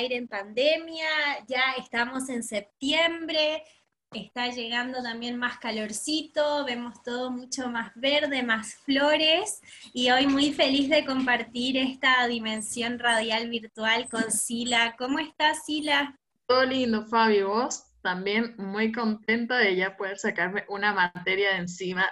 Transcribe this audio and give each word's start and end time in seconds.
Aire 0.00 0.16
en 0.16 0.28
pandemia. 0.28 1.04
Ya 1.46 1.74
estamos 1.76 2.30
en 2.30 2.42
septiembre, 2.42 3.62
está 4.10 4.48
llegando 4.48 5.02
también 5.02 5.36
más 5.36 5.58
calorcito, 5.58 6.64
vemos 6.64 7.02
todo 7.02 7.30
mucho 7.30 7.68
más 7.68 7.92
verde, 7.96 8.42
más 8.42 8.76
flores 8.76 9.60
y 9.92 10.10
hoy 10.10 10.26
muy 10.26 10.54
feliz 10.54 10.88
de 10.88 11.04
compartir 11.04 11.76
esta 11.76 12.26
dimensión 12.28 12.98
radial 12.98 13.50
virtual 13.50 14.08
con 14.08 14.32
Sila. 14.32 14.94
¿Cómo 14.96 15.18
estás, 15.18 15.66
Sila? 15.66 16.18
Todo 16.46 16.64
lindo, 16.64 17.04
Fabio. 17.04 17.50
¿Vos? 17.50 17.84
También 18.00 18.54
muy 18.56 18.92
contenta 18.92 19.58
de 19.58 19.76
ya 19.76 19.98
poder 19.98 20.18
sacarme 20.18 20.64
una 20.70 20.94
materia 20.94 21.50
de 21.50 21.58
encima, 21.58 22.08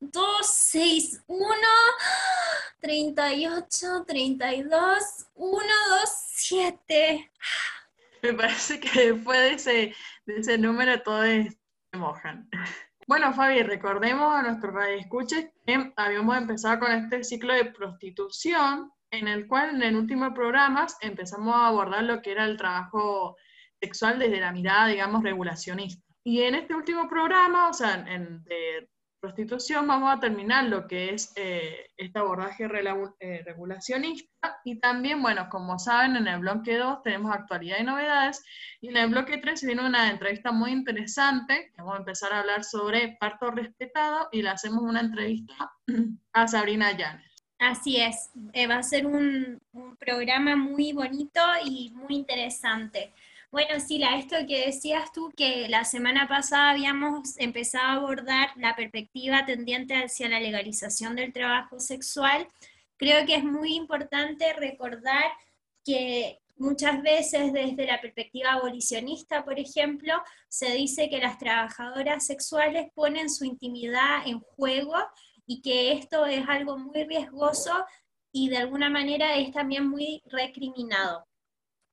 261 0.00 1.56
38 2.80 4.04
32 4.06 5.26
127. 5.34 7.30
Me 8.22 8.34
parece 8.34 8.80
que 8.80 9.12
después 9.12 9.38
de 9.38 9.52
ese, 9.52 9.94
de 10.26 10.36
ese 10.38 10.58
número 10.58 11.00
todos 11.02 11.26
se 11.26 11.98
mojan. 11.98 12.48
Bueno, 13.06 13.32
Fabi, 13.32 13.62
recordemos 13.62 14.34
a 14.34 14.42
nuestros 14.42 14.74
radioescuches 14.74 15.50
que 15.66 15.92
habíamos 15.96 16.36
empezado 16.36 16.80
con 16.80 16.92
este 16.92 17.24
ciclo 17.24 17.54
de 17.54 17.64
prostitución, 17.66 18.92
en 19.10 19.28
el 19.28 19.48
cual 19.48 19.76
en 19.76 19.82
el 19.82 19.96
último 19.96 20.34
programa 20.34 20.86
empezamos 21.00 21.54
a 21.54 21.68
abordar 21.68 22.04
lo 22.04 22.20
que 22.20 22.32
era 22.32 22.44
el 22.44 22.56
trabajo 22.56 23.36
sexual 23.80 24.18
desde 24.18 24.40
la 24.40 24.52
mirada, 24.52 24.88
digamos, 24.88 25.22
regulacionista. 25.22 26.04
Y 26.22 26.42
en 26.42 26.56
este 26.56 26.74
último 26.74 27.08
programa, 27.08 27.70
o 27.70 27.72
sea, 27.72 27.94
en, 27.94 28.44
de 28.44 28.90
prostitución 29.20 29.86
vamos 29.86 30.14
a 30.14 30.20
terminar 30.20 30.64
lo 30.64 30.86
que 30.86 31.14
es 31.14 31.32
eh, 31.36 31.90
este 31.96 32.18
abordaje 32.18 32.64
eh, 32.64 33.42
regulacionista 33.44 34.60
y 34.64 34.78
también, 34.78 35.20
bueno, 35.22 35.48
como 35.50 35.78
saben, 35.78 36.16
en 36.16 36.26
el 36.28 36.40
bloque 36.40 36.76
2 36.76 37.02
tenemos 37.02 37.32
actualidad 37.32 37.78
y 37.80 37.84
novedades 37.84 38.42
y 38.80 38.88
en 38.88 38.96
el 38.96 39.10
bloque 39.10 39.38
3 39.38 39.62
viene 39.64 39.86
una 39.86 40.10
entrevista 40.10 40.52
muy 40.52 40.72
interesante, 40.72 41.72
vamos 41.76 41.94
a 41.94 41.98
empezar 41.98 42.32
a 42.32 42.40
hablar 42.40 42.64
sobre 42.64 43.16
parto 43.20 43.50
respetado 43.50 44.28
y 44.32 44.42
le 44.42 44.50
hacemos 44.50 44.82
una 44.82 45.00
entrevista 45.00 45.72
a 46.32 46.48
Sabrina 46.48 46.96
Llanes. 46.96 47.26
Así 47.58 47.96
es, 47.96 48.30
eh, 48.52 48.68
va 48.68 48.76
a 48.76 48.82
ser 48.84 49.06
un, 49.06 49.60
un 49.72 49.96
programa 49.96 50.54
muy 50.54 50.92
bonito 50.92 51.40
y 51.64 51.90
muy 51.90 52.14
interesante. 52.14 53.12
Bueno, 53.50 53.80
Sila, 53.80 54.18
esto 54.18 54.36
que 54.46 54.66
decías 54.66 55.10
tú, 55.10 55.32
que 55.34 55.68
la 55.68 55.84
semana 55.84 56.28
pasada 56.28 56.70
habíamos 56.70 57.38
empezado 57.38 57.86
a 57.86 57.92
abordar 57.94 58.50
la 58.56 58.76
perspectiva 58.76 59.46
tendiente 59.46 59.94
hacia 59.94 60.28
la 60.28 60.38
legalización 60.38 61.16
del 61.16 61.32
trabajo 61.32 61.80
sexual, 61.80 62.46
creo 62.98 63.24
que 63.24 63.36
es 63.36 63.44
muy 63.44 63.74
importante 63.74 64.52
recordar 64.52 65.24
que 65.82 66.40
muchas 66.58 67.00
veces 67.02 67.54
desde 67.54 67.86
la 67.86 68.02
perspectiva 68.02 68.52
abolicionista, 68.52 69.46
por 69.46 69.58
ejemplo, 69.58 70.12
se 70.48 70.72
dice 70.72 71.08
que 71.08 71.18
las 71.18 71.38
trabajadoras 71.38 72.26
sexuales 72.26 72.90
ponen 72.94 73.30
su 73.30 73.46
intimidad 73.46 74.26
en 74.26 74.40
juego 74.40 74.94
y 75.46 75.62
que 75.62 75.92
esto 75.92 76.26
es 76.26 76.46
algo 76.48 76.76
muy 76.76 77.04
riesgoso 77.04 77.72
y 78.30 78.50
de 78.50 78.58
alguna 78.58 78.90
manera 78.90 79.36
es 79.36 79.52
también 79.52 79.88
muy 79.88 80.22
recriminado 80.26 81.27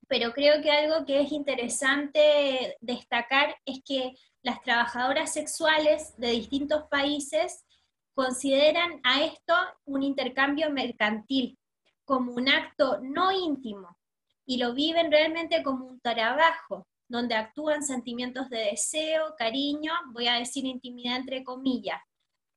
pero 0.08 0.32
creo 0.34 0.62
que 0.62 0.72
algo 0.72 1.06
que 1.06 1.22
es 1.22 1.32
interesante 1.32 2.78
destacar 2.82 3.56
es 3.66 3.82
que 3.84 4.14
las 4.42 4.62
trabajadoras 4.62 5.34
sexuales 5.34 6.16
de 6.18 6.30
distintos 6.32 6.84
países 6.90 7.66
consideran 8.14 9.02
a 9.04 9.24
esto 9.24 9.54
un 9.86 10.04
intercambio 10.04 10.70
mercantil, 10.70 11.58
como 12.06 12.34
un 12.34 12.48
acto 12.50 13.00
no 13.02 13.32
íntimo, 13.32 13.98
y 14.46 14.58
lo 14.58 14.74
viven 14.74 15.12
realmente 15.12 15.64
como 15.64 15.86
un 15.86 16.00
trabajo, 16.00 16.88
donde 17.08 17.36
actúan 17.36 17.84
sentimientos 17.84 18.50
de 18.50 18.60
deseo, 18.72 19.36
cariño, 19.38 19.92
voy 20.12 20.28
a 20.28 20.36
decir 20.36 20.66
intimidad 20.66 21.18
entre 21.18 21.44
comillas. 21.44 22.02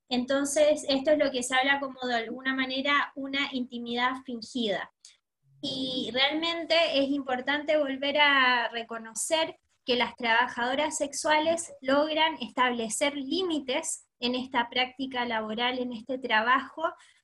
Entonces, 0.09 0.85
esto 0.89 1.11
es 1.11 1.19
lo 1.19 1.31
que 1.31 1.43
se 1.43 1.55
habla 1.55 1.79
como 1.79 1.99
de 2.07 2.15
alguna 2.15 2.55
manera 2.55 3.11
una 3.15 3.49
intimidad 3.51 4.23
fingida. 4.25 4.91
Y 5.61 6.09
realmente 6.13 6.75
es 6.93 7.09
importante 7.09 7.77
volver 7.77 8.17
a 8.19 8.69
reconocer 8.69 9.57
que 9.85 9.95
las 9.95 10.15
trabajadoras 10.15 10.97
sexuales 10.97 11.73
logran 11.81 12.35
establecer 12.41 13.15
límites 13.15 14.05
en 14.19 14.35
esta 14.35 14.69
práctica 14.69 15.25
laboral, 15.25 15.79
en 15.79 15.93
este 15.93 16.17
trabajo, 16.17 16.83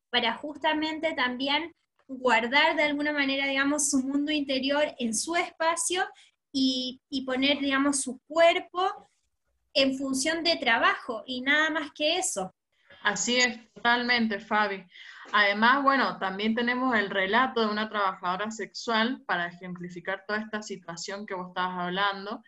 para 0.10 0.34
justamente 0.34 1.14
también 1.14 1.74
guardar 2.08 2.76
de 2.76 2.84
alguna 2.84 3.12
manera, 3.12 3.48
digamos, 3.48 3.90
su 3.90 4.00
mundo 4.00 4.32
interior 4.32 4.96
en 5.00 5.14
su 5.14 5.36
espacio 5.36 6.06
y, 6.52 7.02
poner, 7.26 7.60
digamos, 7.60 8.02
su 8.02 8.20
cuerpo 8.28 9.10
en 9.74 9.98
función 9.98 10.44
de 10.44 10.56
trabajo 10.56 11.24
y 11.26 11.42
nada 11.42 11.70
más 11.70 11.92
que 11.94 12.18
eso. 12.18 12.56
Así 13.04 13.38
es, 13.38 13.72
totalmente, 13.74 14.40
Fabi. 14.40 14.86
Además, 15.32 15.84
bueno, 15.84 16.18
también 16.20 16.56
tenemos 16.56 16.96
el 16.96 17.10
relato 17.10 17.62
de 17.62 17.68
una 17.68 17.90
trabajadora 17.90 18.52
sexual 18.52 19.24
para 19.26 19.48
ejemplificar 19.48 20.24
toda 20.28 20.40
esta 20.40 20.62
situación 20.62 21.26
que 21.26 21.34
vos 21.34 21.50
estabas 21.50 21.80
hablando, 21.80 22.42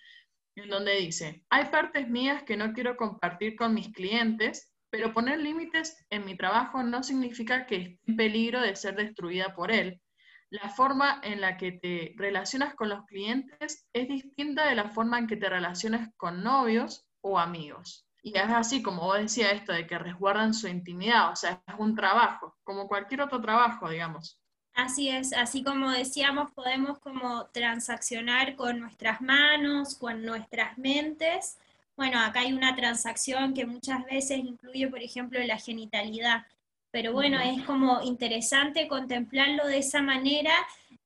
en 0.55 0.69
donde 0.69 0.95
dice, 0.95 1.43
hay 1.49 1.65
partes 1.65 2.09
mías 2.09 2.43
que 2.43 2.57
no 2.57 2.73
quiero 2.73 2.97
compartir 2.97 3.55
con 3.55 3.73
mis 3.73 3.91
clientes, 3.93 4.73
pero 4.89 5.13
poner 5.13 5.39
límites 5.39 6.05
en 6.09 6.25
mi 6.25 6.35
trabajo 6.37 6.81
no 6.83 7.03
significa 7.03 7.65
que 7.65 7.75
esté 7.75 7.99
en 8.07 8.15
peligro 8.15 8.61
de 8.61 8.75
ser 8.75 8.95
destruida 8.95 9.53
por 9.55 9.71
él. 9.71 10.01
La 10.49 10.69
forma 10.69 11.19
en 11.23 11.41
la 11.41 11.57
que 11.57 11.73
te 11.73 12.13
relacionas 12.15 12.73
con 12.73 12.89
los 12.89 13.05
clientes 13.05 13.85
es 13.91 14.07
distinta 14.07 14.67
de 14.67 14.75
la 14.75 14.89
forma 14.89 15.19
en 15.19 15.27
que 15.27 15.35
te 15.35 15.49
relacionas 15.49 16.09
con 16.15 16.41
novios 16.41 17.05
o 17.21 17.37
amigos. 17.37 18.06
Y 18.23 18.37
es 18.37 18.49
así, 18.49 18.81
como 18.81 19.03
vos 19.03 19.17
decías, 19.17 19.53
esto 19.53 19.73
de 19.73 19.87
que 19.87 19.97
resguardan 19.97 20.53
su 20.53 20.67
intimidad, 20.67 21.31
o 21.31 21.35
sea, 21.35 21.61
es 21.65 21.75
un 21.77 21.95
trabajo, 21.95 22.55
como 22.63 22.87
cualquier 22.87 23.21
otro 23.21 23.41
trabajo, 23.41 23.89
digamos. 23.89 24.39
Así 24.73 25.09
es, 25.09 25.33
así 25.33 25.63
como 25.63 25.89
decíamos, 25.89 26.51
podemos 26.51 26.99
como 26.99 27.47
transaccionar 27.47 28.55
con 28.55 28.79
nuestras 28.79 29.21
manos, 29.21 29.95
con 29.95 30.23
nuestras 30.23 30.77
mentes. 30.77 31.57
Bueno, 31.95 32.19
acá 32.19 32.41
hay 32.41 32.53
una 32.53 32.75
transacción 32.75 33.55
que 33.55 33.65
muchas 33.65 34.05
veces 34.05 34.37
incluye, 34.37 34.87
por 34.87 35.01
ejemplo, 35.01 35.39
la 35.43 35.57
genitalidad. 35.57 36.45
Pero 36.91 37.11
bueno, 37.11 37.39
es 37.39 37.63
como 37.63 38.01
interesante 38.03 38.87
contemplarlo 38.87 39.65
de 39.65 39.79
esa 39.79 40.03
manera 40.03 40.53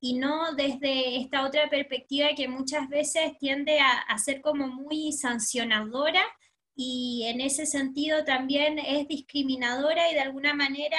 y 0.02 0.16
no 0.16 0.54
desde 0.54 1.22
esta 1.22 1.46
otra 1.46 1.70
perspectiva 1.70 2.30
que 2.36 2.50
muchas 2.50 2.90
veces 2.90 3.38
tiende 3.40 3.80
a, 3.80 4.00
a 4.02 4.18
ser 4.18 4.42
como 4.42 4.68
muy 4.68 5.14
sancionadora 5.14 6.22
y 6.76 7.26
en 7.28 7.42
ese 7.42 7.66
sentido 7.66 8.24
también 8.24 8.80
es 8.80 9.08
discriminadora 9.08 10.10
y 10.10 10.14
de 10.14 10.22
alguna 10.22 10.54
manera 10.54 10.98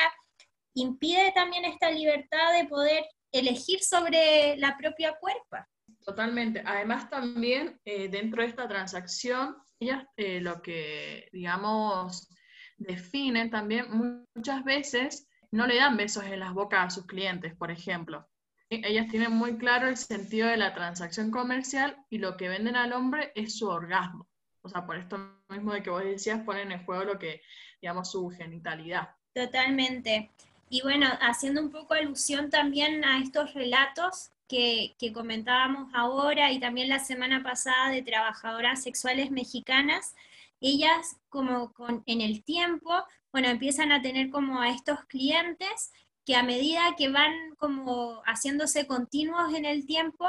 impide 0.74 1.32
también 1.32 1.64
esta 1.64 1.90
libertad 1.90 2.52
de 2.58 2.68
poder 2.68 3.04
elegir 3.32 3.82
sobre 3.82 4.56
la 4.58 4.76
propia 4.76 5.14
cuerpa. 5.18 5.68
Totalmente. 6.04 6.62
Además 6.64 7.08
también 7.08 7.80
eh, 7.84 8.08
dentro 8.08 8.42
de 8.42 8.48
esta 8.48 8.68
transacción, 8.68 9.56
ellas 9.78 10.04
eh, 10.16 10.40
lo 10.40 10.60
que, 10.60 11.28
digamos, 11.32 12.28
definen 12.76 13.50
también 13.50 13.86
muchas 14.34 14.64
veces 14.64 15.28
no 15.50 15.66
le 15.66 15.76
dan 15.76 15.96
besos 15.96 16.24
en 16.24 16.40
las 16.40 16.52
bocas 16.52 16.86
a 16.86 16.90
sus 16.90 17.06
clientes, 17.06 17.54
por 17.54 17.70
ejemplo. 17.70 18.28
Ellas 18.70 19.08
tienen 19.08 19.32
muy 19.32 19.58
claro 19.58 19.86
el 19.86 19.98
sentido 19.98 20.48
de 20.48 20.56
la 20.56 20.72
transacción 20.72 21.30
comercial 21.30 21.96
y 22.08 22.18
lo 22.18 22.38
que 22.38 22.48
venden 22.48 22.74
al 22.74 22.94
hombre 22.94 23.30
es 23.34 23.58
su 23.58 23.68
orgasmo. 23.68 24.26
O 24.62 24.68
sea, 24.68 24.86
por 24.86 24.96
esto 24.96 25.18
mismo 25.48 25.72
de 25.72 25.82
que 25.82 25.90
vos 25.90 26.04
decías, 26.04 26.40
ponen 26.44 26.72
en 26.72 26.84
juego 26.84 27.04
lo 27.04 27.18
que, 27.18 27.42
digamos, 27.80 28.10
su 28.10 28.30
genitalidad. 28.30 29.10
Totalmente. 29.34 30.30
Y 30.68 30.82
bueno, 30.82 31.06
haciendo 31.20 31.60
un 31.60 31.70
poco 31.70 31.94
alusión 31.94 32.48
también 32.48 33.04
a 33.04 33.18
estos 33.18 33.54
relatos 33.54 34.30
que, 34.48 34.94
que, 34.98 35.12
comentábamos 35.12 35.90
ahora 35.94 36.52
y 36.52 36.60
también 36.60 36.88
la 36.88 36.98
semana 36.98 37.42
pasada 37.42 37.90
de 37.90 38.02
trabajadoras 38.02 38.82
sexuales 38.82 39.30
mexicanas, 39.30 40.14
ellas 40.60 41.16
como 41.28 41.72
con, 41.72 42.02
en 42.06 42.20
el 42.20 42.44
tiempo, 42.44 43.04
bueno, 43.32 43.48
empiezan 43.48 43.92
a 43.92 44.02
tener 44.02 44.30
como 44.30 44.60
a 44.60 44.70
estos 44.70 45.04
clientes 45.06 45.92
que 46.24 46.36
a 46.36 46.42
medida 46.42 46.94
que 46.96 47.08
van 47.08 47.32
como 47.58 48.22
haciéndose 48.24 48.86
continuos 48.86 49.54
en 49.54 49.64
el 49.64 49.86
tiempo, 49.86 50.26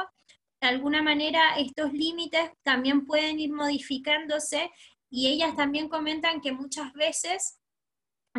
de 0.63 0.69
alguna 0.69 1.01
manera 1.01 1.57
estos 1.57 1.91
límites 1.91 2.49
también 2.63 3.05
pueden 3.05 3.37
ir 3.37 3.51
modificándose 3.51 4.71
y 5.09 5.27
ellas 5.27 5.57
también 5.57 5.89
comentan 5.89 6.39
que 6.39 6.53
muchas 6.53 6.93
veces 6.93 7.59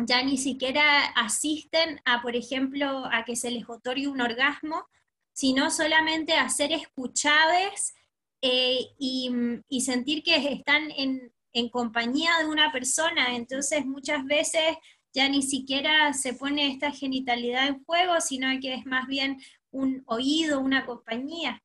ya 0.07 0.23
ni 0.23 0.35
siquiera 0.37 1.05
asisten 1.15 2.01
a, 2.03 2.23
por 2.23 2.35
ejemplo, 2.35 3.05
a 3.11 3.25
que 3.25 3.35
se 3.35 3.51
les 3.51 3.69
otorgue 3.69 4.07
un 4.07 4.21
orgasmo, 4.21 4.87
sino 5.33 5.69
solamente 5.69 6.33
a 6.33 6.49
ser 6.49 6.71
escuchadas 6.71 7.93
eh, 8.41 8.79
y, 8.97 9.29
y, 9.69 9.81
sentir 9.81 10.23
que 10.23 10.35
están 10.51 10.89
en, 10.97 11.31
en 11.53 11.69
compañía 11.69 12.31
de 12.39 12.47
una 12.47 12.71
persona. 12.71 13.35
Entonces 13.35 13.85
muchas 13.85 14.25
veces 14.25 14.75
ya 15.13 15.29
ni 15.29 15.43
siquiera 15.43 16.11
se 16.13 16.33
pone 16.33 16.71
esta 16.71 16.91
genitalidad 16.91 17.67
en 17.67 17.83
juego, 17.85 18.19
sino 18.19 18.47
que 18.59 18.73
es 18.73 18.85
más 18.87 19.05
bien 19.05 19.39
un 19.69 20.01
oído, 20.07 20.59
una 20.59 20.87
compañía. 20.87 21.61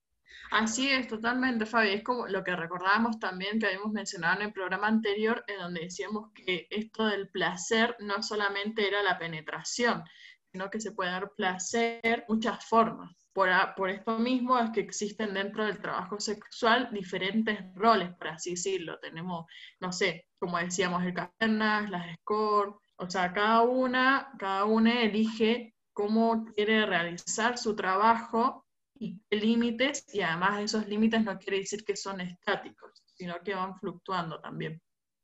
Así 0.51 0.91
es, 0.91 1.07
totalmente, 1.07 1.65
Fabi. 1.65 1.91
Es 1.91 2.03
como 2.03 2.27
lo 2.27 2.43
que 2.43 2.57
recordábamos 2.57 3.21
también 3.21 3.61
que 3.61 3.67
habíamos 3.67 3.93
mencionado 3.93 4.41
en 4.41 4.47
el 4.49 4.53
programa 4.53 4.89
anterior, 4.89 5.45
en 5.47 5.59
donde 5.59 5.83
decíamos 5.83 6.33
que 6.35 6.67
esto 6.71 7.07
del 7.07 7.29
placer 7.29 7.97
no 8.01 8.23
solamente 8.23 8.87
era 8.87 9.03
la 9.03 9.17
penetración, 9.17 10.03
sino 10.51 10.69
que 10.69 10.81
se 10.81 10.91
puede 10.91 11.11
dar 11.11 11.33
placer 11.37 12.25
muchas 12.29 12.65
formas. 12.65 13.13
Por, 13.33 13.49
por, 13.77 13.91
esto 13.91 14.19
mismo 14.19 14.59
es 14.59 14.71
que 14.71 14.81
existen 14.81 15.35
dentro 15.35 15.65
del 15.65 15.81
trabajo 15.81 16.19
sexual 16.19 16.89
diferentes 16.91 17.57
roles, 17.77 18.13
por 18.17 18.29
así 18.29 18.51
decirlo. 18.51 18.99
Tenemos, 18.99 19.47
no 19.79 19.93
sé, 19.93 20.27
como 20.41 20.59
decíamos, 20.59 21.05
el 21.05 21.15
cavernas, 21.15 21.89
las 21.91 22.09
escort, 22.09 22.77
o 22.97 23.09
sea, 23.09 23.33
cada 23.33 23.63
una, 23.63 24.33
cada 24.37 24.65
una 24.65 25.03
elige 25.03 25.75
cómo 25.93 26.45
quiere 26.57 26.87
realizar 26.87 27.57
su 27.57 27.77
trabajo 27.77 28.67
y 29.01 29.19
límites, 29.31 30.05
y 30.13 30.21
además 30.21 30.61
esos 30.61 30.87
límites 30.87 31.25
no 31.25 31.39
quiere 31.39 31.59
decir 31.61 31.85
que 31.85 31.97
son 31.97 32.21
estáticos, 32.21 33.03
sino 33.15 33.35
que 33.43 33.55
van 33.55 33.75
fluctuando 33.79 34.39
también. 34.41 34.81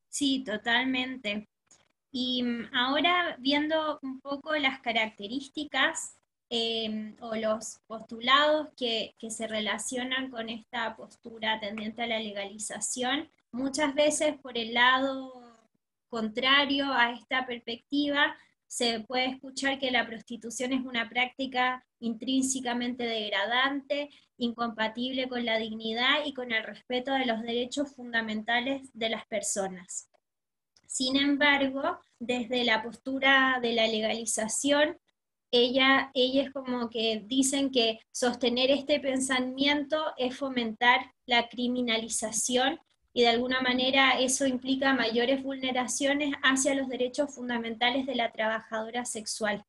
Sí, 0.09 0.43
totalmente. 0.45 1.47
Y 2.11 2.43
mm, 2.43 2.75
ahora 2.75 3.37
viendo 3.39 3.99
un 4.03 4.21
poco 4.21 4.57
las 4.57 4.81
características 4.81 6.17
em, 6.49 7.17
o 7.21 7.37
los 7.37 7.81
postulados 7.87 8.69
que, 8.79 9.15
que 9.19 9.31
se 9.31 9.47
relacionan 9.47 10.31
con 10.31 10.49
esta 10.49 10.97
postura 10.97 11.61
tendiente 11.61 12.03
a 12.03 12.07
la 12.07 12.19
legalización, 12.19 13.31
muchas 13.53 13.95
veces 13.95 14.39
por 14.39 14.57
el 14.57 14.73
lado 14.73 15.35
contrario 16.09 16.91
a 16.93 17.13
esta 17.13 17.45
perspectiva, 17.45 18.35
se 18.67 19.01
puede 19.01 19.27
escuchar 19.27 19.79
que 19.79 19.91
la 19.91 20.07
prostitución 20.07 20.73
es 20.73 20.85
una 20.85 21.09
práctica 21.09 21.85
intrínsecamente 22.01 23.05
degradante, 23.05 24.11
incompatible 24.37 25.29
con 25.29 25.45
la 25.45 25.59
dignidad 25.59 26.25
y 26.25 26.35
con 26.35 26.53
el 26.53 26.63
respeto 26.63 27.13
de 27.13 27.27
los 27.27 27.43
derechos 27.43 27.95
fundamentales 27.95 28.91
de 28.93 29.09
las 29.11 29.27
personas. 29.27 30.11
Sin 30.87 31.17
embargo, 31.17 31.99
desde 32.19 32.65
la 32.65 32.83
postura 32.83 33.59
de 33.61 33.73
la 33.73 33.87
legalización, 33.87 34.99
ella, 35.51 36.11
es 36.15 36.51
como 36.53 36.91
que 36.91 37.23
dicen 37.25 37.71
que 37.71 38.01
sostener 38.13 38.71
este 38.71 39.01
pensamiento 39.01 40.13
es 40.17 40.37
fomentar 40.37 41.13
la 41.25 41.49
criminalización 41.49 42.81
y 43.17 43.23
de 43.23 43.29
alguna 43.29 43.63
manera 43.63 44.21
eso 44.21 44.45
implica 44.45 44.93
mayores 44.93 45.43
vulneraciones 45.43 46.35
hacia 46.43 46.75
los 46.75 46.87
derechos 46.87 47.35
fundamentales 47.35 48.05
de 48.05 48.15
la 48.15 48.31
trabajadora 48.31 49.07
sexual. 49.07 49.65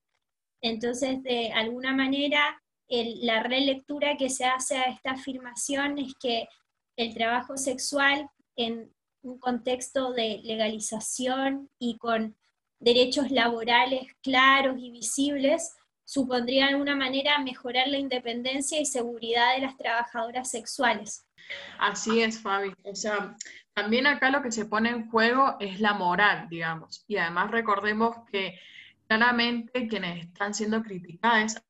Entonces, 0.61 1.23
de 1.23 1.53
alguna 1.53 1.93
manera, 1.93 2.61
la 2.89 3.43
relectura 3.43 4.17
que 4.17 4.29
se 4.29 4.43
hace 4.43 4.75
a 4.75 4.89
esta 4.89 5.11
afirmación 5.11 5.97
es 5.97 6.13
que 6.19 6.49
el 6.97 7.13
trabajo 7.13 7.55
sexual 7.55 8.29
en 8.57 8.93
un 9.21 9.39
contexto 9.39 10.11
de 10.11 10.41
legalización 10.43 11.69
y 11.79 11.97
con 11.99 12.35
derechos 12.79 13.31
laborales 13.31 14.09
claros 14.21 14.75
y 14.77 14.91
visibles, 14.91 15.73
supondría 16.07 16.67
de 16.67 16.71
alguna 16.71 16.95
manera 16.95 17.37
mejorar 17.39 17.89
la 17.89 17.97
independencia 17.97 18.79
y 18.79 18.85
seguridad 18.85 19.55
de 19.55 19.61
las 19.61 19.75
trabajadoras 19.75 20.49
sexuales. 20.49 21.27
Así 21.79 22.21
es, 22.21 22.41
Fabi. 22.41 22.73
O 22.83 22.95
sea, 22.95 23.35
también 23.73 24.07
acá 24.07 24.31
lo 24.31 24.41
que 24.41 24.53
se 24.53 24.65
pone 24.65 24.89
en 24.89 25.09
juego 25.09 25.57
es 25.59 25.81
la 25.81 25.93
moral, 25.93 26.47
digamos. 26.49 27.03
Y 27.09 27.17
además 27.17 27.51
recordemos 27.51 28.15
que 28.31 28.57
claramente 29.05 29.87
quienes 29.89 30.25
están 30.25 30.53
siendo 30.53 30.81
criticadas, 30.81 31.61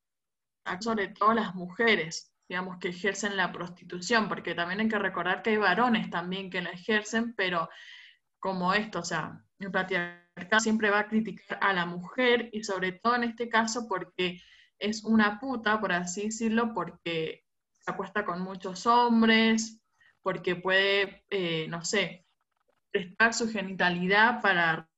sobre 0.80 1.08
todo 1.08 1.34
las 1.34 1.56
mujeres, 1.56 2.32
digamos, 2.48 2.78
que 2.78 2.90
ejercen 2.90 3.36
la 3.36 3.50
prostitución, 3.50 4.28
porque 4.28 4.54
también 4.54 4.80
hay 4.80 4.88
que 4.88 5.00
recordar 5.00 5.42
que 5.42 5.50
hay 5.50 5.56
varones 5.56 6.10
también 6.10 6.48
que 6.48 6.62
la 6.62 6.70
ejercen, 6.70 7.34
pero 7.34 7.68
como 8.38 8.72
esto, 8.72 9.00
o 9.00 9.04
sea, 9.04 9.44
el 9.58 9.72
patriarcado 9.72 10.27
siempre 10.58 10.90
va 10.90 11.00
a 11.00 11.08
criticar 11.08 11.58
a 11.60 11.72
la 11.72 11.86
mujer 11.86 12.50
y 12.52 12.64
sobre 12.64 12.92
todo 12.92 13.16
en 13.16 13.24
este 13.24 13.48
caso 13.48 13.86
porque 13.88 14.40
es 14.78 15.04
una 15.04 15.40
puta, 15.40 15.80
por 15.80 15.92
así 15.92 16.24
decirlo, 16.26 16.72
porque 16.74 17.44
acuesta 17.86 18.24
con 18.24 18.40
muchos 18.40 18.86
hombres, 18.86 19.80
porque 20.22 20.56
puede, 20.56 21.24
eh, 21.30 21.66
no 21.68 21.84
sé, 21.84 22.26
prestar 22.90 23.34
su 23.34 23.50
genitalidad 23.50 24.40
para 24.40 24.88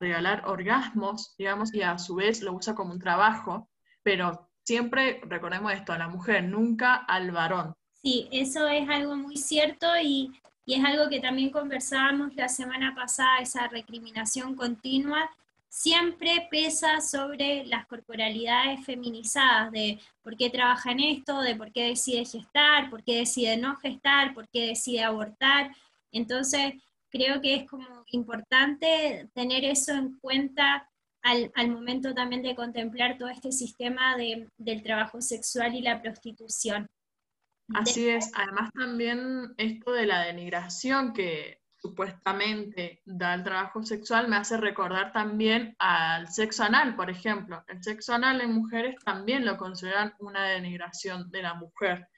regalar 0.00 0.44
orgasmos, 0.46 1.34
digamos, 1.38 1.72
y 1.74 1.82
a 1.82 1.98
su 1.98 2.16
vez 2.16 2.42
lo 2.42 2.52
usa 2.52 2.74
como 2.74 2.92
un 2.92 2.98
trabajo, 2.98 3.70
pero 4.02 4.50
siempre 4.64 5.20
recordemos 5.24 5.72
esto, 5.72 5.92
a 5.92 5.98
la 5.98 6.08
mujer, 6.08 6.44
nunca 6.44 6.94
al 6.94 7.30
varón. 7.30 7.74
Sí, 8.02 8.28
eso 8.30 8.68
es 8.68 8.88
algo 8.88 9.16
muy 9.16 9.36
cierto 9.36 9.86
y, 10.02 10.32
y 10.66 10.74
es 10.74 10.84
algo 10.84 11.08
que 11.08 11.20
también 11.20 11.50
conversábamos 11.50 12.34
la 12.34 12.48
semana 12.48 12.94
pasada, 12.94 13.38
esa 13.38 13.68
recriminación 13.68 14.56
continua 14.56 15.30
siempre 15.68 16.48
pesa 16.50 17.00
sobre 17.00 17.66
las 17.66 17.86
corporalidades 17.86 18.84
feminizadas, 18.84 19.70
de 19.70 20.00
por 20.22 20.36
qué 20.36 20.50
trabaja 20.50 20.90
en 20.90 21.00
esto, 21.00 21.40
de 21.40 21.54
por 21.54 21.70
qué 21.70 21.88
decide 21.88 22.24
gestar, 22.24 22.90
por 22.90 23.04
qué 23.04 23.18
decide 23.18 23.56
no 23.56 23.76
gestar, 23.76 24.34
por 24.34 24.48
qué 24.48 24.68
decide 24.68 25.04
abortar. 25.04 25.70
Entonces, 26.12 26.74
creo 27.10 27.40
que 27.40 27.54
es 27.54 27.68
como 27.68 27.86
importante 28.10 29.28
tener 29.34 29.64
eso 29.64 29.92
en 29.92 30.18
cuenta 30.18 30.88
al, 31.22 31.70
momento 31.70 32.14
también 32.14 32.42
de 32.42 32.54
contemplar 32.54 33.18
todo 33.18 33.28
este 33.28 33.52
sistema 33.52 34.16
del 34.16 34.82
trabajo 34.82 35.20
sexual 35.20 35.74
y 35.74 35.82
la 35.82 36.00
prostitución. 36.00 36.88
Así 37.74 38.08
es, 38.08 38.30
además 38.34 38.70
también 38.72 39.54
esto 39.56 39.92
de 39.92 40.06
la 40.06 40.22
denigración 40.22 41.12
que 41.12 41.60
supuestamente 41.86 43.02
da 43.04 43.34
el 43.34 43.44
trabajo 43.44 43.82
sexual 43.82 44.28
me 44.28 44.36
hace 44.36 44.56
recordar 44.56 45.12
también 45.12 45.76
al 45.78 46.28
sexo 46.28 46.64
anal, 46.64 46.96
por 46.96 47.10
ejemplo. 47.10 47.64
El 47.68 47.82
sexo 47.82 48.14
anal 48.14 48.40
en 48.40 48.52
mujeres 48.52 48.96
también 49.04 49.44
lo 49.44 49.56
consideran 49.56 50.14
una 50.18 50.44
denigración 50.48 51.30
de 51.30 51.42
la 51.42 51.54
mujer. 51.54 52.08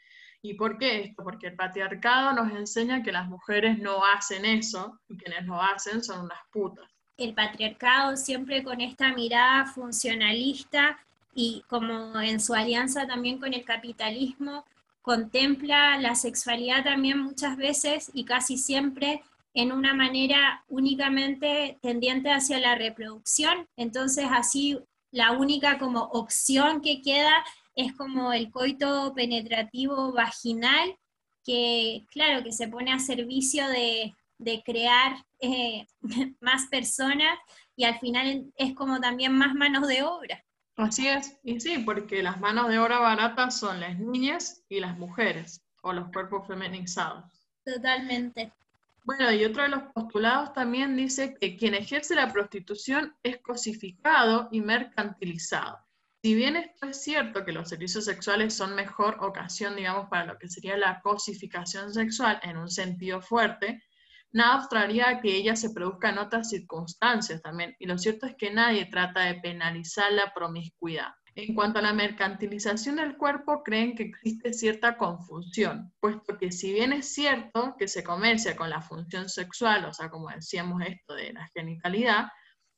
¿Y 0.40 0.54
por 0.54 0.78
qué 0.78 1.02
esto? 1.02 1.24
Porque 1.24 1.48
el 1.48 1.56
patriarcado 1.56 2.32
nos 2.32 2.52
enseña 2.52 3.02
que 3.02 3.12
las 3.12 3.28
mujeres 3.28 3.78
no 3.78 4.04
hacen 4.04 4.44
eso 4.44 5.00
y 5.08 5.16
quienes 5.16 5.44
lo 5.46 5.60
hacen 5.60 6.02
son 6.02 6.24
unas 6.26 6.38
putas. 6.52 6.86
El 7.16 7.34
patriarcado 7.34 8.16
siempre 8.16 8.62
con 8.62 8.80
esta 8.80 9.12
mirada 9.12 9.66
funcionalista 9.66 10.98
y 11.34 11.64
como 11.68 12.20
en 12.20 12.38
su 12.40 12.54
alianza 12.54 13.06
también 13.06 13.38
con 13.38 13.52
el 13.52 13.64
capitalismo, 13.64 14.64
contempla 15.02 15.98
la 15.98 16.14
sexualidad 16.14 16.84
también 16.84 17.18
muchas 17.18 17.56
veces 17.56 18.10
y 18.12 18.24
casi 18.24 18.58
siempre 18.58 19.22
en 19.54 19.72
una 19.72 19.94
manera 19.94 20.64
únicamente 20.68 21.78
tendiente 21.80 22.30
hacia 22.30 22.60
la 22.60 22.74
reproducción. 22.74 23.66
Entonces, 23.76 24.26
así 24.30 24.78
la 25.10 25.32
única 25.32 25.78
como 25.78 26.02
opción 26.04 26.80
que 26.80 27.02
queda 27.02 27.44
es 27.74 27.92
como 27.94 28.32
el 28.32 28.50
coito 28.50 29.14
penetrativo 29.14 30.12
vaginal, 30.12 30.96
que 31.44 32.04
claro, 32.10 32.42
que 32.42 32.52
se 32.52 32.68
pone 32.68 32.92
a 32.92 32.98
servicio 32.98 33.66
de, 33.68 34.14
crear 34.64 35.24
eh, 35.40 35.86
más 36.40 36.66
personas 36.66 37.38
y 37.74 37.84
al 37.84 37.98
final 37.98 38.52
es 38.56 38.74
como 38.74 39.00
también 39.00 39.32
más 39.32 39.54
manos 39.54 39.88
de 39.88 40.02
obra. 40.02 40.44
Así 40.78 41.08
es, 41.08 41.37
y 41.42 41.58
sí, 41.58 41.78
porque 41.78 42.23
las 42.23 42.38
manos 42.38 42.68
de 42.68 42.78
obra 42.78 43.00
baratas 43.00 43.58
son 43.58 43.80
las 43.80 43.99
niñas 43.99 44.62
y 44.68 44.78
las 44.78 44.97
mujeres, 44.97 45.61
o 45.82 45.92
los 45.92 46.08
cuerpos 46.12 46.47
feminizados. 46.47 47.25
Totalmente. 47.64 48.52
Bueno, 49.02 49.32
y 49.32 49.44
otro 49.44 49.64
de 49.64 49.70
los 49.70 49.82
postulados 49.92 50.52
también 50.52 50.94
dice 50.97 51.35
que 51.40 51.56
quien 51.56 51.75
ejerce 51.75 52.14
la 52.14 52.32
prostitución 52.32 53.12
es 53.25 53.38
cosificado 53.38 54.49
y 54.52 54.61
mercantilizado. 54.61 55.80
Si 56.23 56.37
bien 56.37 56.54
esto 56.54 56.87
es 56.87 57.02
cierto 57.02 57.44
que 57.44 57.52
los 57.52 57.68
servicios 57.68 58.04
sexuales 58.04 58.54
son 58.54 58.76
mejor 58.76 59.16
ocasión, 59.20 59.75
digamos, 59.75 60.08
para 60.08 60.26
lo 60.26 60.38
que 60.38 60.49
sería 60.49 60.76
la 60.76 61.00
cosificación 61.00 61.92
sexual 61.92 62.38
en 62.44 62.56
un 62.56 62.70
sentido 62.70 63.20
fuerte, 63.20 63.82
nada 64.32 64.56
obstraría 64.56 65.08
a 65.08 65.20
que 65.20 65.37
ella 65.37 65.56
se 65.56 65.70
produzca 65.70 66.11
en 66.11 66.18
otras 66.18 66.50
circunstancias 66.50 67.40
también. 67.42 67.75
Y 67.78 67.87
lo 67.87 67.99
cierto 67.99 68.26
es 68.26 68.35
que 68.37 68.50
nadie 68.50 68.87
trata 68.87 69.23
de 69.23 69.40
penalizar 69.40 70.12
la 70.12 70.32
promiscuidad. 70.35 71.12
En 71.35 71.54
cuanto 71.54 71.78
a 71.78 71.82
la 71.82 71.92
mercantilización 71.92 72.97
del 72.97 73.16
cuerpo, 73.16 73.62
creen 73.62 73.94
que 73.94 74.02
existe 74.02 74.52
cierta 74.52 74.97
confusión, 74.97 75.92
puesto 76.00 76.37
que 76.37 76.50
si 76.50 76.73
bien 76.73 76.92
es 76.92 77.14
cierto 77.14 77.76
que 77.78 77.87
se 77.87 78.02
comercia 78.02 78.56
con 78.56 78.70
la 78.70 78.82
función 78.82 79.28
sexual, 79.28 79.85
o 79.85 79.94
sea, 79.94 80.11
como 80.11 80.28
decíamos 80.30 80.82
esto 80.85 81.14
de 81.14 81.32
la 81.32 81.49
genitalidad, 81.54 82.26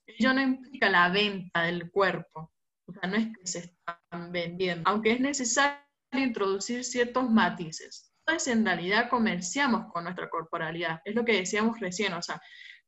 ello 0.06 0.34
no 0.34 0.42
implica 0.42 0.90
la 0.90 1.08
venta 1.08 1.62
del 1.62 1.90
cuerpo, 1.90 2.52
o 2.86 2.92
sea, 2.92 3.08
no 3.08 3.16
es 3.16 3.28
que 3.28 3.46
se 3.46 3.58
están 3.60 4.30
vendiendo, 4.30 4.90
aunque 4.90 5.12
es 5.12 5.20
necesario 5.20 5.80
introducir 6.12 6.84
ciertos 6.84 7.30
matices. 7.30 8.09
En 8.46 8.64
realidad 8.64 9.08
comerciamos 9.10 9.92
con 9.92 10.04
nuestra 10.04 10.30
corporalidad, 10.30 11.00
es 11.04 11.14
lo 11.14 11.24
que 11.24 11.36
decíamos 11.36 11.80
recién, 11.80 12.12
o 12.12 12.22
sea, 12.22 12.40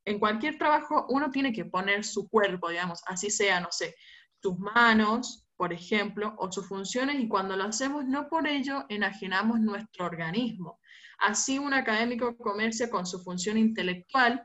en 0.05 0.19
cualquier 0.19 0.57
trabajo 0.57 1.07
uno 1.09 1.31
tiene 1.31 1.53
que 1.53 1.65
poner 1.65 2.05
su 2.05 2.29
cuerpo, 2.29 2.69
digamos, 2.71 3.03
así 3.07 3.29
sea, 3.29 3.61
no 3.61 3.69
sé, 3.71 3.97
sus 4.41 4.59
manos, 4.59 5.45
por 5.57 5.73
ejemplo, 5.73 6.35
o 6.39 6.51
sus 6.51 6.69
funciones, 6.69 7.21
y 7.21 7.29
cuando 7.29 7.57
lo 7.57 7.65
hacemos 7.65 8.05
no 8.05 8.29
por 8.29 8.47
ello 8.47 8.85
enajenamos 8.89 9.61
nuestro 9.61 10.07
organismo. 10.07 10.81
Así 11.19 11.59
un 11.59 11.75
académico 11.75 12.37
comercia 12.37 12.89
con 12.89 13.07
su 13.07 13.23
función 13.23 13.59
intelectual 13.59 14.43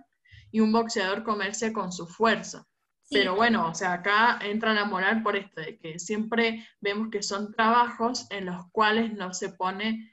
y 0.52 0.60
un 0.60 0.72
boxeador 0.72 1.24
comercia 1.24 1.74
con 1.74 1.92
su 1.92 2.08
fuerza. 2.08 2.66
Pero 3.10 3.36
bueno, 3.36 3.70
o 3.70 3.74
sea, 3.74 3.94
acá 3.94 4.38
entra 4.42 4.74
la 4.74 4.86
moral 4.86 5.24
por 5.24 5.36
esto, 5.36 5.62
de 5.62 5.78
que 5.80 5.98
siempre 5.98 6.68
vemos 6.82 7.08
que 7.10 7.24
son 7.24 7.54
trabajos 7.54 8.28
en 8.32 8.46
los 8.46 8.70
cuales 8.72 9.14
no 9.14 9.34
se 9.34 9.50
pone 9.50 10.12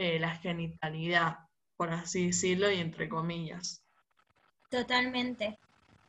eh, 0.00 0.20
la 0.20 0.36
genitalidad, 0.36 1.38
por 1.76 1.90
así 1.90 2.28
decirlo, 2.28 2.70
y 2.70 2.78
entre 2.78 3.08
comillas. 3.08 3.82
Totalmente. 4.70 5.58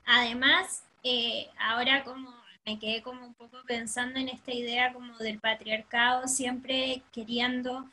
Además, 0.05 0.83
eh, 1.03 1.49
ahora 1.57 2.03
como 2.03 2.31
me 2.67 2.77
quedé 2.77 3.01
como 3.01 3.25
un 3.25 3.33
poco 3.33 3.57
pensando 3.65 4.19
en 4.19 4.29
esta 4.29 4.53
idea 4.53 4.93
como 4.93 5.17
del 5.17 5.39
patriarcado, 5.39 6.27
siempre 6.27 7.01
queriendo 7.11 7.89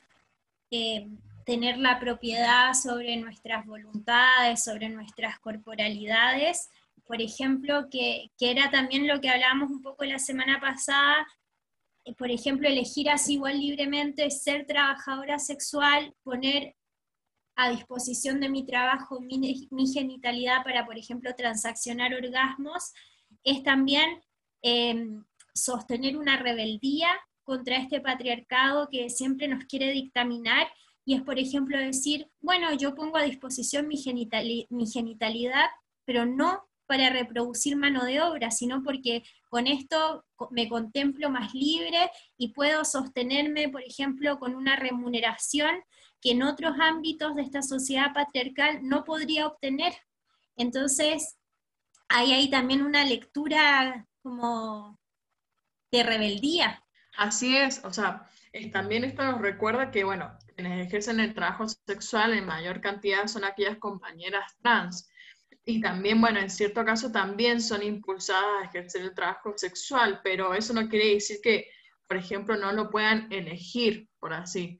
eh, 0.70 1.08
tener 1.46 1.78
la 1.78 1.98
propiedad 1.98 2.74
sobre 2.74 3.16
nuestras 3.16 3.64
voluntades, 3.64 4.62
sobre 4.62 4.90
nuestras 4.90 5.38
corporalidades. 5.38 6.68
Por 7.06 7.22
ejemplo, 7.22 7.88
que, 7.90 8.30
que 8.38 8.50
era 8.50 8.70
también 8.70 9.08
lo 9.08 9.18
que 9.22 9.30
hablábamos 9.30 9.70
un 9.70 9.80
poco 9.80 10.04
la 10.04 10.18
semana 10.18 10.60
pasada, 10.60 11.26
por 12.14 12.30
ejemplo, 12.30 12.68
elegir 12.68 13.10
así 13.10 13.34
igual 13.34 13.58
libremente 13.58 14.30
ser 14.30 14.66
trabajadora 14.66 15.38
sexual, 15.38 16.14
poner 16.22 16.74
a 17.56 17.70
disposición 17.70 18.40
de 18.40 18.48
mi 18.48 18.66
trabajo 18.66 19.20
mi, 19.20 19.92
genitalidad 19.92 20.62
para, 20.62 20.84
por 20.84 20.98
ejemplo, 20.98 21.34
transaccionar 21.34 22.14
orgasmos, 22.14 22.92
es 23.42 23.62
también 23.62 24.20
Em, 24.68 25.24
sostener 25.54 26.16
una 26.16 26.38
rebeldía 26.38 27.08
contra 27.44 27.76
este 27.76 28.00
patriarcado 28.00 28.88
que 28.90 29.08
siempre 29.10 29.46
nos 29.46 29.64
quiere 29.66 29.92
dictaminar 29.92 30.66
y 31.04 31.14
es, 31.14 31.22
por 31.22 31.38
ejemplo, 31.38 31.78
decir, 31.78 32.28
bueno, 32.40 32.74
yo 32.74 32.96
pongo 32.96 33.16
a 33.16 33.22
disposición 33.22 33.86
mi 33.86 33.96
genitalidad, 34.86 35.66
pero 36.04 36.26
no 36.26 36.68
para 36.86 37.10
reproducir 37.10 37.76
mano 37.76 38.04
de 38.04 38.20
obra, 38.20 38.50
sino 38.50 38.82
porque 38.82 39.22
con 39.48 39.66
esto 39.66 40.24
me 40.50 40.68
contemplo 40.68 41.30
más 41.30 41.54
libre 41.54 42.10
y 42.36 42.52
puedo 42.52 42.84
sostenerme, 42.84 43.68
por 43.68 43.82
ejemplo, 43.82 44.38
con 44.38 44.54
una 44.54 44.76
remuneración 44.76 45.82
que 46.20 46.32
en 46.32 46.42
otros 46.42 46.76
ámbitos 46.80 47.34
de 47.34 47.42
esta 47.42 47.62
sociedad 47.62 48.12
patriarcal 48.14 48.80
no 48.82 49.04
podría 49.04 49.46
obtener. 49.46 49.92
Entonces, 50.56 51.36
hay 52.08 52.32
ahí 52.32 52.50
también 52.50 52.82
una 52.82 53.04
lectura 53.04 54.06
como 54.22 54.98
de 55.90 56.02
rebeldía. 56.02 56.82
Así 57.16 57.56
es, 57.56 57.84
o 57.84 57.92
sea, 57.92 58.28
también 58.72 59.04
esto 59.04 59.22
nos 59.24 59.40
recuerda 59.40 59.90
que, 59.90 60.04
bueno, 60.04 60.36
quienes 60.54 60.86
ejercen 60.86 61.20
el 61.20 61.34
trabajo 61.34 61.66
sexual 61.68 62.34
en 62.34 62.46
mayor 62.46 62.80
cantidad 62.80 63.26
son 63.26 63.44
aquellas 63.44 63.78
compañeras 63.78 64.56
trans. 64.62 65.08
Y 65.68 65.80
también, 65.80 66.20
bueno, 66.20 66.38
en 66.38 66.48
cierto 66.48 66.84
caso 66.84 67.10
también 67.10 67.60
son 67.60 67.82
impulsadas 67.82 68.62
a 68.62 68.64
ejercer 68.66 69.02
el 69.02 69.14
trabajo 69.14 69.52
sexual, 69.56 70.20
pero 70.22 70.54
eso 70.54 70.72
no 70.72 70.88
quiere 70.88 71.14
decir 71.14 71.38
que, 71.42 71.68
por 72.06 72.16
ejemplo, 72.16 72.56
no 72.56 72.70
lo 72.70 72.88
puedan 72.88 73.30
elegir, 73.32 74.08
por 74.20 74.32
así. 74.32 74.78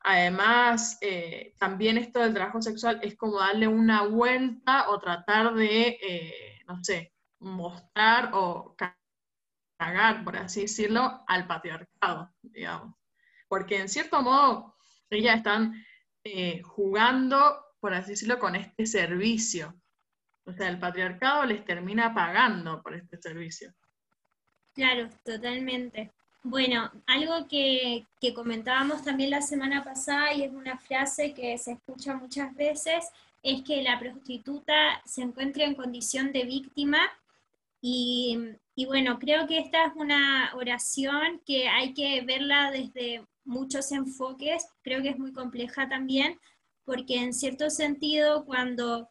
Además, 0.00 0.98
eh, 1.00 1.54
también 1.58 1.96
esto 1.96 2.20
del 2.20 2.34
trabajo 2.34 2.60
sexual 2.60 3.00
es 3.02 3.16
como 3.16 3.40
darle 3.40 3.66
una 3.66 4.02
vuelta 4.02 4.90
o 4.90 5.00
tratar 5.00 5.54
de, 5.54 5.98
eh, 6.02 6.60
no 6.68 6.84
sé, 6.84 7.14
mostrar 7.38 8.30
o 8.34 8.76
cagar, 9.78 10.22
por 10.22 10.36
así 10.36 10.60
decirlo, 10.62 11.24
al 11.26 11.46
patriarcado, 11.46 12.30
digamos. 12.42 12.94
Porque 13.48 13.80
en 13.80 13.88
cierto 13.88 14.20
modo, 14.20 14.76
ellas 15.08 15.38
están 15.38 15.82
eh, 16.24 16.60
jugando, 16.62 17.64
por 17.80 17.94
así 17.94 18.10
decirlo, 18.10 18.38
con 18.38 18.54
este 18.54 18.84
servicio. 18.84 19.74
O 20.46 20.52
sea, 20.52 20.68
el 20.68 20.78
patriarcado 20.78 21.44
les 21.44 21.64
termina 21.64 22.14
pagando 22.14 22.82
por 22.82 22.94
este 22.94 23.18
servicio. 23.20 23.74
Claro, 24.74 25.08
totalmente. 25.24 26.12
Bueno, 26.42 26.90
algo 27.06 27.48
que, 27.48 28.06
que, 28.20 28.32
comentábamos 28.32 29.02
también 29.02 29.30
la 29.30 29.42
semana 29.42 29.82
pasada 29.82 30.32
y 30.32 30.44
es 30.44 30.52
una 30.52 30.78
frase 30.78 31.34
que 31.34 31.58
se 31.58 31.72
escucha 31.72 32.14
muchas 32.14 32.54
veces, 32.54 33.10
es 33.42 33.62
que 33.62 33.82
la 33.82 33.98
prostituta 33.98 35.02
se 35.04 35.22
encuentra 35.22 35.64
en 35.64 35.74
condición 35.74 36.32
de 36.32 36.44
víctima 36.44 36.98
y, 37.88 38.56
bueno, 38.86 39.18
creo 39.20 39.46
que 39.46 39.58
esta 39.58 39.86
es 39.86 39.92
una 39.94 40.50
oración 40.56 41.40
que 41.46 41.68
hay 41.68 41.94
que 41.94 42.20
verla 42.22 42.72
desde 42.72 43.24
muchos 43.44 43.92
enfoques, 43.92 44.66
creo 44.82 45.02
que 45.02 45.10
es 45.10 45.18
muy 45.18 45.32
compleja 45.32 45.88
también, 45.88 46.40
porque 46.84 47.16
en 47.16 47.32
cierto 47.32 47.70
sentido 47.70 48.44
cuando, 48.44 49.08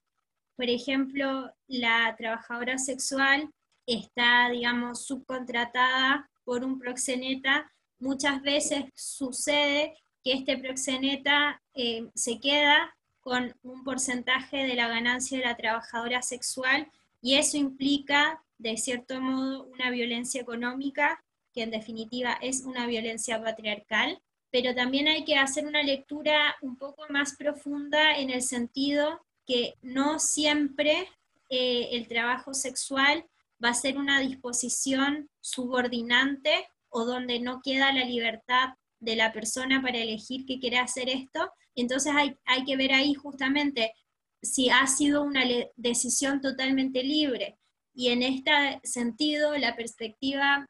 por 0.56 0.70
ejemplo, 0.70 1.52
la 1.68 2.16
trabajadora 2.18 2.78
sexual 2.78 3.50
está, 3.86 4.50
digamos, 4.50 5.06
subcontratada 5.06 6.30
por 6.44 6.64
un 6.64 6.80
proxeneta, 6.80 7.72
muchas 8.00 8.42
veces 8.42 8.86
sucede 8.96 9.96
que 10.24 10.34
este 10.34 10.58
proxeneta 10.58 11.62
eh, 11.74 12.08
se 12.16 12.40
queda 12.40 12.96
con 13.20 13.56
un 13.64 13.84
porcentaje 13.84 14.66
de 14.66 14.76
la 14.76 14.88
ganancia 14.88 15.38
de 15.38 15.46
la 15.46 15.58
trabajadora 15.58 16.22
sexual 16.22 16.88
y 17.22 17.36
eso 17.36 17.58
implica 17.58 18.44
de 18.58 18.78
cierto 18.78 19.20
modo 19.20 19.66
una 19.66 19.90
violencia 19.90 20.42
económica, 20.42 21.24
que 21.54 21.64
en 21.64 21.72
definitiva 21.72 22.38
es 22.42 22.62
una 22.64 22.86
violencia 22.86 23.42
patriarcal, 23.42 24.22
pero 24.52 24.74
también 24.76 25.08
hay 25.08 25.26
que 25.26 25.38
hacer 25.38 25.66
una 25.66 25.84
lectura 25.84 26.56
un 26.62 26.78
poco 26.78 27.06
más 27.10 27.36
profunda 27.36 28.18
en 28.18 28.30
el 28.30 28.42
sentido 28.42 29.25
que 29.46 29.76
no 29.82 30.20
siempre 30.20 31.08
eh, 31.50 31.90
el 31.92 32.08
trabajo 32.08 32.54
sexual 32.54 33.26
va 33.64 33.70
a 33.70 33.74
ser 33.74 33.98
una 33.98 34.20
disposición 34.20 35.30
subordinante 35.40 36.68
o 36.90 37.06
donde 37.06 37.40
no 37.40 37.62
queda 37.64 37.94
la 37.94 38.06
libertad 38.06 38.70
de 39.00 39.16
la 39.16 39.32
persona 39.32 39.82
para 39.82 39.98
elegir 39.98 40.46
que 40.46 40.60
quiere 40.60 40.78
hacer 40.78 41.10
esto. 41.10 41.52
Entonces 41.76 42.14
hay, 42.16 42.36
hay 42.46 42.64
que 42.64 42.78
ver 42.78 42.94
ahí 42.94 43.14
justamente 43.14 43.94
si 44.42 44.70
ha 44.70 44.86
sido 44.88 45.24
una 45.24 45.44
decisión 45.76 46.40
totalmente 46.40 47.04
libre, 47.04 47.58
y 47.96 48.10
en 48.10 48.24
este 48.24 48.52
sentido, 48.84 49.58
la 49.58 49.76
perspectiva 49.78 50.68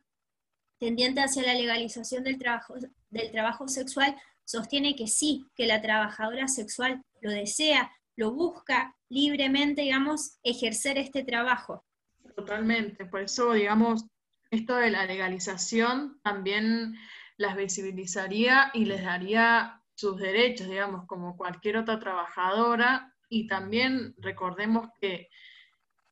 tendiente 0.79 1.22
hacia 1.22 1.41
la 1.41 1.55
legalización 1.55 2.24
del 2.24 2.38
trabajo, 2.38 2.75
del 3.10 3.32
trabajo 3.32 3.67
sexual 3.67 4.15
sostiene 4.46 4.96
que 4.96 5.08
sí, 5.08 5.44
que 5.55 5.65
la 5.65 5.82
trabajadora 5.82 6.48
sexual 6.48 7.01
lo 7.22 7.32
desea, 7.32 7.91
lo 8.15 8.31
busca 8.31 8.95
libremente, 9.10 9.84
digamos, 9.84 10.39
ejercer 10.43 10.98
este 10.98 11.24
trabajo. 11.24 11.86
Totalmente, 12.36 13.05
por 13.05 13.22
eso, 13.22 13.53
digamos, 13.53 14.05
esto 14.51 14.75
de 14.75 14.91
la 14.91 15.05
legalización 15.05 16.19
también 16.24 16.95
las 17.38 17.55
visibilizaría 17.55 18.72
y 18.74 18.86
les 18.86 19.03
daría 19.03 19.81
sus 19.95 20.17
derechos, 20.17 20.67
digamos, 20.67 21.05
como 21.07 21.38
cualquier 21.38 21.77
otra 21.77 22.00
trabajadora. 22.00 23.13
Y 23.29 23.48
también 23.48 24.13
recordemos 24.17 24.89
que 25.00 25.29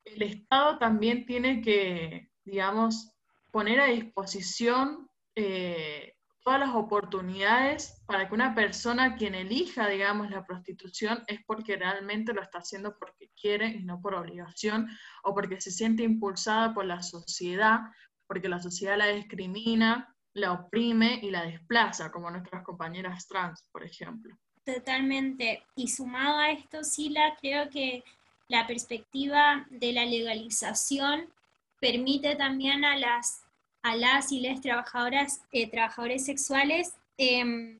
el 0.05 0.21
Estado 0.21 0.77
también 0.77 1.25
tiene 1.25 1.61
que, 1.61 2.29
digamos, 2.43 3.13
poner 3.51 3.79
a 3.79 3.85
disposición 3.85 5.07
eh, 5.35 6.12
todas 6.43 6.59
las 6.59 6.75
oportunidades 6.75 8.01
para 8.05 8.27
que 8.27 8.35
una 8.35 8.53
persona 8.53 9.15
quien 9.15 9.33
elija, 9.33 9.87
digamos, 9.87 10.29
la 10.29 10.45
prostitución 10.45 11.23
es 11.27 11.39
porque 11.45 11.77
realmente 11.77 12.33
lo 12.33 12.41
está 12.41 12.59
haciendo 12.59 12.97
porque 12.99 13.29
quiere 13.39 13.67
y 13.67 13.83
no 13.83 14.01
por 14.01 14.13
obligación, 14.13 14.89
o 15.23 15.33
porque 15.33 15.61
se 15.61 15.71
siente 15.71 16.03
impulsada 16.03 16.73
por 16.73 16.85
la 16.85 17.01
sociedad, 17.01 17.79
porque 18.27 18.49
la 18.49 18.61
sociedad 18.61 18.97
la 18.97 19.07
discrimina, 19.07 20.15
la 20.33 20.51
oprime 20.51 21.19
y 21.21 21.31
la 21.31 21.45
desplaza, 21.45 22.11
como 22.11 22.29
nuestras 22.29 22.63
compañeras 22.63 23.27
trans, 23.27 23.65
por 23.71 23.83
ejemplo. 23.83 24.37
Totalmente. 24.65 25.63
Y 25.75 25.87
sumado 25.87 26.39
a 26.39 26.51
esto, 26.51 26.83
Sila, 26.83 27.35
creo 27.39 27.69
que 27.69 28.03
la 28.47 28.65
perspectiva 28.67 29.65
de 29.69 29.93
la 29.93 30.05
legalización 30.05 31.27
permite 31.79 32.35
también 32.35 32.85
a 32.85 32.97
las 32.97 33.42
a 33.83 33.95
las 33.95 34.31
y 34.31 34.39
les 34.39 34.61
trabajadoras, 34.61 35.41
eh, 35.51 35.69
trabajadores 35.69 36.25
sexuales 36.25 36.93
em, 37.17 37.79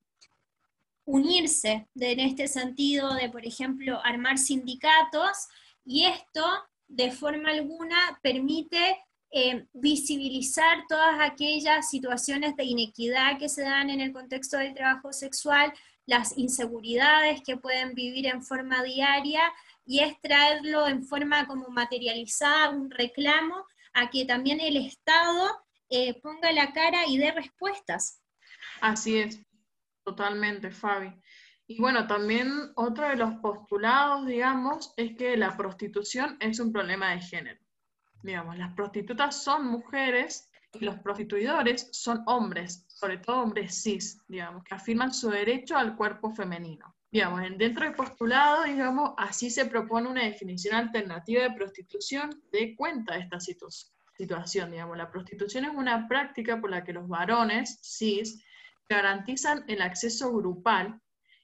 unirse 1.06 1.88
en 1.96 2.20
este 2.20 2.48
sentido 2.48 3.14
de, 3.16 3.30
por 3.30 3.46
ejemplo, 3.46 4.00
armar 4.04 4.38
sindicatos 4.38 5.48
y 5.86 6.06
esto 6.06 6.46
de 6.88 7.12
forma 7.12 7.50
alguna 7.50 8.20
permite 8.22 9.00
em, 9.32 9.66
visibilizar 9.74 10.84
todas 10.88 11.20
aquellas 11.20 11.90
situaciones 11.90 12.56
de 12.56 12.66
inequidad 12.66 13.40
que 13.40 13.50
se 13.50 13.64
dan 13.64 13.90
en 13.90 14.00
el 14.00 14.14
contexto 14.14 14.58
del 14.58 14.76
trabajo 14.76 15.12
sexual, 15.12 15.74
las 16.06 16.38
inseguridades 16.38 17.42
que 17.42 17.58
pueden 17.58 17.96
vivir 17.96 18.28
en 18.28 18.44
forma 18.44 18.84
diaria 18.84 19.42
y 19.86 20.00
es 20.00 20.20
traerlo 20.22 20.88
en 20.88 21.04
forma 21.04 21.48
como 21.48 21.70
materializada, 21.70 22.70
un 22.70 22.92
reclamo 22.92 23.66
a 23.94 24.10
que 24.10 24.26
también 24.26 24.60
el 24.60 24.78
Estado 24.78 25.64
eh, 25.90 26.20
ponga 26.22 26.52
la 26.52 26.74
cara 26.74 27.06
y 27.08 27.18
dé 27.18 27.32
respuestas. 27.32 28.22
Así 28.82 29.20
es, 29.20 29.40
totalmente, 30.04 30.72
Fabi. 30.72 31.14
Y 31.68 31.80
bueno, 31.80 32.08
también 32.08 32.52
otro 32.76 33.08
de 33.08 33.16
los 33.16 33.36
postulados, 33.36 34.26
digamos, 34.28 34.94
es 34.98 35.16
que 35.16 35.38
la 35.38 35.56
prostitución 35.56 36.38
es 36.40 36.60
un 36.60 36.74
problema 36.74 37.12
de 37.12 37.22
género. 37.22 37.60
Digamos, 38.22 38.58
las 38.58 38.74
prostitutas 38.74 39.44
son 39.44 39.68
mujeres 39.68 40.50
y 40.74 40.84
los 40.84 41.00
prostituidores 41.00 41.90
son 41.92 42.24
hombres, 42.26 42.86
sobre 42.88 43.18
todo 43.18 43.42
hombres 43.42 43.82
cis, 43.82 44.22
digamos, 44.28 44.64
que 44.64 44.76
afirman 44.76 45.14
su 45.14 45.30
derecho 45.30 45.78
al 45.78 45.96
cuerpo 45.96 46.32
femenino. 46.32 46.96
Digamos, 47.12 47.42
dentro 47.58 47.86
del 47.86 47.96
postulado, 47.96 48.64
digamos, 48.64 49.12
así 49.18 49.52
se 49.52 49.66
propone 49.66 50.10
una 50.10 50.24
definición 50.24 50.76
alternativa 50.76 51.44
de 51.44 51.52
prostitución 51.52 52.44
de 52.52 52.76
cuenta 52.76 53.14
de 53.14 53.22
esta 53.22 53.40
situación 53.40 53.93
situación, 54.16 54.72
digamos. 54.72 54.98
La 54.98 55.12
prostitución 55.12 55.66
es 55.66 55.72
una 55.76 56.08
práctica 56.08 56.60
por 56.60 56.70
la 56.70 56.84
que 56.84 56.94
los 56.94 57.08
varones, 57.08 57.80
cis, 57.82 58.44
garantizan 58.90 59.64
el 59.68 59.82
acceso 59.82 60.34
grupal 60.34 61.00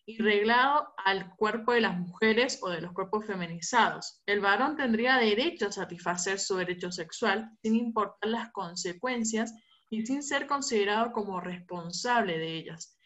y 0.06 0.18
reglado 0.18 0.94
al 1.06 1.36
cuerpo 1.36 1.74
de 1.74 1.82
las 1.82 1.98
mujeres 1.98 2.60
o 2.62 2.70
de 2.70 2.82
los 2.82 2.94
cuerpos 2.94 3.26
feminizados. 3.26 4.22
El 4.26 4.40
varón 4.40 4.76
tendría 4.76 5.18
derecho 5.18 5.68
a 5.68 5.72
satisfacer 5.72 6.40
su 6.40 6.56
derecho 6.56 6.92
sexual 6.92 7.50
sin 7.62 7.76
importar 7.76 8.30
las 8.30 8.52
consecuencias 8.52 9.54
y 9.90 10.06
sin 10.06 10.24
ser 10.24 10.48
considerado 10.48 11.12
como 11.12 11.40
responsable 11.40 12.38
de 12.38 12.56
ellas. 12.56 12.98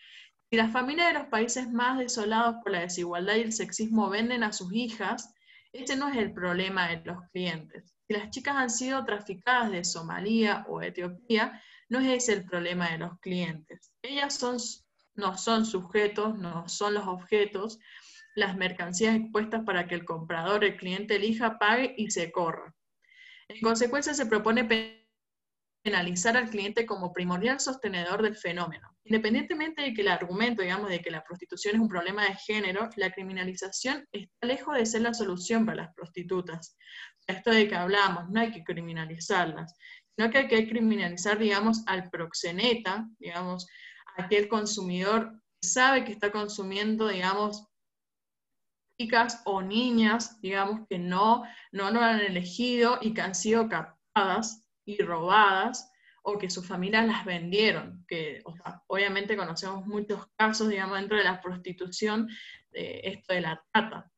Si 0.49 0.57
las 0.57 0.71
familias 0.71 1.07
de 1.07 1.19
los 1.19 1.27
países 1.27 1.69
más 1.71 1.97
desolados 1.97 2.57
por 2.63 2.71
la 2.71 2.81
desigualdad 2.81 3.35
y 3.35 3.41
el 3.41 3.53
sexismo 3.53 4.09
venden 4.09 4.43
a 4.43 4.53
sus 4.53 4.71
hijas, 4.73 5.33
ese 5.73 5.95
no 5.95 6.07
es 6.07 6.17
el 6.17 6.31
problema 6.31 6.87
de 6.87 7.01
los 7.03 7.17
clientes 7.31 7.93
las 8.13 8.29
chicas 8.29 8.55
han 8.55 8.69
sido 8.69 9.03
traficadas 9.03 9.71
de 9.71 9.83
Somalia 9.83 10.65
o 10.69 10.81
Etiopía, 10.81 11.61
no 11.89 11.99
es 11.99 12.23
ese 12.23 12.33
el 12.33 12.45
problema 12.45 12.89
de 12.89 12.99
los 12.99 13.19
clientes. 13.19 13.91
Ellas 14.01 14.35
son, 14.35 14.57
no 15.15 15.37
son 15.37 15.65
sujetos, 15.65 16.37
no 16.37 16.67
son 16.69 16.93
los 16.93 17.07
objetos, 17.07 17.79
las 18.35 18.55
mercancías 18.55 19.15
expuestas 19.15 19.63
para 19.63 19.87
que 19.87 19.95
el 19.95 20.05
comprador, 20.05 20.63
el 20.63 20.77
cliente 20.77 21.17
elija, 21.17 21.59
pague 21.59 21.93
y 21.97 22.09
se 22.11 22.31
corra. 22.31 22.73
En 23.47 23.61
consecuencia, 23.61 24.13
se 24.13 24.25
propone 24.25 24.67
penalizar 25.83 26.37
al 26.37 26.49
cliente 26.49 26.85
como 26.85 27.13
primordial 27.13 27.59
sostenedor 27.59 28.21
del 28.21 28.35
fenómeno. 28.35 28.92
Independientemente 29.05 29.81
de 29.81 29.93
que 29.93 30.01
el 30.01 30.07
argumento, 30.07 30.61
digamos, 30.61 30.89
de 30.89 31.01
que 31.01 31.11
la 31.11 31.23
prostitución 31.23 31.75
es 31.75 31.81
un 31.81 31.89
problema 31.89 32.23
de 32.23 32.35
género, 32.35 32.89
la 32.95 33.11
criminalización 33.11 34.07
está 34.11 34.47
lejos 34.47 34.75
de 34.77 34.85
ser 34.85 35.01
la 35.01 35.13
solución 35.13 35.65
para 35.65 35.83
las 35.83 35.93
prostitutas. 35.93 36.77
Esto 37.27 37.51
de 37.51 37.67
que 37.67 37.75
hablamos, 37.75 38.29
no 38.29 38.39
hay 38.39 38.51
que 38.51 38.63
criminalizarlas, 38.63 39.75
sino 40.15 40.29
que 40.29 40.37
hay 40.37 40.47
que 40.47 40.69
criminalizar, 40.69 41.37
digamos, 41.37 41.83
al 41.85 42.09
proxeneta, 42.09 43.05
digamos, 43.19 43.67
aquel 44.15 44.47
consumidor 44.47 45.33
que 45.61 45.67
sabe 45.67 46.05
que 46.05 46.13
está 46.13 46.31
consumiendo, 46.31 47.07
digamos, 47.09 47.67
chicas 48.97 49.41
o 49.45 49.61
niñas, 49.61 50.39
digamos, 50.39 50.87
que 50.87 50.97
no, 50.97 51.43
no 51.71 51.91
lo 51.91 51.99
han 51.99 52.21
elegido 52.21 52.99
y 53.01 53.13
que 53.13 53.21
han 53.21 53.35
sido 53.35 53.67
captadas 53.67 54.65
y 54.85 55.01
robadas 55.01 55.89
o 56.23 56.37
que 56.37 56.49
sus 56.49 56.65
familias 56.65 57.05
las 57.05 57.25
vendieron, 57.25 58.05
que 58.07 58.41
obviamente 58.87 59.35
conocemos 59.35 59.85
muchos 59.85 60.25
casos, 60.37 60.69
digamos, 60.69 60.97
dentro 60.97 61.17
de 61.17 61.23
la 61.25 61.41
prostitución, 61.41 62.29
de 62.71 63.01
esto 63.03 63.33
de 63.33 63.41
la 63.41 63.63
trata. 63.71 64.09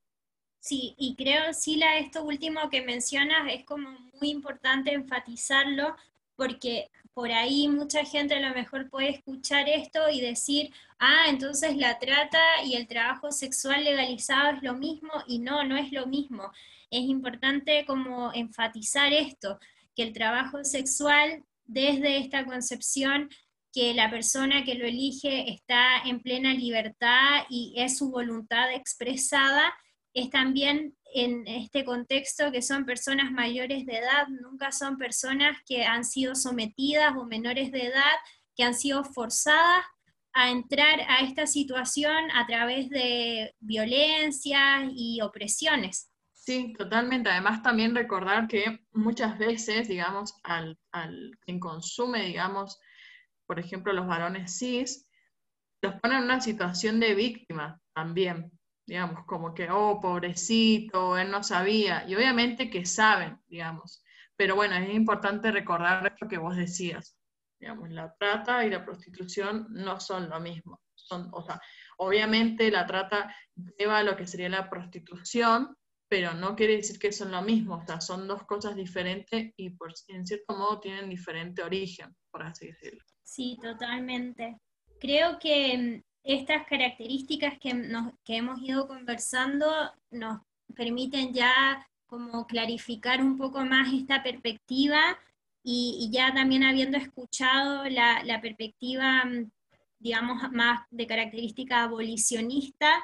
Sí, 0.60 0.96
y 0.98 1.16
creo, 1.16 1.54
Sila, 1.54 1.98
esto 1.98 2.24
último 2.24 2.70
que 2.70 2.82
mencionas 2.82 3.52
es 3.52 3.66
como 3.66 3.90
muy 4.20 4.30
importante 4.30 4.94
enfatizarlo, 4.94 5.96
porque 6.36 6.90
por 7.14 7.32
ahí 7.32 7.68
mucha 7.68 8.04
gente 8.06 8.36
a 8.36 8.40
lo 8.40 8.54
mejor 8.54 8.90
puede 8.90 9.10
escuchar 9.10 9.68
esto 9.68 10.10
y 10.10 10.22
decir, 10.22 10.72
ah, 11.00 11.26
entonces 11.28 11.76
la 11.76 11.98
trata 11.98 12.40
y 12.64 12.76
el 12.76 12.88
trabajo 12.88 13.32
sexual 13.32 13.84
legalizado 13.84 14.58
es 14.58 14.64
lo 14.64 14.76
mismo, 14.76 15.12
y 15.28 15.40
no, 15.40 15.64
no 15.64 15.76
es 15.76 15.92
lo 15.92 16.06
mismo. 16.06 16.52
Es 16.92 17.02
importante 17.02 17.84
como 17.86 18.32
enfatizar 18.34 19.12
esto, 19.12 19.60
que 19.96 20.04
el 20.04 20.14
trabajo 20.14 20.64
sexual 20.64 21.44
desde 21.66 22.18
esta 22.18 22.46
concepción 22.46 23.30
que 23.74 23.94
la 23.94 24.10
persona 24.10 24.64
que 24.64 24.76
lo 24.76 24.86
elige 24.86 25.52
está 25.52 26.00
en 26.06 26.22
plena 26.22 26.54
libertad 26.54 27.44
y 27.50 27.74
es 27.78 27.98
su 27.98 28.10
voluntad 28.10 28.74
expresada, 28.74 29.74
es 30.14 30.30
también 30.30 30.96
en 31.14 31.46
este 31.48 31.84
contexto 31.84 32.52
que 32.52 32.62
son 32.62 32.86
personas 32.86 33.32
mayores 33.32 33.86
de 33.86 33.98
edad, 33.98 34.28
nunca 34.30 34.72
son 34.72 34.98
personas 34.98 35.58
que 35.68 35.84
han 35.84 36.06
sido 36.06 36.36
sometidas 36.36 37.16
o 37.18 37.26
menores 37.26 37.72
de 37.72 37.88
edad, 37.88 38.16
que 38.56 38.64
han 38.64 38.74
sido 38.74 39.04
forzadas 39.04 39.84
a 40.34 40.52
entrar 40.52 41.02
a 41.10 41.20
esta 41.20 41.48
situación 41.48 42.32
a 42.34 42.46
través 42.46 42.90
de 42.90 43.56
violencia 43.60 44.90
y 44.94 45.22
opresiones. 45.22 46.12
Sí, 46.46 46.74
totalmente. 46.78 47.30
Además, 47.30 47.64
también 47.64 47.96
recordar 47.96 48.48
que 48.48 48.86
muchas 48.94 49.40
veces, 49.40 49.88
digamos, 49.88 50.36
al, 50.44 50.78
al 50.92 51.32
quien 51.42 51.60
consume, 51.60 52.22
digamos, 52.22 52.80
por 53.48 53.60
ejemplo, 53.60 53.94
los 53.94 54.06
varones 54.06 54.56
cis, 54.60 55.10
los 55.82 55.96
ponen 55.96 56.20
en 56.20 56.24
una 56.26 56.42
situación 56.42 57.00
de 57.00 57.16
víctima 57.16 57.82
también, 57.96 58.52
digamos, 58.86 59.26
como 59.26 59.56
que, 59.56 59.72
oh, 59.72 60.00
pobrecito, 60.00 61.18
él 61.18 61.32
no 61.32 61.42
sabía, 61.42 62.06
y 62.08 62.14
obviamente 62.14 62.70
que 62.70 62.86
saben, 62.86 63.40
digamos, 63.48 64.04
pero 64.36 64.56
bueno, 64.56 64.76
es 64.76 64.94
importante 64.94 65.52
recordar 65.52 66.16
lo 66.22 66.28
que 66.28 66.38
vos 66.38 66.56
decías, 66.56 67.18
digamos, 67.60 67.90
la 67.90 68.14
trata 68.20 68.64
y 68.66 68.70
la 68.70 68.86
prostitución 68.86 69.66
no 69.72 70.00
son 70.00 70.30
lo 70.30 70.40
mismo, 70.40 70.80
son, 70.94 71.28
o 71.32 71.44
sea, 71.44 71.60
obviamente 71.98 72.70
la 72.70 72.86
trata 72.86 73.36
lleva 73.80 74.00
a 74.00 74.04
lo 74.04 74.16
que 74.16 74.28
sería 74.28 74.50
la 74.50 74.70
prostitución, 74.70 75.76
pero 76.08 76.34
no 76.34 76.56
quiere 76.56 76.78
decir 76.78 77.00
que 77.00 77.12
son 77.12 77.32
lo 77.32 77.42
mismo, 77.42 77.76
o 77.76 77.86
sea, 77.86 78.00
son 78.00 78.28
dos 78.28 78.44
cosas 78.44 78.76
diferentes 78.76 79.54
y 79.58 79.72
por, 79.72 79.94
en 80.08 80.26
cierto 80.26 80.56
modo 80.56 80.80
tienen 80.80 81.10
diferente 81.10 81.64
origen, 81.64 82.16
por 82.32 82.44
así 82.44 82.68
decirlo. 82.68 83.02
Sí, 83.24 83.58
totalmente. 83.62 84.58
Creo 85.00 85.40
que 85.40 85.78
mm, 85.78 86.04
estas 86.24 86.66
características 86.68 87.58
que, 87.60 87.74
nos, 87.74 88.14
que 88.24 88.38
hemos 88.38 88.62
ido 88.62 88.88
conversando 88.88 89.68
nos 90.12 90.42
permiten 90.76 91.34
ya 91.34 91.88
como 92.06 92.46
clarificar 92.46 93.22
un 93.22 93.38
poco 93.38 93.66
más 93.66 93.92
esta 93.94 94.22
perspectiva 94.22 95.18
y, 95.64 96.10
ya 96.12 96.32
también 96.32 96.64
habiendo 96.64 96.98
escuchado 96.98 97.86
la, 97.90 98.24
la 98.24 98.40
perspectiva, 98.40 99.26
mm, 99.26 99.50
digamos, 99.98 100.52
más 100.52 100.86
de 100.92 101.08
característica 101.08 101.84
abolicionista, 101.84 103.04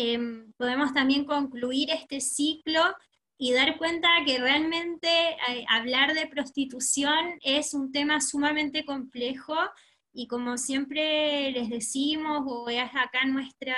Em, 0.00 0.52
podemos 0.52 0.94
también 0.94 1.24
concluir 1.24 1.90
este 1.90 2.20
ciclo 2.20 2.80
y 3.36 3.52
dar 3.52 3.76
cuenta 3.78 4.06
que 4.24 4.38
realmente 4.38 5.08
eh, 5.08 5.64
hablar 5.68 6.14
de 6.14 6.28
prostitución 6.28 7.16
es 7.40 7.74
un 7.74 7.90
tema 7.90 8.20
sumamente 8.20 8.84
complejo 8.84 9.56
y 10.12 10.28
como 10.28 10.56
siempre 10.56 11.50
les 11.50 11.68
decimos, 11.68 12.44
o 12.46 12.68
es 12.68 12.88
acá 12.94 13.24
nuestra 13.26 13.74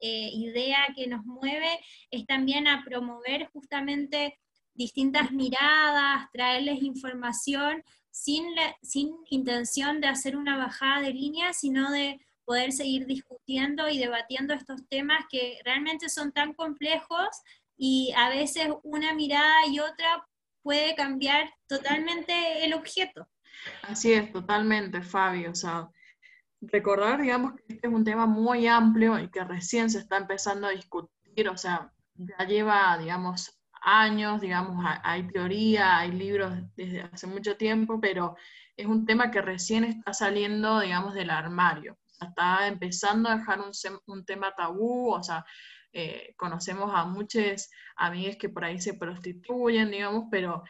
eh, 0.00 0.30
idea 0.32 0.78
que 0.96 1.08
nos 1.08 1.26
mueve, 1.26 1.78
es 2.10 2.24
también 2.24 2.66
a 2.66 2.82
promover 2.82 3.50
justamente 3.52 4.38
distintas 4.72 5.30
miradas, 5.30 6.26
traerles 6.32 6.82
información 6.82 7.84
sin, 8.10 8.46
sin 8.80 9.14
intención 9.28 10.00
de 10.00 10.06
hacer 10.06 10.38
una 10.38 10.56
bajada 10.56 11.02
de 11.02 11.12
línea, 11.12 11.52
sino 11.52 11.90
de 11.90 12.18
poder 12.44 12.72
seguir 12.72 13.06
discutiendo 13.06 13.88
y 13.88 13.98
debatiendo 13.98 14.54
estos 14.54 14.86
temas 14.88 15.24
que 15.30 15.58
realmente 15.64 16.08
son 16.08 16.32
tan 16.32 16.54
complejos 16.54 17.28
y 17.76 18.12
a 18.16 18.28
veces 18.28 18.68
una 18.82 19.14
mirada 19.14 19.66
y 19.68 19.80
otra 19.80 20.26
puede 20.62 20.94
cambiar 20.94 21.52
totalmente 21.66 22.64
el 22.64 22.74
objeto. 22.74 23.28
Así 23.82 24.12
es, 24.12 24.32
totalmente, 24.32 25.02
Fabio. 25.02 25.50
O 25.50 25.54
sea, 25.54 25.88
recordar, 26.60 27.20
digamos, 27.20 27.54
que 27.54 27.74
este 27.74 27.88
es 27.88 27.92
un 27.92 28.04
tema 28.04 28.26
muy 28.26 28.66
amplio 28.66 29.18
y 29.18 29.28
que 29.28 29.44
recién 29.44 29.90
se 29.90 29.98
está 29.98 30.16
empezando 30.16 30.66
a 30.66 30.70
discutir, 30.70 31.48
o 31.48 31.56
sea, 31.56 31.92
ya 32.14 32.46
lleva, 32.46 32.96
digamos, 32.98 33.58
años, 33.82 34.40
digamos, 34.40 34.82
hay 35.02 35.26
teoría, 35.28 35.98
hay 35.98 36.12
libros 36.12 36.54
desde 36.74 37.02
hace 37.02 37.26
mucho 37.26 37.56
tiempo, 37.56 38.00
pero 38.00 38.36
es 38.76 38.86
un 38.86 39.04
tema 39.04 39.30
que 39.30 39.42
recién 39.42 39.84
está 39.84 40.14
saliendo, 40.14 40.80
digamos, 40.80 41.14
del 41.14 41.30
armario. 41.30 41.98
Está 42.20 42.66
empezando 42.66 43.28
a 43.28 43.36
dejar 43.36 43.60
un, 43.60 43.72
un 44.06 44.24
tema 44.24 44.54
tabú, 44.54 45.12
o 45.12 45.22
sea, 45.22 45.44
eh, 45.92 46.34
conocemos 46.36 46.90
a 46.92 47.04
muchas 47.04 47.70
amigas 47.96 48.36
que 48.36 48.48
por 48.48 48.64
ahí 48.64 48.80
se 48.80 48.94
prostituyen, 48.94 49.90
digamos, 49.90 50.24
pero 50.30 50.64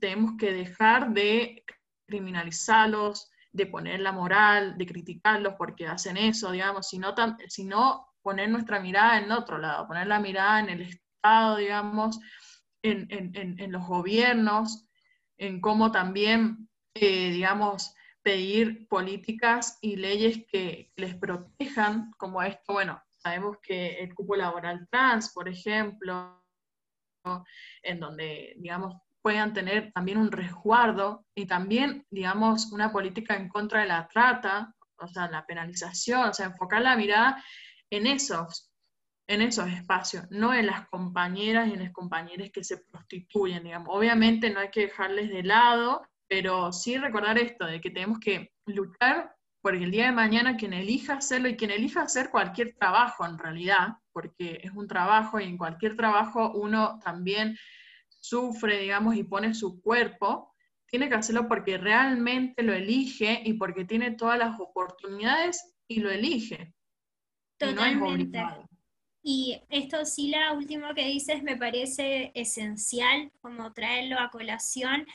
tenemos 0.00 0.32
que 0.38 0.52
dejar 0.52 1.12
de 1.12 1.64
criminalizarlos, 2.06 3.30
de 3.52 3.66
poner 3.66 4.00
la 4.00 4.12
moral, 4.12 4.76
de 4.78 4.86
criticarlos 4.86 5.54
porque 5.58 5.86
hacen 5.86 6.16
eso, 6.16 6.50
digamos, 6.50 6.88
sino, 6.88 7.14
sino 7.48 8.08
poner 8.22 8.48
nuestra 8.48 8.80
mirada 8.80 9.18
en 9.18 9.30
otro 9.30 9.58
lado, 9.58 9.86
poner 9.86 10.06
la 10.06 10.20
mirada 10.20 10.60
en 10.60 10.70
el 10.70 10.80
Estado, 10.82 11.56
digamos, 11.56 12.18
en, 12.82 13.06
en, 13.10 13.58
en 13.58 13.72
los 13.72 13.86
gobiernos, 13.86 14.86
en 15.38 15.60
cómo 15.60 15.92
también, 15.92 16.68
eh, 16.94 17.30
digamos, 17.30 17.94
pedir 18.24 18.88
políticas 18.88 19.78
y 19.82 19.96
leyes 19.96 20.44
que 20.50 20.90
les 20.96 21.14
protejan, 21.14 22.10
como 22.16 22.42
esto, 22.42 22.72
bueno, 22.72 23.00
sabemos 23.18 23.58
que 23.62 23.98
el 23.98 24.14
cupo 24.14 24.34
laboral 24.34 24.88
trans, 24.90 25.30
por 25.32 25.48
ejemplo, 25.48 26.42
en 27.82 28.00
donde, 28.00 28.54
digamos, 28.56 28.96
puedan 29.22 29.52
tener 29.52 29.92
también 29.92 30.18
un 30.18 30.32
resguardo 30.32 31.26
y 31.34 31.46
también, 31.46 32.06
digamos, 32.10 32.72
una 32.72 32.90
política 32.90 33.36
en 33.36 33.48
contra 33.48 33.80
de 33.82 33.86
la 33.86 34.08
trata, 34.08 34.74
o 34.96 35.06
sea, 35.06 35.30
la 35.30 35.44
penalización, 35.44 36.30
o 36.30 36.32
sea, 36.32 36.46
enfocar 36.46 36.80
la 36.80 36.96
mirada 36.96 37.44
en 37.90 38.06
esos, 38.06 38.70
en 39.26 39.42
esos 39.42 39.68
espacios, 39.68 40.24
no 40.30 40.54
en 40.54 40.66
las 40.66 40.88
compañeras 40.88 41.68
y 41.68 41.74
en 41.74 41.84
los 41.84 41.92
compañeros 41.92 42.50
que 42.52 42.64
se 42.64 42.78
prostituyen, 42.78 43.64
digamos. 43.64 43.88
Obviamente 43.90 44.50
no 44.50 44.60
hay 44.60 44.70
que 44.70 44.82
dejarles 44.82 45.28
de 45.28 45.42
lado, 45.42 46.06
pero 46.28 46.72
sí 46.72 46.96
recordar 46.96 47.38
esto, 47.38 47.66
de 47.66 47.80
que 47.80 47.90
tenemos 47.90 48.18
que 48.18 48.52
luchar 48.66 49.34
porque 49.64 49.82
el 49.82 49.90
día 49.90 50.04
de 50.04 50.12
mañana 50.12 50.58
quien 50.58 50.74
elija 50.74 51.14
hacerlo 51.14 51.48
y 51.48 51.56
quien 51.56 51.70
elija 51.70 52.02
hacer 52.02 52.30
cualquier 52.30 52.74
trabajo 52.74 53.24
en 53.24 53.38
realidad, 53.38 53.94
porque 54.12 54.60
es 54.62 54.70
un 54.72 54.86
trabajo 54.86 55.40
y 55.40 55.44
en 55.44 55.56
cualquier 55.56 55.96
trabajo 55.96 56.52
uno 56.54 56.98
también 57.02 57.56
sufre, 58.20 58.80
digamos, 58.80 59.16
y 59.16 59.24
pone 59.24 59.54
su 59.54 59.80
cuerpo, 59.80 60.54
tiene 60.86 61.08
que 61.08 61.14
hacerlo 61.14 61.48
porque 61.48 61.78
realmente 61.78 62.62
lo 62.62 62.74
elige 62.74 63.40
y 63.42 63.54
porque 63.54 63.86
tiene 63.86 64.10
todas 64.10 64.38
las 64.38 64.60
oportunidades 64.60 65.74
y 65.88 66.00
lo 66.00 66.10
elige. 66.10 66.74
Totalmente. 67.58 68.44
Y, 69.22 69.62
esto 69.70 70.04
sí, 70.04 70.28
la 70.28 70.52
último 70.52 70.92
que 70.94 71.06
dices 71.06 71.42
me 71.42 71.56
parece 71.56 72.32
esencial, 72.34 73.32
como 73.40 73.72
traerlo 73.72 74.20
a 74.20 74.28
colación, 74.28 75.06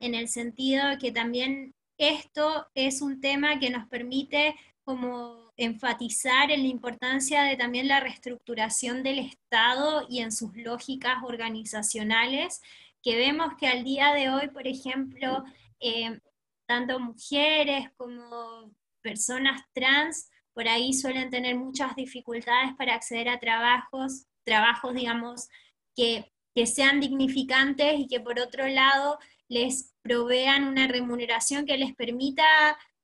en 0.00 0.14
el 0.14 0.28
sentido 0.28 0.82
que 1.00 1.12
también 1.12 1.74
esto 1.98 2.66
es 2.74 3.02
un 3.02 3.20
tema 3.20 3.58
que 3.58 3.70
nos 3.70 3.88
permite 3.88 4.54
como 4.84 5.52
enfatizar 5.56 6.50
en 6.50 6.62
la 6.62 6.68
importancia 6.68 7.42
de 7.42 7.56
también 7.56 7.88
la 7.88 8.00
reestructuración 8.00 9.02
del 9.02 9.18
Estado 9.20 10.06
y 10.08 10.20
en 10.20 10.30
sus 10.30 10.54
lógicas 10.54 11.16
organizacionales, 11.24 12.60
que 13.02 13.16
vemos 13.16 13.54
que 13.58 13.66
al 13.66 13.82
día 13.82 14.12
de 14.12 14.30
hoy, 14.30 14.48
por 14.48 14.66
ejemplo, 14.66 15.44
eh, 15.80 16.20
tanto 16.66 17.00
mujeres 17.00 17.88
como 17.96 18.70
personas 19.02 19.62
trans 19.72 20.28
por 20.52 20.68
ahí 20.68 20.92
suelen 20.94 21.30
tener 21.30 21.54
muchas 21.54 21.94
dificultades 21.96 22.74
para 22.76 22.94
acceder 22.94 23.28
a 23.28 23.38
trabajos, 23.38 24.24
trabajos, 24.44 24.94
digamos, 24.94 25.48
que, 25.94 26.32
que 26.54 26.66
sean 26.66 26.98
dignificantes 26.98 28.00
y 28.00 28.08
que 28.08 28.20
por 28.20 28.40
otro 28.40 28.66
lado 28.66 29.18
les 29.48 29.94
provean 30.02 30.64
una 30.64 30.86
remuneración 30.88 31.66
que 31.66 31.76
les 31.76 31.94
permita 31.94 32.44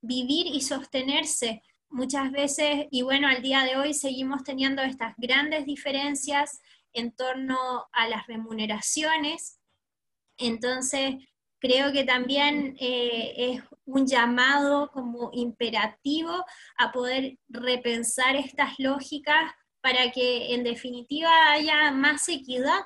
vivir 0.01 0.47
y 0.47 0.61
sostenerse 0.61 1.63
muchas 1.93 2.33
veces, 2.33 2.87
y 2.91 3.03
bueno, 3.03 3.29
al 3.29 3.43
día 3.43 3.65
de 3.65 3.77
hoy 3.77 3.95
seguimos 3.95 4.43
teniendo 4.45 4.83
estas 4.83 5.15
grandes 5.19 5.67
diferencias 5.67 6.61
en 6.93 7.13
torno 7.13 7.87
a 7.93 8.09
las 8.09 8.27
remuneraciones. 8.27 9.61
Entonces, 10.39 11.17
creo 11.59 11.93
que 11.93 12.05
también 12.05 12.77
eh, 12.81 13.35
es 13.37 13.63
un 13.85 14.07
llamado 14.07 14.91
como 14.91 15.31
imperativo 15.33 16.45
a 16.77 16.93
poder 16.93 17.39
repensar 17.49 18.37
estas 18.37 18.79
lógicas 18.79 19.53
para 19.81 20.11
que 20.11 20.55
en 20.55 20.65
definitiva 20.65 21.53
haya 21.53 21.91
más 21.93 22.29
equidad 22.29 22.83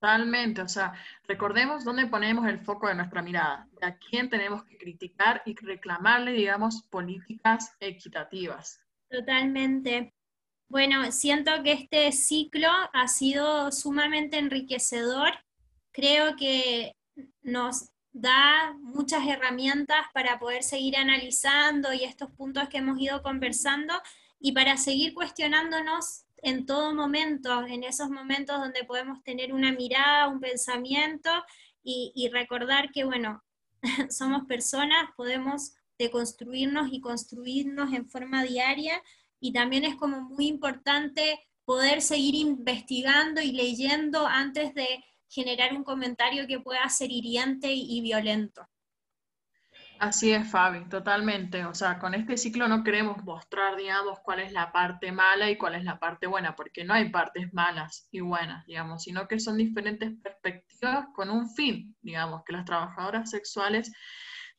Totalmente, 0.00 0.62
o 0.62 0.68
sea, 0.68 0.94
recordemos 1.28 1.84
dónde 1.84 2.06
ponemos 2.06 2.46
el 2.48 2.58
foco 2.60 2.88
de 2.88 2.94
nuestra 2.94 3.20
mirada, 3.20 3.68
a 3.82 3.96
quién 3.96 4.30
tenemos 4.30 4.64
que 4.64 4.78
criticar 4.78 5.42
y 5.44 5.54
reclamarle, 5.54 6.32
digamos, 6.32 6.82
políticas 6.84 7.76
equitativas. 7.80 8.80
Totalmente. 9.10 10.14
Bueno, 10.68 11.12
siento 11.12 11.50
que 11.62 11.72
este 11.72 12.12
ciclo 12.12 12.70
ha 12.94 13.08
sido 13.08 13.70
sumamente 13.72 14.38
enriquecedor. 14.38 15.32
Creo 15.92 16.34
que 16.34 16.96
nos 17.42 17.90
da 18.12 18.74
muchas 18.80 19.26
herramientas 19.26 20.06
para 20.14 20.38
poder 20.38 20.62
seguir 20.62 20.96
analizando 20.96 21.92
y 21.92 22.04
estos 22.04 22.30
puntos 22.30 22.70
que 22.70 22.78
hemos 22.78 22.98
ido 22.98 23.22
conversando 23.22 23.92
y 24.38 24.52
para 24.52 24.78
seguir 24.78 25.12
cuestionándonos 25.12 26.24
en 26.42 26.66
todo 26.66 26.94
momento, 26.94 27.66
en 27.66 27.84
esos 27.84 28.10
momentos 28.10 28.58
donde 28.58 28.84
podemos 28.84 29.22
tener 29.22 29.52
una 29.52 29.72
mirada, 29.72 30.28
un 30.28 30.40
pensamiento 30.40 31.30
y, 31.82 32.28
recordar 32.32 32.90
que, 32.92 33.04
bueno, 33.04 33.42
somos 34.10 34.44
personas, 34.46 35.10
podemos 35.16 35.74
deconstruirnos 35.98 36.92
y 36.92 37.00
construirnos 37.00 37.92
en 37.92 38.08
forma 38.08 38.42
diaria 38.42 39.02
y 39.40 39.52
también 39.52 39.84
es 39.84 39.96
como 39.96 40.20
muy 40.22 40.46
importante 40.46 41.40
poder 41.64 42.02
seguir 42.02 42.34
investigando 42.34 43.40
y 43.40 43.52
leyendo 43.52 44.26
antes 44.26 44.74
de 44.74 45.04
generar 45.28 45.74
un 45.74 45.84
comentario 45.84 46.46
que 46.46 46.60
pueda 46.60 46.88
ser 46.88 47.10
hiriente 47.10 47.72
y 47.72 48.00
violento. 48.00 48.66
Así 50.00 50.32
es, 50.32 50.50
Fabi, 50.50 50.88
totalmente. 50.88 51.66
O 51.66 51.74
sea, 51.74 51.98
con 51.98 52.14
este 52.14 52.38
ciclo 52.38 52.66
no 52.68 52.82
queremos 52.82 53.22
mostrar, 53.22 53.76
digamos, 53.76 54.18
cuál 54.20 54.40
es 54.40 54.50
la 54.50 54.72
parte 54.72 55.12
mala 55.12 55.50
y 55.50 55.58
cuál 55.58 55.74
es 55.74 55.84
la 55.84 55.98
parte 55.98 56.26
buena, 56.26 56.56
porque 56.56 56.84
no 56.84 56.94
hay 56.94 57.10
partes 57.10 57.52
malas 57.52 58.08
y 58.10 58.20
buenas, 58.20 58.64
digamos, 58.64 59.02
sino 59.02 59.28
que 59.28 59.38
son 59.38 59.58
diferentes 59.58 60.10
perspectivas 60.22 61.08
con 61.14 61.28
un 61.28 61.50
fin, 61.50 61.94
digamos, 62.00 62.44
que 62.46 62.54
las 62.54 62.64
trabajadoras 62.64 63.28
sexuales 63.28 63.92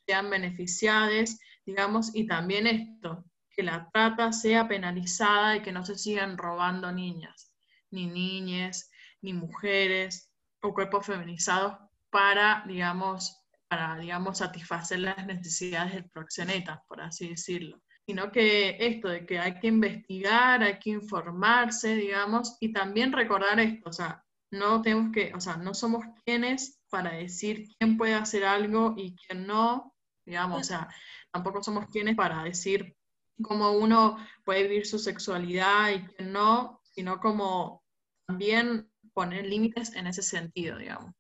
sean 0.06 0.30
beneficiadas, 0.30 1.40
digamos, 1.66 2.16
y 2.16 2.28
también 2.28 2.68
esto, 2.68 3.26
que 3.50 3.64
la 3.64 3.90
trata 3.92 4.32
sea 4.34 4.68
penalizada 4.68 5.58
y 5.58 5.64
que 5.64 5.72
no 5.72 5.84
se 5.84 5.98
sigan 5.98 6.38
robando 6.38 6.92
niñas, 6.92 7.52
ni 7.90 8.06
niñas, 8.06 8.92
ni 9.22 9.34
mujeres 9.34 10.32
o 10.62 10.72
cuerpos 10.72 11.08
feminizados 11.08 11.80
para, 12.12 12.64
digamos, 12.68 13.41
para, 13.72 13.98
digamos, 13.98 14.40
satisfacer 14.40 15.00
las 15.00 15.26
necesidades 15.26 15.94
del 15.94 16.10
proxeneta, 16.10 16.84
por 16.90 17.00
así 17.00 17.30
decirlo. 17.30 17.82
Sino 18.06 18.30
que 18.30 18.76
esto 18.78 19.08
de 19.08 19.26
que 19.26 19.40
hay 19.40 19.58
que 19.62 19.68
investigar, 19.68 20.62
hay 20.62 20.78
que 20.78 20.90
informarse, 20.90 21.96
digamos, 21.96 22.58
y 22.60 22.74
también 22.74 23.14
recordar 23.14 23.62
esto, 23.62 23.90
o 23.90 23.94
sea, 23.94 24.26
no 24.52 24.82
tenemos 24.82 25.14
que, 25.14 25.32
o 25.34 25.40
sea, 25.40 25.56
no 25.56 25.74
somos 25.74 26.04
quienes 26.26 26.82
para 26.90 27.14
decir 27.14 27.70
quién 27.80 27.96
puede 27.96 28.14
hacer 28.14 28.44
algo 28.44 28.94
y 28.98 29.16
quién 29.16 29.48
no, 29.48 29.96
digamos, 30.26 30.60
o 30.60 30.64
sea, 30.66 30.90
tampoco 31.32 31.64
somos 31.64 31.86
quienes 31.86 32.18
para 32.18 32.44
decir 32.44 32.94
cómo 33.42 33.72
uno 33.72 34.18
puede 34.44 34.64
vivir 34.64 34.86
su 34.86 35.00
sexualidad 35.00 35.92
y 35.92 36.06
quién 36.08 36.34
no, 36.34 36.82
sino 36.84 37.22
como 37.22 37.86
también 38.28 38.92
poner 39.14 39.46
límites 39.46 39.96
en 39.96 40.08
ese 40.08 40.24
sentido, 40.24 40.78
digamos. 40.78 41.14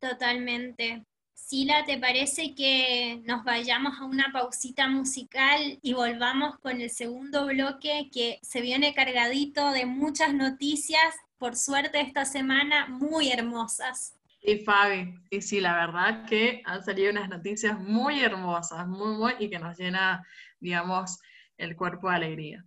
Totalmente. 0.00 1.06
Sila, 1.36 1.84
¿te 1.84 1.98
parece 1.98 2.54
que 2.56 3.20
nos 3.24 3.44
vayamos 3.44 4.00
a 4.00 4.04
una 4.04 4.32
pausita 4.32 4.88
musical 4.88 5.78
y 5.80 5.92
volvamos 5.92 6.58
con 6.58 6.80
el 6.80 6.90
segundo 6.90 7.46
bloque 7.46 8.08
que 8.12 8.40
se 8.42 8.62
viene 8.62 8.94
cargadito 8.94 9.70
de 9.70 9.86
muchas 9.86 10.34
noticias, 10.34 11.14
por 11.38 11.54
suerte 11.54 12.00
esta 12.00 12.24
semana, 12.24 12.88
muy 12.88 13.30
hermosas? 13.30 14.16
Sí, 14.42 14.58
Fabi, 14.64 15.14
sí, 15.30 15.40
sí, 15.40 15.60
la 15.60 15.74
verdad 15.74 16.24
que 16.26 16.62
han 16.64 16.82
salido 16.82 17.12
unas 17.12 17.28
noticias 17.28 17.78
muy 17.78 18.18
hermosas, 18.24 18.88
muy, 18.88 19.16
muy, 19.16 19.34
y 19.38 19.48
que 19.48 19.58
nos 19.60 19.78
llena, 19.78 20.26
digamos, 20.58 21.20
el 21.58 21.76
cuerpo 21.76 22.08
de 22.08 22.16
alegría. 22.16 22.64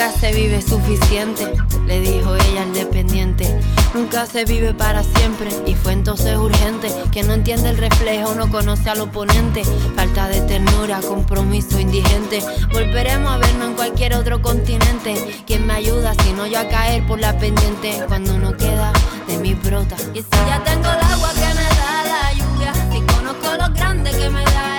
Nunca 0.00 0.18
se 0.18 0.32
vive 0.32 0.62
suficiente, 0.62 1.46
le 1.86 2.00
dijo 2.00 2.34
ella 2.34 2.62
al 2.62 2.72
dependiente. 2.72 3.60
Nunca 3.92 4.24
se 4.24 4.46
vive 4.46 4.72
para 4.72 5.02
siempre 5.02 5.50
y 5.66 5.74
fue 5.74 5.92
entonces 5.92 6.38
urgente. 6.38 6.90
Que 7.12 7.22
no 7.22 7.34
entiende 7.34 7.68
el 7.68 7.76
reflejo, 7.76 8.34
no 8.34 8.50
conoce 8.50 8.88
al 8.88 9.02
oponente. 9.02 9.62
Falta 9.96 10.28
de 10.28 10.40
ternura, 10.40 11.00
compromiso 11.02 11.78
indigente. 11.78 12.42
Volveremos 12.72 13.30
a 13.30 13.36
vernos 13.36 13.68
en 13.68 13.74
cualquier 13.74 14.14
otro 14.14 14.40
continente. 14.40 15.42
¿Quién 15.46 15.66
me 15.66 15.74
ayuda 15.74 16.14
si 16.24 16.32
no 16.32 16.46
yo 16.46 16.60
a 16.60 16.68
caer 16.68 17.06
por 17.06 17.20
la 17.20 17.38
pendiente? 17.38 18.02
Cuando 18.08 18.38
no 18.38 18.56
queda 18.56 18.94
de 19.26 19.36
mi 19.36 19.52
brota. 19.52 19.96
Y 20.14 20.22
si 20.22 20.30
ya 20.48 20.64
tengo 20.64 20.90
el 20.90 21.12
agua 21.12 21.30
que 21.34 21.40
me 21.40 21.62
da 21.76 22.04
la 22.06 22.32
lluvia, 22.32 22.72
si 22.90 23.00
conozco 23.02 23.54
lo 23.54 23.74
grande 23.74 24.10
que 24.12 24.30
me 24.30 24.44
da 24.44 24.69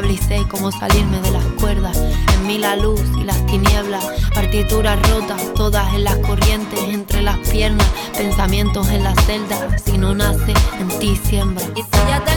intocable 0.00 0.12
y 0.12 0.16
sé 0.16 0.46
cómo 0.48 0.72
salirme 0.72 1.20
de 1.20 1.30
las 1.30 1.44
cuerdas. 1.60 1.96
En 2.34 2.46
mí 2.46 2.58
la 2.58 2.76
luz 2.76 3.00
y 3.18 3.24
las 3.24 3.44
tinieblas, 3.46 4.04
partituras 4.34 4.98
rotas, 5.10 5.42
todas 5.54 5.94
en 5.94 6.04
las 6.04 6.16
corrientes, 6.16 6.78
entre 6.88 7.22
las 7.22 7.38
piernas, 7.48 7.86
pensamientos 8.16 8.88
en 8.88 9.04
la 9.04 9.14
celda. 9.14 9.78
Si 9.78 9.98
no 9.98 10.14
nace, 10.14 10.54
en 10.78 10.88
ti 10.98 11.16
siembra. 11.16 11.64
Y 11.76 11.82
si 11.82 12.08
ya 12.08 12.22
tengo 12.24 12.29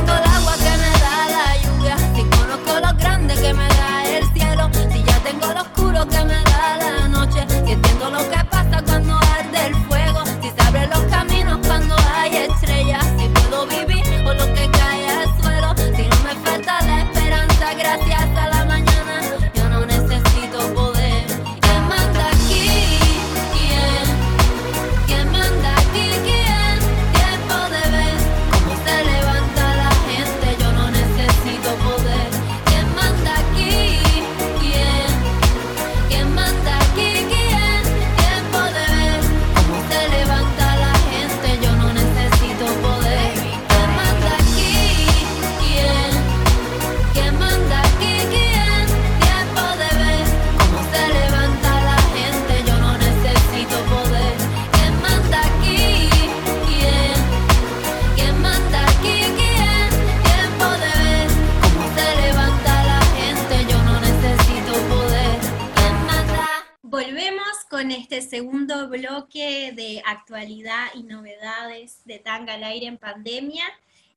Tanga 72.19 72.53
al 72.53 72.63
aire 72.63 72.87
en 72.87 72.97
pandemia. 72.97 73.65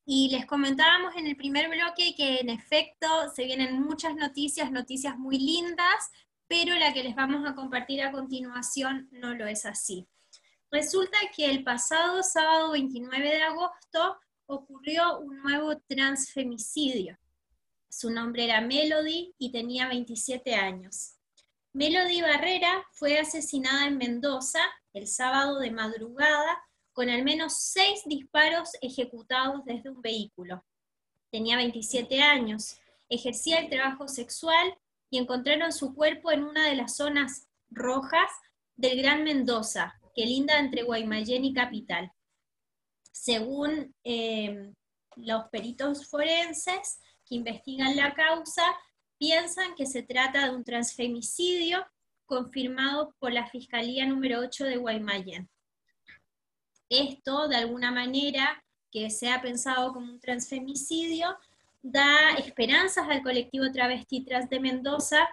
Y 0.05 0.29
les 0.29 0.45
comentábamos 0.45 1.15
en 1.15 1.27
el 1.27 1.35
primer 1.35 1.69
bloque 1.69 2.15
que 2.15 2.39
en 2.39 2.49
efecto 2.49 3.07
se 3.35 3.43
vienen 3.43 3.81
muchas 3.81 4.15
noticias, 4.15 4.71
noticias 4.71 5.17
muy 5.17 5.37
lindas, 5.37 6.11
pero 6.47 6.75
la 6.75 6.93
que 6.93 7.03
les 7.03 7.15
vamos 7.15 7.45
a 7.45 7.55
compartir 7.55 8.01
a 8.01 8.11
continuación 8.11 9.09
no 9.11 9.33
lo 9.33 9.47
es 9.47 9.65
así. 9.65 10.07
Resulta 10.71 11.17
que 11.35 11.49
el 11.49 11.63
pasado 11.63 12.23
sábado 12.23 12.71
29 12.71 13.29
de 13.29 13.41
agosto 13.41 14.17
ocurrió 14.45 15.19
un 15.19 15.41
nuevo 15.41 15.77
transfemicidio. 15.79 17.17
Su 17.89 18.09
nombre 18.09 18.45
era 18.45 18.61
Melody 18.61 19.33
y 19.37 19.51
tenía 19.51 19.87
27 19.87 20.55
años. 20.55 21.15
Melody 21.73 22.21
Barrera 22.21 22.85
fue 22.91 23.19
asesinada 23.19 23.87
en 23.87 23.97
Mendoza 23.97 24.59
el 24.93 25.07
sábado 25.07 25.59
de 25.59 25.71
madrugada 25.71 26.61
con 26.97 27.11
al 27.11 27.23
menos 27.23 27.53
seis 27.59 28.01
disparos 28.07 28.71
ejecutados 28.81 29.63
desde 29.65 29.91
un 29.91 30.01
vehículo. 30.01 30.65
Tenía 31.29 31.55
27 31.55 32.23
años, 32.23 32.79
ejercía 33.07 33.59
el 33.59 33.69
trabajo 33.69 34.07
sexual 34.07 34.75
y 35.11 35.19
encontraron 35.19 35.71
su 35.71 35.93
cuerpo 35.93 36.31
en 36.31 36.43
una 36.43 36.67
de 36.67 36.73
las 36.73 36.95
zonas 36.95 37.49
rojas 37.69 38.31
del 38.75 38.99
Gran 38.99 39.23
Mendoza, 39.23 39.93
que 40.15 40.25
linda 40.25 40.57
entre 40.57 40.81
Guaymallén 40.81 41.45
y 41.45 41.53
Capital. 41.53 42.11
Según 43.11 43.93
eh, 44.03 44.73
los 45.17 45.43
peritos 45.51 46.09
forenses 46.09 46.99
que 47.27 47.35
investigan 47.35 47.95
la 47.95 48.15
causa, 48.15 48.63
piensan 49.19 49.75
que 49.75 49.85
se 49.85 50.01
trata 50.01 50.45
de 50.45 50.55
un 50.55 50.63
transfemicidio 50.63 51.85
confirmado 52.25 53.13
por 53.19 53.31
la 53.31 53.45
Fiscalía 53.45 54.07
número 54.07 54.39
8 54.39 54.63
de 54.63 54.77
Guaymallén. 54.77 55.47
Esto, 56.89 57.47
de 57.47 57.57
alguna 57.57 57.91
manera, 57.91 58.63
que 58.91 59.09
se 59.09 59.29
ha 59.29 59.41
pensado 59.41 59.93
como 59.93 60.11
un 60.11 60.19
transfemicidio, 60.19 61.35
da 61.81 62.33
esperanzas 62.37 63.07
al 63.09 63.21
colectivo 63.21 63.71
travesti 63.71 64.23
trans 64.23 64.49
de 64.49 64.59
Mendoza, 64.59 65.27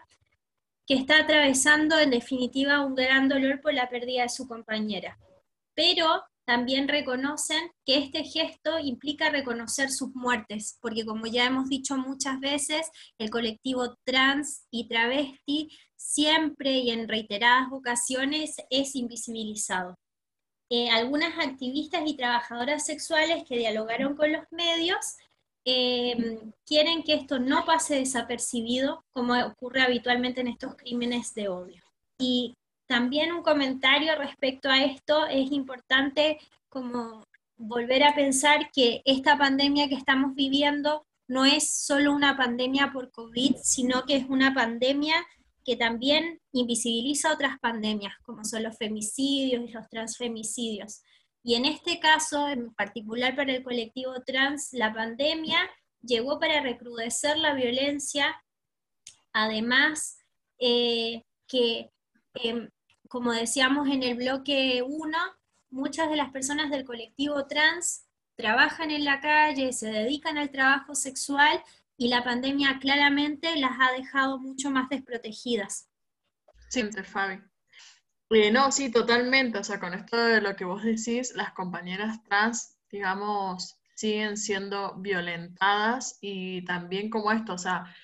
que 0.86 0.94
está 0.94 1.20
atravesando 1.20 1.98
en 1.98 2.10
definitiva 2.10 2.84
un 2.84 2.94
gran 2.94 3.28
dolor 3.28 3.60
por 3.60 3.72
la 3.72 3.88
pérdida 3.88 4.22
de 4.22 4.28
su 4.28 4.46
compañera. 4.46 5.18
Pero 5.74 6.22
también 6.44 6.88
reconocen 6.88 7.70
que 7.86 7.96
este 7.96 8.22
gesto 8.22 8.78
implica 8.78 9.30
reconocer 9.30 9.90
sus 9.90 10.14
muertes, 10.14 10.78
porque 10.82 11.06
como 11.06 11.26
ya 11.26 11.46
hemos 11.46 11.68
dicho 11.70 11.96
muchas 11.96 12.38
veces, 12.38 12.90
el 13.18 13.30
colectivo 13.30 13.96
trans 14.04 14.66
y 14.70 14.86
travesti 14.86 15.70
siempre 15.96 16.78
y 16.78 16.90
en 16.90 17.08
reiteradas 17.08 17.68
ocasiones 17.72 18.56
es 18.68 18.94
invisibilizado. 18.94 19.96
Eh, 20.70 20.90
algunas 20.90 21.38
activistas 21.38 22.02
y 22.06 22.16
trabajadoras 22.16 22.86
sexuales 22.86 23.44
que 23.46 23.58
dialogaron 23.58 24.16
con 24.16 24.32
los 24.32 24.44
medios 24.50 25.16
eh, 25.66 26.38
quieren 26.66 27.02
que 27.02 27.14
esto 27.14 27.38
no 27.38 27.64
pase 27.64 27.96
desapercibido, 27.96 29.04
como 29.12 29.34
ocurre 29.44 29.82
habitualmente 29.82 30.40
en 30.40 30.48
estos 30.48 30.76
crímenes 30.76 31.34
de 31.34 31.48
odio. 31.48 31.82
Y 32.18 32.54
también 32.86 33.32
un 33.32 33.42
comentario 33.42 34.14
respecto 34.16 34.68
a 34.68 34.82
esto, 34.82 35.26
es 35.26 35.50
importante 35.52 36.38
como 36.68 37.24
volver 37.56 38.02
a 38.02 38.14
pensar 38.14 38.70
que 38.72 39.00
esta 39.04 39.38
pandemia 39.38 39.88
que 39.88 39.94
estamos 39.94 40.34
viviendo 40.34 41.06
no 41.28 41.46
es 41.46 41.70
solo 41.70 42.12
una 42.12 42.36
pandemia 42.36 42.92
por 42.92 43.10
COVID, 43.10 43.56
sino 43.62 44.04
que 44.04 44.16
es 44.16 44.26
una 44.28 44.52
pandemia 44.52 45.14
que 45.64 45.76
también 45.76 46.40
invisibiliza 46.52 47.32
otras 47.32 47.58
pandemias, 47.58 48.14
como 48.22 48.44
son 48.44 48.62
los 48.62 48.76
femicidios 48.76 49.64
y 49.68 49.72
los 49.72 49.88
transfemicidios. 49.88 51.02
Y 51.42 51.54
en 51.54 51.64
este 51.64 52.00
caso, 52.00 52.48
en 52.48 52.72
particular 52.74 53.34
para 53.34 53.52
el 53.52 53.62
colectivo 53.62 54.14
trans, 54.26 54.72
la 54.72 54.92
pandemia 54.92 55.58
llegó 56.02 56.38
para 56.38 56.60
recrudecer 56.60 57.38
la 57.38 57.54
violencia, 57.54 58.42
además 59.32 60.18
eh, 60.58 61.24
que, 61.46 61.90
em, 62.34 62.70
como 63.08 63.32
decíamos 63.32 63.88
en 63.88 64.02
el 64.02 64.16
bloque 64.16 64.82
1, 64.82 65.18
muchas 65.70 66.08
de 66.10 66.16
las 66.16 66.30
personas 66.30 66.70
del 66.70 66.84
colectivo 66.84 67.46
trans 67.46 68.04
trabajan 68.36 68.90
en 68.90 69.04
la 69.04 69.20
calle, 69.20 69.72
se 69.72 69.88
dedican 69.90 70.38
al 70.38 70.50
trabajo 70.50 70.94
sexual 70.94 71.62
y 71.96 72.08
la 72.08 72.24
pandemia 72.24 72.78
claramente 72.80 73.56
las 73.56 73.72
ha 73.80 73.92
dejado 73.92 74.38
mucho 74.38 74.70
más 74.70 74.88
desprotegidas. 74.88 75.88
Sí, 76.68 76.82
Fabi. 77.04 77.40
Eh, 78.30 78.50
no, 78.50 78.72
sí, 78.72 78.90
totalmente. 78.90 79.58
O 79.58 79.64
sea, 79.64 79.78
con 79.78 79.94
esto 79.94 80.16
de 80.16 80.40
lo 80.40 80.56
que 80.56 80.64
vos 80.64 80.82
decís, 80.82 81.34
las 81.34 81.52
compañeras 81.52 82.22
trans, 82.24 82.78
digamos, 82.90 83.78
siguen 83.94 84.36
siendo 84.36 84.94
violentadas 84.96 86.18
y 86.20 86.64
también 86.64 87.10
como 87.10 87.30
esto, 87.30 87.54
o 87.54 87.58
sea, 87.58 87.94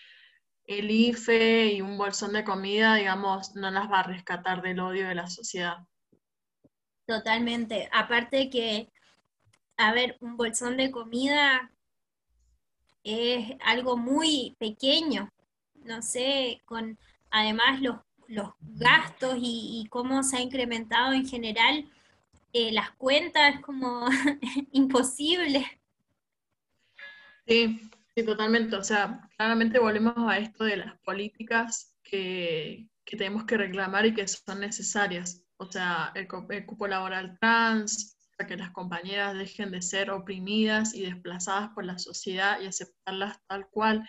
el 0.64 0.88
IFE 0.88 1.72
y 1.72 1.81
un 1.81 1.98
bolsón 1.98 2.33
de 2.33 2.44
comida, 2.44 2.94
digamos, 2.94 3.57
no 3.57 3.72
las 3.72 3.90
va 3.90 4.00
a 4.00 4.05
rescatar 4.05 4.62
del 4.62 4.79
odio 4.79 5.09
de 5.09 5.16
la 5.16 5.26
sociedad. 5.26 5.79
Totalmente. 7.07 7.88
Aparte 7.92 8.48
que, 8.50 8.88
a 9.76 9.92
ver, 9.92 10.16
un 10.20 10.37
bolsón 10.37 10.76
de 10.76 10.92
comida 10.92 11.72
es 13.04 13.52
algo 13.64 13.96
muy 13.96 14.56
pequeño, 14.58 15.30
no 15.84 16.02
sé, 16.02 16.60
con 16.64 16.98
además 17.30 17.80
los, 17.80 17.96
gastos 18.62 19.36
y, 19.40 19.86
cómo 19.90 20.22
se 20.22 20.36
ha 20.36 20.40
incrementado 20.40 21.12
en 21.12 21.26
general 21.26 21.90
eh, 22.52 22.70
las 22.70 22.92
cuentas, 22.92 23.60
como 23.60 24.06
imposible. 24.72 25.66
Sí, 27.44 27.80
sí, 28.14 28.22
totalmente. 28.22 28.76
O 28.76 28.84
sea, 28.84 29.28
claramente 29.36 29.80
volvemos 29.80 30.14
a 30.16 30.38
esto 30.38 30.62
de 30.62 30.76
las 30.76 30.96
políticas 31.00 31.96
que, 32.04 32.86
que 33.04 33.16
tenemos 33.16 33.44
que 33.44 33.56
reclamar 33.56 34.06
y 34.06 34.14
que 34.14 34.28
son 34.28 34.60
necesarias. 34.60 35.42
O 35.56 35.66
sea, 35.70 36.12
el 36.14 36.28
cupo 36.28 36.86
laboral 36.86 37.36
trans, 37.40 38.16
que 38.46 38.57
las 38.57 38.70
compañeras 38.70 39.37
dejen 39.37 39.70
de 39.70 39.83
ser 39.83 40.11
oprimidas 40.11 40.94
y 40.94 41.03
desplazadas 41.03 41.70
por 41.74 41.85
la 41.85 41.98
sociedad 41.98 42.61
y 42.61 42.66
aceptarlas 42.66 43.38
tal 43.46 43.68
cual. 43.70 44.07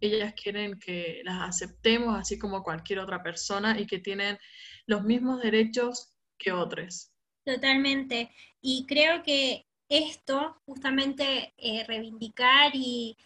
Ellas 0.00 0.34
quieren 0.34 0.78
que 0.78 1.22
las 1.24 1.48
aceptemos 1.48 2.18
así 2.18 2.38
como 2.38 2.62
cualquier 2.62 2.98
otra 2.98 3.22
persona 3.22 3.78
y 3.80 3.86
que 3.86 3.98
tienen 3.98 4.38
los 4.86 5.02
mismos 5.02 5.42
derechos 5.42 6.12
que 6.38 6.52
otros. 6.52 7.10
Totalmente. 7.44 8.30
Y 8.60 8.84
creo 8.86 9.22
que 9.22 9.66
esto, 9.88 10.60
justamente 10.66 11.54
eh, 11.56 11.84
reivindicar 11.84 12.72
y, 12.74 13.16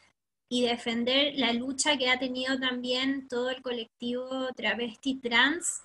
y 0.48 0.62
defender 0.62 1.35
la 1.37 1.53
lucha 1.53 1.96
que 1.96 2.11
ha 2.11 2.18
tenido 2.18 2.59
también 2.59 3.29
todo 3.29 3.50
el 3.50 3.62
colectivo 3.62 4.48
travesti 4.55 5.20
trans 5.20 5.81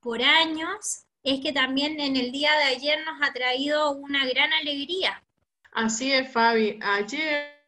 por 0.00 0.22
años, 0.22 1.05
es 1.26 1.40
que 1.40 1.52
también 1.52 1.98
en 1.98 2.16
el 2.16 2.30
día 2.30 2.56
de 2.56 2.64
ayer 2.64 3.04
nos 3.04 3.20
ha 3.20 3.32
traído 3.32 3.90
una 3.90 4.24
gran 4.26 4.52
alegría. 4.52 5.24
Así 5.72 6.12
es, 6.12 6.30
Fabi. 6.30 6.78
Ayer, 6.80 7.66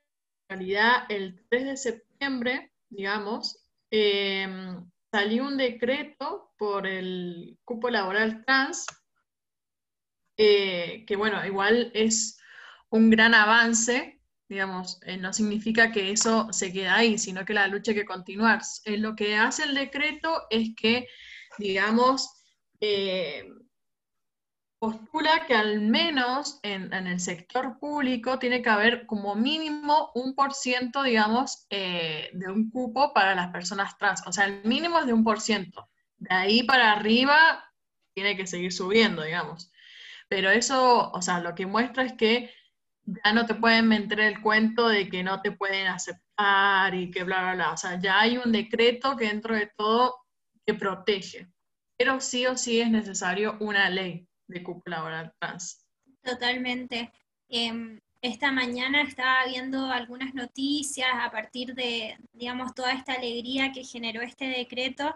en 0.48 0.58
realidad, 0.58 1.04
el 1.08 1.44
3 1.50 1.64
de 1.64 1.76
septiembre, 1.76 2.70
digamos, 2.88 3.58
em, 3.90 4.88
salió 5.10 5.44
un 5.44 5.56
decreto 5.56 6.52
por 6.56 6.86
el 6.86 7.58
cupo 7.64 7.90
laboral 7.90 8.44
trans, 8.44 8.86
eh, 10.36 11.04
que 11.04 11.16
bueno, 11.16 11.44
igual 11.44 11.90
es 11.94 12.38
un 12.90 13.10
gran 13.10 13.34
avance, 13.34 14.20
digamos, 14.48 15.00
eh, 15.02 15.16
no 15.16 15.32
significa 15.32 15.90
que 15.90 16.12
eso 16.12 16.52
se 16.52 16.72
quede 16.72 16.88
ahí, 16.88 17.18
sino 17.18 17.44
que 17.44 17.54
la 17.54 17.66
lucha 17.66 17.90
hay 17.90 17.96
que 17.96 18.04
continuar. 18.04 18.60
Eh, 18.84 18.98
lo 18.98 19.16
que 19.16 19.34
hace 19.34 19.64
el 19.64 19.74
decreto 19.74 20.46
es 20.48 20.76
que, 20.76 21.08
digamos, 21.58 22.37
eh, 22.80 23.44
postula 24.78 25.46
que 25.46 25.54
al 25.54 25.80
menos 25.80 26.60
en, 26.62 26.92
el 26.92 27.20
sector 27.20 27.78
público 27.78 28.38
tiene 28.38 28.62
que 28.62 28.70
haber 28.70 29.06
como 29.06 29.34
mínimo 29.34 30.10
un 30.14 30.34
por 30.34 30.54
ciento, 30.54 31.02
digamos, 31.02 31.66
eh, 31.70 32.30
de 32.32 32.50
un 32.50 32.70
cupo 32.70 33.12
para 33.12 33.34
las 33.34 33.48
personas 33.50 33.98
trans. 33.98 34.22
O 34.26 34.32
sea, 34.32 34.46
el 34.46 34.62
mínimo 34.64 34.98
es 35.00 35.06
de 35.06 35.12
un 35.12 35.24
por 35.24 35.40
ciento. 35.40 35.88
De 36.16 36.34
ahí 36.34 36.62
para 36.62 36.92
arriba 36.92 37.64
tiene 38.14 38.36
que 38.36 38.46
seguir 38.46 38.72
subiendo, 38.72 39.22
digamos. 39.22 39.72
Pero 40.28 40.50
eso, 40.50 41.10
o 41.10 41.22
sea, 41.22 41.40
lo 41.40 41.54
que 41.54 41.66
muestra 41.66 42.04
es 42.04 42.12
que 42.14 42.52
ya 43.02 43.32
no 43.32 43.46
te 43.46 43.54
pueden 43.54 43.88
meter 43.88 44.20
el 44.20 44.40
cuento 44.40 44.88
de 44.88 45.08
que 45.08 45.22
no 45.22 45.40
te 45.40 45.52
pueden 45.52 45.86
aceptar 45.88 46.94
y 46.94 47.10
que 47.10 47.24
bla, 47.24 47.40
bla, 47.42 47.54
bla. 47.54 47.72
O 47.72 47.76
sea, 47.76 47.98
ya 47.98 48.20
hay 48.20 48.38
un 48.38 48.52
decreto 48.52 49.16
que 49.16 49.26
dentro 49.26 49.54
de 49.56 49.72
todo 49.76 50.16
que 50.66 50.74
protege 50.74 51.48
pero 51.98 52.20
sí 52.20 52.46
o 52.46 52.56
sí 52.56 52.80
es 52.80 52.90
necesario 52.90 53.56
una 53.60 53.90
ley 53.90 54.26
de 54.46 54.62
cúpula 54.62 55.34
trans. 55.40 55.84
Totalmente. 56.22 57.12
Em, 57.48 58.00
esta 58.22 58.52
mañana 58.52 59.02
estaba 59.02 59.46
viendo 59.46 59.90
algunas 59.90 60.32
noticias 60.32 61.08
a 61.12 61.30
partir 61.30 61.74
de, 61.74 62.16
digamos, 62.32 62.74
toda 62.74 62.92
esta 62.92 63.14
alegría 63.14 63.72
que 63.72 63.84
generó 63.84 64.22
este 64.22 64.46
decreto 64.46 65.14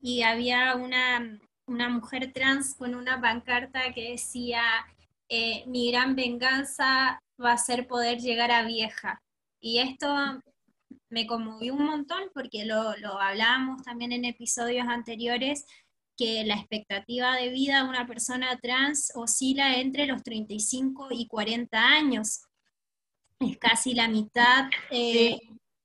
y 0.00 0.22
había 0.22 0.76
una, 0.76 1.38
mujer 1.66 2.32
trans 2.32 2.74
con 2.74 2.94
una 2.94 3.20
pancarta 3.20 3.92
que 3.94 4.12
decía, 4.12 4.62
eh, 5.28 5.64
mi 5.66 5.90
gran 5.90 6.16
venganza 6.16 7.22
va 7.42 7.52
a 7.52 7.58
ser 7.58 7.86
poder 7.86 8.18
llegar 8.18 8.50
a 8.50 8.64
vieja. 8.64 9.22
Y 9.60 9.78
esto 9.78 10.42
me 11.08 11.26
conmovió 11.26 11.74
un 11.74 11.84
montón 11.84 12.30
porque 12.34 12.64
lo, 12.64 12.96
lo 12.98 13.20
hablábamos 13.20 13.82
también 13.82 14.12
en 14.12 14.24
episodios 14.24 14.86
anteriores 14.88 15.66
que 16.20 16.44
la 16.44 16.56
expectativa 16.56 17.34
de 17.36 17.48
vida 17.48 17.82
de 17.82 17.88
una 17.88 18.06
persona 18.06 18.58
trans 18.60 19.10
oscila 19.14 19.78
entre 19.78 20.04
los 20.04 20.22
35 20.22 21.08
y 21.12 21.26
40 21.26 21.78
años. 21.82 22.42
Es 23.38 23.56
casi 23.56 23.94
la 23.94 24.06
mitad 24.06 24.68
eh, 24.90 25.38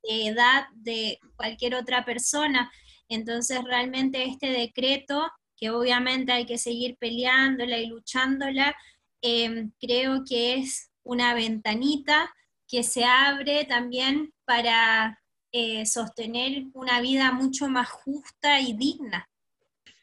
de 0.03 0.27
edad 0.27 0.65
de 0.73 1.19
cualquier 1.37 1.75
otra 1.75 2.03
persona. 2.03 2.69
Entonces, 3.07 3.63
realmente 3.63 4.25
este 4.25 4.47
decreto, 4.47 5.31
que 5.55 5.69
obviamente 5.69 6.33
hay 6.33 6.45
que 6.45 6.57
seguir 6.57 6.97
peleándola 6.97 7.77
y 7.77 7.85
luchándola, 7.85 8.75
em, 9.21 9.71
creo 9.79 10.25
que 10.27 10.55
es 10.55 10.91
una 11.03 11.33
ventanita 11.33 12.29
que 12.67 12.83
se 12.83 13.05
abre 13.05 13.63
también 13.63 14.33
para 14.43 15.17
eh, 15.53 15.85
sostener 15.85 16.65
una 16.73 16.99
vida 16.99 17.31
mucho 17.31 17.69
más 17.69 17.89
justa 17.89 18.59
y 18.59 18.73
digna. 18.73 19.29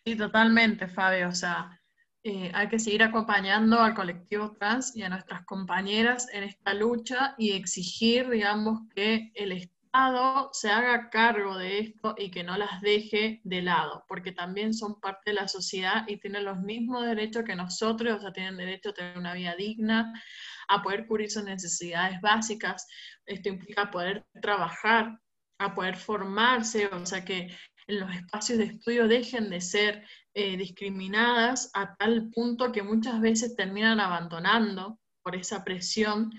Sí, 0.05 0.17
totalmente, 0.17 0.89
Fabio. 0.89 1.29
O 1.29 1.33
sea, 1.33 1.81
eh, 2.25 2.51
hay 2.55 2.69
que 2.69 2.79
seguir 2.79 3.03
acompañando 3.03 3.81
al 3.81 3.95
colectivo 3.95 4.53
trans 4.53 4.97
y 4.97 5.03
a 5.03 5.09
nuestras 5.09 5.45
compañeras 5.45 6.29
en 6.33 6.45
esta 6.45 6.75
lucha 6.75 7.35
y 7.39 7.53
exigir, 7.53 8.29
digamos, 8.29 8.81
que 8.95 9.31
el 9.35 9.53
Estado 9.53 10.51
se 10.53 10.71
haga 10.71 11.11
cargo 11.11 11.57
de 11.57 11.79
esto 11.81 12.15
y 12.17 12.31
que 12.31 12.43
no 12.43 12.57
las 12.57 12.81
deje 12.81 13.41
de 13.45 13.63
lado, 13.63 14.05
porque 14.09 14.33
también 14.33 14.73
son 14.75 14.99
parte 15.01 15.31
de 15.31 15.35
la 15.35 15.49
sociedad 15.49 16.05
y 16.09 16.19
tienen 16.19 16.47
los 16.47 16.59
mismos 16.61 17.05
derechos 17.05 17.45
que 17.45 17.55
nosotros, 17.55 18.19
o 18.19 18.21
sea, 18.21 18.33
tienen 18.33 18.57
derecho 18.57 18.91
a 18.91 18.95
tener 18.95 19.19
una 19.19 19.35
vida 19.35 19.55
digna, 19.55 20.13
a 20.69 20.83
poder 20.83 21.07
cubrir 21.07 21.31
sus 21.31 21.45
necesidades 21.45 22.21
básicas. 22.21 22.87
Esto 23.27 23.51
implica 23.51 23.91
poder 23.91 24.25
trabajar, 24.41 25.19
a 25.59 25.75
poder 25.75 25.97
formarse, 25.97 26.87
o 26.87 27.07
sea, 27.07 27.25
que 27.25 27.55
los 27.93 28.15
espacios 28.15 28.59
de 28.59 28.65
estudio 28.65 29.09
dejen 29.09 29.51
de 29.51 29.61
ser 29.61 30.05
eh, 30.35 30.57
discriminadas 30.57 31.71
a 31.75 31.95
tal 31.97 32.31
punto 32.31 32.73
que 32.73 32.83
muchas 32.83 33.21
veces 33.21 33.55
terminan 33.57 34.01
abandonando 34.01 34.99
por 35.23 35.37
esa 35.37 35.65
presión 35.65 36.33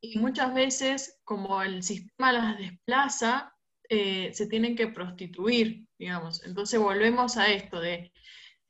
y 0.00 0.18
muchas 0.18 0.52
veces 0.52 1.20
como 1.24 1.62
el 1.62 1.82
sistema 1.82 2.32
las 2.32 2.58
desplaza, 2.58 3.54
eh, 3.88 4.32
se 4.34 4.46
tienen 4.46 4.74
que 4.74 4.88
prostituir, 4.88 5.86
digamos. 5.98 6.42
Entonces 6.44 6.80
volvemos 6.80 7.36
a 7.36 7.46
esto 7.46 7.80
de 7.80 8.12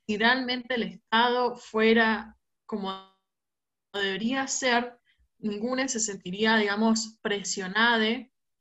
si 0.07 0.17
realmente 0.17 0.75
el 0.75 0.83
Estado 0.83 1.57
fuera 1.57 2.37
como 2.67 3.13
debería 3.93 4.47
ser, 4.47 4.99
ninguna 5.39 5.89
se 5.89 6.01
sentiría, 6.01 6.57
digamos, 6.57 7.19
presionada 7.23 8.07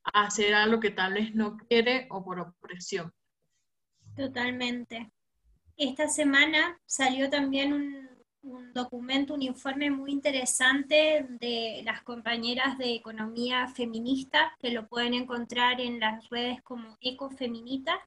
a 0.04 0.26
hacer 0.26 0.54
algo 0.54 0.80
que 0.80 0.92
tal 0.92 1.14
vez 1.14 1.34
no 1.36 1.58
quiere 1.58 2.08
o 2.10 2.24
por 2.24 2.40
opresión. 2.40 3.14
Totalmente. 4.16 5.12
Esta 5.78 6.08
semana 6.08 6.80
salió 6.86 7.30
también 7.30 7.74
un, 7.74 8.10
un 8.44 8.74
documento, 8.74 9.34
un 9.34 9.42
informe 9.42 9.92
muy 9.92 10.12
interesante 10.12 11.26
de 11.30 11.82
las 11.86 12.02
compañeras 12.02 12.78
de 12.78 12.96
economía 12.96 13.68
feminista, 13.68 14.56
que 14.60 14.72
lo 14.72 14.88
pueden 14.88 15.14
encontrar 15.14 15.80
en 15.80 16.00
las 16.00 16.30
redes 16.30 16.62
como 16.64 16.98
Ecofeminita. 17.02 18.00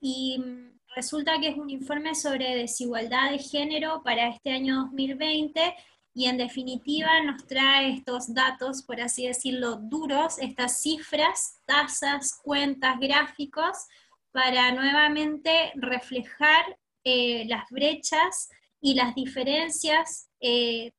Y 0.00 0.38
mm, 0.38 0.78
resulta 0.96 1.38
que 1.40 1.48
es 1.48 1.56
un 1.56 1.70
informe 1.70 2.14
sobre 2.14 2.56
desigualdad 2.56 3.30
de 3.30 3.38
género 3.38 4.02
para 4.02 4.28
este 4.28 4.52
año 4.52 4.76
2020 4.86 5.74
y 6.12 6.26
en 6.26 6.38
definitiva 6.38 7.22
nos 7.24 7.46
trae 7.46 7.92
estos 7.92 8.34
datos, 8.34 8.82
por 8.82 9.00
así 9.00 9.26
decirlo, 9.28 9.76
duros, 9.76 10.38
estas 10.40 10.80
cifras, 10.80 11.60
tasas, 11.66 12.40
cuentas, 12.42 12.98
gráficos, 12.98 13.86
para 14.32 14.72
nuevamente 14.72 15.72
reflejar 15.74 16.78
eh, 17.04 17.44
las 17.46 17.68
brechas 17.70 18.50
y 18.80 18.94
las 18.94 19.14
diferencias 19.14 20.28
eh, 20.40 20.92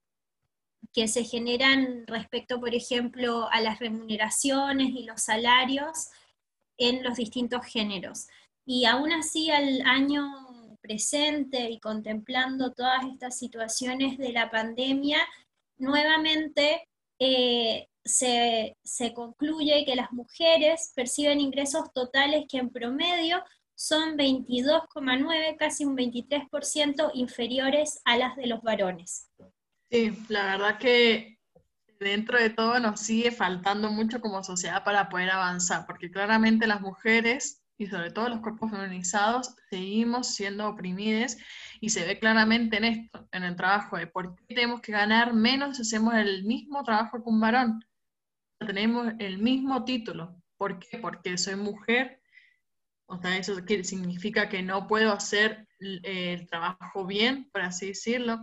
que 0.93 1.07
se 1.07 1.23
generan 1.23 2.05
respecto, 2.07 2.59
por 2.59 2.75
ejemplo, 2.75 3.47
a 3.51 3.61
las 3.61 3.79
remuneraciones 3.79 4.89
y 4.89 5.03
los 5.03 5.21
salarios 5.23 6.09
en 6.77 7.03
los 7.03 7.15
distintos 7.15 7.65
géneros. 7.65 8.27
Y 8.65 8.85
aún 8.85 9.11
así, 9.11 9.49
al 9.51 9.81
año 9.85 10.77
presente 10.81 11.69
y 11.69 11.79
contemplando 11.79 12.71
todas 12.73 13.05
estas 13.05 13.37
situaciones 13.37 14.17
de 14.17 14.33
la 14.33 14.49
pandemia, 14.49 15.19
nuevamente 15.77 16.87
eh, 17.19 17.87
se, 18.03 18.77
se, 18.83 19.13
concluye 19.13 19.85
que 19.85 19.95
las 19.95 20.11
mujeres 20.11 20.91
perciben 20.95 21.39
ingresos 21.39 21.91
totales 21.93 22.45
que 22.49 22.57
en 22.57 22.69
promedio 22.69 23.43
son 23.75 24.17
22,9, 24.17 25.57
casi 25.57 25.85
un 25.85 25.97
23% 25.97 27.11
inferiores 27.13 27.99
a 28.05 28.17
las 28.17 28.35
de 28.35 28.47
los 28.47 28.61
varones. 28.61 29.29
Sí, 29.89 30.11
la 30.29 30.45
verdad 30.45 30.77
que 30.77 31.39
dentro 31.99 32.39
de 32.39 32.49
todo 32.49 32.79
nos 32.79 32.99
sigue 32.99 33.31
faltando 33.31 33.91
mucho 33.91 34.21
como 34.21 34.43
sociedad 34.43 34.83
para 34.83 35.09
poder 35.09 35.31
avanzar, 35.31 35.85
porque 35.85 36.11
claramente 36.11 36.67
las 36.67 36.81
mujeres 36.81 37.61
y 37.81 37.87
sobre 37.87 38.11
todo 38.11 38.29
los 38.29 38.41
cuerpos 38.41 38.69
feminizados, 38.69 39.55
seguimos 39.71 40.35
siendo 40.35 40.67
oprimidos 40.67 41.37
y 41.79 41.89
se 41.89 42.05
ve 42.05 42.19
claramente 42.19 42.77
en 42.77 42.85
esto, 42.85 43.27
en 43.31 43.43
el 43.43 43.55
trabajo 43.55 43.97
de 43.97 44.05
por 44.05 44.35
qué 44.35 44.53
tenemos 44.53 44.81
que 44.81 44.91
ganar 44.91 45.33
menos 45.33 45.77
si 45.77 45.81
hacemos 45.81 46.13
el 46.13 46.43
mismo 46.43 46.83
trabajo 46.83 47.23
que 47.23 47.29
un 47.29 47.39
varón. 47.39 47.83
Tenemos 48.65 49.13
el 49.19 49.39
mismo 49.39 49.83
título. 49.85 50.35
¿Por 50.57 50.79
qué? 50.79 50.99
Porque 50.99 51.37
soy 51.37 51.55
mujer. 51.55 52.21
O 53.05 53.19
sea, 53.19 53.37
eso 53.37 53.55
significa 53.83 54.47
que 54.47 54.61
no 54.61 54.87
puedo 54.87 55.11
hacer 55.11 55.67
el 55.79 56.47
trabajo 56.47 57.05
bien, 57.05 57.49
por 57.51 57.61
así 57.61 57.87
decirlo. 57.87 58.39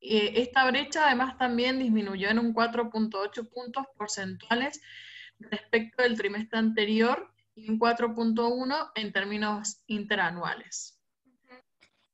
esta 0.00 0.64
brecha 0.70 1.06
además 1.06 1.36
también 1.36 1.78
disminuyó 1.78 2.28
en 2.28 2.38
un 2.38 2.54
4.8 2.54 3.50
puntos 3.50 3.84
porcentuales 3.96 4.80
respecto 5.38 6.02
del 6.02 6.16
trimestre 6.16 6.58
anterior 6.58 7.32
y 7.54 7.68
un 7.68 7.78
4.1 7.78 8.92
en 8.94 9.12
términos 9.12 9.82
interanuales. 9.86 10.98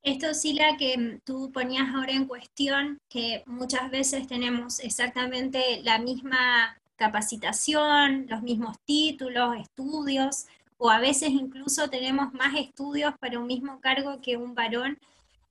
Esto, 0.02 0.34
Sila, 0.34 0.76
que 0.78 1.20
tú 1.24 1.50
ponías 1.52 1.94
ahora 1.94 2.12
en 2.12 2.26
cuestión, 2.26 2.98
que 3.08 3.42
muchas 3.46 3.90
veces 3.90 4.26
tenemos 4.26 4.80
exactamente 4.80 5.82
la 5.82 5.98
misma 5.98 6.78
capacitación, 6.96 8.26
los 8.28 8.42
mismos 8.42 8.78
títulos, 8.84 9.56
estudios, 9.56 10.46
o 10.76 10.90
a 10.90 11.00
veces 11.00 11.30
incluso 11.30 11.88
tenemos 11.88 12.32
más 12.32 12.54
estudios 12.54 13.14
para 13.18 13.38
un 13.38 13.46
mismo 13.46 13.80
cargo 13.80 14.20
que 14.20 14.36
un 14.36 14.54
varón 14.54 14.98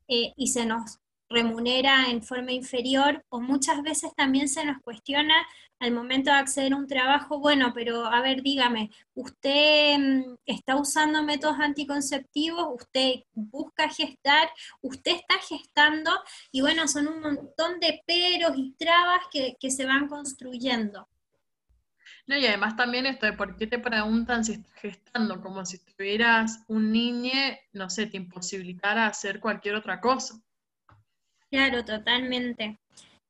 eh, 0.07 0.33
y 0.35 0.47
se 0.47 0.65
nos 0.65 0.99
remunera 1.29 2.09
en 2.09 2.21
forma 2.21 2.51
inferior, 2.51 3.25
o 3.29 3.41
muchas 3.41 3.81
veces 3.81 4.13
también 4.15 4.47
se 4.47 4.65
nos 4.65 4.81
cuestiona 4.81 5.33
al 5.79 5.91
momento 5.91 6.31
de 6.31 6.37
acceder 6.37 6.71
a 6.73 6.77
un 6.77 6.87
trabajo, 6.87 7.39
bueno, 7.39 7.73
pero 7.73 8.05
a 8.05 8.21
ver, 8.21 8.41
dígame, 8.41 8.89
¿usted 9.15 9.97
mm, 9.99 10.35
está 10.45 10.77
usando 10.77 11.23
métodos 11.23 11.57
anticonceptivos? 11.59 12.67
¿Usted 12.73 13.23
busca 13.33 13.89
gestar? 13.89 14.49
¿Usted 14.81 15.11
está 15.11 15.35
gestando? 15.39 16.11
Y 16.51 16.61
bueno, 16.61 16.87
son 16.87 17.07
un 17.09 17.19
montón 17.19 17.79
de 17.81 18.01
peros 18.05 18.53
y 18.55 18.71
trabas 18.77 19.21
que, 19.31 19.57
se 19.69 19.85
van 19.85 20.07
construyendo. 20.07 21.07
No, 22.25 22.37
y 22.37 22.45
además 22.45 22.77
también 22.77 23.05
esto 23.05 23.25
de 23.25 23.33
por 23.33 23.57
qué 23.57 23.67
te 23.67 23.79
preguntan 23.79 24.45
si 24.45 24.53
estás 24.53 24.73
gestando, 24.75 25.41
como 25.41 25.65
si 25.65 25.79
tuvieras 25.79 26.63
un 26.67 26.91
niño, 26.91 27.31
no 27.73 27.89
sé, 27.89 28.05
te 28.07 28.17
imposibilitara 28.17 29.07
hacer 29.07 29.41
cualquier 29.41 29.75
otra 29.75 29.99
cosa. 29.99 30.41
Claro, 31.49 31.83
totalmente. 31.83 32.79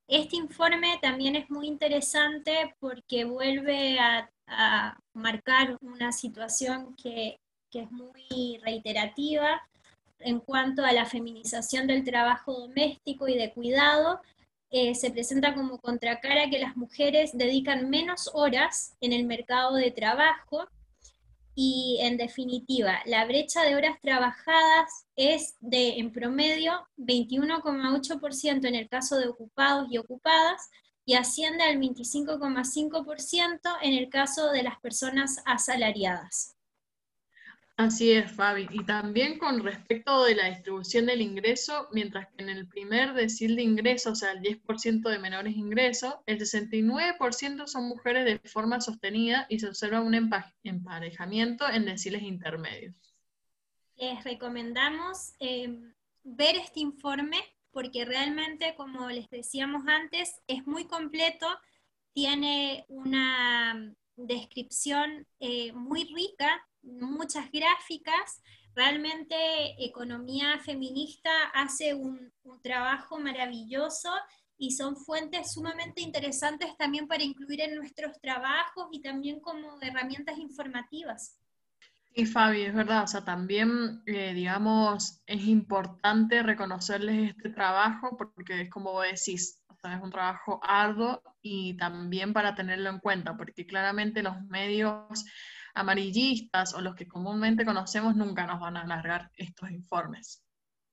Este 0.07 0.35
informe 0.35 0.99
también 1.01 1.35
es 1.35 1.49
muy 1.49 1.67
interesante 1.67 2.75
porque 2.79 3.25
vuelve 3.25 3.99
a, 3.99 4.29
marcar 5.13 5.77
una 5.81 6.11
situación 6.11 6.95
que, 6.95 7.39
es 7.71 7.91
muy 7.91 8.59
reiterativa 8.63 9.59
en 10.19 10.39
cuanto 10.39 10.85
a 10.85 10.91
la 10.91 11.05
feminización 11.07 11.87
del 11.87 12.03
trabajo 12.03 12.53
doméstico 12.53 13.27
y 13.27 13.35
de 13.35 13.51
cuidado. 13.51 14.21
Eh, 14.75 14.95
se 14.95 15.11
presenta 15.11 15.53
como 15.53 15.77
contracara 15.77 16.49
que 16.49 16.57
las 16.57 16.75
mujeres 16.75 17.37
dedican 17.37 17.91
menos 17.91 18.31
horas 18.33 18.95
en 19.01 19.13
el 19.13 19.23
mercado 19.23 19.75
de 19.75 19.91
trabajo 19.91 20.67
y 21.53 21.99
en 22.01 22.17
definitiva, 22.17 22.99
la 23.05 23.23
brecha 23.25 23.61
de 23.61 23.75
horas 23.75 24.01
trabajadas 24.01 25.05
es 25.15 25.57
de, 25.59 25.99
en 25.99 26.11
promedio, 26.11 26.87
21,8% 26.97 28.67
en 28.67 28.73
el 28.73 28.89
caso 28.89 29.17
de 29.17 29.27
ocupados 29.27 29.91
y 29.91 29.99
ocupadas 29.99 30.71
y 31.05 31.13
asciende 31.13 31.65
al 31.65 31.77
25,5% 31.77 33.77
en 33.79 33.93
el 33.93 34.09
caso 34.09 34.49
de 34.49 34.63
las 34.63 34.79
personas 34.79 35.43
asalariadas. 35.45 36.55
Así 37.75 38.11
es, 38.11 38.31
Fabi. 38.31 38.67
Y 38.71 38.85
también 38.85 39.39
con 39.39 39.63
respecto 39.63 40.23
de 40.25 40.35
la 40.35 40.49
distribución 40.49 41.07
del 41.07 41.21
ingreso, 41.21 41.87
mientras 41.91 42.27
que 42.27 42.43
en 42.43 42.49
el 42.49 42.67
primer 42.67 43.13
decil 43.13 43.55
de 43.55 43.63
ingreso, 43.63 44.11
o 44.11 44.15
sea, 44.15 44.31
el 44.31 44.41
10% 44.41 45.09
de 45.09 45.17
menores 45.17 45.55
ingresos, 45.55 46.13
el 46.27 46.39
69% 46.39 47.65
son 47.65 47.87
mujeres 47.87 48.25
de 48.25 48.37
forma 48.47 48.79
sostenida 48.79 49.47
y 49.49 49.59
se 49.59 49.67
observa 49.67 50.01
un 50.01 50.13
emparejamiento 50.13 51.67
en 51.67 51.85
deciles 51.85 52.21
intermedios. 52.21 52.95
Les 53.95 54.23
recomendamos 54.23 55.33
eh, 55.39 55.75
ver 56.23 56.55
este 56.55 56.79
informe 56.79 57.39
porque 57.71 58.05
realmente, 58.05 58.75
como 58.75 59.09
les 59.09 59.31
decíamos 59.31 59.87
antes, 59.87 60.41
es 60.45 60.67
muy 60.67 60.85
completo, 60.85 61.47
tiene 62.13 62.85
una 62.87 63.95
descripción 64.15 65.25
eh, 65.39 65.73
muy 65.73 66.03
rica 66.13 66.63
muchas 66.83 67.49
gráficas. 67.51 68.41
Realmente 68.75 69.35
Economía 69.83 70.59
Feminista 70.59 71.29
hace 71.53 71.93
un, 71.93 72.31
trabajo 72.61 73.19
maravilloso 73.19 74.09
y 74.57 74.71
son 74.71 74.95
fuentes 74.95 75.53
sumamente 75.53 76.01
interesantes 76.01 76.77
también 76.77 77.07
para 77.07 77.23
incluir 77.23 77.61
en 77.61 77.75
nuestros 77.75 78.19
trabajos 78.21 78.87
y 78.91 79.01
también 79.01 79.39
como 79.39 79.81
herramientas 79.81 80.37
informativas. 80.37 81.39
Sí, 82.15 82.25
Fabi, 82.25 82.61
es 82.61 82.73
verdad, 82.73 83.03
o 83.03 83.07
sea, 83.07 83.25
también, 83.25 84.03
eh, 84.05 84.33
digamos, 84.33 85.21
es 85.25 85.43
importante 85.45 86.43
reconocerles 86.43 87.31
este 87.31 87.49
trabajo 87.49 88.15
porque 88.15 88.61
es 88.61 88.69
como 88.69 88.91
vos 88.91 89.05
decís, 89.05 89.63
es 89.91 90.01
un 90.01 90.11
trabajo 90.11 90.59
arduo 90.63 91.21
y 91.41 91.75
también 91.75 92.33
para 92.33 92.55
tenerlo 92.55 92.89
en 92.89 92.99
cuenta, 92.99 93.35
porque 93.35 93.65
claramente 93.65 94.23
los 94.23 94.41
medios 94.43 95.25
amarillistas 95.73 96.73
o 96.73 96.81
los 96.81 96.95
que 96.95 97.07
comúnmente 97.07 97.65
conocemos 97.65 98.15
nunca 98.15 98.45
nos 98.45 98.59
van 98.59 98.77
a 98.77 98.81
alargar 98.81 99.31
estos 99.37 99.71
informes. 99.71 100.43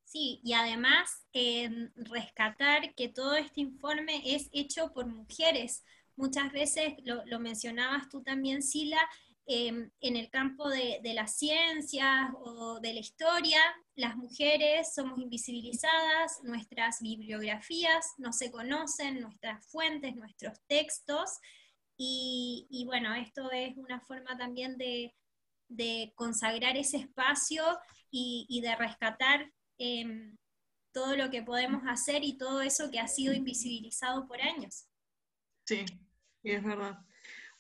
Sí, 0.05 0.41
y 0.43 0.55
además 0.55 1.25
em, 1.33 1.93
rescatar 1.95 2.95
que 2.97 3.09
todo 3.09 3.37
este 3.37 3.61
informe 3.61 4.23
es 4.25 4.49
hecho 4.53 4.93
por 4.93 5.07
mujeres. 5.07 5.85
Muchas 6.17 6.51
veces, 6.53 6.95
lo, 7.05 7.39
mencionabas 7.39 8.09
tú 8.09 8.21
también, 8.23 8.63
Sila, 8.63 8.99
em, 9.47 9.89
en 10.01 10.17
el 10.17 10.29
campo 10.29 10.69
de, 10.69 10.99
de 11.03 11.15
las 11.15 11.39
ciencias 11.39 12.29
o 12.43 12.81
de 12.81 12.95
la 12.95 13.01
historia, 13.01 13.61
las 13.95 14.17
mujeres 14.17 14.93
somos 14.93 15.19
invisibilizadas, 15.21 16.43
nuestras 16.43 17.01
bibliografías 17.01 18.15
no 18.19 18.33
se 18.33 18.51
conocen, 18.51 19.21
nuestras 19.21 19.65
fuentes, 19.67 20.17
nuestros 20.17 20.59
textos, 20.67 21.39
y, 22.03 22.85
bueno, 22.87 23.15
esto 23.15 23.51
es 23.53 23.77
una 23.77 24.01
forma 24.01 24.35
también 24.39 24.79
de, 24.79 25.15
consagrar 26.15 26.77
ese 26.79 26.97
espacio 26.97 27.63
y, 28.11 28.61
de 28.63 28.75
rescatar 28.75 29.53
em, 29.77 30.37
todo 30.93 31.15
lo 31.15 31.29
que 31.29 31.43
podemos 31.43 31.83
hacer 31.87 32.25
y 32.25 32.39
todo 32.39 32.63
eso 32.63 32.91
que 32.91 33.01
ha 33.01 33.07
sido 33.07 33.35
invisibilizado 33.35 34.27
por 34.27 34.41
años. 34.41 34.89
Sí, 35.67 35.85
es 36.43 36.65
verdad. 36.65 36.99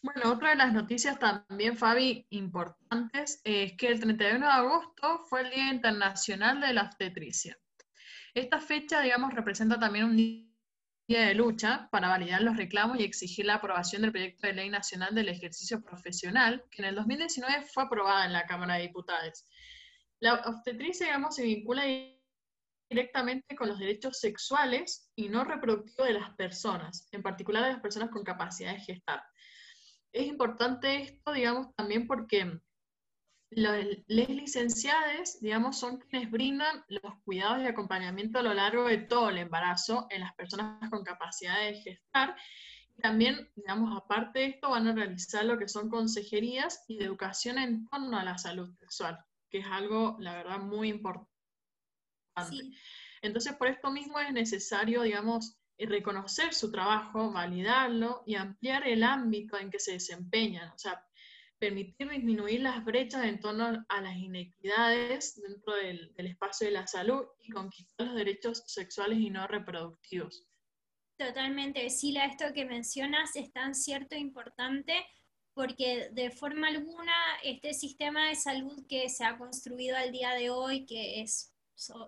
Bueno, 0.01 0.33
otra 0.33 0.51
de 0.51 0.57
las 0.57 0.73
noticias 0.73 1.19
también, 1.19 1.77
Fabi, 1.77 2.27
importantes, 2.31 3.43
es 3.45 3.75
que 3.77 3.89
el 3.89 4.01
31 4.01 4.47
de 4.47 4.53
agosto 4.53 5.19
fue 5.29 5.43
el 5.43 5.51
Día 5.51 5.71
Internacional 5.71 6.63
de 6.63 6.73
la 6.73 6.85
Obstetricia. 6.85 7.59
Esta 8.33 8.59
fecha, 8.59 9.03
digamos, 9.03 9.35
representa 9.35 9.79
también 9.79 10.07
un 10.07 10.17
de 11.19 11.35
lucha 11.35 11.89
para 11.91 12.09
validar 12.09 12.43
los 12.43 12.57
reclamos 12.57 12.99
y 12.99 13.05
exigir 13.05 13.47
la 13.47 13.55
aprobación 13.55 14.03
del 14.03 14.13
proyecto 14.13 14.47
de 14.47 14.53
ley 14.53 14.71
nacional 14.71 15.15
del 15.15 15.29
ejercicio 15.29 15.83
profesional, 15.83 16.65
que 16.71 16.83
en 16.83 16.89
el 16.89 16.95
2019 16.95 17.63
fue 17.63 17.83
aprobada 17.83 18.27
en 18.27 18.33
la 18.33 18.47
Cámara 18.47 18.75
de 18.75 18.83
Diputados. 18.83 19.45
La 20.21 20.35
obstetricia, 20.35 21.07
digamos, 21.07 21.35
se 21.35 21.43
vincula 21.43 21.85
directamente 22.89 23.57
con 23.57 23.69
los 23.69 23.79
derechos 23.79 24.19
sexuales 24.19 25.11
y 25.17 25.29
no 25.29 25.45
reproductivos 25.45 26.07
de 26.07 26.15
las 26.15 26.35
personas, 26.35 27.09
en 27.13 27.23
particular 27.23 27.65
de 27.65 27.73
las 27.73 27.81
personas 27.81 28.11
con 28.11 28.23
capacidad 28.23 28.73
de 28.73 28.81
gestar. 28.81 29.23
Es 30.13 30.27
importante 30.27 31.03
esto, 31.03 31.33
digamos, 31.33 31.75
también 31.77 32.07
porque 32.07 32.61
las 33.51 33.85
licenciadas, 34.07 35.41
digamos, 35.41 35.79
son 35.79 35.99
quienes 35.99 36.31
brindan 36.31 36.85
los 36.89 37.15
cuidados 37.25 37.63
y 37.63 37.67
acompañamiento 37.67 38.39
a 38.39 38.43
lo 38.43 38.55
largo 38.55 38.85
de 38.85 38.99
todo 38.99 39.31
el 39.31 39.39
embarazo 39.39 40.07
en 40.11 40.21
las 40.21 40.35
personas 40.35 40.89
con 40.89 41.03
capacidad 41.03 41.59
de 41.59 41.75
gestar. 41.75 42.37
También, 43.03 43.51
digamos, 43.57 43.97
aparte 43.97 44.41
de 44.41 44.47
esto, 44.47 44.71
van 44.71 44.87
a 44.87 44.93
realizar 44.93 45.45
lo 45.45 45.59
que 45.59 45.69
son 45.69 45.89
consejerías 45.89 46.85
y 46.87 46.99
de 46.99 47.07
educación 47.07 47.59
en 47.59 47.89
torno 47.89 48.19
a 48.19 48.25
la 48.25 48.39
salud 48.39 48.73
sexual, 48.79 49.19
que 49.51 49.59
es 49.59 49.67
algo, 49.67 50.17
la 50.21 50.35
verdad, 50.35 50.59
muy 50.59 50.89
importante. 50.89 51.29
Entonces, 53.23 53.55
por 53.55 53.67
esto 53.69 53.91
mismo 53.91 54.19
es 54.21 54.33
necesario, 54.33 55.03
digamos, 55.03 55.57
reconocer 55.79 56.55
su 56.55 56.71
trabajo, 56.71 57.33
validarlo 57.33 58.23
y 58.27 58.35
ampliar 58.35 58.87
el 58.87 59.03
ámbito 59.03 59.59
en 59.59 59.71
que 59.71 59.79
se 59.81 59.93
desempeñan. 59.93 60.71
O 60.71 60.79
sea, 60.79 61.05
permitir 61.61 62.09
disminuir 62.09 62.63
las 62.63 62.83
brechas 62.85 63.25
en 63.27 63.39
torno 63.39 63.85
a 63.87 64.01
las 64.01 64.17
inequidades 64.17 65.41
dentro 65.41 65.75
del, 65.75 66.11
espacio 66.17 66.67
de 66.67 66.73
la 66.73 66.87
salud 66.87 67.27
y 67.39 67.51
conquistar 67.51 68.07
los 68.07 68.17
derechos 68.17 68.65
sexuales 68.67 69.19
y 69.19 69.29
no 69.29 69.47
reproductivos. 69.47 70.47
Totalmente, 71.19 71.89
Sila, 71.91 72.25
esto 72.25 72.47
que 72.55 72.65
mencionas 72.65 73.37
es 73.37 73.53
tan 73.53 73.75
cierto 73.75 74.15
e 74.15 74.19
importante 74.19 74.95
porque 75.53 76.09
de 76.13 76.31
forma 76.31 76.69
alguna 76.69 77.13
este 77.45 77.75
sistema 77.75 78.29
de 78.29 78.37
salud 78.37 78.87
que 78.89 79.11
se 79.11 79.25
ha 79.25 79.37
construido 79.37 79.99
al 79.99 80.13
día 80.13 80.33
de 80.33 80.49
hoy, 80.49 80.87
que 80.87 81.21
es, 81.21 81.53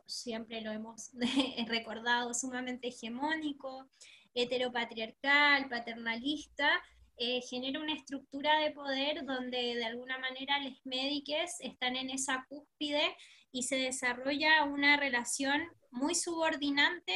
siempre 0.07 0.63
lo 0.63 0.73
hemos 0.73 1.11
recordado, 1.67 2.33
sumamente 2.33 2.89
hegemónico, 2.89 3.87
heteropatriarcal, 4.35 5.69
paternalista, 5.69 6.83
eh, 7.25 7.41
genera 7.49 7.79
una 7.79 7.95
estructura 7.95 8.59
de 8.59 8.73
poder 8.73 9.25
donde 9.25 9.77
de 9.77 9.85
alguna 9.85 10.19
manera 10.19 10.59
los 10.59 10.85
médicos 10.85 11.53
están 11.61 11.95
en 11.95 12.11
esa 12.11 12.45
cúspide 12.49 13.17
y 13.53 13.63
se 13.63 13.77
desarrolla 13.77 14.65
una 14.65 14.97
relación 14.97 15.63
muy 15.93 16.17
subordinante 16.17 17.15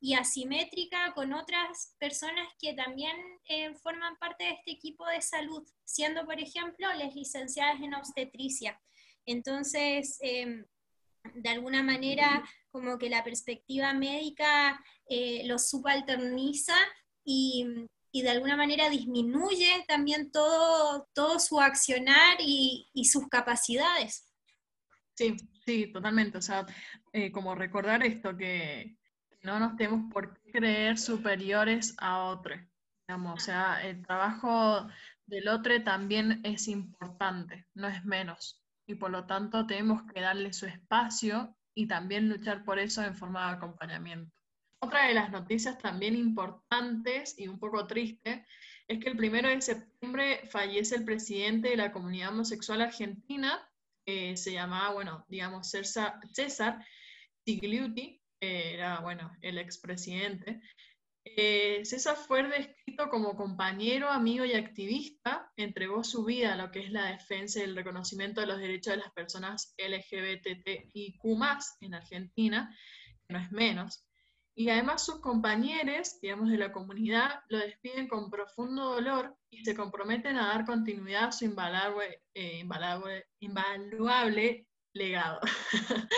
y 0.00 0.14
asimétrica 0.14 1.12
con 1.14 1.34
otras 1.34 1.94
personas 1.98 2.48
que 2.58 2.72
también 2.72 3.14
eh, 3.46 3.74
forman 3.82 4.16
parte 4.16 4.44
de 4.44 4.50
este 4.52 4.70
equipo 4.70 5.04
de 5.06 5.20
salud, 5.20 5.62
siendo, 5.84 6.24
por 6.24 6.40
ejemplo, 6.40 6.90
las 6.94 7.14
licenciadas 7.14 7.78
en 7.82 7.92
obstetricia. 7.92 8.80
Entonces, 9.26 10.16
em, 10.22 10.64
de 11.34 11.50
alguna 11.50 11.82
manera, 11.82 12.42
como 12.70 12.96
que 12.96 13.10
la 13.10 13.22
perspectiva 13.22 13.92
médica 13.92 14.82
eh, 15.10 15.42
lo 15.44 15.58
subalterniza 15.58 16.74
y, 17.22 17.66
y 18.12 18.22
de 18.22 18.30
alguna 18.30 18.56
manera 18.56 18.90
disminuye 18.90 19.84
también 19.88 20.30
todo, 20.30 21.08
todo 21.14 21.38
su 21.38 21.58
accionar 21.58 22.36
y, 22.40 22.86
sus 23.10 23.26
capacidades. 23.28 24.30
Sí, 25.14 25.34
sí, 25.64 25.90
totalmente. 25.90 26.38
O 26.38 26.42
sea, 26.42 26.66
eh, 27.12 27.32
como 27.32 27.54
recordar 27.54 28.04
esto, 28.04 28.36
que 28.36 28.98
no 29.42 29.58
nos 29.58 29.76
tenemos 29.76 30.12
por 30.12 30.38
qué 30.38 30.52
creer 30.52 30.98
superiores 30.98 31.94
a 31.98 32.24
otro. 32.24 32.54
Digamos, 33.08 33.42
o 33.42 33.44
sea, 33.44 33.82
el 33.82 34.06
trabajo 34.06 34.86
del 35.26 35.48
otro 35.48 35.82
también 35.82 36.40
es 36.44 36.68
importante, 36.68 37.66
no 37.74 37.88
es 37.88 38.04
menos. 38.04 38.62
Y 38.86 38.94
por 38.96 39.10
lo 39.10 39.26
tanto 39.26 39.66
tenemos 39.66 40.02
que 40.12 40.20
darle 40.20 40.52
su 40.52 40.66
espacio 40.66 41.56
y 41.74 41.86
también 41.86 42.28
luchar 42.28 42.64
por 42.64 42.78
eso 42.78 43.02
en 43.02 43.16
forma 43.16 43.48
de 43.48 43.56
acompañamiento. 43.56 44.30
Otra 44.84 45.06
de 45.06 45.14
las 45.14 45.30
noticias 45.30 45.78
también 45.78 46.16
importantes 46.16 47.38
y 47.38 47.46
un 47.46 47.60
poco 47.60 47.86
triste 47.86 48.44
es 48.88 48.98
que 48.98 49.10
el 49.10 49.16
primero 49.16 49.48
de 49.48 49.62
septiembre 49.62 50.48
fallece 50.50 50.96
el 50.96 51.04
presidente 51.04 51.68
de 51.68 51.76
la 51.76 51.92
comunidad 51.92 52.30
homosexual 52.30 52.80
argentina, 52.80 53.64
se 54.04 54.52
llamaba, 54.52 54.92
bueno, 54.92 55.24
digamos, 55.28 55.70
César, 55.70 56.18
César 56.32 56.84
Tigliuti, 57.44 58.20
era, 58.40 58.98
bueno, 58.98 59.30
el 59.40 59.58
expresidente. 59.58 60.60
Eh, 61.24 61.84
César 61.84 62.16
fue 62.16 62.42
descrito 62.42 63.08
como 63.08 63.36
compañero, 63.36 64.10
amigo 64.10 64.44
y 64.44 64.54
activista, 64.54 65.52
entregó 65.56 66.02
su 66.02 66.24
vida 66.24 66.54
a 66.54 66.56
lo 66.56 66.72
que 66.72 66.80
es 66.80 66.90
la 66.90 67.06
defensa 67.12 67.60
y 67.60 67.62
el 67.62 67.76
reconocimiento 67.76 68.40
de 68.40 68.48
los 68.48 68.58
derechos 68.58 68.94
de 68.94 69.00
las 69.02 69.12
personas 69.12 69.76
LGBTIQ 69.78 71.22
en 71.80 71.94
Argentina, 71.94 72.76
no 73.28 73.38
es 73.38 73.52
menos. 73.52 74.04
Y 74.54 74.68
además 74.68 75.04
sus 75.04 75.20
compañeros, 75.20 76.20
digamos, 76.20 76.50
de 76.50 76.58
la 76.58 76.72
comunidad, 76.72 77.40
lo 77.48 77.58
despiden 77.58 78.06
con 78.06 78.30
profundo 78.30 78.94
dolor 78.94 79.34
y 79.50 79.64
se 79.64 79.74
comprometen 79.74 80.36
a 80.36 80.48
dar 80.48 80.66
continuidad 80.66 81.24
a 81.24 81.32
su 81.32 81.46
invaluable, 81.46 82.22
eh, 82.34 82.64
invaluable 83.40 84.66
legado. 84.94 85.40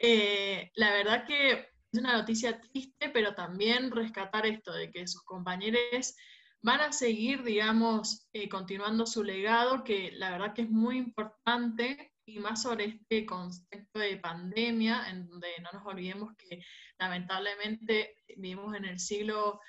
Eh, 0.00 0.72
la 0.74 0.90
verdad 0.90 1.24
que 1.24 1.52
es 1.52 2.00
una 2.00 2.14
noticia 2.14 2.60
triste, 2.60 3.08
pero 3.10 3.32
también 3.34 3.92
rescatar 3.92 4.44
esto 4.44 4.72
de 4.72 4.90
que 4.90 5.06
sus 5.06 5.22
compañeros 5.22 6.16
van 6.62 6.80
a 6.80 6.92
seguir, 6.92 7.44
digamos, 7.44 8.28
eh, 8.32 8.48
continuando 8.48 9.06
su 9.06 9.22
legado, 9.22 9.84
que 9.84 10.10
la 10.12 10.30
verdad 10.30 10.52
que 10.52 10.62
es 10.62 10.70
muy 10.70 10.98
importante 10.98 12.13
y 12.26 12.38
más 12.38 12.62
sobre 12.62 12.86
este 12.86 13.26
concepto 13.26 13.98
de 13.98 14.16
pandemia, 14.16 15.08
en 15.10 15.28
donde 15.28 15.48
no 15.62 15.70
nos 15.72 15.86
olvidemos 15.86 16.34
que 16.36 16.64
lamentablemente 16.98 18.16
vivimos 18.36 18.74
en 18.74 18.86
el 18.86 18.98
siglo 18.98 19.60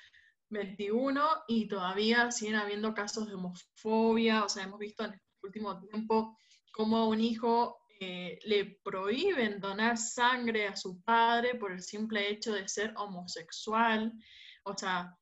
XXI 0.50 0.90
y 1.48 1.68
todavía 1.68 2.30
siguen 2.30 2.56
habiendo 2.56 2.94
casos 2.94 3.28
de 3.28 3.34
homofobia, 3.34 4.44
o 4.44 4.48
sea, 4.48 4.64
hemos 4.64 4.78
visto 4.78 5.04
en 5.04 5.14
este 5.14 5.26
último 5.42 5.80
tiempo 5.80 6.38
cómo 6.72 6.98
a 6.98 7.08
un 7.08 7.20
hijo 7.20 7.78
eh, 8.00 8.38
le 8.44 8.78
prohíben 8.84 9.60
donar 9.60 9.96
sangre 9.96 10.68
a 10.68 10.76
su 10.76 11.02
padre 11.02 11.54
por 11.54 11.72
el 11.72 11.82
simple 11.82 12.30
hecho 12.30 12.52
de 12.52 12.68
ser 12.68 12.94
homosexual, 12.96 14.12
o 14.64 14.76
sea, 14.76 15.16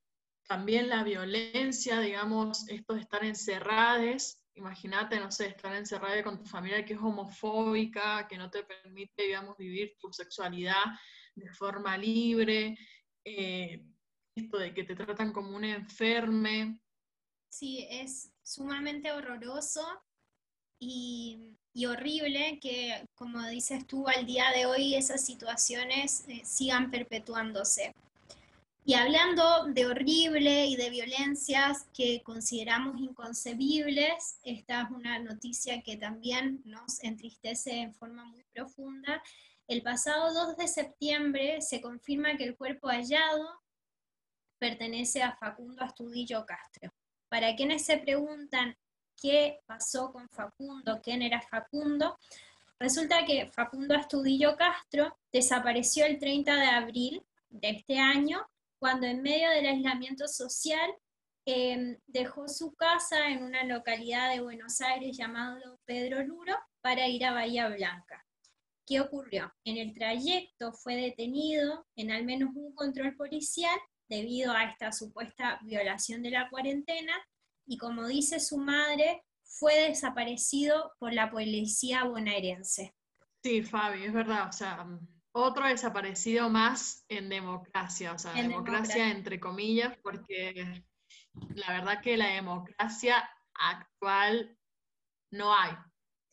también 0.46 0.88
la 0.88 1.02
violencia, 1.04 2.00
digamos, 2.00 2.68
esto 2.68 2.94
de 2.94 3.00
estar 3.00 3.24
encerrados 3.24 4.43
imagínate, 4.54 5.18
no 5.18 5.30
sé, 5.30 5.46
estar 5.46 5.74
encerrada 5.74 6.22
con 6.22 6.38
tu 6.38 6.44
familia 6.44 6.84
que 6.84 6.94
es 6.94 7.00
homofóbica, 7.00 8.26
que 8.28 8.36
no 8.36 8.50
te 8.50 8.62
permite, 8.62 9.24
digamos, 9.24 9.56
vivir 9.56 9.96
tu 9.98 10.12
sexualidad 10.12 10.84
de 11.34 11.50
forma 11.52 11.96
libre, 11.96 12.76
eh, 13.24 13.84
esto 14.36 14.58
de 14.58 14.72
que 14.72 14.84
te 14.84 14.94
tratan 14.94 15.32
como 15.32 15.56
un 15.56 15.64
enferme. 15.64 16.80
Sí, 17.50 17.86
es 17.90 18.32
sumamente 18.42 19.12
horroroso 19.12 19.84
y, 20.80 21.56
horrible 21.86 22.58
que, 22.60 23.04
como 23.14 23.44
dices 23.48 23.86
tú, 23.86 24.06
al 24.08 24.26
día 24.26 24.50
de 24.52 24.66
hoy 24.66 24.94
esas 24.94 25.24
situaciones 25.24 26.24
eh, 26.28 26.42
sigan 26.44 26.90
perpetuándose. 26.90 27.94
Y 28.86 28.92
hablando 28.92 29.64
de 29.68 29.86
horrible 29.86 30.66
y 30.66 30.76
de 30.76 30.90
violencias 30.90 31.86
que 31.94 32.22
consideramos 32.22 33.00
inconcebibles, 33.00 34.38
esta 34.42 34.82
es 34.82 34.90
una 34.90 35.18
noticia 35.20 35.80
que 35.80 35.96
también 35.96 36.60
nos 36.66 37.02
entristece 37.02 37.80
en 37.80 37.94
forma 37.94 38.26
muy 38.26 38.44
profunda. 38.52 39.22
El 39.66 39.80
pasado 39.80 40.34
2 40.34 40.58
de 40.58 40.68
septiembre 40.68 41.62
se 41.62 41.80
confirma 41.80 42.36
que 42.36 42.44
el 42.44 42.56
cuerpo 42.56 42.88
hallado 42.88 43.62
pertenece 44.58 45.22
a 45.22 45.34
Facundo 45.34 45.82
Astudillo 45.82 46.44
Castro. 46.44 46.92
Para 47.30 47.56
quienes 47.56 47.86
se 47.86 47.96
preguntan 47.96 48.76
qué 49.16 49.60
pasó 49.64 50.12
con 50.12 50.28
Facundo, 50.28 51.00
quién 51.02 51.22
era 51.22 51.40
Facundo, 51.40 52.18
resulta 52.78 53.24
que 53.24 53.46
Facundo 53.46 53.94
Astudillo 53.94 54.56
Castro 54.56 55.16
desapareció 55.32 56.04
el 56.04 56.18
30 56.18 56.56
de 56.56 56.66
abril 56.66 57.22
de 57.48 57.70
este 57.70 57.98
año 57.98 58.46
cuando 58.84 59.06
en 59.06 59.22
medio 59.22 59.48
del 59.48 59.64
aislamiento 59.64 60.28
social 60.28 60.94
em, 61.46 61.96
dejó 62.06 62.48
su 62.48 62.74
casa 62.74 63.30
en 63.30 63.42
una 63.42 63.64
localidad 63.64 64.30
de 64.30 64.42
Buenos 64.42 64.78
Aires 64.82 65.16
llamado 65.16 65.80
Pedro 65.86 66.22
Luro 66.22 66.54
para 66.82 67.08
ir 67.08 67.24
a 67.24 67.32
Bahía 67.32 67.66
Blanca. 67.70 68.22
¿Qué 68.86 69.00
ocurrió? 69.00 69.50
En 69.64 69.78
el 69.78 69.94
trayecto 69.94 70.74
fue 70.74 70.96
detenido 70.96 71.86
en 71.96 72.10
al 72.10 72.26
menos 72.26 72.50
un 72.54 72.74
control 72.74 73.16
policial 73.16 73.74
debido 74.06 74.52
a 74.52 74.64
esta 74.64 74.92
supuesta 74.92 75.58
violación 75.62 76.22
de 76.22 76.32
la 76.32 76.50
cuarentena 76.50 77.14
y 77.66 77.78
como 77.78 78.06
dice 78.06 78.38
su 78.38 78.58
madre, 78.58 79.24
fue 79.44 79.88
desaparecido 79.88 80.92
por 80.98 81.14
la 81.14 81.30
policía 81.30 82.04
bonaerense. 82.04 82.94
Sí, 83.42 83.62
Fabi, 83.62 84.04
es 84.04 84.12
verdad. 84.12 84.50
O 84.50 84.52
sea, 84.52 84.86
otro 85.36 85.66
desaparecido 85.66 86.48
más 86.48 87.04
en 87.08 87.28
democracia, 87.28 88.12
o 88.12 88.18
sea, 88.18 88.32
democracia, 88.34 89.10
entre 89.10 89.40
comillas, 89.40 89.96
porque 90.00 90.84
la 91.56 91.72
verdad 91.72 92.00
que 92.00 92.16
la 92.16 92.28
democracia 92.28 93.28
actual 93.54 94.56
no 95.30 95.52
hay. 95.52 95.72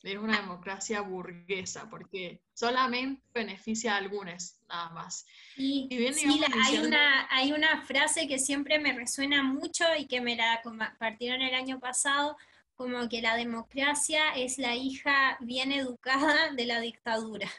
Es 0.03 0.17
una 0.17 0.39
democracia 0.39 1.01
burguesa, 1.01 1.89
porque 1.89 2.43
solamente 2.53 3.23
beneficia 3.33 3.95
a 3.95 3.97
algunos, 3.97 4.59
nada 4.69 4.89
más. 4.89 5.25
Y, 5.57 5.87
sí, 6.13 6.41
hay, 6.67 6.77
una, 6.77 7.27
hay 7.31 7.53
una 7.53 7.81
frase 7.81 8.27
que 8.27 8.37
siempre 8.37 8.77
me 8.77 8.93
resuena 8.93 9.41
mucho 9.41 9.83
y 9.97 10.05
que 10.05 10.21
me 10.21 10.35
la 10.35 10.61
compartieron 10.61 11.41
el 11.41 11.55
año 11.55 11.79
pasado, 11.79 12.37
como 12.75 13.09
que 13.09 13.21
la 13.21 13.35
democracia 13.35 14.31
es 14.35 14.59
la 14.59 14.75
hija 14.75 15.37
bien 15.39 15.71
educada 15.71 16.51
de 16.51 16.65
la 16.65 16.79
dictadura. 16.79 17.49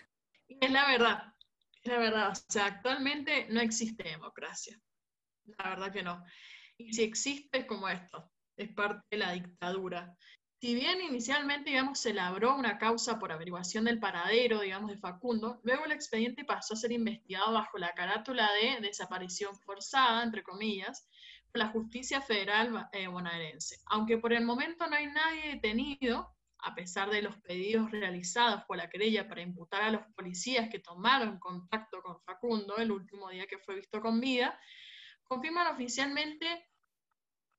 Es 0.60 0.70
la 0.70 0.86
verdad, 0.86 1.31
la 1.84 1.98
verdad. 1.98 2.30
O 2.30 2.52
sea, 2.52 2.66
actualmente 2.66 3.46
no 3.50 3.60
existe 3.60 4.04
democracia. 4.04 4.78
La 5.58 5.70
verdad 5.70 5.92
que 5.92 6.02
no. 6.02 6.22
Y 6.78 6.92
si 6.92 7.02
existe 7.02 7.58
es 7.58 7.64
como 7.66 7.88
esto, 7.88 8.30
es 8.56 8.72
parte 8.72 9.04
de 9.10 9.18
la 9.18 9.32
dictadura. 9.32 10.16
Si 10.60 10.76
bien 10.76 11.00
inicialmente, 11.00 11.70
digamos, 11.70 11.98
se 11.98 12.14
labró 12.14 12.54
una 12.54 12.78
causa 12.78 13.18
por 13.18 13.32
averiguación 13.32 13.84
del 13.84 13.98
paradero, 13.98 14.60
digamos, 14.60 14.90
de 14.90 14.98
Facundo, 14.98 15.60
luego 15.64 15.86
el 15.86 15.92
expediente 15.92 16.44
pasó 16.44 16.74
a 16.74 16.76
ser 16.76 16.92
investigado 16.92 17.52
bajo 17.52 17.78
la 17.78 17.92
carátula 17.94 18.48
de 18.52 18.80
desaparición 18.80 19.58
forzada, 19.58 20.22
entre 20.22 20.44
comillas, 20.44 21.08
por 21.50 21.58
la 21.58 21.68
justicia 21.70 22.22
federal 22.22 22.88
eh, 22.92 23.08
bonaerense. 23.08 23.78
Aunque 23.86 24.18
por 24.18 24.32
el 24.32 24.44
momento 24.44 24.86
no 24.86 24.94
hay 24.94 25.06
nadie 25.06 25.54
detenido, 25.54 26.32
a 26.62 26.74
pesar 26.74 27.10
de 27.10 27.22
los 27.22 27.36
pedidos 27.42 27.90
realizados 27.90 28.62
por 28.64 28.76
la 28.76 28.88
querella 28.88 29.28
para 29.28 29.42
imputar 29.42 29.82
a 29.82 29.90
los 29.90 30.02
policías 30.14 30.68
que 30.70 30.78
tomaron 30.78 31.38
contacto 31.38 32.00
con 32.02 32.20
Facundo 32.22 32.76
el 32.76 32.92
último 32.92 33.28
día 33.30 33.46
que 33.46 33.58
fue 33.58 33.76
visto 33.76 34.00
con 34.00 34.20
vida, 34.20 34.58
confirman 35.24 35.66
oficialmente 35.68 36.68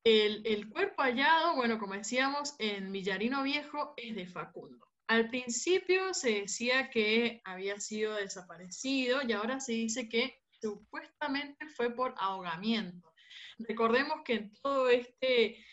el, 0.05 0.41
el 0.45 0.69
cuerpo 0.69 1.03
hallado, 1.03 1.55
bueno, 1.55 1.79
como 1.79 1.93
decíamos, 1.93 2.55
en 2.59 2.91
Villarino 2.91 3.43
Viejo 3.43 3.93
es 3.97 4.15
de 4.15 4.27
Facundo. 4.27 4.87
Al 5.07 5.29
principio 5.29 6.13
se 6.13 6.41
decía 6.41 6.89
que 6.89 7.41
había 7.43 7.79
sido 7.79 8.15
desaparecido 8.15 9.21
y 9.21 9.33
ahora 9.33 9.59
se 9.59 9.73
dice 9.73 10.07
que 10.07 10.41
supuestamente 10.61 11.67
fue 11.67 11.93
por 11.93 12.15
ahogamiento. 12.17 13.13
Recordemos 13.59 14.21
que 14.23 14.33
en 14.35 14.53
todo 14.61 14.89
este 14.89 15.63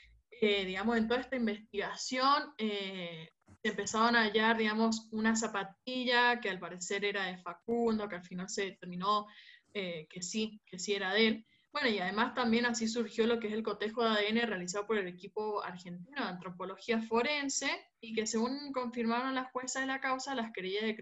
eh, 0.43 0.65
digamos, 0.65 0.97
en 0.97 1.07
toda 1.07 1.21
esta 1.21 1.37
investigación 1.37 2.55
eh, 2.57 3.29
empezaron 3.63 4.17
a 4.17 4.23
hallar, 4.23 4.57
digamos, 4.57 5.07
una 5.13 5.37
zapatilla 5.37 6.41
que 6.41 6.49
al 6.49 6.59
parecer 6.59 7.05
era 7.05 7.27
de 7.27 7.37
Facundo, 7.37 8.09
que 8.09 8.17
al 8.17 8.25
final 8.25 8.49
se 8.49 8.65
determinó 8.65 9.27
eh, 9.75 10.07
que 10.09 10.23
sí, 10.23 10.59
que 10.65 10.79
sí 10.79 10.95
era 10.95 11.13
de 11.13 11.27
él. 11.27 11.47
Bueno, 11.73 11.89
y 11.89 11.99
además 11.99 12.35
también 12.35 12.65
así 12.65 12.89
surgió 12.89 13.27
lo 13.27 13.39
que 13.39 13.49
es 13.49 13.53
el 13.53 13.63
cotejo 13.63 14.03
de 14.03 14.11
ADN 14.11 14.49
realizado 14.49 14.87
por 14.87 14.97
el 14.97 15.09
equipo 15.09 15.63
argentino 15.63 16.23
de 16.23 16.31
antropología 16.31 17.03
forense 17.03 17.71
y 18.01 18.15
que 18.15 18.27
según 18.27 18.73
confirmaron 18.73 19.35
las 19.35 19.53
juezas 19.53 19.83
de 19.83 19.89
la 19.89 20.01
causa, 20.01 20.35
las 20.35 20.53
querellas 20.53 20.85
de, 20.85 20.97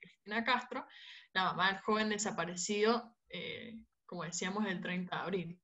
Cristina 0.00 0.42
Castro, 0.42 0.86
la 1.34 1.44
mamá 1.44 1.70
del 1.70 1.82
joven 1.82 2.08
desaparecido, 2.08 3.14
como 4.06 4.24
decíamos, 4.24 4.66
el 4.66 4.80
30 4.80 5.14
de 5.14 5.22
abril. 5.22 5.60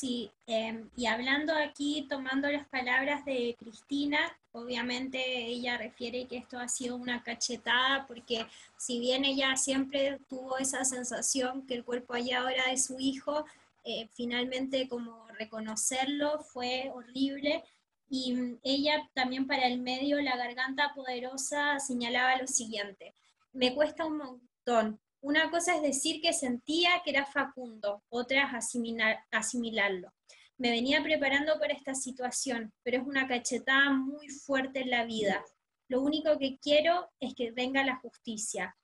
Sí, 0.00 0.30
em, 0.46 0.88
y 0.96 1.06
hablando 1.06 1.52
aquí, 1.52 2.06
tomando 2.08 2.48
las 2.48 2.68
palabras 2.68 3.24
de 3.24 3.56
Cristina, 3.58 4.20
obviamente 4.52 5.18
ella 5.46 5.76
refiere 5.76 6.28
que 6.28 6.36
esto 6.36 6.56
ha 6.56 6.68
sido 6.68 6.94
una 6.94 7.24
cachetada, 7.24 8.06
porque 8.06 8.46
si 8.76 9.00
bien 9.00 9.24
ella 9.24 9.56
siempre 9.56 10.20
tuvo 10.28 10.56
esa 10.58 10.84
sensación 10.84 11.66
que 11.66 11.74
el 11.74 11.84
cuerpo 11.84 12.14
allá 12.14 12.42
ahora 12.42 12.68
de 12.70 12.76
su 12.76 13.00
hijo, 13.00 13.44
eh, 13.82 14.08
finalmente 14.12 14.88
como 14.88 15.26
reconocerlo 15.36 16.44
fue 16.44 16.92
horrible. 16.94 17.64
Y 18.08 18.34
mm, 18.34 18.58
ella 18.62 19.10
también 19.14 19.48
para 19.48 19.66
el 19.66 19.80
medio, 19.80 20.22
la 20.22 20.36
garganta 20.36 20.92
poderosa, 20.94 21.80
señalaba 21.80 22.40
lo 22.40 22.46
siguiente, 22.46 23.14
me 23.52 23.74
cuesta 23.74 24.06
un 24.06 24.18
montón, 24.18 25.00
una 25.20 25.50
cosa 25.50 25.74
es 25.74 25.82
decir 25.82 26.20
que 26.20 26.32
sentía 26.32 27.02
que 27.04 27.10
era 27.10 27.26
Facundo, 27.26 28.02
otra 28.08 28.46
es 28.46 28.54
asimilar, 28.54 29.18
asimilarlo. 29.30 30.12
Me 30.56 30.70
venía 30.70 31.02
preparando 31.02 31.58
para 31.58 31.74
esta 31.74 31.94
situación, 31.94 32.72
pero 32.82 33.00
es 33.00 33.06
una 33.06 33.26
cachetada 33.26 33.90
muy 33.90 34.28
fuerte 34.28 34.80
en 34.80 34.90
la 34.90 35.04
vida. 35.04 35.44
Lo 35.88 36.02
único 36.02 36.38
que 36.38 36.58
quiero 36.58 37.10
es 37.20 37.34
que 37.34 37.50
venga 37.52 37.84
la 37.84 37.96
justicia. 37.96 38.76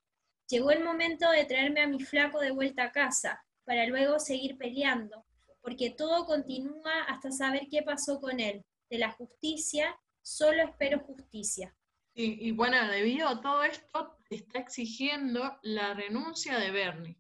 Llegó 0.49 0.71
el 0.71 0.85
momento 0.85 1.31
de 1.31 1.45
traerme 1.45 1.83
a 1.83 1.89
mi 1.89 2.01
flaco 2.01 2.41
de 2.41 2.51
vuelta 2.51 2.85
a 2.85 2.93
casa, 2.93 3.45
para 3.65 3.87
luego 3.87 4.19
seguir 4.19 4.59
peleando, 4.59 5.25
porque 5.61 5.91
todo 5.91 6.27
continúa 6.27 7.05
hasta 7.09 7.31
saber 7.31 7.69
qué 7.71 7.83
pasó 7.83 8.21
con 8.21 8.41
él. 8.41 8.65
De 8.91 8.99
la 8.99 9.11
justicia, 9.11 9.99
solo 10.23 10.63
espero 10.63 11.01
justicia. 11.01 11.75
Y, 12.17 12.53
bueno, 12.53 12.77
debido 12.89 13.29
a 13.29 13.41
todo 13.41 13.65
esto, 13.65 14.17
está 14.31 14.61
exigiendo 14.61 15.59
la 15.63 15.95
renuncia 15.95 16.59
de 16.59 16.71
Bernie. 16.71 17.17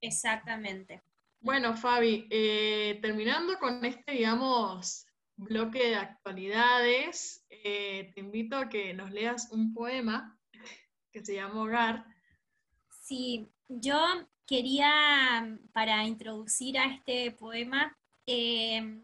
Exactamente. 0.00 1.02
Bueno, 1.40 1.76
Fabi, 1.76 2.28
eh, 2.30 2.98
terminando 3.02 3.58
con 3.58 3.84
este, 3.84 4.12
digamos, 4.12 5.06
bloque 5.36 5.88
de 5.88 5.96
actualidades, 5.96 7.44
eh, 7.50 8.12
te 8.14 8.20
invito 8.20 8.56
a 8.56 8.68
que 8.68 8.94
nos 8.94 9.10
leas 9.10 9.50
un 9.50 9.74
poema 9.74 10.38
que 11.12 11.24
se 11.24 11.34
llama 11.34 11.62
Hogar. 11.62 12.06
Sí, 12.90 13.48
yo 13.68 13.98
quería, 14.46 15.58
para 15.72 16.04
introducir 16.04 16.78
a 16.78 16.86
este 16.86 17.32
poema, 17.32 17.96
eh, 18.26 19.02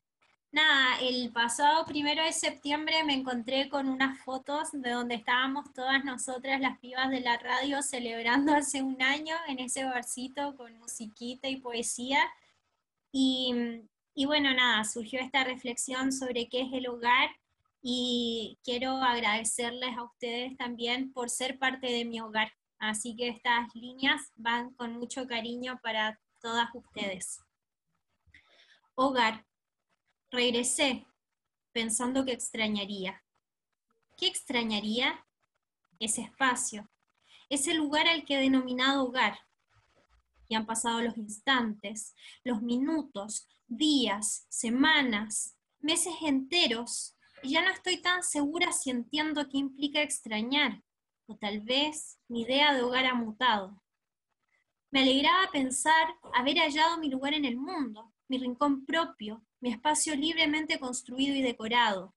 Nada, 0.55 1.01
el 1.01 1.33
pasado 1.33 1.85
primero 1.85 2.23
de 2.23 2.33
septiembre 2.33 3.03
me 3.03 3.15
encontré 3.15 3.69
con 3.69 3.89
unas 3.89 4.21
fotos 4.21 4.71
de 4.71 4.91
donde 4.91 5.17
estábamos 5.17 5.73
todas 5.73 6.05
nosotras, 6.05 6.61
las 6.61 6.79
pibas 6.79 7.11
de 7.11 7.19
la 7.19 7.37
radio, 7.39 7.83
celebrando 7.83 8.55
hace 8.55 8.81
un 8.81 9.03
año 9.03 9.35
en 9.49 9.59
ese 9.59 9.83
barcito 9.83 10.57
con 10.57 10.79
musiquita 10.79 11.49
y 11.49 11.57
poesía. 11.57 12.21
Y, 13.11 13.83
y 14.15 14.27
bueno, 14.27 14.55
nada, 14.55 14.85
surgió 14.85 15.19
esta 15.19 15.43
reflexión 15.43 16.13
sobre 16.13 16.49
qué 16.49 16.61
es 16.61 16.73
el 16.73 16.87
hogar 16.87 17.31
y 17.83 18.57
quiero 18.63 18.93
agradecerles 18.99 19.97
a 19.97 20.05
ustedes 20.05 20.57
también 20.57 21.13
por 21.13 21.31
ser 21.31 21.59
parte 21.59 21.89
de 21.89 22.05
mi 22.05 22.21
hogar. 22.21 22.53
Así 22.79 23.17
que 23.17 23.27
estas 23.27 23.75
líneas 23.75 24.31
van 24.37 24.73
con 24.75 24.93
mucho 24.93 25.27
cariño 25.27 25.81
para 25.83 26.21
todas 26.41 26.69
ustedes. 26.77 27.41
Hogar 28.95 29.45
Regresé 30.35 31.07
pensando 31.73 32.25
que 32.25 32.33
extrañaría. 32.33 33.23
¿Qué 34.17 34.27
extrañaría? 34.27 35.25
Ese 36.01 36.23
espacio, 36.23 36.91
ese 37.49 37.73
lugar 37.73 38.09
al 38.09 38.25
que 38.25 38.35
he 38.35 38.41
denominado 38.41 39.05
hogar. 39.05 39.39
Y 40.49 40.57
han 40.57 40.67
pasado 40.67 41.01
los 41.03 41.17
instantes, 41.17 42.17
los 42.43 42.63
minutos, 42.63 43.47
días, 43.69 44.45
semanas, 44.49 45.57
meses 45.79 46.15
enteros, 46.23 47.17
y 47.45 47.51
ya 47.51 47.63
no 47.63 47.71
estoy 47.71 48.03
tan 48.03 48.25
segura 48.25 48.73
si 48.73 48.91
entiendo 48.91 49.49
qué 49.49 49.59
implica 49.59 50.03
extrañar, 50.03 50.83
o 51.27 51.37
tal 51.37 51.61
vez 51.61 52.19
mi 52.27 52.43
idea 52.43 52.75
de 52.75 52.83
hogar 52.83 53.07
ha 53.07 53.15
mutado. 53.15 53.81
Me 54.91 55.03
alegraba 55.03 55.53
pensar 55.53 56.09
haber 56.33 56.59
hallado 56.59 56.99
mi 56.99 57.09
lugar 57.09 57.35
en 57.35 57.45
el 57.45 57.57
mundo, 57.57 58.14
mi 58.29 58.39
rincón 58.39 58.85
propio, 58.85 59.45
mi 59.61 59.71
espacio 59.71 60.15
libremente 60.15 60.79
construido 60.79 61.35
y 61.35 61.43
decorado, 61.43 62.15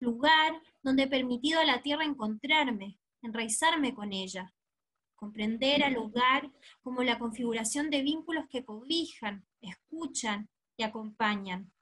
lugar 0.00 0.60
donde 0.82 1.04
he 1.04 1.08
permitido 1.08 1.60
a 1.60 1.64
la 1.64 1.82
tierra 1.82 2.04
encontrarme, 2.04 2.98
enraizarme 3.22 3.94
con 3.94 4.12
ella, 4.12 4.52
comprender 5.14 5.82
al 5.82 5.96
hogar 5.96 6.50
como 6.82 7.02
la 7.02 7.18
configuración 7.18 7.90
de 7.90 8.02
vínculos 8.02 8.46
que 8.50 8.64
cobijan, 8.64 9.46
escuchan 9.60 10.48
y 10.76 10.82
acompañan, 10.82 11.72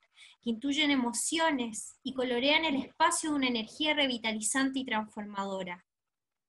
que 0.43 0.51
intuyen 0.51 0.91
emociones 0.91 1.97
y 2.03 2.15
colorean 2.15 2.65
el 2.65 2.77
espacio 2.77 3.31
de 3.31 3.37
una 3.37 3.49
energía 3.49 3.95
revitalizante 3.95 4.81
y 4.81 4.85
transformadora. 4.85 5.85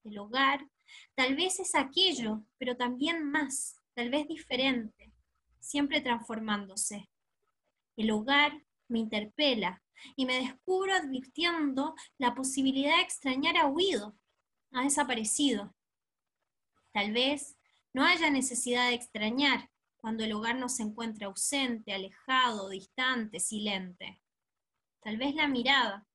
El 0.04 0.20
hogar 0.20 0.68
tal 1.16 1.36
vez 1.36 1.60
es 1.60 1.76
aquello, 1.76 2.45
pero 2.58 2.76
también 2.76 3.24
más, 3.24 3.78
tal 3.93 4.10
vez 4.10 4.28
diferente, 4.28 5.12
siempre 5.64 6.01
transformándose. 6.01 7.09
El 7.95 8.11
hogar 8.11 8.64
me 8.88 8.99
interpela 8.99 9.82
y 10.16 10.26
me 10.26 10.39
descubro 10.39 10.93
advirtiendo 10.93 11.95
la 12.18 12.36
posibilidad 12.36 12.97
de 12.97 13.03
extrañar 13.03 13.57
a 13.57 13.68
huido, 13.68 14.16
ha 14.72 14.84
desaparecido. 14.84 15.74
Tal 16.91 17.14
vez 17.14 17.57
no 17.93 18.03
haya 18.03 18.30
necesidad 18.30 18.89
de 18.89 18.95
extrañar 18.95 19.70
cuando 19.97 20.24
el 20.24 20.34
hogar 20.34 20.57
no 20.57 20.68
se 20.68 20.84
encuentra 20.84 21.28
ausente, 21.28 21.93
alejado, 21.93 22.70
distante, 22.70 23.39
silente. 23.39 24.22
Tal 25.01 25.18
vez 25.18 25.34
la 25.36 25.47
mirada, 25.47 26.05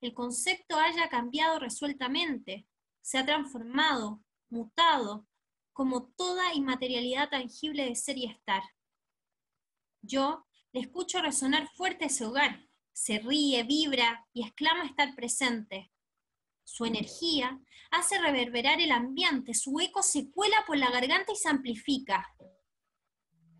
el 0.00 0.14
concepto 0.14 0.76
haya 0.76 1.08
cambiado 1.08 1.58
resueltamente, 1.58 2.66
se 3.02 3.18
ha 3.18 3.26
transformado, 3.26 4.22
mutado, 4.48 5.26
como 5.74 6.06
toda 6.16 6.54
inmaterialidad 6.54 7.28
tangible 7.28 7.84
de 7.84 7.96
ser 7.96 8.16
y 8.16 8.26
estar. 8.26 8.62
Yo 10.06 10.44
le 10.72 10.80
escucho 10.80 11.22
resonar 11.22 11.66
fuerte 11.74 12.06
ese 12.06 12.26
hogar, 12.26 12.68
se 12.92 13.20
ríe, 13.20 13.62
vibra 13.62 14.26
y 14.34 14.42
exclama 14.42 14.84
estar 14.84 15.14
presente. 15.14 15.90
Su 16.62 16.84
energía 16.84 17.58
hace 17.90 18.18
reverberar 18.18 18.80
el 18.80 18.90
ambiente, 18.90 19.54
su 19.54 19.80
eco 19.80 20.02
se 20.02 20.30
cuela 20.30 20.62
por 20.66 20.76
la 20.76 20.90
garganta 20.90 21.32
y 21.32 21.36
se 21.36 21.48
amplifica. 21.48 22.26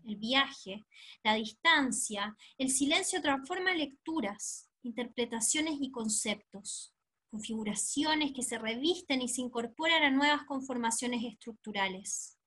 El 0.05 0.17
viaje, 0.17 0.85
la 1.23 1.33
distancia, 1.33 2.37
el 2.59 2.69
silencio 2.69 3.21
transforma 3.23 3.73
lecturas, 3.73 4.69
interpretaciones 4.83 5.77
y 5.81 5.89
conceptos, 5.89 6.93
configuraciones 7.31 8.33
que 8.33 8.43
se 8.43 8.59
revisten 8.59 9.23
y 9.23 9.29
se 9.29 9.41
incorporan 9.41 10.03
a 10.03 10.11
nuevas 10.11 10.43
conformaciones 10.43 11.23
estructurales. 11.23 12.37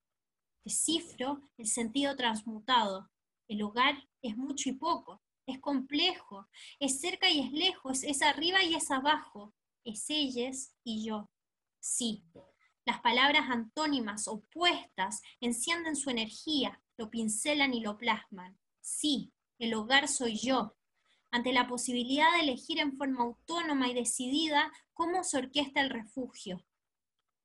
Descifro 0.65 1.51
el 1.57 1.67
sentido 1.67 2.15
transmutado. 2.15 3.11
El 3.49 3.63
hogar 3.63 4.07
es 4.23 4.37
mucho 4.37 4.69
y 4.69 4.73
poco, 4.73 5.23
es 5.47 5.59
complejo, 5.59 6.47
es 6.79 7.01
cerca 7.01 7.31
y 7.31 7.41
es 7.41 7.53
lejos, 7.53 8.05
es 8.05 8.23
arriba 8.23 8.63
y 8.63 8.75
es 8.75 8.91
abajo, 8.91 9.55
es 9.85 10.05
ellas 10.11 10.77
y 10.85 11.05
yo. 11.05 11.31
Sí, 11.81 12.25
las 12.85 13.01
palabras 13.01 13.51
antónimas 13.51 14.29
opuestas 14.29 15.23
encienden 15.41 15.97
su 15.97 16.11
energía, 16.11 16.83
lo 16.97 17.11
pincelan 17.11 17.75
y 17.75 17.81
lo 17.81 17.97
plasman. 17.97 18.59
Sí, 18.81 19.33
el 19.59 19.75
hogar 19.75 20.09
soy 20.09 20.37
yo, 20.37 20.77
ante 21.31 21.53
la 21.53 21.67
posibilidad 21.67 22.33
de 22.35 22.41
elegir 22.41 22.79
en 22.79 22.97
forma 22.97 23.25
autónoma 23.25 23.89
y 23.89 23.95
decidida 23.95 24.73
cómo 24.95 25.25
se 25.25 25.39
orquesta 25.39 25.81
el 25.81 25.91
refugio. 25.91 26.65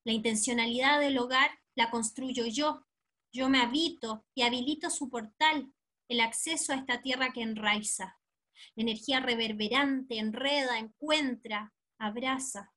La 0.06 0.14
intencionalidad 0.14 1.00
del 1.00 1.18
hogar 1.18 1.52
la 1.76 1.90
construyo 1.90 2.46
yo. 2.46 2.86
Yo 3.32 3.50
me 3.50 3.60
habito 3.60 4.26
y 4.36 4.44
habilito 4.44 4.90
su 4.90 5.10
portal, 5.10 5.74
el 6.08 6.20
acceso 6.20 6.74
a 6.74 6.78
esta 6.78 7.02
tierra 7.02 7.32
que 7.34 7.42
enraiza. 7.42 8.18
La 8.76 8.84
energía 8.84 9.20
reverberante 9.20 10.20
enreda, 10.20 10.80
encuentra, 10.80 11.74
abraza. 11.98 12.72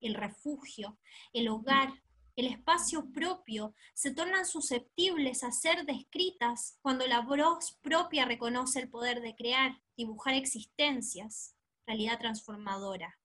El 0.00 0.14
refugio, 0.14 0.98
el 1.32 1.48
hogar, 1.48 1.92
el 2.36 2.46
espacio 2.46 3.10
propio 3.10 3.74
se 3.94 4.14
tornan 4.14 4.46
susceptibles 4.46 5.42
a 5.42 5.50
ser 5.50 5.84
descritas 5.84 6.78
cuando 6.82 7.06
la 7.06 7.20
voz 7.20 7.78
propia 7.82 8.26
reconoce 8.26 8.78
el 8.78 8.88
poder 8.88 9.20
de 9.20 9.34
crear, 9.34 9.80
dibujar 9.96 10.34
existencias, 10.34 11.56
realidad 11.84 12.18
transformadora. 12.20 13.18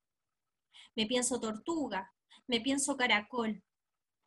Me 0.95 1.05
pienso 1.05 1.39
tortuga, 1.39 2.11
me 2.47 2.59
pienso 2.59 2.97
caracol. 2.97 3.63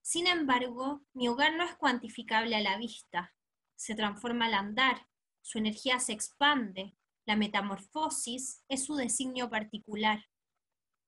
Sin 0.02 0.28
embargo, 0.28 1.02
mi 1.14 1.26
hogar 1.26 1.56
no 1.56 1.64
es 1.64 1.74
cuantificable 1.74 2.54
a 2.54 2.60
la 2.60 2.78
vista. 2.78 3.34
Se 3.76 3.94
transforma 3.94 4.46
al 4.46 4.54
andar, 4.54 5.06
su 5.42 5.58
energía 5.58 6.00
se 6.00 6.12
expande, 6.12 6.96
la 7.24 7.36
metamorfosis 7.36 8.64
es 8.68 8.84
su 8.84 8.96
designio 8.96 9.48
particular. 9.48 10.24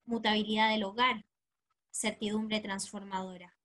Mutabilidad 0.05 0.69
del 0.69 0.83
hogar, 0.83 1.25
certidumbre 1.91 2.59
transformadora. 2.61 3.57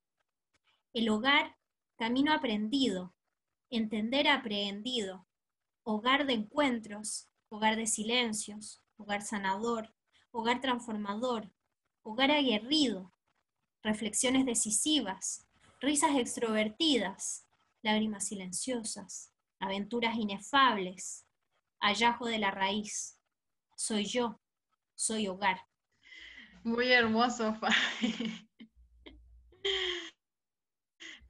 El 0.93 1.09
hogar, 1.09 1.57
camino 1.97 2.33
aprendido, 2.33 3.15
entender 3.71 4.29
aprehendido, 4.29 5.27
hogar 5.83 6.27
de 6.27 6.35
encuentros, 6.35 7.29
hogar 7.49 7.77
de 7.77 7.87
silencios, 7.87 8.83
hogar 8.97 9.23
sanador, 9.23 9.95
hogar 10.31 10.61
transformador, 10.61 11.53
hogar 12.03 12.31
aguerrido, 12.31 13.13
reflexiones 13.83 14.47
decisivas, 14.47 15.47
risas 15.81 16.17
extrovertidas, 16.17 17.47
lágrimas 17.85 18.26
silenciosas, 18.26 19.32
aventuras 19.61 20.16
inefables, 20.16 21.26
hallazgo 21.80 22.26
de 22.26 22.39
la 22.39 22.51
raíz. 22.51 23.20
Soy 23.76 24.07
yo, 24.07 24.41
soy 24.95 25.28
hogar. 25.28 25.61
Muy 26.64 26.91
hermoso, 26.91 27.55
Fabi. 27.61 28.49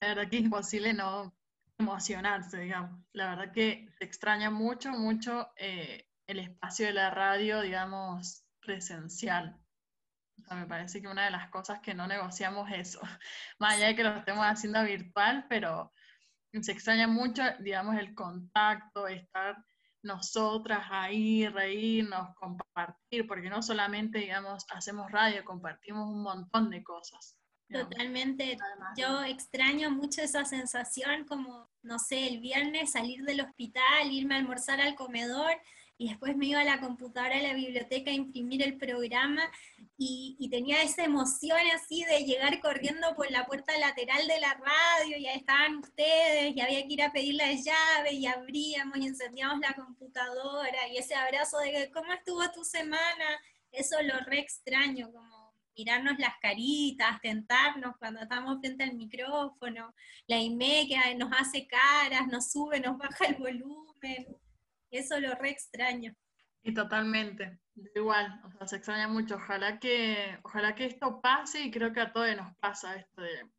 La 0.00 0.08
verdad 0.08 0.30
que 0.30 0.36
es 0.36 0.42
imposible 0.42 0.94
no 0.94 1.36
emocionarse, 1.78 2.60
digamos. 2.60 3.04
La 3.12 3.30
verdad 3.30 3.52
que 3.52 3.88
se 3.98 4.04
extraña 4.04 4.50
mucho, 4.50 4.92
mucho 4.92 5.48
eh, 5.56 6.06
el 6.28 6.38
espacio 6.38 6.86
de 6.86 6.92
la 6.92 7.10
radio, 7.10 7.62
digamos, 7.62 8.46
presencial. 8.60 9.58
Me 10.50 10.66
parece 10.66 11.00
que 11.00 11.08
una 11.08 11.24
de 11.24 11.30
las 11.30 11.48
cosas 11.48 11.80
que 11.80 11.94
no 11.94 12.06
negociamos 12.06 12.70
es 12.70 12.90
eso. 12.90 13.00
Más 13.58 13.74
allá 13.74 13.88
de 13.88 13.96
que 13.96 14.04
lo 14.04 14.16
estemos 14.16 14.44
haciendo 14.44 14.84
virtual, 14.84 15.46
pero 15.48 15.92
se 16.62 16.72
extraña 16.72 17.06
mucho, 17.06 17.42
digamos, 17.60 17.96
el 17.96 18.14
contacto, 18.14 19.08
estar 19.08 19.56
nosotras 20.02 20.86
ahí, 20.90 21.48
reírnos, 21.48 22.34
compartir, 22.36 23.26
porque 23.26 23.48
no 23.48 23.62
solamente, 23.62 24.18
digamos, 24.18 24.66
hacemos 24.70 25.10
radio, 25.10 25.44
compartimos 25.44 26.08
un 26.08 26.22
montón 26.22 26.70
de 26.70 26.84
cosas. 26.84 27.38
Totalmente. 27.70 28.58
Yo 28.96 29.24
extraño 29.24 29.90
mucho 29.90 30.20
esa 30.20 30.44
sensación 30.44 31.24
como, 31.24 31.70
no 31.82 31.98
sé, 31.98 32.28
el 32.28 32.38
viernes 32.38 32.92
salir 32.92 33.24
del 33.24 33.40
hospital, 33.40 34.10
irme 34.10 34.34
a 34.34 34.38
almorzar 34.38 34.80
al 34.80 34.94
comedor 34.94 35.52
y 35.96 36.08
después 36.08 36.36
me 36.36 36.46
iba 36.46 36.60
a 36.60 36.64
la 36.64 36.80
computadora 36.80 37.36
de 37.36 37.42
la 37.42 37.54
biblioteca 37.54 38.10
a 38.10 38.14
imprimir 38.14 38.62
el 38.62 38.76
programa 38.76 39.42
y, 39.96 40.48
tenía 40.50 40.82
esa 40.82 41.04
emoción 41.04 41.58
así 41.74 42.04
de 42.04 42.24
llegar 42.24 42.60
corriendo 42.60 43.14
por 43.16 43.30
la 43.30 43.44
puerta 43.46 43.76
lateral 43.78 44.26
de 44.26 44.40
la 44.40 44.54
radio 44.54 45.16
y 45.16 45.26
ahí 45.26 45.36
estaban 45.36 45.78
ustedes 45.78 46.54
y 46.54 46.60
había 46.60 46.86
que 46.86 46.92
ir 46.92 47.02
a 47.02 47.12
pedir 47.12 47.34
la 47.34 47.52
llave 47.52 48.12
y 48.12 48.26
abríamos 48.26 48.98
y 48.98 49.06
encendíamos 49.06 49.58
la 49.60 49.74
computadora 49.74 50.88
y 50.92 50.98
ese 50.98 51.14
abrazo 51.14 51.58
de 51.58 51.90
¿cómo 51.92 52.12
estuvo 52.12 52.48
tu 52.52 52.64
semana? 52.64 53.24
Eso 53.72 54.00
lo 54.02 54.18
re 54.26 54.38
extraño, 54.38 55.10
como 55.10 55.54
mirarnos 55.76 56.18
las 56.18 56.34
caritas, 56.40 57.20
tentarnos 57.20 57.96
cuando 57.98 58.20
estamos 58.20 58.60
frente 58.60 58.84
al 58.84 58.94
micrófono, 58.94 59.94
la 60.28 60.38
IME 60.38 60.86
que 60.88 61.14
nos 61.16 61.32
hace 61.32 61.66
caras, 61.66 62.28
nos 62.28 62.52
sube, 62.52 62.78
nos 62.78 62.96
baja 62.96 63.26
el 63.26 63.34
volumen, 63.34 64.26
eso 64.98 65.18
lo 65.20 65.34
re 65.34 65.50
extraño. 65.50 66.12
Y 66.62 66.72
totalmente, 66.72 67.58
igual, 67.94 68.40
o 68.44 68.50
sea, 68.50 68.66
se 68.66 68.76
extraña 68.76 69.06
mucho, 69.06 69.36
ojalá 69.36 69.78
que, 69.78 70.38
ojalá 70.42 70.74
que 70.74 70.86
esto 70.86 71.20
pase 71.20 71.60
y 71.62 71.70
creo 71.70 71.92
que 71.92 72.00
a 72.00 72.12
todos 72.12 72.34
nos 72.36 72.56
pasa 72.56 72.96
esto 72.96 73.20
de 73.20 73.50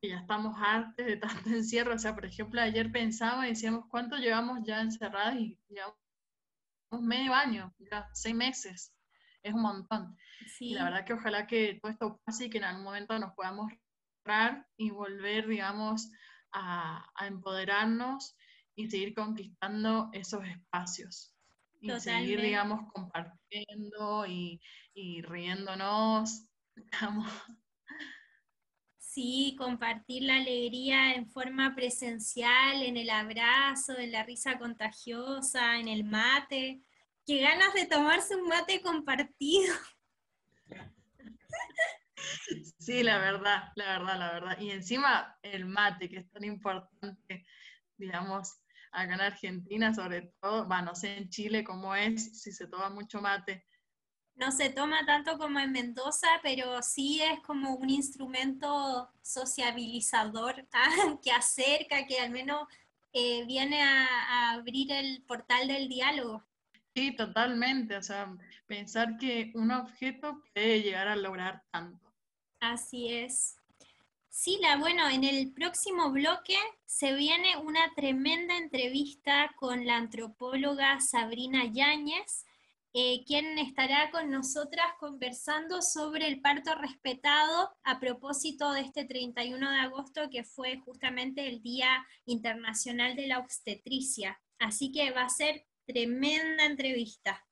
que 0.00 0.08
ya 0.08 0.20
estamos 0.20 0.56
hartos 0.58 1.04
de 1.04 1.18
tanto 1.18 1.50
encierro, 1.50 1.94
o 1.94 1.98
sea, 1.98 2.14
por 2.14 2.24
ejemplo, 2.24 2.60
ayer 2.60 2.90
pensábamos 2.90 3.44
y 3.44 3.48
decíamos, 3.50 3.84
¿cuánto 3.90 4.16
llevamos 4.16 4.60
ya 4.64 4.80
encerrados? 4.80 5.34
Y 5.36 5.58
llevamos 5.68 5.98
medio 7.02 7.34
año, 7.34 7.74
ya 7.78 8.08
seis 8.14 8.34
meses, 8.34 8.94
es 9.42 9.52
un 9.52 9.60
montón. 9.60 10.16
Y 10.58 10.74
la 10.74 10.84
verdad 10.84 11.04
que 11.04 11.12
ojalá 11.12 11.46
que 11.46 11.78
todo 11.82 11.92
esto 11.92 12.20
pase 12.24 12.46
y 12.46 12.50
que 12.50 12.58
en 12.58 12.64
algún 12.64 12.84
momento 12.84 13.18
nos 13.18 13.34
podamos 13.34 13.70
y 14.76 14.90
volver, 14.90 15.46
digamos, 15.48 16.10
a, 16.52 17.04
empoderarnos 17.26 18.36
y 18.74 18.90
seguir 18.90 19.14
conquistando 19.14 20.10
esos 20.12 20.44
espacios. 20.44 21.34
Y 21.80 21.90
seguir, 21.98 22.40
digamos, 22.40 22.92
compartiendo 22.92 24.26
y, 24.26 24.60
y 24.92 25.22
riéndonos, 25.22 26.46
digamos. 26.74 27.30
Sí, 28.98 29.56
compartir 29.58 30.22
la 30.22 30.36
alegría 30.36 31.14
en 31.14 31.28
forma 31.28 31.74
presencial, 31.74 32.82
en 32.82 32.96
el 32.96 33.10
abrazo, 33.10 33.98
en 33.98 34.12
la 34.12 34.22
risa 34.22 34.56
contagiosa, 34.56 35.78
en 35.78 35.88
el 35.88 36.04
mate. 36.04 36.82
Qué 37.26 37.40
ganas 37.40 37.74
de 37.74 37.86
tomarse 37.86 38.36
un 38.36 38.46
mate 38.46 38.80
compartido. 38.80 39.74
Sí, 42.78 43.02
la 43.02 43.18
verdad, 43.18 43.72
la 43.74 43.98
verdad, 43.98 44.18
la 44.18 44.32
verdad. 44.32 44.60
Y 44.60 44.70
encima 44.70 45.38
el 45.42 45.64
mate, 45.64 46.08
que 46.08 46.18
es 46.18 46.30
tan 46.30 46.44
importante, 46.44 47.46
digamos, 48.00 48.60
acá 48.90 49.14
en 49.14 49.20
Argentina 49.20 49.94
sobre 49.94 50.32
todo, 50.40 50.66
bueno, 50.66 50.86
no 50.86 50.94
sé 50.94 51.16
en 51.16 51.28
Chile 51.28 51.62
cómo 51.62 51.94
es, 51.94 52.42
si 52.42 52.52
se 52.52 52.66
toma 52.66 52.90
mucho 52.90 53.20
mate. 53.20 53.66
No 54.34 54.50
se 54.50 54.70
toma 54.70 55.04
tanto 55.04 55.38
como 55.38 55.60
en 55.60 55.70
Mendoza, 55.70 56.28
pero 56.42 56.80
sí 56.82 57.20
es 57.22 57.40
como 57.40 57.74
un 57.74 57.90
instrumento 57.90 59.10
sociabilizador 59.22 60.66
ah, 60.72 61.18
que 61.22 61.30
acerca, 61.30 62.06
que 62.06 62.18
al 62.18 62.30
menos 62.30 62.66
eh, 63.12 63.44
viene 63.46 63.82
a 63.82 64.52
abrir 64.52 64.90
el 64.92 65.22
portal 65.24 65.68
del 65.68 65.88
diálogo. 65.88 66.44
Sí, 66.94 67.14
totalmente. 67.14 67.96
O 67.96 68.02
sea, 68.02 68.34
pensar 68.66 69.16
que 69.18 69.52
un 69.54 69.70
objeto 69.70 70.42
puede 70.54 70.82
llegar 70.82 71.08
a 71.08 71.16
lograr 71.16 71.62
tanto. 71.70 72.12
Así 72.60 73.12
es. 73.12 73.59
Sila, 74.32 74.76
bueno, 74.76 75.08
en 75.08 75.24
el 75.24 75.52
próximo 75.52 76.12
bloque 76.12 76.56
se 76.86 77.14
viene 77.14 77.56
una 77.56 77.92
tremenda 77.96 78.56
entrevista 78.56 79.50
con 79.56 79.84
la 79.84 79.96
antropóloga 79.96 81.00
Sabrina 81.00 81.64
Yáñez, 81.64 82.46
eh, 82.94 83.24
quien 83.26 83.58
estará 83.58 84.12
con 84.12 84.30
nosotras 84.30 84.86
conversando 85.00 85.82
sobre 85.82 86.28
el 86.28 86.40
parto 86.40 86.76
respetado 86.76 87.76
a 87.82 87.98
propósito 87.98 88.72
de 88.72 88.82
este 88.82 89.04
31 89.04 89.68
de 89.68 89.80
agosto, 89.80 90.30
que 90.30 90.44
fue 90.44 90.78
justamente 90.78 91.48
el 91.48 91.60
Día 91.60 92.06
Internacional 92.24 93.16
de 93.16 93.26
la 93.26 93.40
Obstetricia. 93.40 94.40
Así 94.60 94.92
que 94.92 95.10
va 95.10 95.22
a 95.22 95.28
ser 95.28 95.66
tremenda 95.86 96.66
entrevista. 96.66 97.44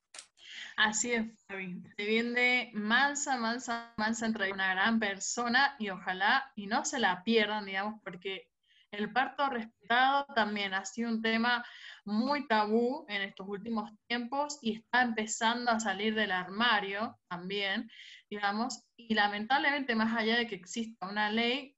Así 0.77 1.11
es, 1.11 1.25
Fabi. 1.47 1.81
Se 1.97 2.05
viene 2.05 2.71
mansa, 2.73 3.37
mansa, 3.37 3.93
mansa 3.97 4.25
entre 4.25 4.51
una 4.51 4.73
gran 4.73 4.99
persona 4.99 5.75
y 5.79 5.89
ojalá 5.89 6.51
y 6.55 6.67
no 6.67 6.85
se 6.85 6.99
la 6.99 7.23
pierdan, 7.23 7.65
digamos, 7.65 8.01
porque 8.03 8.49
el 8.91 9.11
parto 9.11 9.49
respetado 9.49 10.25
también 10.33 10.73
ha 10.73 10.83
sido 10.85 11.09
un 11.09 11.21
tema 11.21 11.63
muy 12.05 12.47
tabú 12.47 13.05
en 13.07 13.21
estos 13.21 13.47
últimos 13.47 13.91
tiempos 14.07 14.57
y 14.61 14.77
está 14.77 15.03
empezando 15.03 15.71
a 15.71 15.79
salir 15.79 16.15
del 16.15 16.31
armario 16.31 17.17
también, 17.27 17.89
digamos, 18.29 18.83
y 18.97 19.13
lamentablemente 19.13 19.95
más 19.95 20.15
allá 20.17 20.37
de 20.37 20.47
que 20.47 20.55
exista 20.55 21.07
una 21.07 21.29
ley, 21.29 21.75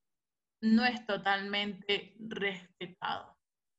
no 0.62 0.86
es 0.86 1.06
totalmente 1.06 2.16
respetado. 2.20 3.31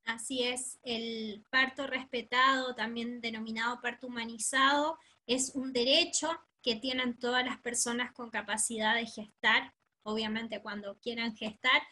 Así 0.04 0.42
es, 0.42 0.78
el 0.82 1.44
parto 1.50 1.86
respetado, 1.86 2.74
también 2.74 3.20
denominado 3.20 3.80
parto 3.80 4.08
humanizado, 4.08 4.98
es 5.26 5.52
un 5.54 5.72
derecho 5.72 6.30
que 6.62 6.76
tienen 6.76 7.18
todas 7.18 7.44
las 7.44 7.58
personas 7.58 8.12
con 8.12 8.30
capacidad 8.30 8.94
de 8.94 9.06
gestar, 9.06 9.72
obviamente 10.02 10.60
cuando 10.60 10.98
quieran 10.98 11.36
gestar, 11.36 11.82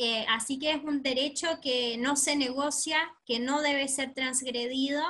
eh, 0.00 0.24
así 0.28 0.60
que 0.60 0.70
es 0.70 0.84
un 0.84 1.02
derecho 1.02 1.60
que 1.60 1.98
no 1.98 2.14
se 2.14 2.36
negocia, 2.36 2.98
que 3.26 3.40
no 3.40 3.60
debe 3.60 3.88
ser 3.88 4.14
transgredido. 4.14 5.02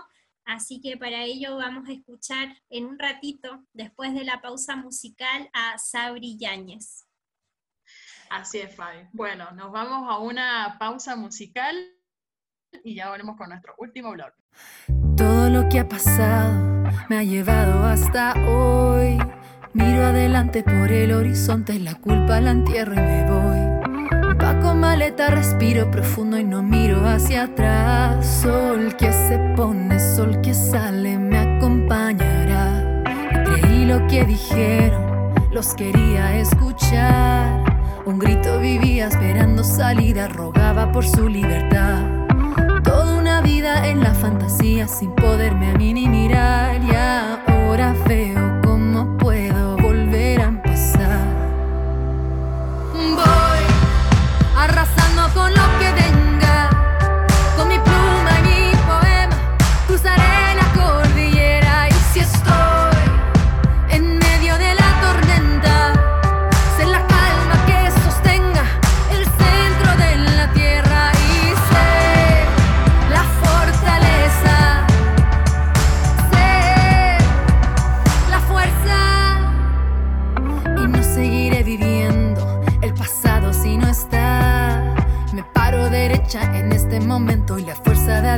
Así 0.46 0.80
que 0.80 0.96
para 0.96 1.24
ello 1.24 1.56
vamos 1.56 1.86
a 1.90 1.92
escuchar 1.92 2.56
en 2.70 2.86
un 2.86 2.98
ratito, 2.98 3.62
después 3.74 4.14
de 4.14 4.24
la 4.24 4.40
pausa 4.40 4.76
musical, 4.76 5.50
a 5.52 5.76
Sabri 5.76 6.38
Yáñez. 6.38 7.06
Así 8.30 8.60
es, 8.60 8.74
Fabi. 8.74 9.06
Bueno, 9.12 9.50
nos 9.50 9.70
vamos 9.70 10.08
a 10.10 10.18
una 10.20 10.76
pausa 10.78 11.16
musical 11.16 11.76
y 12.84 12.94
ya 12.94 13.10
volvemos 13.10 13.36
con 13.36 13.48
nuestro 13.48 13.74
último 13.78 14.12
blog. 14.12 14.32
Todo 15.16 15.50
lo 15.50 15.68
que 15.68 15.80
ha 15.80 15.88
pasado 15.88 16.52
me 17.08 17.18
ha 17.18 17.22
llevado 17.22 17.84
hasta 17.84 18.34
hoy. 18.46 19.18
Miro 19.74 20.06
adelante 20.06 20.62
por 20.62 20.90
el 20.90 21.12
horizonte, 21.12 21.78
la 21.78 21.94
culpa 21.94 22.40
la 22.40 22.52
entierro 22.52 22.94
y 22.94 22.96
me 22.96 23.30
voy. 23.30 24.36
Paco 24.38 24.74
maleta, 24.74 25.28
respiro 25.28 25.90
profundo 25.90 26.38
y 26.38 26.44
no 26.44 26.62
miro 26.62 27.06
hacia 27.06 27.44
atrás. 27.44 28.24
Sol 28.24 28.96
que 28.96 29.12
se 29.12 29.38
pone, 29.56 29.98
sol 30.00 30.40
que 30.40 30.54
sale, 30.54 31.18
me 31.18 31.38
acompañará. 31.38 33.02
creí 33.44 33.84
lo 33.84 34.06
que 34.06 34.24
dijeron, 34.24 35.34
los 35.52 35.74
quería 35.74 36.38
escuchar. 36.38 37.64
Un 38.06 38.18
grito 38.18 38.58
vivía 38.58 39.08
esperando 39.08 39.62
salida, 39.62 40.28
rogaba 40.28 40.90
por 40.90 41.04
su 41.04 41.28
libertad. 41.28 42.17
En 43.76 44.00
la 44.00 44.14
fantasía 44.14 44.88
sin 44.88 45.10
poderme 45.10 45.70
a 45.70 45.74
mí 45.74 45.92
ni 45.92 46.08
mirar. 46.08 46.80
Y 46.82 46.90
ahora 46.94 47.94
veo 48.06 48.57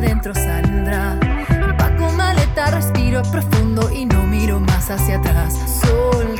adentro 0.00 0.34
saldrá. 0.34 1.18
Empaco 1.50 2.10
maleta, 2.12 2.70
respiro 2.70 3.22
profundo 3.30 3.90
y 3.92 4.06
no 4.06 4.26
miro 4.26 4.58
más 4.58 4.90
hacia 4.90 5.18
atrás. 5.18 5.54
Sol 5.82 6.39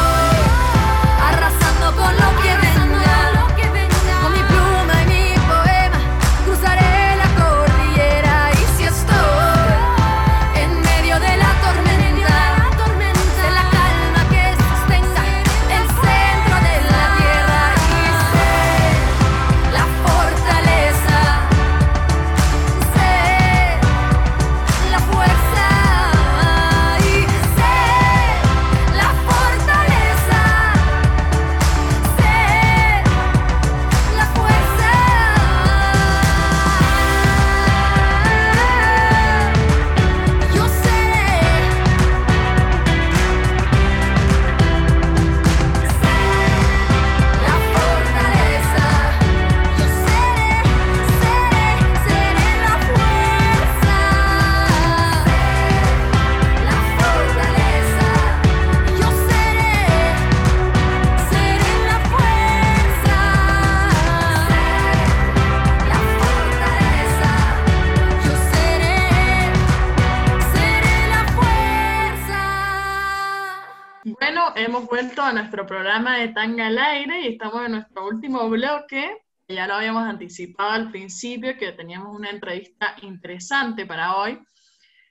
nuestro 75.33 75.65
programa 75.65 76.17
de 76.17 76.29
Tanga 76.29 76.67
al 76.67 76.77
Aire 76.77 77.21
y 77.21 77.27
estamos 77.27 77.65
en 77.65 77.71
nuestro 77.71 78.05
último 78.05 78.49
bloque. 78.49 79.17
Ya 79.47 79.65
lo 79.65 79.75
habíamos 79.75 80.03
anticipado 80.03 80.71
al 80.71 80.91
principio 80.91 81.57
que 81.57 81.71
teníamos 81.71 82.13
una 82.15 82.29
entrevista 82.29 82.95
interesante 83.01 83.85
para 83.85 84.17
hoy. 84.17 84.39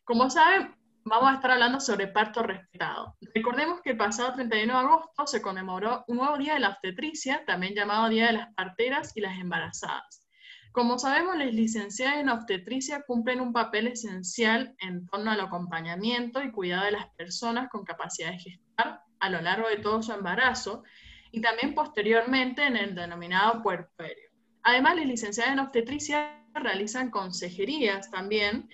Como 0.05 0.29
saben, 0.29 0.75
vamos 1.05 1.31
a 1.31 1.35
estar 1.37 1.53
hablando 1.53 1.81
sobre 1.81 2.09
parto 2.09 2.43
respetado. 2.43 3.17
Recordemos 3.35 3.81
que 3.81 3.91
el 3.91 3.97
pasado 3.97 4.35
31 4.35 4.73
de 4.73 4.79
agosto 4.79 5.27
se 5.27 5.41
conmemoró 5.41 6.05
un 6.09 6.19
nuevo 6.19 6.37
Día 6.37 6.55
de 6.55 6.61
la 6.61 6.71
Obstetricia, 6.71 7.43
también 7.47 7.75
llamado 7.75 8.11
Día 8.11 8.27
de 8.27 8.33
las 8.35 8.55
Parteras 8.55 9.13
y 9.17 9.23
las 9.23 9.39
Embarazadas. 9.39 10.29
Como 10.73 10.99
sabemos, 10.99 11.37
las 11.37 11.53
licenciadas 11.53 12.19
en 12.19 12.29
obstetricia 12.29 13.03
cumplen 13.07 13.41
un 13.41 13.53
papel 13.55 13.87
esencial 13.87 14.75
en 14.81 15.07
torno 15.07 15.31
al 15.31 15.41
acompañamiento 15.41 16.43
y 16.43 16.53
cuidado 16.53 16.85
de 16.85 16.93
las 16.93 17.09
personas 17.15 17.71
con 17.71 17.85
capacidad 17.85 18.33
de 18.33 18.39
gestar 18.39 19.01
a 19.21 19.31
lo 19.31 19.41
largo 19.41 19.69
de 19.69 19.77
todo 19.77 20.03
su 20.03 20.13
embarazo 20.13 20.83
y 21.31 21.41
también 21.41 21.75
posteriormente 21.75 22.65
en 22.67 22.77
el 22.77 22.95
denominado 22.95 23.63
puerperio. 23.63 24.31
Además, 24.63 24.97
las 24.97 25.07
licenciadas 25.07 25.53
en 25.53 25.61
obstetricia 25.61 26.45
realizan 26.55 27.11
consejerías 27.11 28.11
también, 28.11 28.69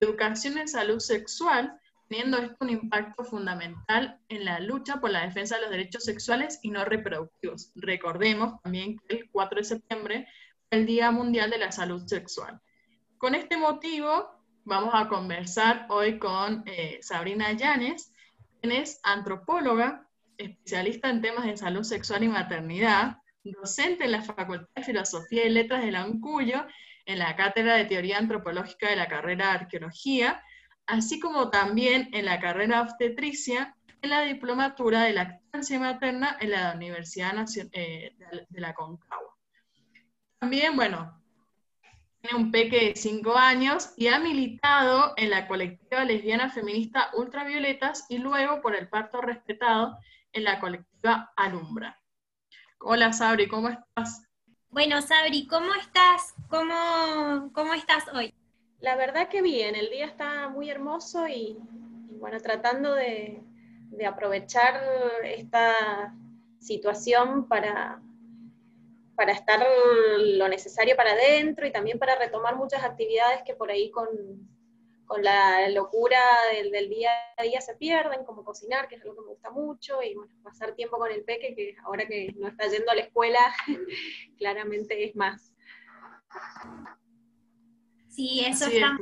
educación 0.00 0.58
en 0.58 0.68
salud 0.68 1.00
sexual, 1.00 1.78
teniendo 2.08 2.38
esto 2.38 2.56
un 2.60 2.70
impacto 2.70 3.24
fundamental 3.24 4.18
en 4.28 4.44
la 4.44 4.60
lucha 4.60 5.00
por 5.00 5.10
la 5.10 5.24
defensa 5.24 5.56
de 5.56 5.62
los 5.62 5.70
derechos 5.70 6.04
sexuales 6.04 6.60
y 6.62 6.70
no 6.70 6.84
reproductivos. 6.84 7.72
Recordemos 7.74 8.60
también 8.62 8.98
que 9.08 9.16
el 9.16 9.30
4 9.30 9.58
de 9.58 9.64
septiembre 9.64 10.28
el 10.70 10.86
Día 10.86 11.10
Mundial 11.10 11.50
de 11.50 11.58
la 11.58 11.72
Salud 11.72 12.06
Sexual. 12.06 12.60
Con 13.18 13.34
este 13.34 13.56
motivo, 13.56 14.30
vamos 14.64 14.90
a 14.94 15.08
conversar 15.08 15.86
hoy 15.88 16.18
con 16.18 16.62
eh, 16.66 16.98
Sabrina 17.02 17.52
Llanes, 17.52 18.12
es 18.62 19.00
antropóloga, 19.02 20.08
especialista 20.36 21.10
en 21.10 21.20
temas 21.20 21.46
de 21.46 21.56
salud 21.56 21.82
sexual 21.82 22.24
y 22.24 22.28
maternidad, 22.28 23.18
docente 23.44 24.04
en 24.04 24.12
la 24.12 24.22
Facultad 24.22 24.68
de 24.74 24.82
Filosofía 24.82 25.46
y 25.46 25.50
Letras 25.50 25.82
de 25.82 25.92
la 25.92 26.04
UNCUYO, 26.04 26.66
en 27.06 27.18
la 27.18 27.36
Cátedra 27.36 27.76
de 27.76 27.86
Teoría 27.86 28.18
Antropológica 28.18 28.90
de 28.90 28.96
la 28.96 29.08
carrera 29.08 29.46
de 29.46 29.52
Arqueología, 29.52 30.42
así 30.86 31.18
como 31.20 31.50
también 31.50 32.10
en 32.12 32.26
la 32.26 32.38
carrera 32.38 32.82
obstetricia 32.82 33.74
en 34.02 34.10
la 34.10 34.20
Diplomatura 34.22 35.02
de 35.02 35.14
Lactancia 35.14 35.80
Materna 35.80 36.36
en 36.40 36.50
la 36.50 36.72
Universidad 36.74 37.34
eh, 37.72 38.14
de 38.48 38.60
la 38.60 38.74
Concagua. 38.74 39.36
También, 40.38 40.76
bueno, 40.76 41.20
tiene 42.20 42.36
un 42.36 42.50
peque 42.50 42.88
de 42.88 42.96
5 42.96 43.36
años 43.36 43.92
y 43.96 44.08
ha 44.08 44.18
militado 44.18 45.14
en 45.16 45.30
la 45.30 45.46
colectiva 45.46 46.04
lesbiana 46.04 46.50
feminista 46.50 47.10
Ultravioletas 47.14 48.06
y 48.08 48.18
luego 48.18 48.60
por 48.60 48.74
el 48.74 48.88
parto 48.88 49.20
respetado 49.20 49.98
en 50.32 50.44
la 50.44 50.60
colectiva 50.60 51.32
Alumbra. 51.36 52.00
Hola 52.80 53.12
Sabri, 53.12 53.48
¿cómo 53.48 53.68
estás? 53.68 54.22
Bueno, 54.70 55.00
Sabri, 55.00 55.46
¿cómo 55.46 55.72
estás? 55.74 56.34
¿Cómo, 56.48 57.52
cómo 57.52 57.74
estás 57.74 58.04
hoy? 58.12 58.34
La 58.80 58.96
verdad 58.96 59.28
que 59.28 59.42
bien, 59.42 59.74
el 59.74 59.90
día 59.90 60.06
está 60.06 60.48
muy 60.48 60.70
hermoso 60.70 61.26
y, 61.26 61.56
bueno, 62.20 62.38
tratando 62.40 62.94
de, 62.94 63.42
de 63.90 64.06
aprovechar 64.06 64.80
esta 65.24 66.14
situación 66.60 67.48
para, 67.48 68.00
para 69.18 69.32
estar 69.32 69.60
lo 70.16 70.48
necesario 70.48 70.94
para 70.94 71.10
adentro 71.10 71.66
y 71.66 71.72
también 71.72 71.98
para 71.98 72.14
retomar 72.14 72.54
muchas 72.54 72.84
actividades 72.84 73.42
que 73.44 73.52
por 73.52 73.68
ahí 73.68 73.90
con, 73.90 74.06
con 75.06 75.24
la 75.24 75.68
locura 75.70 76.20
del, 76.52 76.88
día 76.88 77.10
a 77.36 77.42
día 77.42 77.60
se 77.60 77.74
pierden, 77.74 78.24
como 78.24 78.44
cocinar, 78.44 78.86
que 78.86 78.94
es 78.94 79.02
algo 79.02 79.16
que 79.16 79.22
me 79.22 79.30
gusta 79.30 79.50
mucho, 79.50 80.00
y 80.04 80.14
bueno, 80.14 80.32
pasar 80.44 80.76
tiempo 80.76 80.98
con 80.98 81.10
el 81.10 81.24
peque, 81.24 81.52
que 81.56 81.74
ahora 81.82 82.06
que 82.06 82.32
no 82.36 82.46
está 82.46 82.68
yendo 82.68 82.92
a 82.92 82.94
la 82.94 83.00
escuela, 83.00 83.40
claramente 84.38 85.04
es 85.04 85.16
más. 85.16 85.52
Sí, 88.08 88.44
eso 88.46 88.66
está. 88.66 88.96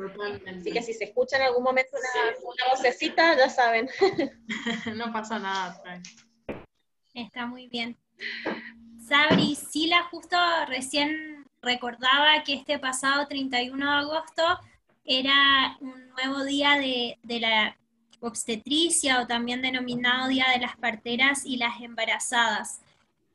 Así 0.48 0.72
que 0.72 0.80
si 0.80 0.94
se 0.94 1.04
escucha 1.04 1.36
en 1.36 1.42
algún 1.42 1.62
momento 1.62 1.90
una, 1.92 2.36
una 2.38 2.70
vocecita, 2.70 3.36
ya 3.36 3.50
saben. 3.50 3.90
no 4.96 5.12
pasa 5.12 5.38
nada. 5.38 5.82
Está 7.12 7.44
muy 7.44 7.68
bien. 7.68 7.98
Sabri, 9.06 9.54
Sila 9.54 10.02
justo 10.10 10.36
recién 10.66 11.46
recordaba 11.62 12.42
que 12.44 12.54
este 12.54 12.80
pasado 12.80 13.28
31 13.28 13.76
de 13.76 13.98
agosto 13.98 14.42
era 15.04 15.76
un 15.80 16.08
nuevo 16.08 16.42
día 16.44 16.72
de, 16.72 17.16
la 17.38 17.76
obstetricia 18.20 19.20
o 19.20 19.26
también 19.28 19.62
denominado 19.62 20.26
Día 20.26 20.46
de 20.52 20.60
las 20.60 20.76
Parteras 20.76 21.46
y 21.46 21.56
las 21.56 21.80
Embarazadas. 21.80 22.80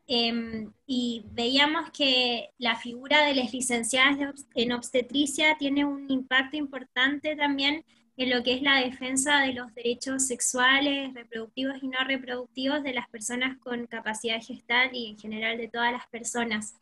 Em, 0.07 0.73
y 0.85 1.23
veíamos 1.31 1.89
que 1.91 2.49
la 2.57 2.75
figura 2.75 3.21
de 3.21 3.35
las 3.35 3.53
licenciadas 3.53 4.45
en 4.53 4.73
obstetricia 4.73 5.55
tiene 5.57 5.85
un 5.85 6.11
impacto 6.11 6.57
importante 6.57 7.37
también 7.37 7.85
en 8.17 8.29
lo 8.29 8.43
que 8.43 8.53
es 8.53 8.61
la 8.61 8.79
defensa 8.81 9.39
de 9.41 9.53
los 9.53 9.73
derechos 9.73 10.27
sexuales, 10.27 11.13
reproductivos 11.13 11.81
y 11.81 11.87
no 11.87 11.99
reproductivos 12.05 12.83
de 12.83 12.93
las 12.93 13.07
personas 13.09 13.57
con 13.59 13.87
capacidad 13.87 14.41
gestal 14.41 14.89
y 14.93 15.11
en 15.11 15.17
general 15.17 15.57
de 15.57 15.67
todas 15.67 15.91
las 15.91 16.07
personas. 16.07 16.75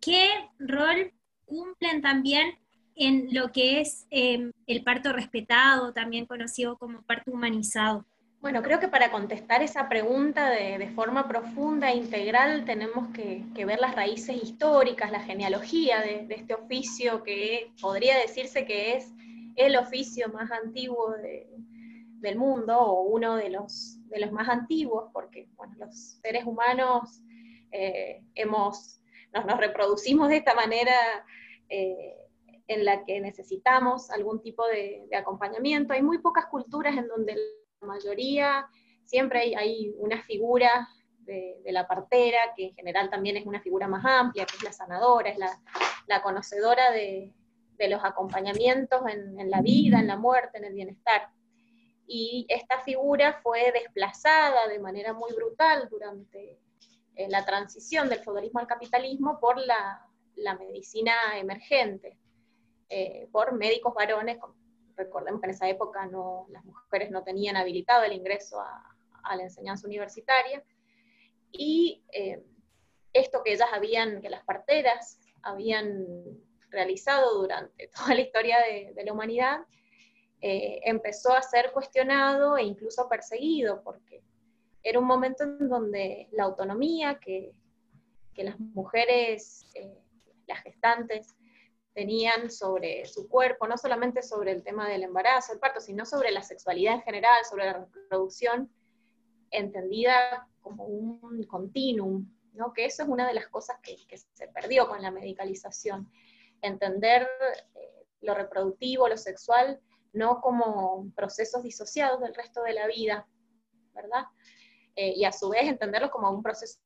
¿Qué 0.00 0.28
rol 0.58 1.12
cumplen 1.46 2.02
también 2.02 2.58
en 2.94 3.28
lo 3.32 3.50
que 3.52 3.80
es 3.80 4.06
em, 4.10 4.52
el 4.66 4.82
parto 4.82 5.12
respetado, 5.12 5.92
también 5.92 6.26
conocido 6.26 6.76
como 6.76 7.02
parto 7.02 7.30
humanizado? 7.30 8.04
Bueno, 8.40 8.60
creo 8.60 8.80
que 8.80 8.88
para 8.88 9.12
contestar 9.12 9.62
esa 9.62 9.88
pregunta 9.88 10.50
de, 10.50 10.90
forma 10.96 11.28
profunda 11.28 11.92
e 11.92 11.96
integral 11.96 12.64
tenemos 12.64 13.08
que, 13.14 13.44
ver 13.64 13.78
las 13.78 13.94
raíces 13.94 14.42
históricas, 14.42 15.12
la 15.12 15.20
genealogía 15.20 16.00
de, 16.00 16.26
de 16.26 16.34
este 16.34 16.54
oficio 16.54 17.22
que 17.22 17.70
podría 17.80 18.18
decirse 18.18 18.66
que 18.66 18.96
es 18.96 19.12
el 19.56 19.76
oficio 19.76 20.28
más 20.28 20.50
antiguo 20.50 21.14
del 22.20 22.36
mundo 22.36 22.78
o 22.78 23.02
uno 23.02 23.36
de 23.36 23.50
los, 23.50 23.98
de 24.08 24.20
los 24.20 24.32
más 24.32 24.48
antiguos, 24.48 25.10
porque 25.12 25.48
los 25.78 26.18
seres 26.22 26.44
humanos 26.44 27.20
eh, 27.72 28.22
hemos, 28.34 29.00
nos, 29.32 29.58
reproducimos 29.58 30.28
de 30.28 30.36
esta 30.36 30.54
manera 30.54 30.94
eh, 31.68 32.16
en 32.68 32.84
la 32.84 33.04
que 33.04 33.20
necesitamos 33.20 34.10
algún 34.10 34.40
tipo 34.40 34.66
de, 34.66 35.08
acompañamiento. 35.16 35.92
Hay 35.92 36.02
muy 36.02 36.18
pocas 36.18 36.46
culturas 36.46 36.96
en 36.96 37.08
donde 37.08 37.34
la 37.80 37.86
mayoría, 37.86 38.66
siempre 39.04 39.54
hay, 39.56 39.92
una 39.98 40.22
figura 40.22 40.88
de, 41.18 41.60
la 41.66 41.86
partera, 41.86 42.38
que 42.56 42.66
en 42.66 42.74
general 42.74 43.10
también 43.10 43.36
es 43.36 43.46
una 43.46 43.60
figura 43.60 43.88
más 43.88 44.04
amplia, 44.04 44.46
que 44.46 44.56
es 44.56 44.62
la 44.62 44.72
sanadora, 44.72 45.30
es 45.30 45.38
la 46.06 46.22
conocedora 46.22 46.90
de, 46.92 47.32
de 47.82 47.88
los 47.88 48.04
acompañamientos 48.04 49.02
en, 49.08 49.50
la 49.50 49.60
vida, 49.60 49.98
en 49.98 50.06
la 50.06 50.16
muerte, 50.16 50.58
en 50.58 50.66
el 50.66 50.72
bienestar. 50.72 51.30
Y 52.06 52.46
esta 52.48 52.78
figura 52.78 53.40
fue 53.42 53.72
desplazada 53.72 54.68
de 54.68 54.78
manera 54.78 55.12
muy 55.12 55.32
brutal 55.32 55.88
durante 55.90 56.60
eh, 57.16 57.28
la 57.28 57.44
transición 57.44 58.08
del 58.08 58.20
feudalismo 58.20 58.60
al 58.60 58.68
capitalismo 58.68 59.40
por 59.40 59.58
la, 59.58 60.08
medicina 60.60 61.12
emergente, 61.34 62.16
eh, 62.88 63.28
por 63.32 63.52
médicos 63.52 63.92
varones. 63.94 64.38
Recordemos 64.94 65.40
que 65.40 65.48
en 65.48 65.54
esa 65.54 65.68
época 65.68 66.06
no, 66.06 66.46
las 66.50 66.64
mujeres 66.64 67.10
no 67.10 67.24
tenían 67.24 67.56
habilitado 67.56 68.04
el 68.04 68.12
ingreso 68.12 68.60
a, 68.60 68.94
la 69.34 69.42
enseñanza 69.42 69.88
universitaria. 69.88 70.62
Y 71.50 72.04
eh, 72.12 72.44
esto 73.12 73.42
que 73.42 73.54
ellas 73.54 73.70
habían, 73.72 74.20
que 74.20 74.30
las 74.30 74.44
parteras 74.44 75.18
habían 75.42 76.06
realizado 76.72 77.40
durante 77.40 77.88
toda 77.94 78.14
la 78.14 78.20
historia 78.20 78.58
de, 78.58 79.04
la 79.04 79.12
humanidad, 79.12 79.60
eh, 80.40 80.80
empezó 80.84 81.32
a 81.32 81.42
ser 81.42 81.70
cuestionado 81.72 82.56
e 82.56 82.64
incluso 82.64 83.08
perseguido, 83.08 83.82
porque 83.84 84.22
era 84.82 84.98
un 84.98 85.06
momento 85.06 85.44
en 85.44 85.68
donde 85.68 86.28
la 86.32 86.44
autonomía 86.44 87.20
que, 87.20 87.52
las 88.34 88.58
mujeres, 88.58 89.70
eh, 89.74 90.02
las 90.46 90.62
gestantes, 90.62 91.36
tenían 91.92 92.50
sobre 92.50 93.04
su 93.04 93.28
cuerpo, 93.28 93.68
no 93.68 93.76
solamente 93.76 94.22
sobre 94.22 94.52
el 94.52 94.62
tema 94.62 94.88
del 94.88 95.02
embarazo, 95.02 95.52
el 95.52 95.60
parto, 95.60 95.78
sino 95.78 96.06
sobre 96.06 96.30
la 96.30 96.42
sexualidad 96.42 96.94
en 96.94 97.02
general, 97.02 97.44
sobre 97.48 97.66
la 97.66 97.74
reproducción, 97.74 98.72
entendida 99.50 100.48
como 100.62 100.86
un 100.86 101.44
continuum, 101.44 102.26
¿no? 102.54 102.72
que 102.72 102.86
eso 102.86 103.02
es 103.02 103.08
una 103.08 103.28
de 103.28 103.34
las 103.34 103.48
cosas 103.48 103.76
que, 103.82 103.96
que 104.08 104.16
se 104.16 104.48
perdió 104.48 104.88
con 104.88 105.02
la 105.02 105.10
medicalización 105.10 106.10
entender 106.62 107.28
eh, 107.74 108.06
lo 108.20 108.34
reproductivo, 108.34 109.08
lo 109.08 109.16
sexual, 109.16 109.80
no 110.12 110.40
como 110.40 111.10
procesos 111.14 111.62
disociados 111.62 112.20
del 112.20 112.34
resto 112.34 112.62
de 112.62 112.74
la 112.74 112.86
vida, 112.86 113.26
¿verdad? 113.94 114.24
Eh, 114.94 115.14
y 115.16 115.24
a 115.24 115.32
su 115.32 115.48
vez 115.48 115.62
entenderlo 115.64 116.10
como 116.10 116.30
un 116.30 116.42
proceso 116.42 116.78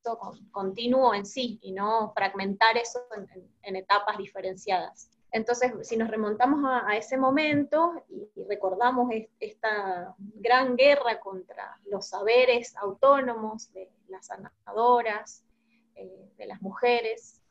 continuo 0.52 1.12
en 1.12 1.26
sí 1.26 1.58
y 1.60 1.72
no 1.72 2.12
fragmentar 2.14 2.76
eso 2.76 3.00
en, 3.62 3.76
etapas 3.76 4.16
diferenciadas. 4.16 5.10
Entonces, 5.32 5.72
si 5.82 5.96
nos 5.96 6.08
remontamos 6.08 6.60
a, 6.64 6.96
ese 6.96 7.16
momento 7.16 7.94
y, 8.08 8.28
recordamos 8.48 9.10
esta 9.40 10.14
gran 10.18 10.76
guerra 10.76 11.18
contra 11.18 11.80
los 11.86 12.06
saberes 12.06 12.76
autónomos 12.76 13.72
de 13.72 13.90
las 14.06 14.26
sanadoras, 14.26 15.44
eh, 15.96 16.30
de 16.38 16.46
las 16.46 16.62
mujeres, 16.62 17.42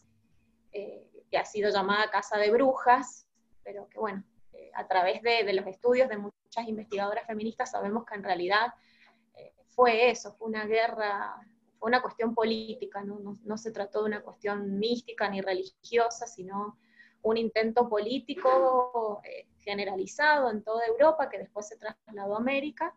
eh, 0.71 1.05
que 1.30 1.38
ha 1.38 1.45
sido 1.45 1.71
llamada 1.71 2.09
Casa 2.11 2.38
de 2.38 2.51
Brujas, 2.51 3.28
pero 3.63 3.88
que 3.89 3.99
bueno, 3.99 4.23
eh, 4.53 4.71
a 4.73 4.88
través 4.88 5.21
de, 5.21 5.51
los 5.53 5.67
estudios 5.67 6.09
de 6.09 6.17
muchas 6.17 6.67
investigadoras 6.67 7.26
feministas 7.26 7.71
sabemos 7.71 8.05
que 8.05 8.15
en 8.15 8.23
realidad 8.23 8.73
fue 9.76 10.09
eso, 10.09 10.34
fue 10.34 10.47
una 10.47 10.65
guerra, 10.65 11.36
fue 11.78 11.89
una 11.89 12.01
cuestión 12.01 12.34
política, 12.34 13.03
¿no? 13.03 13.38
no 13.43 13.57
se 13.57 13.71
trató 13.71 13.99
de 13.99 14.05
una 14.05 14.21
cuestión 14.21 14.80
mística 14.80 15.30
ni 15.30 15.41
religiosa, 15.41 16.26
sino 16.26 16.78
un 17.21 17.38
intento 17.38 17.89
político 17.89 19.19
eh, 19.23 19.47
generalizado 19.59 20.49
en 20.49 20.63
toda 20.63 20.86
Europa, 20.86 21.30
que 21.30 21.39
después 21.39 21.67
se 21.67 21.78
trasladó 21.78 22.36
a 22.36 22.38
América, 22.38 22.93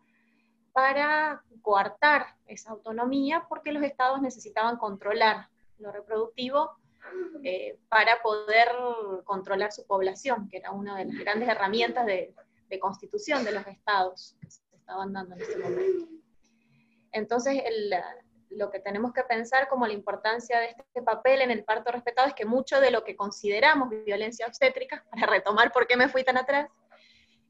para 0.71 1.43
coartar 1.61 2.27
esa 2.45 2.71
autonomía 2.71 3.45
porque 3.49 3.71
los 3.71 3.83
estados 3.83 4.21
necesitaban 4.21 4.77
controlar 4.77 5.49
lo 5.79 5.91
reproductivo 5.91 6.78
eh, 7.43 7.77
para 7.89 8.21
poder 8.21 8.69
controlar 9.23 9.71
su 9.71 9.85
población, 9.85 10.47
que 10.49 10.57
era 10.57 10.71
una 10.71 10.97
de 10.97 11.05
las 11.05 11.17
grandes 11.17 11.47
herramientas 11.47 12.05
de, 12.05 12.33
constitución 12.79 13.43
de 13.43 13.51
los 13.51 13.65
estados 13.65 14.35
que 14.39 14.51
se 14.51 14.61
estaban 14.75 15.11
dando 15.11 15.35
en 15.35 15.41
ese 15.41 15.57
momento. 15.57 16.07
Entonces, 17.11 17.63
lo 18.51 18.69
que 18.69 18.79
tenemos 18.79 19.11
que 19.11 19.23
pensar 19.23 19.67
como 19.67 19.87
la 19.87 19.93
importancia 19.93 20.59
de 20.59 20.75
este 20.77 21.01
papel 21.01 21.41
en 21.41 21.51
el 21.51 21.63
parto 21.63 21.91
respetado 21.91 22.27
es 22.27 22.35
que 22.35 22.45
mucho 22.45 22.79
de 22.79 22.91
lo 22.91 23.03
que 23.03 23.15
consideramos 23.15 23.89
violencia 24.05 24.45
obstétrica, 24.45 25.03
para 25.11 25.25
retomar 25.25 25.71
por 25.71 25.87
qué 25.87 25.97
me 25.97 26.09
fui 26.09 26.23
tan 26.23 26.37
atrás, 26.37 26.69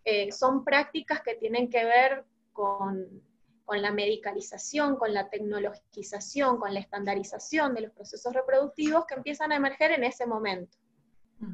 eh, 0.05 0.31
son 0.31 0.63
prácticas 0.63 1.21
que 1.21 1.35
tienen 1.35 1.69
que 1.69 1.83
ver 1.83 2.23
con, 2.53 3.21
con, 3.69 3.81
la 3.83 3.91
medicalización, 3.91 4.95
con 4.95 5.13
la 5.13 5.29
tecnologización, 5.29 6.57
con 6.57 6.73
la 6.73 6.79
estandarización 6.79 7.75
de 7.75 7.81
los 7.81 7.91
procesos 7.91 8.33
reproductivos 8.33 9.05
que 9.05 9.13
empiezan 9.13 9.51
a 9.51 9.57
emerger 9.57 9.91
en 9.91 10.03
ese 10.03 10.25
momento. 10.25 10.75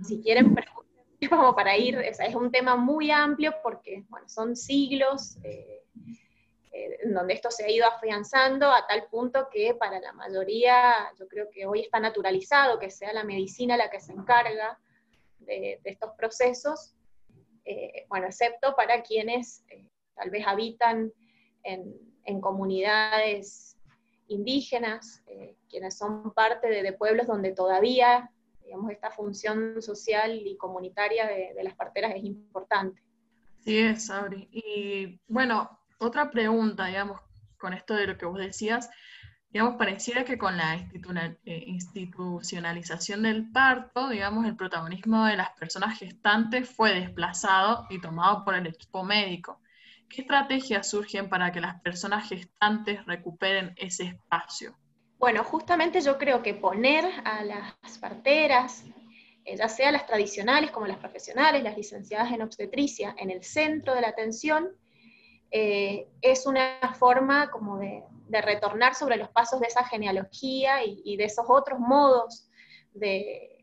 Si 0.02 0.22
quieren, 0.22 0.56
como 1.30 1.54
para 1.54 1.76
ir, 1.76 1.98
es, 1.98 2.22
es, 2.22 2.34
un 2.34 2.52
tema 2.52 2.78
muy 2.78 3.12
amplio 3.12 3.54
porque 3.62 4.06
bueno, 4.08 4.30
son 4.30 4.56
siglos. 4.56 5.38
Eh, 5.44 5.82
eh, 6.72 6.98
en 7.04 7.14
donde 7.14 7.34
esto 7.34 7.50
se 7.52 7.66
ha 7.66 7.70
ido 7.70 7.86
afianzando 7.86 8.70
a 8.70 8.86
tal 8.86 9.08
punto 9.08 9.48
que 9.50 9.76
para 9.76 10.00
la 10.00 10.12
mayoría, 10.12 11.10
yo 11.18 11.28
creo 11.28 11.50
que 11.50 11.66
hoy 11.66 11.82
está 11.82 12.00
naturalizado 12.00 12.80
que 12.80 12.90
sea 12.90 13.14
la 13.14 13.24
medicina 13.24 13.78
la 13.78 13.90
que 13.90 14.02
se 14.02 14.12
encarga 14.12 14.78
de, 15.40 15.80
estos 15.84 16.12
procesos, 16.18 16.94
eh, 17.64 18.06
bueno, 18.10 18.28
excepto 18.28 18.76
para 18.76 19.04
quienes 19.04 19.64
eh, 19.70 19.88
tal 20.16 20.30
vez 20.30 20.46
habitan 20.48 21.14
en, 21.66 22.42
comunidades 22.42 23.78
indígenas, 24.28 25.24
quienes 25.70 25.98
son 25.98 26.32
parte 26.34 26.68
de, 26.68 26.94
pueblos 26.94 27.28
donde 27.28 27.52
todavía, 27.52 28.32
digamos, 28.64 28.92
esta 28.92 29.12
función 29.12 29.82
social 29.82 30.42
y 30.46 30.58
comunitaria 30.58 31.28
de, 31.28 31.54
de 31.54 31.64
las 31.64 31.76
parteras 31.76 32.14
es 32.16 32.24
importante. 32.24 33.02
Sí, 33.60 33.78
es, 33.78 34.08
Sabri. 34.08 34.48
Y 34.52 35.20
bueno, 35.28 35.80
otra 36.00 36.32
pregunta, 36.32 36.86
digamos, 36.86 37.20
con 37.58 37.74
esto 37.74 37.96
de 37.96 38.08
lo 38.08 38.18
que 38.18 38.26
vos 38.26 38.38
decías, 38.38 38.90
digamos, 39.56 39.78
pareciera 39.78 40.26
que 40.26 40.38
con 40.38 40.58
la 40.58 40.76
eh, 40.76 41.64
institucionalización 41.68 43.24
del 43.24 43.50
parto, 43.52 44.10
digamos, 44.10 44.46
el 44.46 44.58
protagonismo 44.58 45.26
de 45.26 45.38
las 45.38 45.52
personas 45.52 45.98
gestantes 45.98 46.70
fue 46.70 46.94
desplazado 46.94 47.88
y 47.90 48.02
tomado 48.02 48.44
por 48.44 48.56
el 48.56 48.68
equipo 48.68 49.04
médico. 49.06 49.62
¿Qué 50.16 50.22
estrategias 50.22 50.90
surgen 50.90 51.28
para 51.28 51.52
que 51.52 51.60
las 51.60 51.82
personas 51.82 52.30
gestantes 52.30 53.06
recuperen 53.06 53.74
ese 53.76 54.04
espacio? 54.04 54.74
Bueno, 55.18 55.44
justamente 55.44 56.00
yo 56.00 56.18
creo 56.18 56.42
que 56.42 56.54
poner 56.54 57.04
a 57.26 57.44
las 57.44 57.98
parteras, 58.00 58.86
eh, 59.44 59.58
ya 59.58 59.68
sea 59.68 59.92
las 59.92 60.06
tradicionales 60.06 60.72
como 60.72 60.88
las 60.88 61.00
profesionales, 61.00 61.62
las 61.64 61.76
licenciadas 61.76 62.32
en 62.32 62.42
obstetricia, 62.44 63.14
en 63.18 63.30
el 63.30 63.44
centro 63.44 63.94
de 63.94 64.00
la 64.00 64.08
atención, 64.08 64.70
eh, 65.52 66.08
es 66.22 66.46
una 66.46 66.80
forma 66.98 67.52
como 67.52 67.80
de, 67.80 68.02
retornar 68.30 68.96
sobre 68.96 69.18
los 69.18 69.28
pasos 69.30 69.60
de 69.60 69.68
esa 69.68 69.84
genealogía 69.84 70.84
y, 70.84 71.18
de 71.18 71.26
esos 71.26 71.46
otros 71.50 71.80
modos 71.80 72.50
de, 72.94 73.55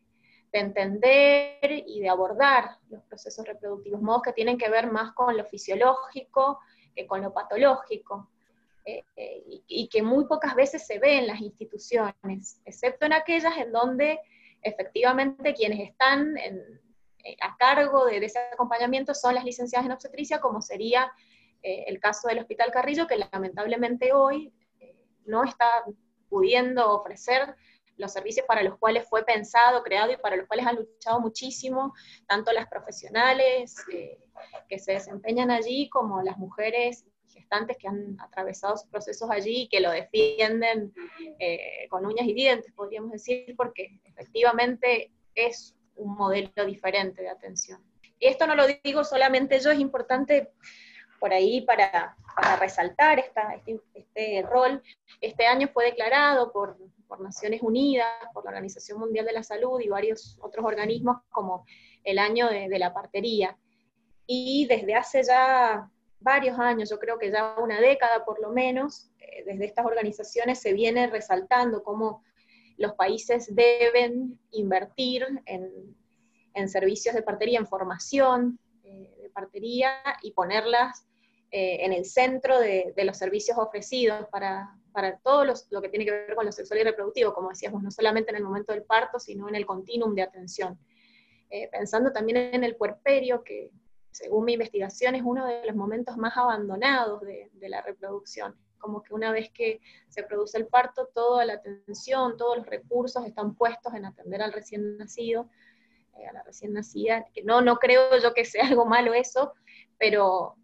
entender 0.60 1.84
y 1.86 2.00
de 2.00 2.08
abordar 2.08 2.78
los 2.90 3.02
procesos 3.04 3.46
reproductivos, 3.46 4.02
modos 4.02 4.22
que 4.22 4.32
tienen 4.32 4.58
que 4.58 4.68
ver 4.68 4.90
más 4.90 5.12
con 5.12 5.36
lo 5.36 5.44
fisiológico 5.44 6.60
que 6.94 7.06
con 7.06 7.22
lo 7.22 7.32
patológico. 7.32 8.28
Eh, 8.84 9.04
eh, 9.16 9.62
y, 9.68 9.88
que 9.88 10.02
muy 10.02 10.26
pocas 10.26 10.56
veces 10.56 10.84
se 10.84 10.98
ve 10.98 11.18
en 11.18 11.28
las 11.28 11.40
instituciones, 11.40 12.60
excepto 12.64 13.06
en 13.06 13.12
aquellas 13.12 13.56
en 13.56 13.70
donde 13.70 14.18
efectivamente 14.60 15.54
quienes 15.54 15.88
están 15.88 16.34
a 17.40 17.56
cargo 17.56 18.06
de, 18.06 18.18
de, 18.18 18.26
ese 18.26 18.40
acompañamiento 18.52 19.14
son 19.14 19.36
las 19.36 19.44
licenciadas 19.44 19.86
en 19.86 19.92
obstetricia, 19.92 20.40
como 20.40 20.60
sería 20.60 21.12
eh, 21.62 21.84
el 21.86 22.00
caso 22.00 22.28
del 22.28 22.40
Hospital 22.40 22.72
Carrillo, 22.72 23.06
que 23.06 23.16
lamentablemente 23.32 24.12
hoy 24.12 24.52
eh, 24.80 24.96
no 25.26 25.44
está 25.44 25.84
pudiendo 26.28 26.92
ofrecer 26.92 27.54
los 27.96 28.12
servicios 28.12 28.46
para 28.46 28.62
los 28.62 28.78
cuales 28.78 29.08
fue 29.08 29.24
pensado, 29.24 29.82
creado 29.82 30.12
y 30.12 30.16
para 30.16 30.36
los 30.36 30.46
cuales 30.46 30.66
han 30.66 30.76
luchado 30.76 31.20
muchísimo, 31.20 31.94
tanto 32.26 32.52
las 32.52 32.68
profesionales 32.68 33.76
eh, 33.92 34.18
que 34.68 34.78
se 34.78 34.92
desempeñan 34.92 35.50
allí 35.50 35.88
como 35.88 36.22
las 36.22 36.38
mujeres 36.38 37.04
gestantes 37.28 37.76
que 37.78 37.88
han 37.88 38.18
atravesado 38.20 38.76
sus 38.76 38.88
procesos 38.88 39.30
allí 39.30 39.62
y 39.62 39.68
que 39.68 39.80
lo 39.80 39.90
defienden 39.90 40.92
con 41.88 42.04
uñas 42.04 42.26
y 42.26 42.34
dientes, 42.34 42.72
podríamos 42.74 43.10
decir, 43.10 43.54
porque 43.56 44.00
efectivamente 44.04 45.10
es 45.34 45.74
un 45.96 46.14
modelo 46.14 46.66
diferente 46.66 47.22
de 47.22 47.28
atención. 47.28 47.82
Y 48.18 48.26
esto 48.26 48.46
no 48.46 48.54
lo 48.54 48.66
digo 48.84 49.04
solamente 49.04 49.58
yo, 49.60 49.70
es 49.70 49.80
importante 49.80 50.52
por 51.22 51.32
ahí 51.32 51.60
para, 51.60 52.16
resaltar 52.58 53.20
este, 53.20 53.80
este, 53.94 54.42
rol. 54.42 54.82
Este 55.20 55.46
año 55.46 55.68
fue 55.72 55.84
declarado 55.84 56.50
por, 56.50 56.76
Naciones 57.20 57.62
Unidas, 57.62 58.08
por 58.34 58.42
la 58.42 58.50
Organización 58.50 58.98
Mundial 58.98 59.24
de 59.26 59.34
la 59.34 59.44
Salud 59.44 59.78
y 59.80 59.86
varios 59.86 60.36
otros 60.40 60.64
organismos 60.64 61.18
como 61.30 61.64
el 62.02 62.18
año 62.18 62.48
de, 62.48 62.76
la 62.76 62.92
partería. 62.92 63.56
Y 64.26 64.66
desde 64.66 64.96
hace 64.96 65.22
ya 65.22 65.88
varios 66.18 66.58
años, 66.58 66.90
yo 66.90 66.98
creo 66.98 67.20
que 67.20 67.30
ya 67.30 67.54
una 67.58 67.80
década 67.80 68.24
por 68.24 68.40
lo 68.40 68.50
menos, 68.50 69.12
eh, 69.20 69.44
desde 69.46 69.66
estas 69.66 69.86
organizaciones 69.86 70.58
se 70.58 70.72
viene 70.72 71.06
resaltando 71.06 71.84
cómo 71.84 72.24
los 72.78 72.94
países 72.94 73.54
deben 73.54 74.40
invertir 74.50 75.24
en, 75.44 76.68
servicios 76.68 77.14
de 77.14 77.22
partería, 77.22 77.60
en 77.60 77.68
formación 77.68 78.58
eh, 78.82 79.14
de 79.22 79.30
partería 79.30 79.92
y 80.22 80.32
ponerlas 80.32 81.06
eh, 81.54 81.84
en 81.84 81.92
el 81.92 82.06
centro 82.06 82.58
de, 82.58 82.94
los 83.04 83.18
servicios 83.18 83.58
ofrecidos 83.58 84.26
para, 84.30 84.74
para 84.90 85.18
todo 85.18 85.44
lo 85.44 85.82
que 85.82 85.90
tiene 85.90 86.06
que 86.06 86.10
ver 86.10 86.34
con 86.34 86.46
lo 86.46 86.52
sexual 86.52 86.80
y 86.80 86.82
reproductivo, 86.82 87.34
como 87.34 87.50
decíamos, 87.50 87.82
no 87.82 87.90
solamente 87.90 88.30
en 88.30 88.38
el 88.38 88.42
momento 88.42 88.72
del 88.72 88.84
parto, 88.84 89.20
sino 89.20 89.50
en 89.50 89.54
el 89.54 89.66
continuum 89.66 90.14
de 90.14 90.22
atención. 90.22 90.78
Eh, 91.50 91.68
pensando 91.70 92.10
también 92.10 92.54
en 92.54 92.64
el 92.64 92.74
puerperio, 92.76 93.44
que 93.44 93.70
según 94.12 94.46
mi 94.46 94.54
investigación 94.54 95.14
es 95.14 95.22
uno 95.22 95.46
de 95.46 95.66
los 95.66 95.76
momentos 95.76 96.16
más 96.16 96.34
abandonados 96.38 97.20
de, 97.20 97.50
la 97.68 97.82
reproducción. 97.82 98.56
Como 98.78 99.02
que 99.02 99.12
una 99.12 99.30
vez 99.30 99.50
que 99.50 99.82
se 100.08 100.22
produce 100.22 100.56
el 100.56 100.68
parto, 100.68 101.10
toda 101.14 101.44
la 101.44 101.52
atención, 101.52 102.38
todos 102.38 102.56
los 102.56 102.66
recursos 102.66 103.26
están 103.26 103.54
puestos 103.56 103.92
en 103.92 104.06
atender 104.06 104.40
al 104.40 104.54
recién 104.54 104.96
nacido, 104.96 105.50
eh, 106.16 106.26
a 106.26 106.32
la 106.32 106.42
recién 106.44 106.72
nacida, 106.72 107.26
que 107.34 107.44
no, 107.44 107.60
no 107.60 107.76
creo 107.76 108.18
yo 108.18 108.32
que 108.32 108.46
sea 108.46 108.68
algo 108.68 108.86
malo 108.86 109.12
eso, 109.12 109.52
pero 109.98 110.56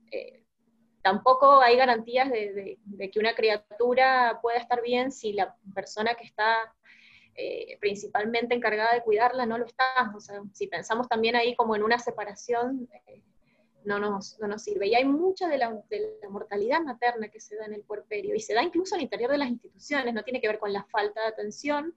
tampoco 1.09 1.63
hay 1.63 1.75
garantías 1.77 2.31
de, 2.31 2.79
que 3.11 3.19
una 3.19 3.35
criatura 3.35 4.39
pueda 4.43 4.59
estar 4.59 4.83
bien 4.83 5.11
si 5.11 5.33
la 5.33 5.57
persona 5.75 6.15
que 6.15 6.25
está 6.25 6.75
eh, 7.35 7.79
principalmente 7.81 8.55
encargada 8.55 8.93
de 8.93 9.03
cuidarla 9.03 9.47
no 9.47 9.57
lo 9.57 9.65
está. 9.65 10.13
O 10.15 10.21
sea, 10.21 10.43
si 10.53 10.67
pensamos 10.67 11.09
también 11.09 11.35
ahí 11.35 11.57
como 11.57 11.75
en 11.75 11.83
una 11.83 11.99
separación, 11.99 12.91
eh, 13.07 13.23
no, 13.85 13.99
nos, 13.99 14.39
no 14.39 14.49
nos 14.49 14.63
sirve. 14.63 14.89
Y 14.89 14.97
hay 14.97 15.07
mucha 15.07 15.49
de 15.49 15.57
la, 15.57 15.75
mortalidad 16.29 16.83
materna 16.83 17.31
que 17.31 17.41
se 17.41 17.57
da 17.57 17.65
en 17.65 17.73
el 17.73 17.85
puerperio 17.85 18.35
y 18.35 18.41
se 18.41 18.53
da 18.53 18.63
incluso 18.63 18.95
al 18.95 19.01
interior 19.01 19.31
de 19.31 19.39
las 19.39 19.49
instituciones, 19.49 20.13
no 20.13 20.25
tiene 20.25 20.43
que 20.43 20.49
ver 20.49 20.59
con 20.59 20.75
la 20.75 20.85
falta 20.85 21.23
de 21.23 21.29
atención. 21.29 21.95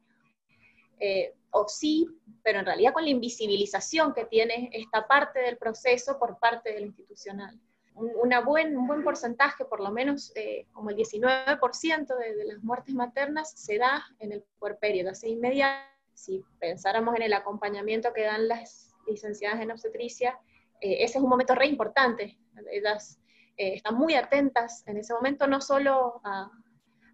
Eh, 1.01 1.33
o 1.49 1.67
sí, 1.67 2.07
pero 2.43 2.59
en 2.59 2.65
realidad 2.65 2.93
con 2.93 3.03
la 3.03 3.09
invisibilización 3.09 4.13
que 4.13 4.23
tiene 4.23 4.69
esta 4.71 5.05
parte 5.05 5.41
del 5.41 5.57
proceso 5.57 6.17
por 6.17 6.39
parte 6.39 6.71
de 6.71 6.79
lo 6.79 6.85
institucional 6.85 7.59
una 7.95 8.39
buen, 8.39 8.77
un 8.77 8.87
buen 8.87 9.03
porcentaje, 9.03 9.65
por 9.65 9.79
lo 9.79 9.91
menos 9.91 10.31
eh, 10.35 10.65
como 10.71 10.89
el 10.89 10.95
19% 10.95 12.17
de, 12.17 12.35
de, 12.35 12.45
las 12.45 12.63
muertes 12.63 12.95
maternas 12.95 13.51
se 13.51 13.77
da 13.77 14.03
en 14.19 14.31
el 14.31 14.43
puerperio, 14.59 15.03
de 15.03 15.11
hace 15.11 15.29
inmediato. 15.29 15.87
Si 16.13 16.43
pensáramos 16.59 17.15
en 17.15 17.23
el 17.23 17.33
acompañamiento 17.33 18.13
que 18.13 18.23
dan 18.23 18.47
las 18.47 18.95
licenciadas 19.07 19.61
en 19.61 19.71
obstetricia, 19.71 20.39
eh, 20.81 21.03
ese 21.03 21.19
es 21.19 21.23
un 21.23 21.29
momento 21.29 21.55
re 21.55 21.67
importante. 21.67 22.37
Ellas 22.71 23.19
eh, 23.55 23.75
están 23.75 23.95
muy 23.95 24.15
atentas 24.15 24.83
en 24.87 24.97
ese 24.97 25.13
momento, 25.13 25.47
no 25.47 25.61
solo 25.61 26.19
a, 26.23 26.51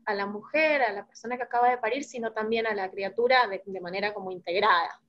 la 0.07 0.25
mujer, 0.25 0.81
a 0.81 0.93
la 0.93 1.05
persona 1.05 1.35
que 1.35 1.43
acaba 1.43 1.69
de 1.69 1.77
parir, 1.77 2.05
sino 2.05 2.31
también 2.31 2.65
a 2.65 2.73
la 2.73 2.89
criatura 2.89 3.45
de, 3.47 3.81
manera 3.81 4.13
como 4.13 4.31
integrada. 4.31 5.01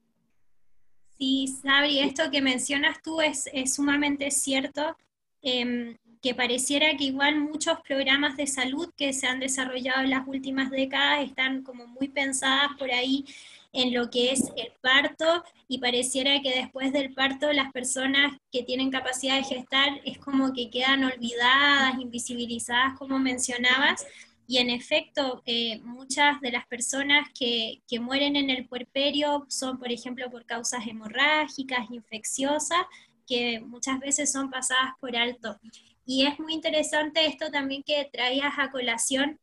Sí, 1.16 1.46
Sabri, 1.46 2.00
esto 2.00 2.30
que 2.32 2.42
mencionas 2.42 3.00
tú 3.00 3.20
es, 3.20 3.48
sumamente 3.72 4.30
cierto, 4.32 4.96
em, 5.42 5.96
que 6.20 6.34
pareciera 6.34 6.96
que 6.96 7.04
igual 7.04 7.40
muchos 7.40 7.78
programas 7.86 8.36
de 8.36 8.46
salud 8.46 8.92
que 8.96 9.12
se 9.12 9.26
han 9.26 9.40
desarrollado 9.40 10.02
en 10.02 10.10
las 10.10 10.26
últimas 10.26 10.70
décadas 10.70 11.24
están 11.24 11.62
como 11.62 11.86
muy 11.86 12.08
pensadas 12.08 12.70
por 12.78 12.90
ahí 12.90 13.24
en 13.72 13.92
lo 13.94 14.10
que 14.10 14.32
es 14.32 14.50
el 14.56 14.72
parto 14.80 15.44
y 15.68 15.78
pareciera 15.78 16.40
que 16.42 16.54
después 16.54 16.92
del 16.92 17.12
parto 17.14 17.52
las 17.52 17.72
personas 17.72 18.36
que 18.50 18.62
tienen 18.62 18.90
capacidad 18.90 19.36
de 19.36 19.44
gestar 19.44 20.00
es 20.04 20.18
como 20.18 20.52
que 20.52 20.70
quedan 20.70 21.04
olvidadas, 21.04 21.98
invisibilizadas, 22.00 22.98
como 22.98 23.18
mencionabas. 23.18 24.06
Y 24.46 24.58
en 24.58 24.70
efecto, 24.70 25.42
eh, 25.44 25.78
muchas 25.84 26.40
de 26.40 26.50
las 26.50 26.66
personas 26.66 27.28
que, 27.38 27.82
que 27.86 28.00
mueren 28.00 28.34
en 28.34 28.48
el 28.48 28.66
puerperio 28.66 29.44
son, 29.48 29.78
por 29.78 29.92
ejemplo, 29.92 30.30
por 30.30 30.46
causas 30.46 30.86
hemorrágicas, 30.86 31.90
infecciosas, 31.90 32.80
que 33.28 33.60
muchas 33.60 34.00
veces 34.00 34.32
son 34.32 34.50
pasadas 34.50 34.92
por 35.00 35.14
alto. 35.16 35.58
Y 36.06 36.26
es 36.26 36.40
muy 36.40 36.54
interesante 36.54 37.26
esto 37.26 37.50
también 37.50 37.82
que 37.82 38.08
traías 38.10 38.54
a 38.58 38.70
colación 38.70 39.38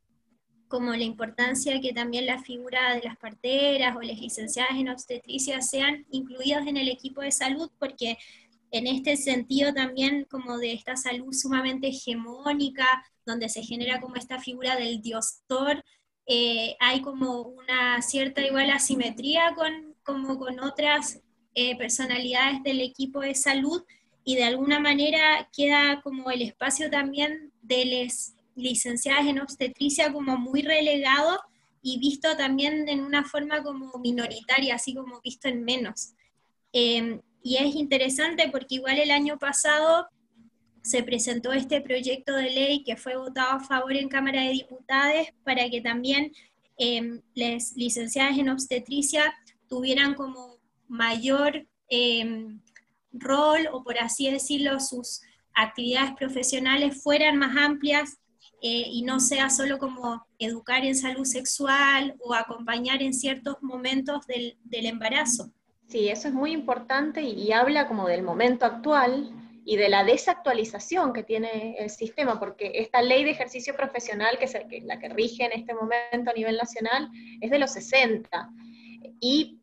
como 0.68 0.90
la 0.90 1.04
importancia 1.04 1.80
que 1.80 1.92
también 1.92 2.26
la 2.26 2.42
figura 2.42 2.94
de 2.94 3.02
las 3.02 3.16
parteras 3.16 3.94
o 3.96 4.02
las 4.02 4.18
licenciadas 4.18 4.72
en 4.76 4.88
obstetricia 4.88 5.60
sean 5.60 6.04
incluidas 6.10 6.66
en 6.66 6.76
el 6.76 6.88
equipo 6.88 7.20
de 7.20 7.30
salud, 7.30 7.70
porque 7.78 8.18
en 8.72 8.86
este 8.88 9.16
sentido 9.16 9.72
también 9.72 10.26
como 10.28 10.58
de 10.58 10.72
esta 10.72 10.96
salud 10.96 11.32
sumamente 11.32 11.88
hegemónica, 11.88 12.86
donde 13.24 13.48
se 13.48 13.62
genera 13.62 14.00
como 14.00 14.16
esta 14.16 14.40
figura 14.40 14.76
del 14.76 15.00
diostor, 15.00 15.84
eh, 16.26 16.76
hay 16.80 17.00
como 17.02 17.42
una 17.42 18.02
cierta 18.02 18.44
igual 18.44 18.70
asimetría 18.70 19.54
con, 19.54 19.94
como 20.02 20.38
con 20.38 20.58
otras 20.58 21.20
eh, 21.58 21.74
personalidades 21.78 22.62
del 22.62 22.82
equipo 22.82 23.20
de 23.20 23.34
salud 23.34 23.82
y 24.24 24.36
de 24.36 24.44
alguna 24.44 24.78
manera 24.78 25.48
queda 25.56 26.02
como 26.02 26.30
el 26.30 26.42
espacio 26.42 26.90
también 26.90 27.50
de 27.62 27.86
les 27.86 28.34
licenciadas 28.54 29.26
en 29.26 29.40
obstetricia 29.40 30.12
como 30.12 30.36
muy 30.36 30.60
relegado 30.60 31.40
y 31.80 31.98
visto 31.98 32.36
también 32.36 32.88
en 32.90 33.00
una 33.00 33.24
forma 33.24 33.62
como 33.62 33.90
minoritaria, 33.98 34.74
así 34.74 34.94
como 34.94 35.18
visto 35.22 35.48
en 35.48 35.64
menos. 35.64 36.12
Em, 36.74 37.22
y 37.42 37.56
es 37.56 37.74
interesante 37.74 38.50
porque 38.50 38.74
igual 38.74 38.98
el 38.98 39.10
año 39.10 39.38
pasado 39.38 40.08
se 40.82 41.02
presentó 41.02 41.54
este 41.54 41.80
proyecto 41.80 42.34
de 42.34 42.50
ley 42.50 42.84
que 42.84 42.96
fue 42.96 43.16
votado 43.16 43.52
a 43.52 43.60
favor 43.60 43.94
en 43.94 44.10
Cámara 44.10 44.42
de 44.42 44.50
Diputados 44.50 45.28
para 45.42 45.70
que 45.70 45.80
también 45.80 46.32
eh, 46.76 47.22
las 47.34 47.72
licenciadas 47.76 48.36
en 48.36 48.50
obstetricia 48.50 49.34
tuvieran 49.68 50.12
como 50.14 50.56
mayor 50.88 51.66
em, 51.88 52.60
rol 53.12 53.68
o 53.72 53.82
por 53.82 53.98
así 53.98 54.30
decirlo, 54.30 54.80
sus 54.80 55.22
actividades 55.54 56.12
profesionales 56.14 57.02
fueran 57.02 57.36
más 57.36 57.56
amplias 57.56 58.18
eh, 58.62 58.84
y 58.90 59.02
no 59.02 59.20
sea 59.20 59.50
solo 59.50 59.78
como 59.78 60.26
educar 60.38 60.84
en 60.84 60.94
salud 60.94 61.24
sexual 61.24 62.14
o 62.20 62.34
acompañar 62.34 63.02
en 63.02 63.14
ciertos 63.14 63.56
momentos 63.62 64.26
del, 64.26 64.56
del 64.64 64.86
embarazo. 64.86 65.52
Sí, 65.88 66.08
eso 66.08 66.28
es 66.28 66.34
muy 66.34 66.52
importante 66.52 67.22
y, 67.22 67.52
habla 67.52 67.86
como 67.86 68.08
del 68.08 68.22
momento 68.22 68.66
actual 68.66 69.30
y 69.64 69.76
de 69.76 69.88
la 69.88 70.04
desactualización 70.04 71.12
que 71.12 71.22
tiene 71.22 71.76
el 71.78 71.90
sistema, 71.90 72.40
porque 72.40 72.72
esta 72.74 73.02
ley 73.02 73.24
de 73.24 73.30
ejercicio 73.30 73.74
profesional, 73.76 74.38
que 74.38 74.46
es 74.46 74.84
la 74.84 74.98
que 74.98 75.08
rige 75.08 75.44
en 75.44 75.52
este 75.52 75.74
momento 75.74 76.30
a 76.30 76.34
nivel 76.34 76.56
nacional, 76.56 77.08
es 77.40 77.50
de 77.50 77.58
los 77.58 77.72
60. 77.72 78.50
Y 79.20 79.60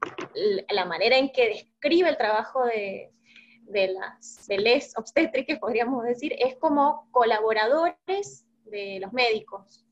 la 0.70 0.86
manera 0.86 1.18
en 1.18 1.32
que 1.32 1.48
describe 1.48 2.10
el 2.10 2.18
trabajo 2.18 2.66
de, 2.66 3.12
de 3.66 3.88
las 3.90 4.48
de 4.48 4.58
les 4.58 4.98
obstétricas, 4.98 5.60
podríamos 5.60 6.04
decir, 6.04 6.34
es 6.38 6.56
como 6.58 7.08
colaboradores 7.12 8.46
de 8.66 9.00
los 9.00 9.14
médicos. 9.14 9.86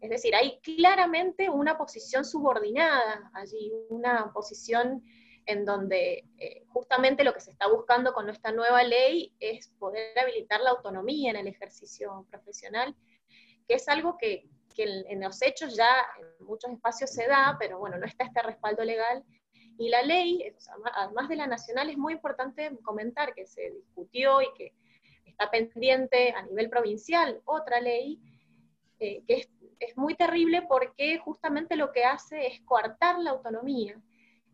Es 0.00 0.10
decir, 0.10 0.34
hay 0.34 0.60
claramente 0.60 1.48
una 1.48 1.78
posición 1.78 2.24
subordinada 2.24 3.30
allí, 3.34 3.72
una 3.88 4.32
posición 4.32 5.02
en 5.46 5.64
donde 5.64 6.24
eh, 6.38 6.64
justamente 6.68 7.24
lo 7.24 7.32
que 7.32 7.40
se 7.40 7.50
está 7.50 7.68
buscando 7.68 8.12
con 8.12 8.28
esta 8.28 8.52
nueva 8.52 8.82
ley 8.82 9.34
es 9.40 9.68
poder 9.78 10.18
habilitar 10.18 10.60
la 10.60 10.70
autonomía 10.70 11.30
en 11.30 11.36
el 11.36 11.46
ejercicio 11.46 12.26
profesional, 12.30 12.94
que 13.66 13.74
es 13.74 13.88
algo 13.88 14.16
que, 14.18 14.48
en, 14.82 15.20
los 15.20 15.40
hechos 15.42 15.76
ya 15.76 15.88
en 16.18 16.46
muchos 16.46 16.70
espacios 16.72 17.10
se 17.10 17.26
da, 17.26 17.56
pero 17.58 17.78
bueno, 17.78 17.96
no 17.98 18.06
está 18.06 18.24
este 18.24 18.42
respaldo 18.42 18.84
legal. 18.84 19.24
Y 19.78 19.88
la 19.88 20.02
ley, 20.02 20.52
además 20.94 21.28
de 21.28 21.36
la 21.36 21.46
nacional, 21.46 21.90
es 21.90 21.96
muy 21.96 22.12
importante 22.12 22.76
comentar 22.82 23.34
que 23.34 23.46
se 23.46 23.70
discutió 23.70 24.42
y 24.42 24.46
que 24.56 24.72
está 25.24 25.50
pendiente 25.50 26.30
a 26.30 26.42
nivel 26.42 26.68
provincial 26.70 27.40
otra 27.44 27.80
ley 27.80 28.20
eh, 29.00 29.22
que 29.26 29.46
es, 29.80 29.96
muy 29.96 30.14
terrible 30.14 30.62
porque 30.66 31.18
justamente 31.18 31.76
lo 31.76 31.92
que 31.92 32.04
hace 32.04 32.46
es 32.46 32.60
coartar 32.62 33.18
la 33.18 33.32
autonomía. 33.32 34.00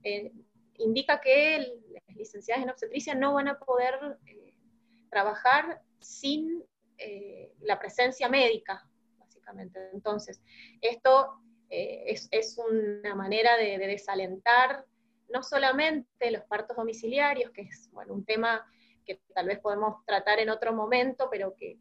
Eh, 0.03 0.33
indica 0.79 1.21
que 1.21 1.73
las 1.93 2.17
licenciadas 2.17 2.65
en 2.65 2.71
obstetricia 2.71 3.15
no 3.15 3.35
van 3.35 3.47
a 3.47 3.59
poder 3.59 4.19
eh, 4.27 4.55
trabajar 5.09 5.83
sin 6.01 6.65
la 7.61 7.79
presencia 7.79 8.29
médica, 8.29 8.87
básicamente. 9.41 9.91
Entonces, 9.93 10.41
esto 10.81 11.41
es, 11.69 12.59
una 12.59 13.15
manera 13.15 13.57
de, 13.57 13.79
de, 13.79 13.87
desalentar 13.87 14.85
no 15.33 15.43
solamente 15.43 16.31
los 16.31 16.43
partos 16.45 16.77
domiciliarios, 16.77 17.51
que 17.53 17.63
es 17.63 17.89
bueno, 17.93 18.15
un 18.15 18.25
tema 18.25 18.67
que 19.07 19.21
tal 19.35 19.47
vez 19.47 19.61
podemos 19.61 20.05
tratar 20.05 20.41
en 20.41 20.51
otro 20.51 20.73
momento, 20.73 21.29
pero 21.31 21.55
que, 21.57 21.79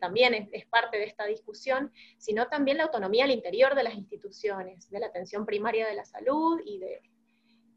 también 0.00 0.48
es, 0.52 0.66
parte 0.66 0.98
de 0.98 1.04
esta 1.04 1.24
discusión, 1.26 1.90
sino 2.16 2.46
también 2.46 2.76
la 2.76 2.84
autonomía 2.84 3.24
al 3.24 3.32
interior 3.32 3.74
de 3.74 3.82
las 3.82 3.94
instituciones, 3.94 4.88
de 4.88 5.00
la 5.00 5.06
atención 5.06 5.44
primaria 5.44 5.88
de 5.88 5.94
la 5.94 6.04
salud 6.04 6.60
y 6.64 6.78
de, 6.78 7.02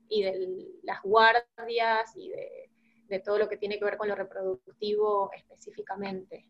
y 0.07 0.21
de 0.21 0.67
las 0.83 1.01
guardias 1.01 2.15
y 2.15 2.29
de, 2.29 2.69
de 3.07 3.19
todo 3.19 3.39
lo 3.39 3.49
que 3.49 3.57
tiene 3.57 3.79
que 3.79 3.85
ver 3.85 3.97
con 3.97 4.09
lo 4.09 4.13
reproductivo 4.13 5.31
específicamente. 5.35 6.47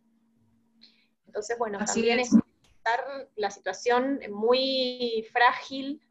Entonces, 1.27 1.57
bueno, 1.59 1.77
también 1.85 2.19
es. 2.19 2.31
La 3.35 3.51
situación 3.51 4.19
muy 4.31 5.25
frágil 5.31 6.01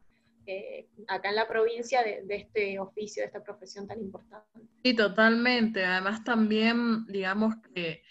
eh, 0.45 0.87
acá 1.09 1.29
en 1.29 1.35
la 1.35 1.47
provincia 1.47 2.03
de, 2.03 2.25
este 2.29 2.79
oficio, 2.79 3.21
de 3.21 3.27
esta 3.27 3.43
profesión 3.43 3.85
tan 3.85 3.99
importante. 3.99 4.61
Sí, 4.83 4.93
totalmente. 4.93 5.83
Además 5.83 6.23
también, 6.23 7.05
digamos 7.07 7.55
que 7.73 8.01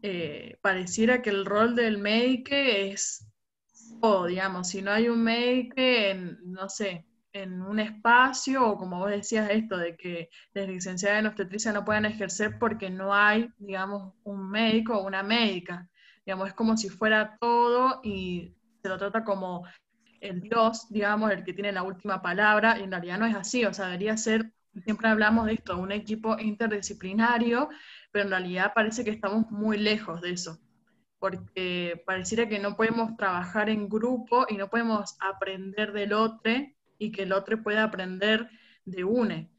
eh, 0.00 0.56
pareciera 0.62 1.20
que 1.20 1.30
el 1.30 1.44
rol 1.44 1.74
del 1.74 1.98
médico 1.98 2.50
es 2.52 3.26
todo, 4.00 4.26
digamos, 4.26 4.68
si 4.68 4.80
no 4.80 4.90
hay 4.90 5.08
un 5.08 5.22
médico 5.22 5.74
en, 5.76 6.38
no 6.44 6.68
sé, 6.70 7.06
en 7.32 7.60
un 7.60 7.78
espacio, 7.78 8.66
o 8.66 8.78
como 8.78 8.98
vos 8.98 9.10
decías 9.10 9.50
esto, 9.50 9.76
de 9.76 9.96
que 9.96 10.30
las 10.54 10.68
licenciadas 10.68 11.20
en 11.20 11.26
obstetricia 11.26 11.72
no 11.72 11.84
puedan 11.84 12.06
ejercer 12.06 12.58
porque 12.58 12.88
no 12.88 13.14
hay, 13.14 13.50
digamos, 13.58 14.14
un 14.24 14.48
médico 14.50 14.96
o 14.96 15.06
una 15.06 15.22
médica. 15.22 15.88
Digamos, 16.26 16.48
es 16.48 16.54
como 16.54 16.76
si 16.76 16.88
fuera 16.88 17.36
todo 17.40 18.00
y 18.02 18.52
se 18.82 18.88
lo 18.88 18.98
trata 18.98 19.24
como 19.24 19.64
el 20.20 20.40
Dios, 20.40 20.88
digamos, 20.90 21.30
el 21.30 21.44
que 21.44 21.52
tiene 21.52 21.72
la 21.72 21.82
última 21.82 22.20
palabra, 22.20 22.78
y 22.78 22.82
en 22.82 22.90
realidad 22.90 23.18
no 23.18 23.26
es 23.26 23.36
así, 23.36 23.64
o 23.64 23.72
sea, 23.72 23.86
debería 23.86 24.16
ser, 24.16 24.52
siempre 24.82 25.08
hablamos 25.08 25.46
de 25.46 25.54
esto, 25.54 25.78
un 25.78 25.92
equipo 25.92 26.38
interdisciplinario, 26.38 27.68
pero 28.10 28.24
en 28.24 28.30
realidad 28.30 28.72
parece 28.74 29.04
que 29.04 29.10
estamos 29.10 29.50
muy 29.50 29.78
lejos 29.78 30.20
de 30.20 30.32
eso, 30.32 30.58
porque 31.18 32.02
pareciera 32.06 32.48
que 32.48 32.58
no 32.58 32.76
podemos 32.76 33.16
trabajar 33.16 33.70
en 33.70 33.88
grupo 33.88 34.46
y 34.48 34.56
no 34.56 34.68
podemos 34.68 35.16
aprender 35.20 35.92
del 35.92 36.12
otro 36.12 36.52
y 36.98 37.12
que 37.12 37.22
el 37.22 37.32
otro 37.32 37.62
pueda 37.62 37.84
aprender 37.84 38.48
de 38.84 39.04
une, 39.04 39.50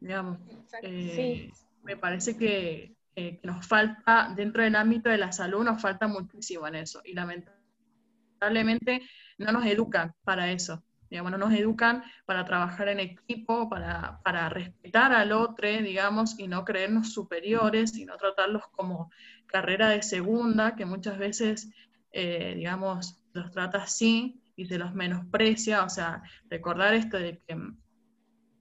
digamos. 0.00 0.38
Eh, 0.82 1.52
me 1.82 1.96
parece 1.96 2.36
que, 2.36 2.95
que 3.16 3.40
nos 3.44 3.66
falta, 3.66 4.30
dentro 4.36 4.62
del 4.62 4.76
ámbito 4.76 5.08
de 5.08 5.16
la 5.16 5.32
salud, 5.32 5.64
nos 5.64 5.80
falta 5.80 6.06
muchísimo 6.06 6.66
en 6.68 6.74
eso, 6.74 7.00
y 7.02 7.14
lamentablemente 7.14 9.00
no 9.38 9.52
nos 9.52 9.64
educan 9.64 10.14
para 10.22 10.52
eso. 10.52 10.84
Digamos, 11.08 11.32
no 11.32 11.38
nos 11.38 11.54
educan 11.54 12.02
para 12.26 12.44
trabajar 12.44 12.88
en 12.88 13.00
equipo, 13.00 13.70
para, 13.70 14.20
para 14.22 14.50
respetar 14.50 15.12
al 15.12 15.32
otro, 15.32 15.66
digamos, 15.68 16.38
y 16.38 16.46
no 16.46 16.64
creernos 16.64 17.12
superiores, 17.12 17.96
y 17.96 18.04
no 18.04 18.18
tratarlos 18.18 18.64
como 18.72 19.10
carrera 19.46 19.88
de 19.88 20.02
segunda, 20.02 20.76
que 20.76 20.84
muchas 20.84 21.16
veces, 21.16 21.70
eh, 22.12 22.54
digamos, 22.56 23.18
los 23.32 23.50
trata 23.50 23.84
así 23.84 24.42
y 24.56 24.66
se 24.66 24.78
los 24.78 24.94
menosprecia. 24.94 25.84
O 25.84 25.88
sea, 25.88 26.22
recordar 26.50 26.92
esto 26.92 27.16
de 27.16 27.40
que 27.46 27.56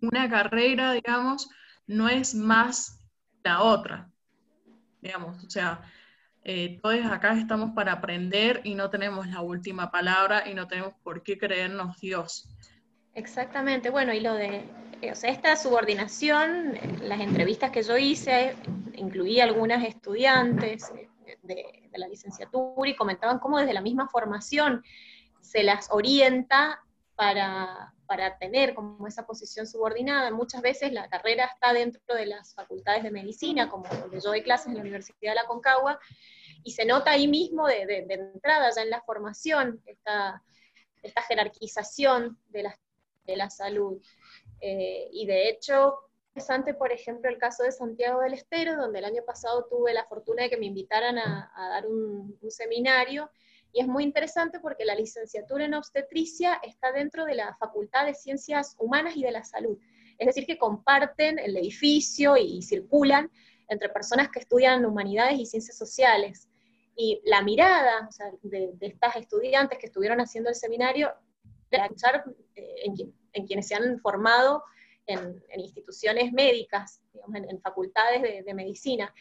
una 0.02 0.30
carrera, 0.30 0.94
digamos, 0.94 1.50
no 1.88 2.08
es 2.08 2.36
más 2.36 3.04
la 3.44 3.64
otra, 3.64 4.12
digamos, 5.06 5.44
o 5.44 5.50
sea, 5.50 5.82
eh, 6.44 6.80
todos 6.82 7.06
acá 7.06 7.34
estamos 7.34 7.72
para 7.72 7.94
aprender 7.94 8.62
y 8.64 8.76
no 8.76 8.90
tenemos 8.90 9.28
la 9.28 9.42
última 9.42 9.92
palabra 9.92 10.48
y 10.48 10.54
no 10.54 10.68
tenemos 10.68 10.94
por 11.04 11.24
qué 11.24 11.38
creernos 11.38 12.00
Dios. 12.00 12.50
Exactamente, 13.14 13.90
bueno, 13.90 14.14
y 14.14 14.20
lo 14.20 14.34
de, 14.34 14.66
eh, 15.02 15.12
o 15.12 15.16
sea, 15.16 15.32
esta 15.32 15.56
subordinación, 15.56 16.78
las 17.02 17.20
entrevistas 17.22 17.72
que 17.72 17.82
yo 17.82 17.98
hice, 17.98 18.56
incluí 18.96 19.40
algunas 19.40 19.84
estudiantes 19.84 20.92
de, 21.44 21.90
de 21.92 21.98
la 21.98 22.08
licenciatura 22.08 22.90
y 22.90 22.96
comentaban 22.96 23.40
cómo 23.40 23.60
desde 23.60 23.74
la 23.74 23.82
misma 23.82 24.08
formación 24.10 24.84
se 25.42 25.64
las 25.64 25.88
orienta 25.92 26.80
para, 27.16 27.95
para 28.06 28.38
tener 28.38 28.74
como 28.74 29.08
esa 29.08 29.26
posición 29.26 29.68
subordinada. 29.68 30.32
Muchas 30.32 30.62
veces 30.62 30.92
la 30.92 31.08
carrera 31.10 31.46
está 31.46 31.74
dentro 31.74 32.16
de 32.16 32.26
las 32.26 32.54
facultades 32.54 33.04
de 33.04 33.12
medicina, 33.12 33.70
como 33.70 33.86
donde 33.88 34.20
yo 34.20 34.30
doy 34.30 34.42
clases 34.42 34.68
en 34.68 34.76
la 34.76 34.82
Universidad 34.82 35.32
de 35.32 35.36
la 35.36 35.46
Concagua, 35.46 36.00
y 36.64 36.72
se 36.72 36.86
nota 36.86 37.12
ahí 37.12 37.28
mismo 37.28 37.68
de, 37.68 37.86
de, 37.86 38.14
entrada, 38.14 38.72
ya 38.76 38.82
en 38.82 38.90
la 38.90 39.02
formación, 39.02 39.82
esta, 39.86 40.44
esta 41.04 41.22
jerarquización 41.24 42.40
de 42.50 42.64
la, 42.64 42.80
de 43.26 43.36
la 43.36 43.50
salud. 43.50 44.02
Eh, 44.62 45.08
y 45.12 45.26
de 45.26 45.50
hecho, 45.50 46.00
interesante, 46.30 46.74
por 46.74 46.92
ejemplo, 46.92 47.30
el 47.30 47.38
caso 47.38 47.64
de 47.64 47.72
Santiago 47.72 48.22
del 48.22 48.34
Estero, 48.34 48.76
donde 48.76 49.00
el 49.00 49.06
año 49.06 49.24
pasado 49.26 49.68
tuve 49.70 49.94
la 49.94 50.06
fortuna 50.06 50.44
de 50.44 50.50
que 50.50 50.58
me 50.58 50.66
invitaran 50.66 51.18
a, 51.18 51.52
dar 51.56 51.86
un 51.88 52.38
seminario, 52.50 53.30
y 53.76 53.82
es 53.82 53.88
muy 53.88 54.06
interesante 54.06 54.62
porque 54.62 54.86
la 54.86 54.96
licenciatura 54.96 55.66
en 55.66 55.74
obstetricia 55.74 56.62
está 56.64 56.94
dentro 56.94 57.26
de 57.26 57.36
la 57.36 57.58
Facultad 57.58 58.06
de 58.06 58.14
Ciencias 58.14 58.74
Humanas 58.80 59.18
y 59.18 59.24
de 59.24 59.32
la 59.32 59.44
Salud. 59.44 59.78
Es 60.18 60.28
decir, 60.28 60.46
que 60.46 60.58
comparten 60.58 61.40
el 61.40 61.58
edificio 61.58 62.38
y, 62.38 62.62
circulan 62.62 63.30
entre 63.68 63.90
personas 63.90 64.30
que 64.30 64.40
estudian 64.40 64.86
humanidades 64.86 65.38
y 65.40 65.46
ciencias 65.46 65.78
sociales. 65.78 66.48
Y 66.96 67.22
la 67.26 67.42
mirada 67.42 68.08
de, 68.44 68.72
estas 68.80 69.18
estudiantes 69.18 69.78
que 69.78 69.88
estuvieron 69.88 70.22
haciendo 70.22 70.50
el 70.50 70.56
seminario, 70.56 71.14
eh, 71.70 71.90
en, 73.34 73.46
quienes 73.46 73.68
se 73.68 73.76
han 73.76 74.00
formado 74.00 74.64
en, 75.06 75.44
instituciones 75.58 76.32
médicas, 76.32 77.02
en, 77.34 77.60
facultades 77.60 78.46
de, 78.46 78.54
medicina, 78.54 79.14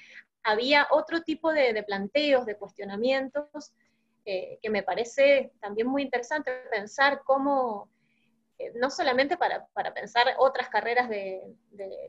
había 0.44 0.86
otro 0.92 1.22
tipo 1.22 1.52
de 1.52 1.82
planteos, 1.82 2.46
de 2.46 2.56
cuestionamientos 2.56 3.72
que 4.24 4.70
me 4.70 4.82
parece 4.82 5.52
también 5.60 5.86
muy 5.86 6.02
interesante 6.02 6.50
pensar 6.70 7.22
cómo, 7.24 7.90
eh, 8.56 8.72
no 8.76 8.88
solamente 8.88 9.36
para, 9.36 9.66
para, 9.72 9.92
pensar 9.92 10.26
otras 10.38 10.68
carreras 10.68 11.08
de, 11.08 11.42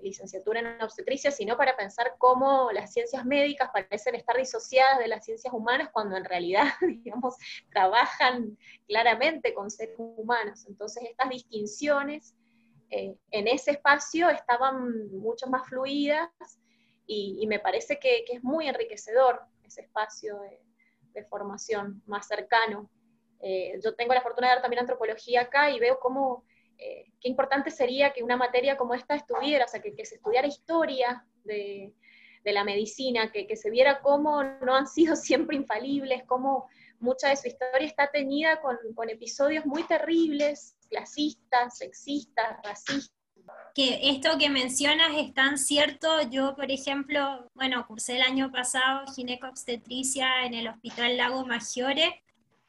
licenciatura 0.01 0.59
en 0.59 0.79
obstetricia, 0.81 1.31
sino 1.31 1.57
para 1.57 1.75
pensar 1.75 2.13
cómo 2.19 2.71
las 2.71 2.93
ciencias 2.93 3.25
médicas 3.25 3.71
parecen 3.73 4.13
estar 4.13 4.37
disociadas 4.37 4.99
de 4.99 5.07
las 5.07 5.25
ciencias 5.25 5.51
humanas 5.51 5.89
cuando 5.91 6.15
en 6.15 6.23
realidad, 6.23 6.65
digamos, 6.81 7.35
trabajan 7.71 8.55
claramente 8.87 9.55
con 9.55 9.71
seres 9.71 9.95
humanos. 9.97 10.65
Entonces, 10.67 11.03
estas 11.09 11.29
distinciones 11.29 12.35
eh, 12.91 13.15
en 13.31 13.47
ese 13.47 13.71
espacio 13.71 14.29
estaban 14.29 15.09
mucho 15.17 15.47
más 15.47 15.67
fluidas 15.67 16.29
y, 17.07 17.45
me 17.47 17.59
parece 17.59 17.97
que, 17.97 18.23
que, 18.27 18.33
es 18.33 18.43
muy 18.43 18.67
enriquecedor 18.67 19.41
ese 19.63 19.81
espacio 19.81 20.39
de 21.15 21.25
formación 21.25 22.03
más 22.05 22.27
cercano. 22.27 22.89
Eh, 23.41 23.79
yo 23.83 23.95
tengo 23.95 24.13
la 24.13 24.21
fortuna 24.21 24.47
de 24.47 24.53
dar 24.55 24.61
también 24.61 24.81
antropología 24.81 25.41
acá 25.41 25.71
y 25.71 25.79
veo 25.79 25.99
cómo, 25.99 26.43
eh, 26.77 27.05
qué 27.19 27.29
importante 27.29 27.71
sería 27.71 28.13
que 28.13 28.23
una 28.23 28.37
materia 28.37 28.77
como 28.77 28.93
esta 28.93 29.15
estuviera, 29.15 29.65
o 29.65 29.67
sea, 29.67 29.81
que, 29.81 29.93
se 30.05 30.15
estudiara 30.15 30.47
historia 30.47 31.25
de, 31.43 31.93
la 32.43 32.63
medicina, 32.63 33.31
que, 33.31 33.55
se 33.55 33.71
viera 33.71 34.01
cómo 34.01 34.43
no 34.43 34.75
han 34.75 34.87
sido 34.87 35.15
siempre 35.15 35.55
infalibles, 35.55 36.23
cómo 36.25 36.67
mucha 36.99 37.29
de 37.29 37.37
su 37.37 37.47
historia 37.47 37.87
está 37.87 38.11
teñida 38.11 38.61
con, 38.61 38.77
con 38.93 39.09
episodios 39.09 39.65
muy 39.65 39.83
terribles, 39.83 40.77
clasistas, 40.89 41.77
sexistas, 41.77 42.57
racistas 42.63 43.24
que 43.73 44.09
esto 44.09 44.37
que 44.37 44.49
mencionas 44.49 45.11
es 45.17 45.33
tan 45.33 45.57
cierto. 45.57 46.21
Yo, 46.29 46.55
por 46.55 46.71
ejemplo, 46.71 47.49
bueno, 47.53 47.85
cursé 47.87 48.15
el 48.15 48.21
año 48.21 48.51
pasado 48.51 49.05
gineco-obstetricia 49.13 50.45
en 50.45 50.53
el 50.53 50.67
Hospital 50.69 51.17
Lago 51.17 51.45
Maggiore 51.45 52.21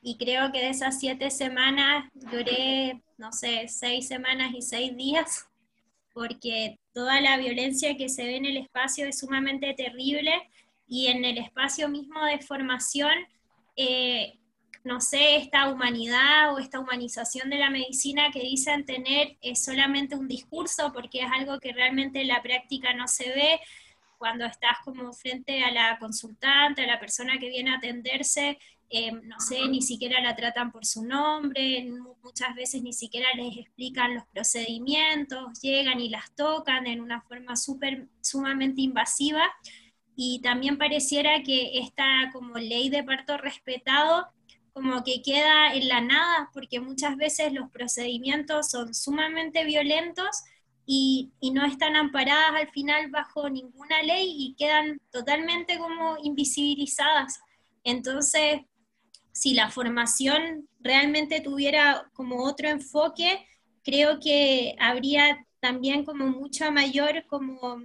y 0.02 0.16
creo 0.18 0.52
que 0.52 0.60
de 0.60 0.70
esas 0.70 0.98
siete 0.98 1.30
semanas 1.30 2.10
lloré, 2.30 3.02
no 3.18 3.32
sé, 3.32 3.66
seis 3.68 4.08
semanas 4.08 4.52
y 4.54 4.62
seis 4.62 4.96
días, 4.96 5.48
porque 6.12 6.78
toda 6.92 7.20
la 7.20 7.36
violencia 7.36 7.96
que 7.96 8.08
se 8.08 8.24
ve 8.24 8.36
en 8.36 8.46
el 8.46 8.56
espacio 8.56 9.06
es 9.06 9.18
sumamente 9.18 9.74
terrible 9.74 10.32
y 10.88 11.08
en 11.08 11.24
el 11.24 11.38
espacio 11.38 11.88
mismo 11.88 12.24
de 12.24 12.38
formación 12.38 13.12
eh, 13.76 14.38
no 14.86 15.00
sé, 15.00 15.36
esta 15.36 15.68
humanidad 15.68 16.54
o 16.54 16.60
esta 16.60 16.78
humanización 16.78 17.50
de 17.50 17.58
la 17.58 17.70
medicina 17.70 18.30
que 18.32 18.38
dicen 18.38 18.84
tener 18.84 19.36
es 19.42 19.64
solamente 19.64 20.14
un 20.14 20.28
discurso 20.28 20.92
porque 20.92 21.22
es 21.22 21.30
algo 21.32 21.58
que 21.58 21.72
realmente 21.72 22.20
en 22.20 22.28
la 22.28 22.40
práctica 22.40 22.94
no 22.94 23.08
se 23.08 23.28
ve 23.30 23.60
cuando 24.16 24.44
estás 24.46 24.78
como 24.84 25.12
frente 25.12 25.64
a 25.64 25.72
la 25.72 25.98
consultante, 25.98 26.84
a 26.84 26.86
la 26.86 27.00
persona 27.00 27.36
que 27.40 27.48
viene 27.48 27.72
a 27.72 27.78
atenderse, 27.78 28.58
eh, 28.88 29.10
no 29.10 29.40
sé, 29.40 29.66
ni 29.68 29.82
siquiera 29.82 30.20
la 30.20 30.36
tratan 30.36 30.70
por 30.70 30.86
su 30.86 31.04
nombre, 31.04 31.88
muchas 32.22 32.54
veces 32.54 32.80
ni 32.82 32.92
siquiera 32.92 33.26
les 33.34 33.56
explican 33.56 34.14
los 34.14 34.24
procedimientos, 34.26 35.60
llegan 35.60 35.98
y 35.98 36.10
las 36.10 36.32
tocan 36.36 36.86
en 36.86 37.00
una 37.00 37.22
forma 37.22 37.56
súper, 37.56 38.06
sumamente 38.20 38.82
invasiva. 38.82 39.42
Y 40.14 40.40
también 40.42 40.78
pareciera 40.78 41.42
que 41.42 41.80
esta 41.80 42.30
como 42.32 42.56
ley 42.56 42.88
de 42.88 43.02
parto 43.02 43.36
respetado 43.36 44.28
como 44.76 45.02
que 45.02 45.22
queda 45.22 45.72
en 45.72 45.88
la 45.88 46.02
nada, 46.02 46.50
porque 46.52 46.80
muchas 46.80 47.16
veces 47.16 47.50
los 47.54 47.70
procedimientos 47.70 48.68
son 48.68 48.92
sumamente 48.92 49.64
violentos 49.64 50.44
y, 50.84 51.32
no 51.54 51.64
están 51.64 51.96
amparadas 51.96 52.52
al 52.54 52.68
final 52.68 53.10
bajo 53.10 53.48
ninguna 53.48 54.02
ley 54.02 54.34
y 54.36 54.54
quedan 54.54 55.00
totalmente 55.10 55.78
como 55.78 56.18
invisibilizadas. 56.22 57.40
Entonces, 57.84 58.60
si 59.32 59.54
la 59.54 59.70
formación 59.70 60.68
realmente 60.80 61.40
tuviera 61.40 62.10
como 62.12 62.44
otro 62.44 62.68
enfoque, 62.68 63.46
creo 63.82 64.20
que 64.20 64.76
habría 64.78 65.42
también 65.58 66.04
como 66.04 66.26
mucha 66.26 66.70
mayor 66.70 67.24
como, 67.28 67.82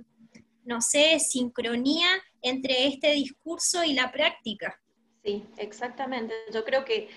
no 0.66 0.82
sé, 0.82 1.22
sincronía 1.22 2.10
entre 2.42 2.88
este 2.88 3.14
discurso 3.14 3.82
y 3.86 3.94
la 3.94 4.12
práctica. 4.12 4.81
Sí, 5.24 5.46
exactamente. 5.58 6.34
Yo 6.52 6.64
creo 6.64 6.84
que 6.84 7.10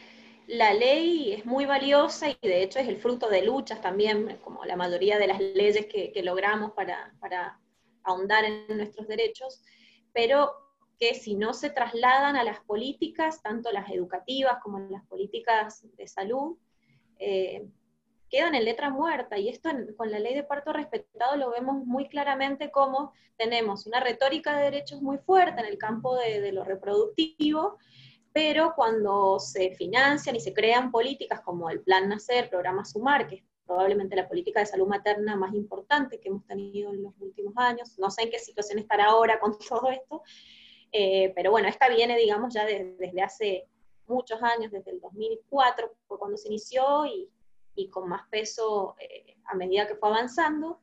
la 0.46 0.74
ley 0.74 1.32
es 1.32 1.46
muy 1.46 1.64
valiosa 1.64 2.28
y 2.28 2.36
de 2.42 2.62
hecho 2.62 2.78
es 2.78 2.88
el 2.88 2.98
fruto 2.98 3.30
de 3.30 3.42
luchas 3.42 3.80
también, 3.80 4.38
como 4.44 4.64
la 4.64 4.76
mayoría 4.76 5.18
de 5.18 5.26
las 5.26 5.40
leyes 5.40 5.86
que, 5.86 6.12
logramos 6.22 6.72
para, 6.72 7.60
ahondar 8.02 8.44
en 8.44 8.76
nuestros 8.76 9.08
derechos, 9.08 9.62
pero 10.12 10.52
que 10.98 11.14
si 11.14 11.34
no 11.34 11.54
se 11.54 11.70
trasladan 11.70 12.36
a 12.36 12.44
las 12.44 12.60
políticas, 12.60 13.42
tanto 13.42 13.72
las 13.72 13.90
educativas 13.90 14.58
como 14.62 14.78
las 14.90 15.04
políticas 15.06 15.82
de 15.96 16.06
salud, 16.06 16.58
eh, 17.18 17.66
quedan 18.28 18.54
en 18.54 18.64
letra 18.64 18.90
muerta. 18.90 19.38
Y 19.38 19.48
esto 19.48 19.70
con 19.96 20.10
la 20.10 20.18
ley 20.18 20.34
de 20.34 20.44
parto 20.44 20.72
respetado 20.72 21.36
lo 21.36 21.50
vemos 21.50 21.84
muy 21.84 22.08
claramente 22.08 22.70
como 22.70 23.12
tenemos 23.36 23.86
una 23.86 24.00
retórica 24.00 24.56
de 24.56 24.64
derechos 24.64 25.02
muy 25.02 25.18
fuerte 25.18 25.60
en 25.60 25.66
el 25.66 25.78
campo 25.78 26.16
de, 26.16 26.40
de 26.40 26.52
lo 26.52 26.64
reproductivo, 26.64 27.78
pero 28.32 28.74
cuando 28.74 29.38
se 29.38 29.74
financian 29.76 30.36
y 30.36 30.40
se 30.40 30.52
crean 30.52 30.90
políticas 30.90 31.40
como 31.40 31.70
el 31.70 31.80
Plan 31.80 32.08
Nacer, 32.08 32.50
Programa 32.50 32.84
Sumar, 32.84 33.28
que 33.28 33.36
es 33.36 33.44
probablemente 33.66 34.16
la 34.16 34.28
política 34.28 34.60
de 34.60 34.66
salud 34.66 34.86
materna 34.86 35.36
más 35.36 35.54
importante 35.54 36.20
que 36.20 36.28
hemos 36.28 36.46
tenido 36.46 36.92
en 36.92 37.02
los 37.02 37.14
últimos 37.18 37.54
años, 37.56 37.98
no 37.98 38.10
sé 38.10 38.22
en 38.22 38.30
qué 38.30 38.38
situación 38.38 38.78
estará 38.78 39.06
ahora 39.06 39.38
con 39.40 39.56
todo 39.68 39.90
esto, 39.90 40.22
eh, 40.92 41.32
pero 41.34 41.50
bueno, 41.50 41.68
esta 41.68 41.88
viene, 41.88 42.16
digamos, 42.16 42.54
ya 42.54 42.64
desde 42.64 43.22
hace 43.22 43.68
muchos 44.06 44.40
años, 44.42 44.70
desde 44.70 44.92
el 44.92 45.00
2004, 45.00 45.92
fue 46.06 46.18
cuando 46.18 46.36
se 46.36 46.48
inició 46.48 47.06
y, 47.06 47.28
y 47.74 47.88
con 47.88 48.08
más 48.08 48.26
peso 48.28 48.96
eh, 48.98 49.36
a 49.44 49.54
medida 49.54 49.86
que 49.86 49.96
fue 49.96 50.08
avanzando. 50.08 50.80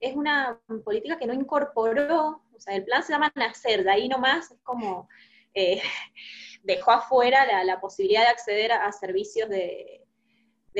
Es 0.00 0.16
una 0.16 0.60
política 0.84 1.18
que 1.18 1.26
no 1.26 1.34
incorporó, 1.34 2.42
o 2.54 2.60
sea, 2.60 2.74
el 2.74 2.84
plan 2.84 3.02
se 3.02 3.12
llama 3.12 3.32
Nacer, 3.34 3.84
de 3.84 3.90
ahí 3.90 4.08
nomás 4.08 4.50
es 4.50 4.60
como... 4.62 5.08
Eh, 5.54 5.80
dejó 6.64 6.90
afuera 6.92 7.62
la, 7.62 7.80
posibilidad 7.80 8.22
de 8.22 8.28
acceder 8.28 8.72
a, 8.72 8.90
servicios 8.90 9.48
de, 9.48 10.00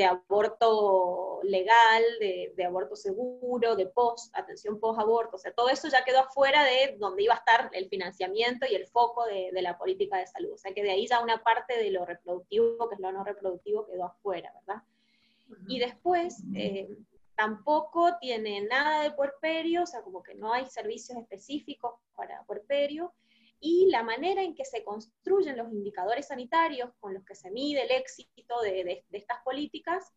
aborto 0.03 1.39
legal, 1.43 2.03
de, 2.19 2.65
aborto 2.65 2.95
seguro, 2.95 3.75
de 3.75 3.85
post, 3.85 4.35
atención 4.35 4.79
post-aborto, 4.79 5.37
o 5.37 5.39
sea, 5.39 5.53
todo 5.53 5.69
eso 5.69 5.87
ya 5.87 6.03
quedó 6.03 6.19
afuera 6.19 6.63
de 6.63 6.97
donde 6.97 7.23
iba 7.23 7.35
a 7.35 7.37
estar 7.37 7.69
el 7.71 7.87
financiamiento 7.87 8.65
y 8.69 8.75
el 8.75 8.87
foco 8.87 9.25
de, 9.25 9.51
la 9.61 9.77
política 9.77 10.17
de 10.17 10.27
salud, 10.27 10.53
o 10.53 10.57
sea 10.57 10.73
que 10.73 10.83
de 10.83 10.91
ahí 10.91 11.07
ya 11.07 11.21
una 11.21 11.43
parte 11.43 11.77
de 11.77 11.91
lo 11.91 12.03
reproductivo, 12.03 12.89
que 12.89 12.95
es 12.95 13.01
lo 13.01 13.11
no 13.11 13.23
reproductivo, 13.23 13.85
quedó 13.85 14.05
afuera, 14.05 14.51
¿verdad? 14.65 14.83
Y 15.67 15.79
después, 15.79 16.43
eh, 16.55 16.89
tampoco 17.35 18.17
tiene 18.19 18.61
nada 18.61 19.03
de 19.03 19.11
puerperio, 19.11 19.83
o 19.83 19.85
sea, 19.85 20.01
como 20.01 20.23
que 20.23 20.35
no 20.35 20.53
hay 20.53 20.65
servicios 20.67 21.17
específicos 21.17 21.95
para 22.15 22.43
puerperio, 22.43 23.13
y 23.59 23.87
la 23.89 24.03
manera 24.03 24.43
en 24.43 24.55
que 24.55 24.65
se 24.65 24.83
construyen 24.83 25.57
los 25.57 25.71
indicadores 25.71 26.27
sanitarios 26.27 26.91
con 26.99 27.13
los 27.13 27.23
que 27.25 27.35
se 27.35 27.51
mide 27.51 27.83
el 27.83 27.91
éxito 27.91 28.61
de, 28.61 29.03
estas 29.11 29.41
políticas 29.43 30.13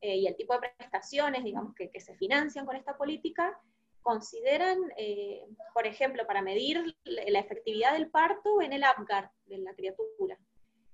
eh, 0.00 0.16
y 0.16 0.26
el 0.26 0.36
tipo 0.36 0.54
de 0.54 0.68
prestaciones, 0.76 1.44
digamos, 1.44 1.74
que, 1.74 1.90
se 2.00 2.14
financian 2.16 2.66
con 2.66 2.76
esta 2.76 2.96
política, 2.96 3.58
consideran, 4.02 4.78
eh, 4.96 5.44
por 5.74 5.86
ejemplo, 5.86 6.26
para 6.26 6.40
medir 6.40 6.96
la 7.04 7.40
efectividad 7.40 7.92
del 7.92 8.10
parto 8.10 8.62
en 8.62 8.72
el 8.72 8.84
APGAR 8.84 9.30
de 9.46 9.58
la 9.58 9.74
criatura. 9.74 10.38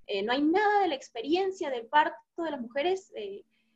Eh, 0.06 0.22
no 0.22 0.32
hay 0.32 0.42
nada 0.42 0.82
de 0.82 0.88
la 0.88 0.94
experiencia 0.94 1.70
del 1.70 1.86
parto 1.86 2.42
de 2.42 2.50
las 2.50 2.60
mujeres 2.60 3.12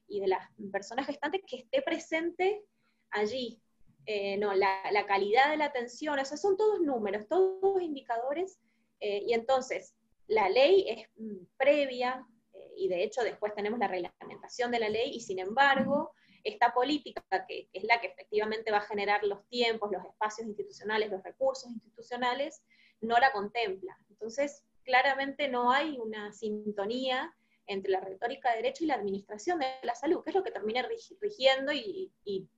y 0.08 0.20
de 0.20 0.28
las 0.28 0.48
personas 0.72 1.06
gestantes 1.06 1.42
que 1.46 1.56
esté 1.56 1.82
presente 1.82 2.64
allí. 3.10 3.60
Eh, 4.06 4.38
no, 4.38 4.54
la, 4.54 4.80
calidad 5.06 5.50
de 5.50 5.58
la 5.58 5.66
atención, 5.66 6.18
esos 6.18 6.40
son 6.40 6.56
todos 6.56 6.80
números, 6.80 7.28
todos 7.28 7.82
indicadores, 7.82 8.58
eh, 9.00 9.22
y 9.26 9.34
entonces 9.34 9.94
la 10.26 10.48
ley 10.48 10.86
es 10.88 11.08
mm, 11.16 11.44
previa, 11.58 12.26
eh, 12.54 12.72
y 12.78 12.88
de 12.88 13.04
hecho 13.04 13.22
después 13.22 13.54
tenemos 13.54 13.78
la 13.78 13.86
reglamentación 13.86 14.70
de 14.70 14.78
la 14.78 14.88
ley, 14.88 15.10
y 15.14 15.20
sin 15.20 15.38
embargo, 15.38 16.12
esta 16.42 16.72
política, 16.72 17.22
que, 17.46 17.68
es 17.70 17.84
la 17.84 18.00
que 18.00 18.06
efectivamente 18.06 18.70
va 18.70 18.78
a 18.78 18.88
generar 18.88 19.22
los 19.24 19.46
tiempos, 19.48 19.90
los 19.92 20.04
espacios 20.04 20.48
institucionales, 20.48 21.10
los 21.10 21.22
recursos 21.22 21.70
institucionales, 21.70 22.62
no 23.02 23.18
la 23.18 23.30
contempla. 23.32 23.98
Entonces, 24.08 24.64
claramente 24.84 25.48
no 25.48 25.70
hay 25.70 25.98
una 25.98 26.32
sintonía 26.32 27.36
entre 27.68 27.92
la 27.92 28.00
retórica 28.00 28.50
de 28.50 28.56
derecho 28.56 28.84
y 28.84 28.88
la 28.88 28.94
administración 28.94 29.60
de 29.60 29.66
la 29.82 29.94
salud, 29.94 30.24
que 30.24 30.30
es 30.30 30.36
lo 30.36 30.42
que 30.42 30.50
termina 30.50 30.82
rigiendo 31.20 31.72
y, 31.72 32.10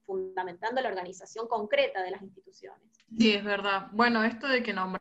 fundamentando 0.07 0.81
la 0.81 0.89
organización 0.89 1.47
concreta 1.47 2.03
de 2.03 2.13
las 2.13 2.23
instituciones. 2.23 2.81
Sí, 3.17 3.35
es 3.35 3.45
verdad. 3.45 3.89
Bueno, 3.93 4.25
esto 4.25 4.49
de 4.49 4.63
que 4.63 4.73
nombramos 4.73 5.01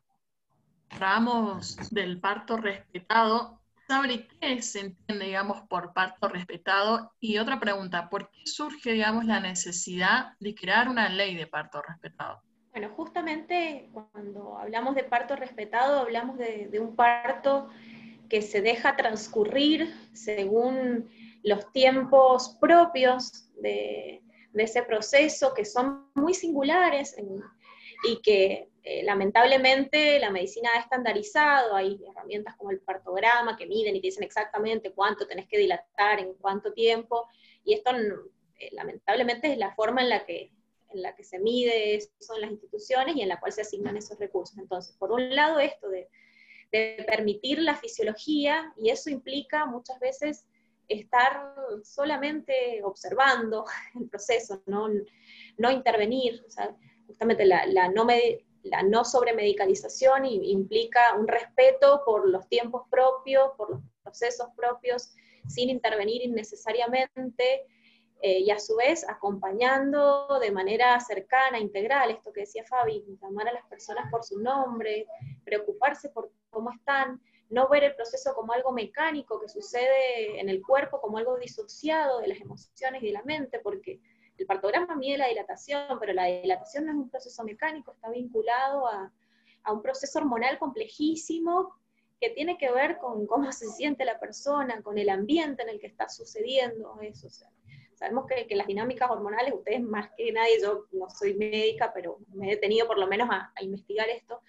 del 1.92 2.20
parto 2.20 2.58
respetado, 2.58 3.60
¿sabe 3.88 4.28
qué 4.28 4.62
se 4.62 4.82
entiende, 4.82 5.26
digamos, 5.26 5.62
por 5.70 5.94
parto 5.94 6.28
respetado? 6.28 7.14
Y 7.20 7.38
otra 7.38 7.60
pregunta, 7.60 8.10
¿por 8.10 8.30
qué 8.32 8.46
surge, 8.46 8.92
digamos, 8.92 9.26
la 9.26 9.40
necesidad 9.40 10.34
de 10.40 10.56
crear 10.56 10.90
una 10.90 11.10
ley 11.10 11.36
de 11.36 11.48
parto 11.48 11.82
respetado? 11.82 12.42
Bueno, 12.72 12.90
justamente 12.96 13.90
cuando 13.94 14.58
hablamos 14.58 14.96
de 14.96 15.04
parto 15.04 15.36
respetado, 15.36 16.00
hablamos 16.00 16.38
de, 16.38 16.68
de 16.68 16.80
un 16.80 16.96
parto 16.96 17.70
que 18.30 18.42
se 18.42 18.62
deja 18.62 18.96
transcurrir 18.96 19.94
según 20.14 21.10
los 21.44 21.72
tiempos 21.72 22.58
propios 22.62 23.50
de, 23.62 24.22
ese 24.54 24.84
proceso, 24.84 25.54
que 25.54 25.64
son 25.64 26.10
muy 26.16 26.34
singulares 26.34 27.16
y 28.04 28.22
que 28.22 28.70
eh, 28.84 29.04
lamentablemente 29.04 30.20
la 30.20 30.32
medicina 30.32 30.70
ha 30.76 30.80
estandarizado, 30.80 31.76
hay 31.76 32.00
herramientas 32.10 32.56
como 32.58 32.72
el 32.72 32.82
partograma 32.82 33.56
que 33.56 33.68
miden 33.68 33.96
y 33.96 34.02
te 34.02 34.08
dicen 34.08 34.24
exactamente 34.24 34.92
cuánto 34.92 35.28
tenés 35.28 35.48
que 35.48 35.58
dilatar, 35.58 36.20
en 36.20 36.34
cuánto 36.36 36.74
tiempo, 36.74 37.28
y 37.64 37.74
esto 37.74 37.92
eh, 37.96 38.70
lamentablemente 38.74 39.52
es 39.52 39.58
la 39.58 39.74
forma 39.76 40.02
en 40.02 40.10
la 40.10 40.26
que 40.26 40.52
en 40.92 41.02
la 41.02 41.16
que 41.16 41.24
se 41.24 41.40
mide 41.40 42.00
son 42.20 42.42
las 42.42 42.52
instituciones 42.52 43.16
y 43.16 43.22
en 43.22 43.30
la 43.30 43.40
cual 43.40 43.52
se 43.52 43.62
asignan 43.62 43.98
esos 43.98 44.18
recursos. 44.18 44.58
Entonces, 44.58 44.96
por 44.98 45.12
un 45.12 45.36
lado, 45.36 45.60
esto 45.60 45.88
de 45.90 46.10
de 46.72 47.04
permitir 47.08 47.60
la 47.60 47.76
fisiología 47.76 48.74
y 48.78 48.90
eso 48.90 49.10
implica 49.10 49.66
muchas 49.66 50.00
veces 50.00 50.46
estar 50.88 51.56
solamente 51.84 52.82
observando 52.84 53.66
el 54.00 54.10
proceso, 54.10 54.62
no, 54.66 54.88
no 55.58 55.72
intervenir. 55.72 56.46
justamente 57.08 57.46
la, 57.46 57.66
no 57.90 58.08
la 58.64 58.84
no 58.84 59.06
sobremedicalización 59.06 60.26
implica 60.26 61.16
un 61.18 61.28
respeto 61.28 62.04
por 62.06 62.28
los 62.28 62.48
tiempos 62.50 62.84
propios, 62.90 63.52
por 63.56 63.72
los 63.72 63.82
procesos 64.04 64.50
propios, 64.56 65.16
sin 65.48 65.70
intervenir 65.70 66.24
innecesariamente, 66.24 67.66
eh, 68.22 68.40
y 68.40 68.52
a 68.52 68.60
su 68.60 68.76
vez 68.76 69.08
acompañando 69.08 70.40
de 70.42 70.52
manera 70.52 71.00
cercana, 71.00 71.58
integral, 71.58 72.12
esto 72.12 72.34
que 72.34 72.42
decía 72.42 72.66
Fabi, 72.66 73.06
llamar 73.22 73.48
a 73.48 73.54
las 73.54 73.66
personas 73.68 74.12
por 74.12 74.26
su 74.26 74.40
nombre, 74.40 75.08
preocuparse 75.46 76.10
por 76.10 76.32
cómo 76.50 76.72
están, 76.72 77.22
no 77.50 77.70
ver 77.70 77.86
el 77.86 77.96
proceso 77.96 78.34
como 78.36 78.52
algo 78.52 78.74
mecánico 78.74 79.40
que 79.40 79.48
sucede 79.48 80.40
en 80.40 80.50
el 80.50 80.62
cuerpo, 80.62 81.00
como 81.00 81.18
algo 81.18 81.38
disociado 81.38 82.20
de 82.20 82.28
las 82.28 82.42
emociones 82.42 83.02
y 83.02 83.08
de 83.08 83.14
la 83.14 83.24
mente, 83.24 83.60
porque 83.60 84.02
el 84.38 84.46
partograma 84.46 84.96
mide 84.96 85.18
la 85.18 85.28
dilatación, 85.28 85.98
pero 86.00 86.12
la 86.14 86.26
dilatación 86.26 86.86
no 86.86 86.92
es 86.92 86.98
un 86.98 87.10
proceso 87.10 87.44
mecánico, 87.46 87.94
está 87.94 88.10
vinculado 88.10 88.86
a, 88.88 89.14
a 89.64 89.72
un 89.72 89.82
proceso 89.82 90.20
hormonal 90.20 90.60
complejísimo 90.60 91.74
que 92.20 92.32
tiene 92.32 92.58
que 92.58 92.70
ver 92.70 92.98
con 92.98 93.26
cómo 93.28 93.50
se 93.54 93.68
siente 93.68 94.04
la 94.04 94.20
persona, 94.20 94.82
con 94.82 94.98
el 94.98 95.10
ambiente 95.10 95.64
en 95.64 95.70
el 95.70 95.80
que 95.80 95.88
está 95.88 96.10
sucediendo 96.10 97.00
eso. 97.02 97.30
Sabemos 98.00 98.28
que, 98.28 98.56
las 98.56 98.66
dinámicas 98.66 99.12
hormonales, 99.12 99.54
ustedes 99.54 99.82
más 99.82 100.10
que 100.16 100.32
nadie, 100.32 100.62
yo 100.62 100.86
no 100.94 101.10
soy 101.10 101.34
médica, 101.34 101.92
pero 101.94 102.20
me 102.34 102.48
he 102.48 102.52
detenido 102.52 102.88
por 102.88 102.98
lo 102.98 103.08
menos 103.08 103.28
a, 103.30 103.52
investigar 103.60 104.08
esto, 104.08 104.42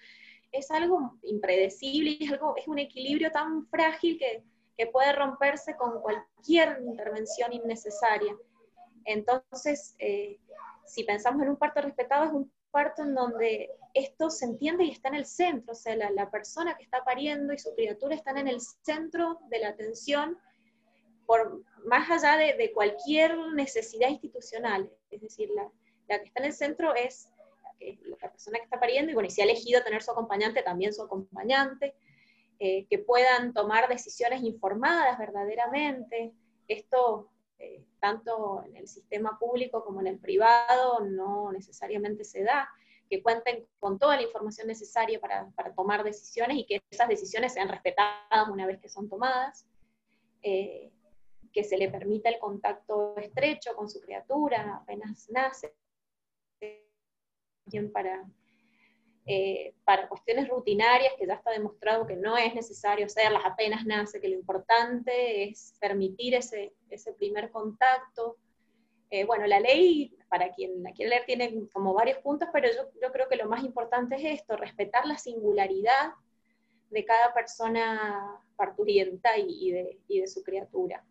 es 0.53 0.71
algo 0.71 1.17
impredecible 1.23 2.17
es, 2.21 2.31
algo, 2.31 2.55
es 2.55 2.65
un 2.65 2.79
equilibrio 2.79 3.29
tan 3.29 3.67
frágil 3.67 4.17
que, 4.17 4.45
que 4.77 4.87
puede 4.87 5.11
romperse 5.11 5.75
con 5.75 6.01
cualquier 6.01 6.81
intervención 6.85 7.51
innecesaria. 7.51 8.37
Entonces, 9.03 9.97
eh, 9.99 10.39
si 10.85 11.03
pensamos 11.03 11.43
en 11.43 11.49
un 11.49 11.57
parto 11.57 11.81
respetado, 11.81 12.23
es 12.23 12.31
un 12.31 12.49
parto 12.71 13.01
en 13.01 13.13
donde 13.13 13.69
esto 13.93 14.29
se 14.29 14.45
entiende 14.45 14.85
y 14.85 14.91
está 14.91 15.09
en 15.09 15.15
el 15.15 15.25
centro, 15.25 15.73
o 15.73 15.75
sea, 15.75 15.97
la, 15.97 16.09
la, 16.11 16.31
persona 16.31 16.77
que 16.77 16.83
está 16.83 17.03
pariendo 17.03 17.51
y 17.51 17.59
su 17.59 17.75
criatura 17.75 18.15
están 18.15 18.37
en 18.37 18.47
el 18.47 18.61
centro 18.61 19.41
de 19.49 19.59
la 19.59 19.69
atención 19.69 20.37
por, 21.31 21.63
más 21.85 22.11
allá 22.11 22.35
de, 22.35 22.73
cualquier 22.73 23.37
necesidad 23.53 24.09
institucional. 24.09 24.91
Es 25.09 25.21
decir, 25.21 25.49
la, 25.55 25.71
que 26.09 26.25
está 26.25 26.41
en 26.41 26.47
el 26.47 26.53
centro 26.53 26.93
es 26.93 27.29
la, 27.79 28.29
persona 28.29 28.57
que 28.57 28.65
está 28.65 28.81
pariendo 28.81 29.11
y, 29.11 29.13
bueno, 29.13 29.27
y 29.27 29.31
si 29.31 29.39
ha 29.39 29.45
elegido 29.45 29.81
tener 29.81 30.03
su 30.03 30.11
acompañante, 30.11 30.61
también 30.61 30.93
su 30.93 31.01
acompañante, 31.01 31.95
eh, 32.59 32.85
que 32.89 32.99
puedan 32.99 33.53
tomar 33.53 33.87
decisiones 33.87 34.43
informadas 34.43 35.17
verdaderamente. 35.17 36.33
Esto, 36.67 37.29
eh, 37.59 37.81
tanto 38.01 38.65
en 38.65 38.75
el 38.75 38.89
sistema 38.89 39.39
público 39.39 39.85
como 39.85 40.01
en 40.01 40.07
el 40.07 40.19
privado, 40.19 40.99
no 40.99 41.53
necesariamente 41.53 42.25
se 42.25 42.43
da 42.43 42.69
que 43.09 43.23
cuenten 43.23 43.65
con 43.79 43.97
toda 43.97 44.17
la 44.17 44.23
información 44.23 44.67
necesaria 44.67 45.21
para, 45.21 45.49
para, 45.51 45.73
tomar 45.73 46.03
decisiones 46.03 46.57
y 46.57 46.65
que 46.65 46.81
esas 46.91 47.07
decisiones 47.07 47.53
sean 47.53 47.69
respetadas 47.69 48.49
una 48.51 48.65
vez 48.65 48.81
que 48.81 48.89
son 48.89 49.07
tomadas. 49.07 49.65
Eh, 50.43 50.91
que 51.51 51.63
se 51.63 51.77
le 51.77 51.89
permita 51.89 52.29
el 52.29 52.39
contacto 52.39 53.15
estrecho 53.17 53.75
con 53.75 53.89
su 53.89 53.99
criatura 54.01 54.77
apenas 54.81 55.29
nace, 55.29 55.73
para, 57.93 58.25
eh, 59.25 59.73
para 59.85 60.09
cuestiones 60.09 60.49
rutinarias 60.49 61.13
que 61.17 61.27
ya 61.27 61.35
está 61.35 61.51
demostrado 61.51 62.07
que 62.07 62.15
no 62.15 62.37
es 62.37 62.53
necesario 62.53 63.05
hacerlas 63.05 63.43
apenas 63.45 63.85
nace, 63.85 64.19
que 64.19 64.29
lo 64.29 64.35
importante 64.35 65.43
es 65.43 65.75
permitir 65.79 66.35
ese, 66.35 66.73
ese 66.89 67.13
primer 67.13 67.51
contacto. 67.51 68.37
Eh, 69.09 69.25
bueno, 69.25 69.45
la 69.45 69.59
ley, 69.59 70.17
para 70.29 70.51
quien 70.53 70.81
la 70.83 70.91
quiere 70.93 71.09
leer, 71.09 71.25
tiene 71.25 71.67
como 71.73 71.93
varios 71.93 72.19
puntos, 72.19 72.49
pero 72.53 72.69
yo, 72.69 72.89
yo 73.01 73.11
creo 73.11 73.27
que 73.27 73.35
lo 73.35 73.47
más 73.47 73.63
importante 73.63 74.15
es 74.15 74.39
esto, 74.39 74.55
respetar 74.55 75.05
la 75.05 75.17
singularidad 75.17 76.13
de 76.89 77.05
cada 77.05 77.33
persona 77.33 78.41
parturienta 78.55 79.37
y, 79.37 79.71
de, 79.71 79.99
y 80.07 80.19
de 80.19 80.27
su 80.27 80.43
criatura. 80.43 81.05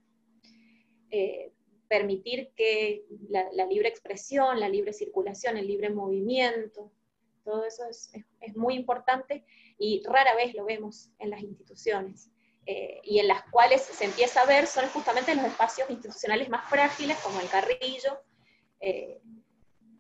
Eh, 1.10 1.52
permitir 1.90 2.52
que 2.54 3.04
la, 3.28 3.66
libre 3.66 3.88
expresión, 3.88 4.60
la 4.60 4.68
libre 4.68 4.92
circulación, 4.92 5.56
el 5.56 5.66
libre 5.66 5.90
movimiento, 5.90 6.92
todo 7.42 7.64
eso 7.64 7.82
es, 7.88 8.12
muy 8.54 8.74
importante 8.74 9.44
y 9.76 10.00
rara 10.04 10.36
vez 10.36 10.54
lo 10.54 10.64
vemos 10.64 11.10
en 11.18 11.30
las 11.30 11.42
instituciones. 11.42 12.30
Eh, 12.66 13.00
y 13.02 13.18
en 13.18 13.26
las 13.26 13.42
cuales 13.50 13.82
se 13.82 14.04
empieza 14.04 14.42
a 14.42 14.46
ver 14.46 14.68
son 14.68 14.86
justamente 14.90 15.34
los 15.34 15.44
espacios 15.46 15.90
institucionales 15.90 16.48
más 16.48 16.70
frágiles, 16.70 17.18
como 17.18 17.40
el 17.40 17.48
carrillo, 17.48 18.20
eh, 18.78 19.20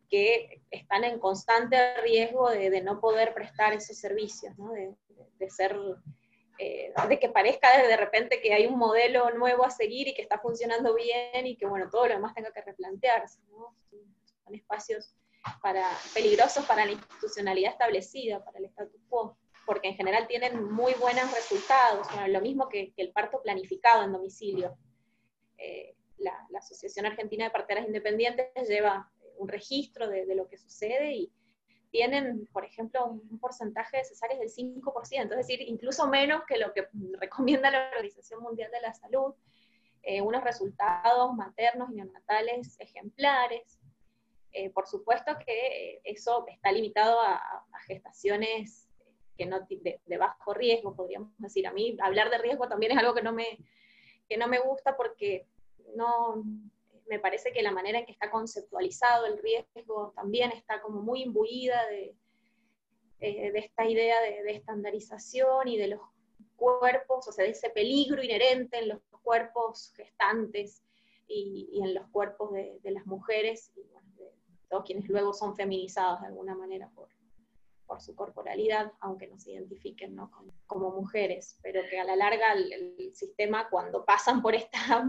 que 0.08 0.62
están 0.70 1.02
en 1.02 1.18
constante 1.18 2.00
riesgo 2.02 2.50
de, 2.50 2.82
no 2.82 3.00
poder 3.00 3.34
prestar 3.34 3.72
esos 3.72 3.96
servicios, 3.96 4.54
de, 5.38 5.50
ser 5.50 5.76
eh, 6.62 6.92
de 7.08 7.18
que 7.18 7.30
parezca 7.30 7.86
de 7.86 7.96
repente 7.96 8.42
que 8.42 8.52
hay 8.52 8.66
un 8.66 8.76
modelo 8.76 9.30
nuevo 9.30 9.64
a 9.64 9.70
seguir 9.70 10.08
y 10.08 10.12
que 10.12 10.20
está 10.20 10.38
funcionando 10.38 10.94
bien 10.94 11.46
y 11.46 11.56
que, 11.56 11.64
bueno, 11.64 11.88
todo 11.90 12.06
lo 12.06 12.12
demás 12.12 12.34
tenga 12.34 12.52
que 12.52 12.60
replantearse. 12.60 13.40
Son 13.48 14.54
espacios 14.54 15.14
para, 15.62 15.88
peligrosos 16.12 16.66
para 16.66 16.84
la 16.84 16.92
institucionalidad 16.92 17.72
establecida, 17.72 18.44
para 18.44 18.58
el 18.58 18.66
status 18.66 19.00
quo, 19.08 19.38
porque 19.64 19.88
en 19.88 19.94
general 19.94 20.26
tienen 20.26 20.70
muy 20.70 20.92
buenos 21.00 21.32
resultados, 21.32 22.06
lo 22.28 22.42
mismo 22.42 22.68
que, 22.68 22.92
el 22.98 23.10
parto 23.10 23.40
planificado 23.40 24.04
en 24.04 24.12
domicilio. 24.12 24.76
Eh, 25.56 25.96
la, 26.18 26.46
Asociación 26.58 27.06
Argentina 27.06 27.44
de 27.44 27.52
Parteras 27.52 27.86
Independientes 27.86 28.68
lleva 28.68 29.10
un 29.38 29.48
registro 29.48 30.08
de, 30.08 30.26
lo 30.34 30.46
que 30.46 30.58
sucede 30.58 31.14
y 31.14 31.32
tienen, 31.90 32.46
por 32.52 32.64
ejemplo, 32.64 33.06
un 33.06 33.38
porcentaje 33.38 33.98
de 33.98 34.04
cesáreas 34.04 34.38
del 34.38 34.50
5%, 34.50 35.30
es 35.30 35.36
decir, 35.36 35.60
incluso 35.62 36.06
menos 36.08 36.42
que 36.46 36.58
lo 36.58 36.72
que 36.72 36.88
recomienda 37.20 37.70
la 37.70 37.88
Organización 37.90 38.42
Mundial 38.42 38.70
de 38.70 38.80
la 38.80 38.94
Salud, 38.94 39.34
eh, 40.02 40.22
unos 40.22 40.42
resultados 40.42 41.34
maternos 41.34 41.90
y 41.90 41.96
neonatales 41.96 42.76
ejemplares. 42.80 43.78
Eh, 44.52 44.70
por 44.70 44.86
supuesto 44.86 45.36
que 45.44 46.00
eso 46.04 46.44
está 46.48 46.72
limitado 46.72 47.20
a, 47.20 47.40
gestaciones 47.86 48.88
que 49.36 49.46
no, 49.46 49.60
de, 49.60 50.00
de, 50.04 50.16
bajo 50.18 50.54
riesgo, 50.54 50.94
podríamos 50.94 51.32
decir. 51.38 51.66
A 51.66 51.72
mí 51.72 51.96
hablar 52.02 52.30
de 52.30 52.38
riesgo 52.38 52.68
también 52.68 52.92
es 52.92 52.98
algo 52.98 53.14
que 53.14 53.22
no 53.22 53.32
me, 53.32 53.58
que 54.28 54.36
no 54.36 54.48
me 54.48 54.58
gusta 54.58 54.96
porque 54.96 55.46
no, 55.94 56.44
me 57.10 57.18
parece 57.18 57.52
que 57.52 57.62
la 57.62 57.72
manera 57.72 57.98
en 57.98 58.06
que 58.06 58.12
está 58.12 58.30
conceptualizado 58.30 59.26
el 59.26 59.36
riesgo 59.38 60.12
también 60.14 60.52
está 60.52 60.80
como 60.80 61.02
muy 61.02 61.22
imbuida 61.22 61.84
de, 61.88 62.14
eh, 63.18 63.50
de 63.52 63.58
esta 63.58 63.84
idea 63.84 64.18
de, 64.22 64.52
estandarización 64.52 65.68
y 65.68 65.76
de 65.76 65.88
los 65.88 66.00
cuerpos, 66.56 67.26
o 67.28 67.32
sea, 67.32 67.44
de 67.44 67.50
ese 67.50 67.68
peligro 67.70 68.22
inherente 68.22 68.78
en 68.78 68.88
los 68.88 69.00
cuerpos 69.22 69.92
gestantes 69.94 70.82
y, 71.26 71.80
en 71.82 71.94
los 71.94 72.08
cuerpos 72.08 72.52
de, 72.52 72.80
las 72.84 73.04
mujeres, 73.06 73.72
todos 74.68 74.84
quienes 74.84 75.08
luego 75.08 75.34
son 75.34 75.56
feminizados 75.56 76.20
de 76.20 76.28
alguna 76.28 76.54
manera 76.54 76.88
por, 76.94 77.08
por 77.86 78.00
su 78.00 78.14
corporalidad, 78.14 78.92
aunque 79.00 79.26
no 79.26 79.36
se 79.36 79.52
identifiquen 79.52 80.14
¿no? 80.14 80.30
como, 80.66 80.92
mujeres, 80.92 81.58
pero 81.60 81.82
que 81.90 81.98
a 81.98 82.04
la 82.04 82.14
larga 82.14 82.52
el, 82.52 83.14
sistema 83.14 83.68
cuando 83.68 84.04
pasan 84.04 84.40
por, 84.40 84.54
esta, 84.54 85.04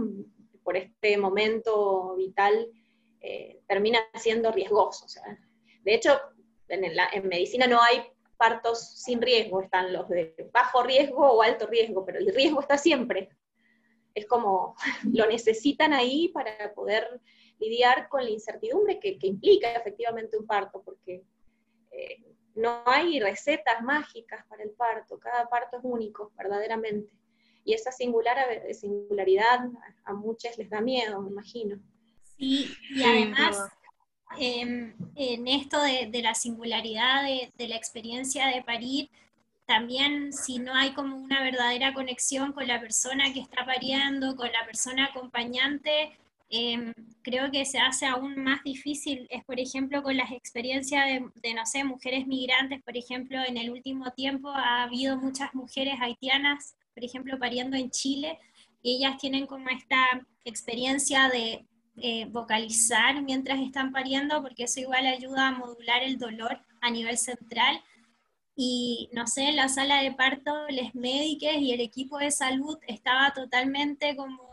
por 0.64 0.78
este 0.78 1.18
momento 1.18 2.16
vital 2.16 2.68
eh, 3.20 3.62
termina 3.68 4.00
siendo 4.16 4.52
riesgoso. 4.52 5.06
de 5.84 5.94
hecho, 5.94 6.20
en, 6.68 6.84
en 6.86 7.28
medicina 7.28 7.68
no 7.68 7.82
hay 7.82 8.02
partos 8.42 9.04
sin 9.04 9.22
riesgo, 9.22 9.62
están 9.62 9.94
los 9.94 10.10
de 10.10 10.50
bajo 10.52 10.82
riesgo 10.82 11.32
o 11.32 11.44
alto 11.44 11.68
riesgo, 11.68 12.04
pero 12.04 12.18
el 12.18 12.34
riesgo 12.34 12.62
está 12.62 12.78
siempre. 12.78 13.30
Es 14.16 14.26
como 14.26 14.76
lo 15.14 15.28
necesitan 15.28 15.94
ahí 15.94 16.30
para 16.30 16.74
poder 16.74 17.22
lidiar 17.60 18.10
con 18.10 18.24
la 18.24 18.32
incertidumbre 18.32 19.00
que, 19.00 19.18
implica 19.22 19.72
efectivamente 19.74 20.38
un 20.38 20.48
parto, 20.48 20.82
porque 20.84 21.24
eh, 21.92 22.24
no 22.56 22.82
hay 22.86 23.20
recetas 23.20 23.84
mágicas 23.84 24.44
para 24.48 24.64
el 24.64 24.72
parto, 24.72 25.20
cada 25.20 25.48
parto 25.48 25.78
es 25.78 25.84
único, 25.84 26.32
verdaderamente. 26.36 27.14
Y 27.64 27.74
esa 27.74 27.92
singular, 27.92 28.38
singularidad 28.74 29.70
a 30.04 30.14
muchos 30.14 30.58
les 30.58 30.70
da 30.70 30.82
miedo, 30.82 31.22
me 31.22 31.30
imagino. 31.30 31.78
Sí, 32.38 32.72
y 32.90 33.04
además 33.04 33.70
em, 34.40 34.96
en 35.16 35.48
esto 35.48 35.82
de, 35.82 36.22
la 36.22 36.34
singularidad 36.34 37.24
de, 37.24 37.68
la 37.68 37.76
experiencia 37.76 38.48
de 38.48 38.64
parir, 38.64 39.10
también 39.66 40.34
si 40.34 40.58
no 40.58 40.74
hay 40.74 40.94
como 40.94 41.16
una 41.16 41.44
verdadera 41.44 41.94
conexión 41.94 42.52
con 42.52 42.68
la 42.68 42.80
persona 42.80 43.32
que 43.34 43.42
está 43.42 43.66
pariendo, 43.66 44.36
con 44.36 44.52
la 44.52 44.66
persona 44.66 45.06
acompañante, 45.06 46.18
Em, 46.54 46.94
creo 47.22 47.50
que 47.50 47.64
se 47.64 47.80
hace 47.80 48.06
aún 48.06 48.44
más 48.44 48.62
difícil 48.62 49.26
es, 49.30 49.42
por 49.46 49.58
ejemplo, 49.58 50.04
con 50.04 50.18
las 50.18 50.32
experiencias 50.34 51.06
de, 51.36 51.54
no 51.54 51.66
sé, 51.66 51.86
mujeres 51.86 52.28
migrantes, 52.28 52.84
por 52.84 52.98
ejemplo, 52.98 53.40
en 53.48 53.56
el 53.56 53.70
último 53.70 54.12
tiempo 54.12 54.50
ha 54.50 54.84
habido 54.84 55.16
muchas 55.16 55.56
mujeres 55.56 55.96
haitianas, 56.02 56.76
por 56.94 57.04
ejemplo, 57.04 57.38
pariendo 57.40 57.78
en 57.78 57.90
Chile, 57.90 58.40
ellas 58.84 59.18
tienen 59.18 59.46
como 59.46 59.70
esta 59.70 60.04
experiencia 60.44 61.30
de 61.30 61.66
eh, 61.98 62.26
vocalizar 62.26 63.22
mientras 63.22 63.60
están 63.60 63.92
pariendo, 63.92 64.42
porque 64.42 64.64
eso 64.64 64.80
igual 64.80 65.06
ayuda 65.06 65.50
a 65.50 65.52
modular 65.52 66.04
el 66.04 66.18
dolor 66.18 66.60
a 66.82 66.90
nivel 66.90 67.18
central. 67.18 67.82
Y 68.56 69.10
no 69.14 69.28
sé, 69.28 69.50
en 69.50 69.56
la 69.56 69.70
sala 69.70 70.02
de 70.02 70.12
parto, 70.12 70.54
los 70.70 70.94
médicos 70.94 71.56
y 71.60 71.72
el 71.72 71.82
equipo 71.82 72.18
de 72.18 72.32
salud 72.32 72.78
estaba 72.88 73.34
totalmente 73.34 74.16
como 74.16 74.52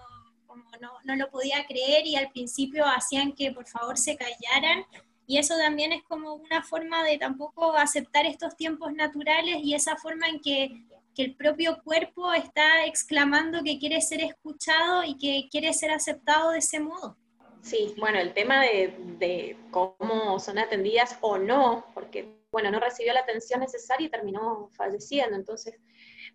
no, 1.04 1.16
lo 1.16 1.30
podía 1.30 1.64
creer 1.66 2.06
y 2.06 2.16
al 2.16 2.30
principio 2.30 2.84
hacían 2.86 3.32
que 3.32 3.52
por 3.52 3.66
favor 3.66 3.98
se 3.98 4.16
callaran. 4.16 4.84
Y 5.26 5.38
eso 5.38 5.56
también 5.58 5.92
es 5.92 6.02
como 6.04 6.34
una 6.34 6.62
forma 6.62 7.04
de 7.04 7.18
tampoco 7.18 7.74
aceptar 7.76 8.24
estos 8.26 8.56
tiempos 8.56 8.92
naturales 8.94 9.58
y 9.62 9.74
esa 9.74 9.96
forma 9.96 10.26
en 10.28 10.40
que, 10.40 10.84
el 11.22 11.36
propio 11.36 11.82
cuerpo 11.82 12.32
está 12.32 12.86
exclamando 12.86 13.62
que 13.64 13.78
quiere 13.78 14.00
ser 14.00 14.22
escuchado 14.22 15.04
y 15.04 15.16
que 15.18 15.48
quiere 15.50 15.72
ser 15.72 15.90
aceptado 15.90 16.50
de 16.50 16.58
ese 16.58 16.80
modo. 16.80 17.16
Sí, 17.62 17.94
bueno, 17.98 18.18
el 18.18 18.32
tema 18.32 18.62
de, 18.62 18.94
de, 19.18 19.56
cómo 19.70 20.38
son 20.38 20.58
atendidas 20.58 21.18
o 21.20 21.38
no, 21.38 21.84
porque, 21.92 22.42
bueno, 22.50 22.70
no 22.70 22.80
recibió 22.80 23.12
la 23.12 23.20
atención 23.20 23.60
necesaria 23.60 24.06
y 24.06 24.10
terminó 24.10 24.68
falleciendo. 24.70 25.36
Entonces, 25.36 25.74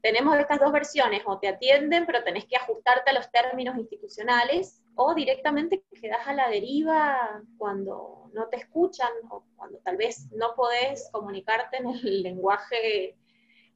tenemos 0.01 0.37
estas 0.37 0.59
dos 0.59 0.71
versiones, 0.71 1.21
o 1.25 1.39
te 1.39 1.47
atienden, 1.47 2.05
pero 2.05 2.23
tenés 2.23 2.45
que 2.45 2.57
ajustarte 2.57 3.09
a 3.09 3.13
los 3.13 3.31
términos 3.31 3.77
institucionales, 3.77 4.83
o 4.95 5.15
directamente 5.15 5.83
quedas 5.99 6.27
a 6.27 6.33
la 6.33 6.49
deriva 6.49 7.41
cuando 7.57 8.29
no 8.33 8.47
te 8.49 8.57
escuchan, 8.57 9.11
o 9.29 9.45
cuando 9.55 9.79
tal 9.79 9.97
vez 9.97 10.29
no 10.33 10.53
podés 10.55 11.09
comunicarte 11.11 11.77
en 11.77 11.87
el 11.87 12.21
lenguaje 12.23 13.17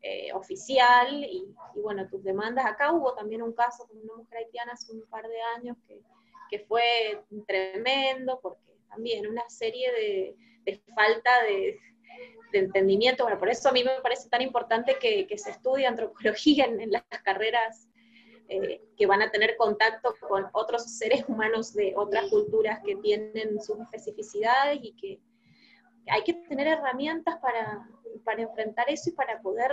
eh, 0.02 0.32
oficial, 0.34 1.24
y, 1.24 1.45
bueno, 1.82 2.07
tus 2.07 2.24
demandas. 2.24 2.65
Acá 2.65 2.91
hubo 2.91 3.14
también 3.14 3.41
un 3.41 3.53
caso 3.53 3.88
con 3.88 3.98
una 3.98 4.15
mujer 4.15 4.40
haitiana 4.40 4.74
hace 4.74 4.94
un 4.94 5.03
par 5.10 5.28
de 5.28 5.41
años 5.56 5.78
que, 5.88 6.02
que 6.49 6.60
fue 6.65 7.24
tremendo, 7.48 8.40
porque 8.41 8.61
también 8.90 9.28
una 9.28 9.48
serie 9.49 9.91
de, 9.91 10.36
de 10.64 10.82
falta 10.95 11.44
de, 11.44 11.80
de 12.52 12.60
entendimiento. 12.60 13.24
Bueno, 13.24 13.40
por 13.40 13.49
eso 13.49 13.69
a 13.69 13.72
mí 13.72 13.84
me 13.84 14.02
parece 14.02 14.30
tan 14.30 14.41
importante 14.41 14.98
que, 14.99 15.28
se 15.38 15.52
estudie 15.52 15.86
antropología 15.86 16.65
en, 16.65 16.91
las 16.91 17.03
carreras 17.24 17.88
eh, 18.49 18.82
que 18.95 19.06
van 19.06 19.22
a 19.22 19.32
tener 19.32 19.57
contacto 19.57 20.15
con 20.28 20.48
otros 20.53 20.98
seres 20.98 21.26
humanos 21.28 21.74
de 21.74 21.94
otras 21.95 22.30
culturas 22.30 22.80
que 22.86 22.95
tienen 22.98 23.61
sus 23.61 23.78
especificidades 23.80 24.80
y 24.82 24.94
que 24.94 25.19
hay 26.10 26.24
que 26.24 26.34
tener 26.34 26.68
herramientas 26.68 27.38
para, 27.40 27.88
para 28.24 28.42
enfrentar 28.42 28.90
eso 28.90 29.10
y 29.10 29.14
para 29.14 29.42
poder 29.42 29.72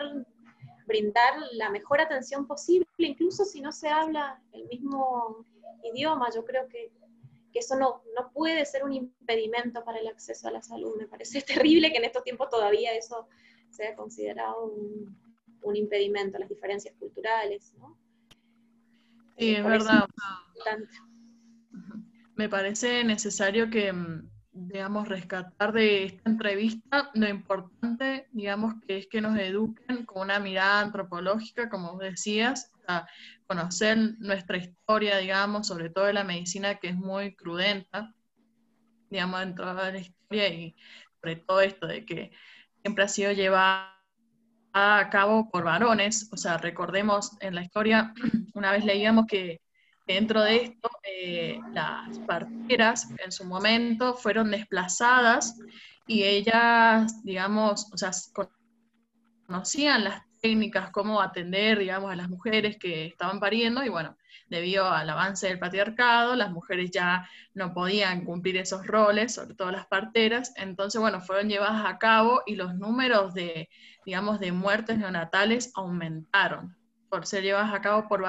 brindar 0.87 1.35
la 1.53 1.71
mejor 1.71 2.01
atención 2.01 2.47
posible, 2.47 2.87
incluso 2.99 3.45
si 3.45 3.61
no 3.61 3.73
se 3.73 3.89
habla 3.89 4.41
el 4.53 4.67
mismo 4.67 5.45
idioma. 5.83 6.29
Yo 6.35 6.45
creo 6.45 6.69
que 6.69 6.93
que 7.55 7.61
eso 7.61 7.77
no, 7.77 8.03
no 8.17 8.33
puede 8.33 8.67
ser 8.67 8.83
un 8.83 8.93
impedimento 8.93 9.85
para 9.85 10.01
el 10.01 10.09
acceso 10.09 10.49
a 10.49 10.51
la 10.51 10.61
salud. 10.61 10.97
Me 10.99 11.07
parece 11.07 11.41
terrible 11.43 11.91
que 11.91 11.99
en 11.99 12.05
estos 12.05 12.25
tiempos 12.25 12.51
todavía 12.51 12.93
eso 12.93 13.29
sea 13.71 13.95
considerado 13.95 14.67
un, 14.67 15.17
un 15.63 15.77
impedimento, 15.77 16.39
las 16.39 16.49
diferencias 16.49 16.95
culturales, 16.99 17.73
¿no? 17.79 17.97
Sí, 19.39 19.55
es 19.55 19.65
verdad. 19.65 20.07
Me 22.35 22.49
parece 22.49 23.05
necesario 23.05 23.71
que, 23.71 23.93
mm, 23.93 24.29
digamos, 24.55 25.09
rescatar 25.09 25.73
de 25.73 26.05
esta 26.05 26.31
entrevista 26.31 27.11
lo 27.15 27.29
importante, 27.29 28.29
digamos, 28.31 28.75
que 28.87 28.99
es 28.99 29.09
que 29.09 29.21
nos 29.21 29.37
eduquen 29.37 30.07
con 30.07 30.23
una 30.23 30.39
mirada 30.39 30.81
antropológica, 30.81 31.69
como 31.69 31.99
decías, 31.99 32.71
a 32.87 33.07
conocer 33.49 33.99
nuestra 34.19 34.59
historia, 34.59 35.19
digamos, 35.19 35.67
sobre 35.67 35.91
todo 35.91 36.07
de 36.07 36.13
la 36.13 36.25
medicina 36.25 36.77
que 36.77 36.91
es 36.91 36.97
muy 36.97 37.35
crudenta, 37.35 38.15
digamos, 39.11 39.41
dentro 39.41 39.75
de 39.75 39.93
la 39.93 39.99
historia 39.99 40.49
y 40.49 40.77
sobre 41.21 41.37
todo 41.37 41.61
esto 41.61 41.87
de 41.89 42.05
que 42.05 42.31
siempre 42.83 43.05
ha 43.05 43.09
sido 43.09 43.33
llevada 43.33 43.93
a 44.73 45.09
cabo 45.11 45.51
por 45.51 45.65
varones, 45.65 46.29
o 46.33 46.37
sea, 46.37 46.59
recordemos 46.59 47.37
en 47.41 47.55
la 47.55 47.63
historia, 47.63 48.15
una 48.55 48.71
vez 48.71 48.85
leíamos 48.85 49.27
que 49.27 49.61
dentro 50.07 50.43
de 50.43 50.57
esto 50.57 50.91
eh, 51.03 51.61
las 51.73 52.19
parteras 52.21 53.09
en 53.25 53.33
su 53.33 53.45
momento 53.45 54.15
fueron 54.15 54.51
desplazadas 54.51 55.59
y 56.07 56.25
ellas, 56.25 57.23
digamos, 57.25 57.91
o 57.93 57.97
sea, 57.97 58.11
conocían 59.47 60.05
las 60.05 60.23
técnicas, 60.41 60.91
cómo 60.91 61.23
atender, 61.23 61.79
digamos, 61.79 62.13
a 62.13 62.17
las 62.17 62.29
mujeres 62.29 62.77
que 62.77 63.07
estaban 63.07 63.41
pariendo 63.41 63.83
y 63.83 63.89
bueno, 63.89 64.17
debido 64.49 64.87
al 64.87 65.09
avance 65.09 65.47
del 65.47 65.59
patriarcado, 65.59 66.37
las 66.37 66.51
mujeres 66.51 66.91
ya 66.91 67.27
no 67.55 67.73
podían 67.73 68.25
cumplir 68.25 68.59
esos 68.59 68.87
roles, 68.87 69.35
sobre 69.35 69.55
todo 69.55 69.71
las 69.71 69.87
parteras, 69.87 70.53
entonces, 70.57 71.01
bueno, 71.01 71.23
fueron 71.23 71.49
llevadas 71.49 71.87
a 71.87 71.99
cabo 71.99 72.43
y 72.45 72.57
los 72.57 72.75
números 72.75 73.33
de, 73.33 73.71
digamos, 74.05 74.39
de 74.39 74.53
muertes 74.53 74.99
neonatales 74.99 75.73
aumentaron 75.75 76.77
por 77.09 77.27
ser 77.27 77.43
llevadas 77.43 77.73
a 77.73 77.81
cabo 77.81 78.07
por 78.07 78.21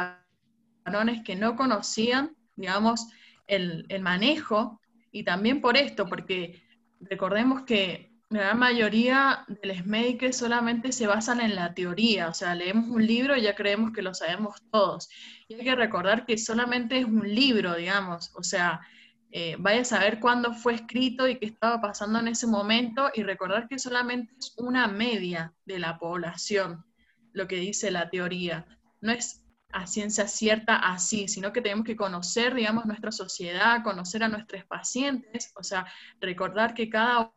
varones 0.86 1.24
que 1.24 1.36
no 1.36 1.56
conocían, 1.56 2.36
digamos, 2.56 3.08
el, 3.48 3.86
el 3.90 4.02
manejo 4.02 4.80
y 5.12 5.24
también 5.24 5.62
por 5.62 5.78
esto, 5.78 6.06
porque 6.08 6.64
recordemos 7.00 7.64
que 7.64 8.12
la 8.30 8.54
mayoría 8.54 9.46
de 9.48 9.68
los 9.68 9.86
médicos 9.86 10.38
solamente 10.38 10.92
se 10.92 11.08
basan 11.08 11.42
en 11.42 11.56
la 11.56 11.74
teoría, 11.74 12.30
o 12.30 12.34
sea, 12.34 12.56
leemos 12.56 12.88
un 12.90 13.06
libro 13.06 13.36
y 13.36 13.42
ya 13.42 13.56
creemos 13.56 13.92
que 13.92 14.02
lo 14.02 14.14
sabemos 14.14 14.56
todos. 14.72 15.10
Y 15.48 15.56
hay 15.56 15.64
que 15.64 15.76
recordar 15.76 16.26
que 16.26 16.38
solamente 16.38 16.98
es 16.98 17.06
un 17.06 17.34
libro, 17.34 17.76
digamos, 17.76 18.32
o 18.36 18.44
sea, 18.44 18.82
eh, 19.32 19.56
vaya 19.60 19.82
a 19.82 19.86
saber 19.86 20.20
cuándo 20.20 20.54
fue 20.54 20.74
escrito 20.74 21.28
y 21.28 21.38
qué 21.38 21.46
estaba 21.46 21.82
pasando 21.82 22.20
en 22.20 22.30
ese 22.30 22.48
momento 22.48 23.12
y 23.14 23.24
recordar 23.24 23.68
que 23.68 23.80
solamente 23.80 24.34
es 24.40 24.54
una 24.58 24.88
media 24.88 25.54
de 25.66 25.80
la 25.80 26.00
población, 26.00 26.86
lo 27.34 27.48
que 27.48 27.58
dice 27.58 27.92
la 27.92 28.10
teoría. 28.10 28.66
No 29.02 29.12
es 29.12 29.45
a 29.76 29.88
ciencia 29.88 30.26
cierta 30.30 30.78
así, 30.78 31.28
sino 31.28 31.52
que 31.52 31.62
tenemos 31.62 31.86
que 31.86 31.98
conocer, 31.98 32.56
digamos, 32.56 32.86
nuestra 32.86 33.12
sociedad, 33.12 33.84
conocer 33.84 34.24
a 34.24 34.30
nuestros 34.30 34.64
pacientes, 34.64 35.52
o 35.54 35.64
sea, 35.64 35.86
recordar 36.22 36.74
que 36.74 36.90
cada 36.90 37.36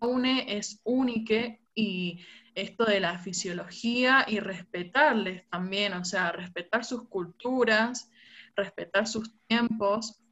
une 0.00 0.56
es 0.56 0.80
único 0.84 1.34
y 1.74 2.24
esto 2.54 2.86
de 2.86 3.00
la 3.00 3.18
fisiología 3.18 4.24
y 4.26 4.40
respetarles 4.40 5.46
también, 5.50 5.92
o 5.92 6.06
sea, 6.06 6.32
respetar 6.32 6.86
sus 6.86 7.06
culturas, 7.06 8.10
respetar 8.56 9.06
sus 9.06 9.30
tiempos. 9.46 10.22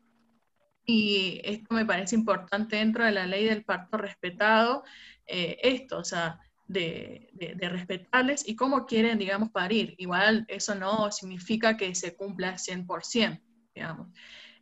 Y 0.86 1.42
esto 1.44 1.74
me 1.74 1.84
parece 1.84 2.16
importante 2.16 2.76
dentro 2.76 3.04
de 3.04 3.12
la 3.12 3.26
ley 3.26 3.44
del 3.44 3.62
parto 3.62 3.98
respetado, 3.98 4.84
eh, 5.26 5.58
esto, 5.62 5.98
o 5.98 6.04
sea, 6.04 6.40
de, 6.70 7.56
respetarles 7.60 8.48
y 8.48 8.54
cómo 8.56 8.86
quieren, 8.86 9.18
digamos, 9.18 9.50
parir. 9.50 9.94
Igual 9.98 10.44
eso 10.48 10.74
no 10.74 11.10
significa 11.10 11.76
que 11.76 11.94
se 11.94 12.14
cumpla 12.14 12.50
al 12.50 12.58
100%, 12.58 13.40
digamos. 13.74 14.08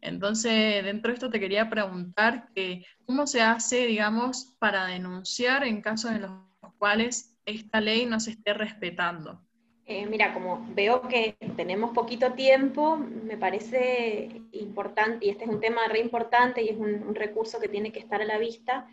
Entonces, 0.01 0.85
dentro 0.85 1.11
de 1.11 1.15
esto 1.15 1.31
te 1.31 1.41
quería 1.41 1.69
preguntar 1.69 2.49
que, 2.55 2.85
cómo 3.05 3.27
se 3.27 3.43
hace, 3.43 3.87
digamos, 3.87 4.57
para 4.59 4.87
denunciar 4.87 5.65
en 5.65 5.83
casos 5.83 6.13
en 6.13 6.23
los 6.23 6.33
cuales 6.79 7.37
esta 7.45 7.81
ley 7.81 8.07
no 8.07 8.21
se 8.21 8.33
esté 8.33 8.55
respetando. 8.55 9.43
Eh, 9.87 10.07
mira, 10.07 10.35
como 10.35 10.67
veo 10.75 11.03
que 11.09 11.37
tenemos 11.57 11.93
poquito 11.93 12.35
tiempo, 12.35 12.97
me 12.99 13.39
parece 13.39 14.43
importante, 14.53 15.27
y 15.27 15.31
este 15.31 15.45
es 15.45 15.51
un 15.51 15.61
tema 15.61 15.89
re 15.89 16.01
importante 16.01 16.63
y 16.63 16.69
es 16.69 16.77
un, 16.77 17.15
recurso 17.15 17.59
que 17.59 17.69
tiene 17.69 17.91
que 17.91 17.99
estar 17.99 18.21
a 18.21 18.27
la 18.27 18.39
vista, 18.39 18.87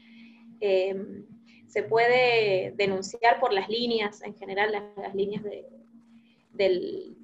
eh, 0.62 0.96
se 1.76 1.84
puede 1.84 2.72
denunciar 2.78 3.38
por 3.38 3.52
las 3.52 3.68
líneas, 3.68 4.22
en 4.22 4.34
general 4.34 4.72
las, 4.96 5.14
líneas 5.14 5.44
del, 6.54 7.18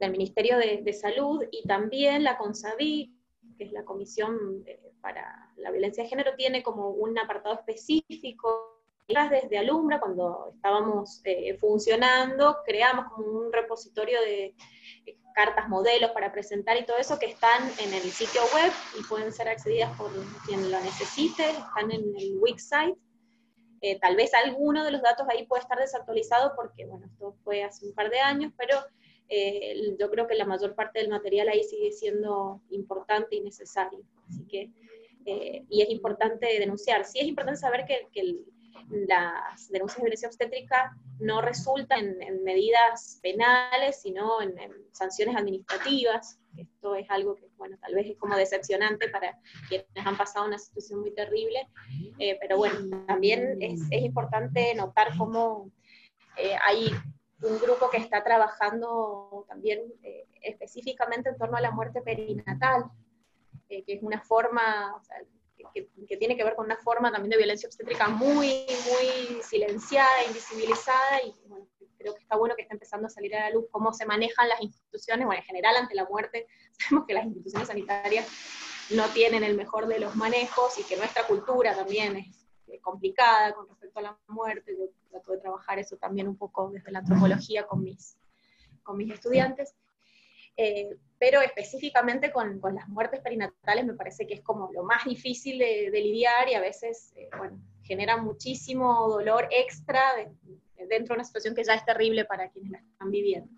del 0.00 0.10
Ministerio 0.10 0.58
de, 0.58 0.92
Salud 0.92 1.44
y 1.52 1.62
también 1.62 2.24
la 2.24 2.36
CONSAVI, 2.36 3.16
que 3.56 3.64
es 3.66 3.70
la 3.70 3.84
Comisión 3.84 4.64
para 5.00 5.48
la 5.58 5.70
Violencia 5.70 6.02
de 6.02 6.08
Género, 6.08 6.32
tiene 6.36 6.64
como 6.64 6.90
un 6.90 7.16
apartado 7.16 7.54
específico. 7.54 8.80
Desde 9.06 9.58
Alumbra, 9.58 10.00
cuando 10.00 10.50
estábamos 10.52 11.20
eh, 11.24 11.56
funcionando, 11.58 12.56
creamos 12.64 13.12
como 13.12 13.28
un 13.28 13.52
repositorio 13.52 14.20
de 14.22 14.56
cartas 15.36 15.68
modelos 15.68 16.10
para 16.10 16.32
presentar 16.32 16.78
y 16.78 16.86
todo 16.86 16.96
eso 16.96 17.18
que 17.20 17.26
están 17.26 17.62
en 17.78 17.94
el 17.94 18.10
sitio 18.10 18.40
web 18.54 18.72
y 18.98 19.04
pueden 19.04 19.32
ser 19.32 19.48
accedidas 19.48 19.96
por 19.96 20.10
quien 20.46 20.68
lo 20.72 20.80
necesite, 20.80 21.50
están 21.50 21.92
en 21.92 22.02
el 22.16 22.38
website. 22.38 22.96
Eh, 23.86 23.98
tal 24.00 24.16
vez 24.16 24.32
alguno 24.32 24.82
de 24.82 24.90
los 24.90 25.02
datos 25.02 25.26
ahí 25.28 25.44
puede 25.44 25.60
estar 25.60 25.78
desactualizado 25.78 26.54
porque, 26.56 26.86
bueno, 26.86 27.04
esto 27.04 27.36
fue 27.44 27.62
hace 27.62 27.84
un 27.84 27.92
par 27.92 28.08
de 28.08 28.18
años, 28.18 28.50
pero 28.56 28.78
eh, 29.28 29.94
yo 30.00 30.10
creo 30.10 30.26
que 30.26 30.36
la 30.36 30.46
mayor 30.46 30.74
parte 30.74 31.00
del 31.00 31.10
material 31.10 31.50
ahí 31.50 31.62
sigue 31.64 31.92
siendo 31.92 32.62
importante 32.70 33.36
y 33.36 33.42
necesario. 33.42 34.00
Así 34.26 34.46
que, 34.46 34.70
eh, 35.26 35.66
y 35.68 35.82
es 35.82 35.90
importante 35.90 36.58
denunciar. 36.58 37.04
Sí 37.04 37.18
es 37.18 37.26
importante 37.26 37.60
saber 37.60 37.84
que, 37.84 38.08
las 38.88 39.68
denuncias 39.68 39.98
de 39.98 40.02
violencia 40.04 40.28
obstétrica 40.28 40.96
no 41.20 41.42
resultan 41.42 42.22
en, 42.22 42.42
medidas 42.42 43.18
penales, 43.22 44.00
sino 44.00 44.40
en, 44.40 44.56
sanciones 44.92 45.36
administrativas. 45.36 46.38
Esto 46.56 46.94
es 46.94 47.08
algo 47.10 47.34
que, 47.36 47.48
bueno, 47.56 47.76
tal 47.80 47.94
vez 47.94 48.06
es 48.10 48.16
como 48.16 48.36
decepcionante 48.36 49.08
para 49.08 49.38
quienes 49.68 49.86
han 49.96 50.16
pasado 50.16 50.46
una 50.46 50.58
situación 50.58 51.00
muy 51.00 51.14
terrible, 51.14 51.68
eh, 52.18 52.36
pero 52.40 52.56
bueno, 52.56 53.04
también 53.06 53.60
es, 53.60 53.80
es 53.90 54.02
importante 54.02 54.74
notar 54.74 55.16
cómo 55.16 55.70
hay 56.64 56.90
un 57.44 57.58
grupo 57.58 57.90
que 57.90 57.98
está 57.98 58.22
trabajando 58.22 59.44
también 59.48 59.80
eh, 60.02 60.26
específicamente 60.40 61.28
en 61.28 61.38
torno 61.38 61.56
a 61.56 61.60
la 61.60 61.70
muerte 61.70 62.00
perinatal, 62.02 62.84
eh, 63.68 63.84
que 63.84 63.94
es 63.94 64.02
una 64.02 64.20
forma, 64.20 65.00
que, 65.72 65.88
tiene 66.16 66.36
que 66.36 66.44
ver 66.44 66.54
con 66.54 66.66
una 66.66 66.76
forma 66.76 67.12
también 67.12 67.30
de 67.30 67.36
violencia 67.36 67.66
obstétrica 67.66 68.08
muy, 68.08 68.66
muy 68.66 69.42
silenciada, 69.42 70.24
invisibilizada, 70.26 71.22
y 71.22 71.34
bueno, 71.48 71.66
creo 72.04 72.14
que 72.14 72.22
está 72.22 72.36
bueno 72.36 72.54
que 72.54 72.62
esté 72.62 72.74
empezando 72.74 73.06
a 73.06 73.10
salir 73.10 73.34
a 73.34 73.48
la 73.48 73.50
luz 73.50 73.64
cómo 73.70 73.92
se 73.94 74.04
manejan 74.04 74.46
las 74.46 74.60
instituciones, 74.60 75.24
bueno, 75.24 75.40
en 75.40 75.46
general 75.46 75.76
ante 75.76 75.94
la 75.94 76.04
muerte, 76.04 76.46
sabemos 76.78 77.06
que 77.06 77.14
las 77.14 77.24
instituciones 77.24 77.68
sanitarias 77.68 78.28
no 78.90 79.08
tienen 79.08 79.42
el 79.42 79.56
mejor 79.56 79.86
de 79.86 79.98
los 79.98 80.14
manejos 80.14 80.78
y 80.78 80.84
que 80.84 80.98
nuestra 80.98 81.26
cultura 81.26 81.74
también 81.74 82.16
es 82.18 82.80
complicada 82.82 83.54
con 83.54 83.66
respecto 83.68 84.00
a 84.00 84.02
la 84.02 84.18
muerte. 84.28 84.76
Yo 84.78 84.84
trato 85.10 85.32
de 85.32 85.38
trabajar 85.38 85.78
eso 85.78 85.96
también 85.96 86.28
un 86.28 86.36
poco 86.36 86.68
desde 86.70 86.92
la 86.92 86.98
antropología 86.98 87.66
con 87.66 87.82
mis, 87.82 88.18
con 88.82 88.98
mis 88.98 89.10
estudiantes. 89.10 89.74
Eh, 90.56 90.90
pero 91.18 91.40
específicamente 91.40 92.30
con, 92.30 92.60
con, 92.60 92.74
las 92.74 92.86
muertes 92.88 93.20
perinatales 93.20 93.86
me 93.86 93.94
parece 93.94 94.26
que 94.26 94.34
es 94.34 94.42
como 94.42 94.70
lo 94.72 94.84
más 94.84 95.04
difícil 95.04 95.58
de, 95.58 95.90
lidiar 95.90 96.48
y 96.50 96.54
a 96.54 96.60
veces, 96.60 97.12
eh, 97.16 97.28
bueno, 97.38 97.58
genera 97.82 98.18
muchísimo 98.18 99.08
dolor 99.08 99.48
extra 99.50 100.14
dentro 100.88 101.14
de 101.14 101.18
una 101.18 101.24
situación 101.24 101.54
que 101.54 101.64
ya 101.64 101.74
es 101.74 101.84
terrible 101.84 102.24
para 102.24 102.48
quienes 102.50 102.72
la 102.72 102.78
están 102.78 103.10
viviendo. 103.10 103.50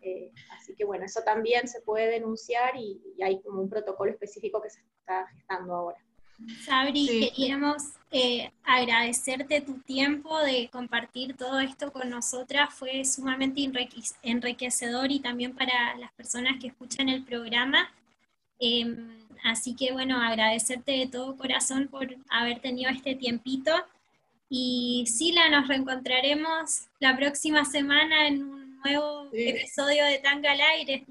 Eh, 0.00 0.30
así 0.50 0.74
que 0.74 0.84
bueno, 0.84 1.04
eso 1.04 1.22
también 1.24 1.66
se 1.66 1.80
puede 1.80 2.08
denunciar 2.08 2.76
y, 2.76 3.00
y 3.16 3.22
hay 3.22 3.40
como 3.40 3.62
un 3.62 3.70
protocolo 3.70 4.10
específico 4.10 4.60
que 4.60 4.70
se 4.70 4.80
está 4.80 5.26
gestando 5.28 5.74
ahora. 5.74 5.98
Sabri, 6.64 7.30
queríamos 7.36 7.82
eh, 8.10 8.50
agradecerte 8.64 9.60
tu 9.60 9.78
tiempo 9.78 10.36
de 10.40 10.68
compartir 10.70 11.36
todo 11.36 11.60
esto 11.60 11.92
con 11.92 12.10
nosotras. 12.10 12.74
Fue 12.74 13.04
sumamente 13.04 13.70
enriquecedor 14.22 15.12
y 15.12 15.20
también 15.20 15.54
para 15.54 15.96
las 15.96 16.12
personas 16.12 16.60
que 16.60 16.68
escuchan 16.68 17.08
el 17.08 17.22
programa. 17.24 17.90
Em, 18.58 19.16
así 19.44 19.74
que 19.76 19.92
bueno, 19.92 20.20
agradecerte 20.20 20.92
de 20.92 21.06
todo 21.06 21.36
corazón 21.36 21.88
por 21.88 22.16
haber 22.28 22.60
tenido 22.60 22.90
este 22.90 23.14
tiempito. 23.14 23.72
Y 24.48 25.04
Sila, 25.06 25.48
nos 25.48 25.68
reencontraremos 25.68 26.88
la 27.00 27.16
próxima 27.16 27.64
semana 27.64 28.26
en 28.26 28.42
un 28.42 28.80
nuevo 28.80 29.28
episodio 29.32 30.04
de 30.04 30.18
Tanga 30.18 30.52
al 30.52 30.60
Aire. 30.60 31.06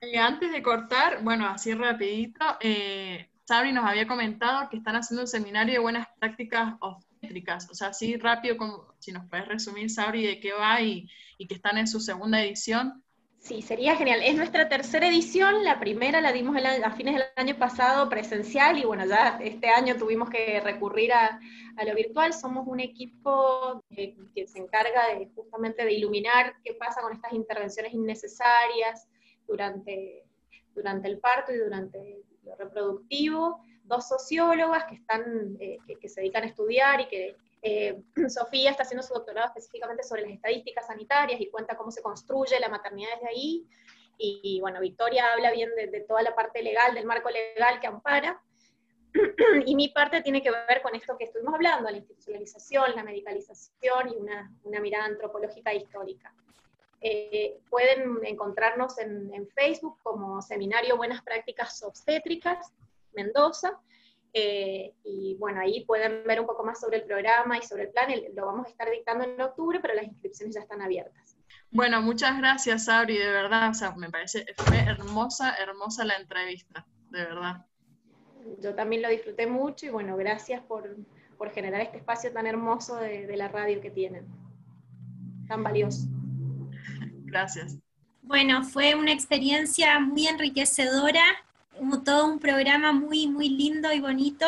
Eh, 0.00 0.18
antes 0.18 0.52
de 0.52 0.62
cortar, 0.62 1.22
bueno, 1.22 1.46
así 1.46 1.74
rapidito, 1.74 2.44
eh, 2.60 3.28
Sabri 3.44 3.72
nos 3.72 3.84
había 3.84 4.06
comentado 4.06 4.68
que 4.68 4.76
están 4.76 4.94
haciendo 4.94 5.22
un 5.22 5.26
seminario 5.26 5.74
de 5.74 5.80
buenas 5.80 6.06
prácticas 6.18 6.74
obstétricas. 6.80 7.68
O 7.70 7.74
sea, 7.74 7.88
así 7.88 8.16
rápido, 8.16 8.56
como 8.56 8.94
si 8.98 9.10
nos 9.10 9.26
puedes 9.28 9.48
resumir, 9.48 9.90
Sabri, 9.90 10.24
de 10.26 10.38
qué 10.38 10.52
va 10.52 10.80
y, 10.82 11.08
que 11.38 11.54
están 11.54 11.78
en 11.78 11.88
su 11.88 11.98
segunda 11.98 12.42
edición. 12.42 13.02
Sí, 13.38 13.62
sería 13.62 13.96
genial. 13.96 14.20
Es 14.22 14.34
nuestra 14.36 14.68
tercera 14.68 15.08
edición, 15.08 15.64
la 15.64 15.78
primera 15.78 16.20
la 16.20 16.32
dimos 16.32 16.56
a 16.56 16.90
fines 16.90 17.14
del 17.14 17.24
año 17.36 17.56
pasado 17.56 18.08
presencial 18.08 18.76
y 18.78 18.84
bueno, 18.84 19.06
ya 19.06 19.38
este 19.40 19.68
año 19.68 19.96
tuvimos 19.96 20.28
que 20.28 20.60
recurrir 20.60 21.12
a, 21.12 21.40
lo 21.86 21.94
virtual. 21.94 22.32
Somos 22.34 22.66
un 22.66 22.80
equipo 22.80 23.82
que, 23.88 24.16
que, 24.34 24.46
se 24.48 24.58
encarga 24.58 25.14
de, 25.14 25.28
justamente 25.34 25.84
de 25.84 25.92
iluminar 25.94 26.56
qué 26.64 26.74
pasa 26.74 27.00
con 27.00 27.12
estas 27.12 27.32
intervenciones 27.32 27.94
innecesarias 27.94 29.08
durante, 29.46 30.24
durante 30.74 31.08
el 31.08 31.18
parto 31.20 31.52
y 31.52 31.58
durante 31.58 32.22
reproductivo, 32.58 33.60
dos 33.84 34.08
sociólogas 34.08 34.84
que, 34.84 34.96
están, 34.96 35.56
eh, 35.60 35.78
que, 36.00 36.08
se 36.08 36.20
dedican 36.20 36.44
a 36.44 36.46
estudiar 36.46 37.00
y 37.00 37.08
que 37.08 37.36
eh, 37.62 38.00
Sofía 38.28 38.70
está 38.70 38.82
haciendo 38.82 39.02
su 39.02 39.14
doctorado 39.14 39.48
específicamente 39.48 40.02
sobre 40.02 40.22
las 40.22 40.32
estadísticas 40.32 40.86
sanitarias 40.86 41.40
y 41.40 41.50
cuenta 41.50 41.76
cómo 41.76 41.90
se 41.90 42.02
construye 42.02 42.58
la 42.60 42.68
maternidad 42.68 43.10
desde 43.14 43.28
ahí. 43.28 43.66
Y, 44.20 44.58
bueno, 44.60 44.80
Victoria 44.80 45.32
habla 45.32 45.52
bien 45.52 45.70
de, 45.76 46.00
toda 46.00 46.22
la 46.22 46.34
parte 46.34 46.60
legal, 46.60 46.92
del 46.92 47.06
marco 47.06 47.30
legal 47.30 47.78
que 47.80 47.86
ampara. 47.86 48.42
y 49.66 49.76
mi 49.76 49.90
parte 49.90 50.22
tiene 50.22 50.42
que 50.42 50.50
ver 50.50 50.82
con 50.82 50.94
esto 50.96 51.16
que 51.16 51.24
estuvimos 51.24 51.54
hablando, 51.54 51.88
la 51.88 51.98
institucionalización, 51.98 52.96
la 52.96 53.04
medicalización 53.04 54.08
y 54.08 54.16
una, 54.16 54.52
una 54.64 54.80
mirada 54.80 55.04
antropológica 55.04 55.70
e 55.70 55.76
histórica. 55.76 56.34
Eh, 57.00 57.60
pueden 57.70 58.18
encontrarnos 58.24 58.98
en, 58.98 59.48
Facebook 59.54 59.98
como 60.02 60.42
Seminario 60.42 60.96
Buenas 60.96 61.22
Prácticas 61.22 61.82
Obstétricas, 61.82 62.72
Mendoza. 63.12 63.78
Eh, 64.40 64.94
y 65.02 65.36
bueno, 65.40 65.60
ahí 65.60 65.84
pueden 65.84 66.22
ver 66.24 66.40
un 66.40 66.46
poco 66.46 66.62
más 66.62 66.78
sobre 66.78 66.98
el 66.98 67.04
programa 67.04 67.58
y 67.58 67.62
sobre 67.62 67.84
el 67.84 67.90
plan. 67.90 68.08
lo 68.36 68.46
vamos 68.46 68.66
a 68.66 68.70
estar 68.70 68.88
dictando 68.88 69.24
en 69.24 69.40
octubre, 69.40 69.80
pero 69.80 69.94
las 69.94 70.04
inscripciones 70.04 70.54
ya 70.54 70.60
están 70.60 70.80
abiertas. 70.80 71.36
Bueno, 71.72 72.00
muchas 72.02 72.38
gracias, 72.38 72.84
Sabri, 72.84 73.18
de 73.18 73.30
verdad. 73.32 73.70
O 73.70 73.74
sea, 73.74 73.96
me 73.96 74.08
parece, 74.10 74.46
fue 74.56 74.78
hermosa, 74.78 75.56
hermosa 75.56 76.04
la 76.04 76.14
entrevista, 76.14 76.86
de 77.10 77.24
verdad. 77.24 77.66
Yo 78.60 78.76
también 78.76 79.02
lo 79.02 79.08
disfruté 79.08 79.48
mucho 79.48 79.86
y 79.86 79.88
bueno, 79.88 80.16
gracias 80.16 80.62
por, 80.62 80.96
por 81.36 81.50
generar 81.50 81.80
este 81.80 81.98
espacio 81.98 82.32
tan 82.32 82.46
hermoso 82.46 82.94
de, 82.94 83.26
de 83.26 83.36
la 83.36 83.48
radio 83.48 83.80
que 83.80 83.90
tienen, 83.90 84.24
tan 85.48 85.64
valioso. 85.64 86.06
Gracias. 87.24 87.76
Bueno, 88.22 88.62
fue 88.62 88.94
una 88.94 89.10
experiencia 89.10 89.98
muy 89.98 90.28
enriquecedora, 90.28 91.24
todo 92.04 92.26
un 92.26 92.38
programa 92.38 92.92
muy, 92.92 93.26
muy 93.26 93.48
lindo 93.48 93.92
y 93.92 94.00
bonito. 94.00 94.46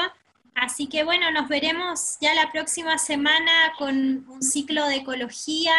Así 0.55 0.87
que 0.89 1.05
bueno, 1.05 1.31
nos 1.31 1.49
veremos 1.49 2.19
ya 2.21 2.35
la 2.35 2.51
próxima 2.53 2.99
semana 2.99 3.73
con 3.79 4.27
un 4.29 4.43
ciclo 4.43 4.87
de 4.87 4.97
ecología 4.97 5.73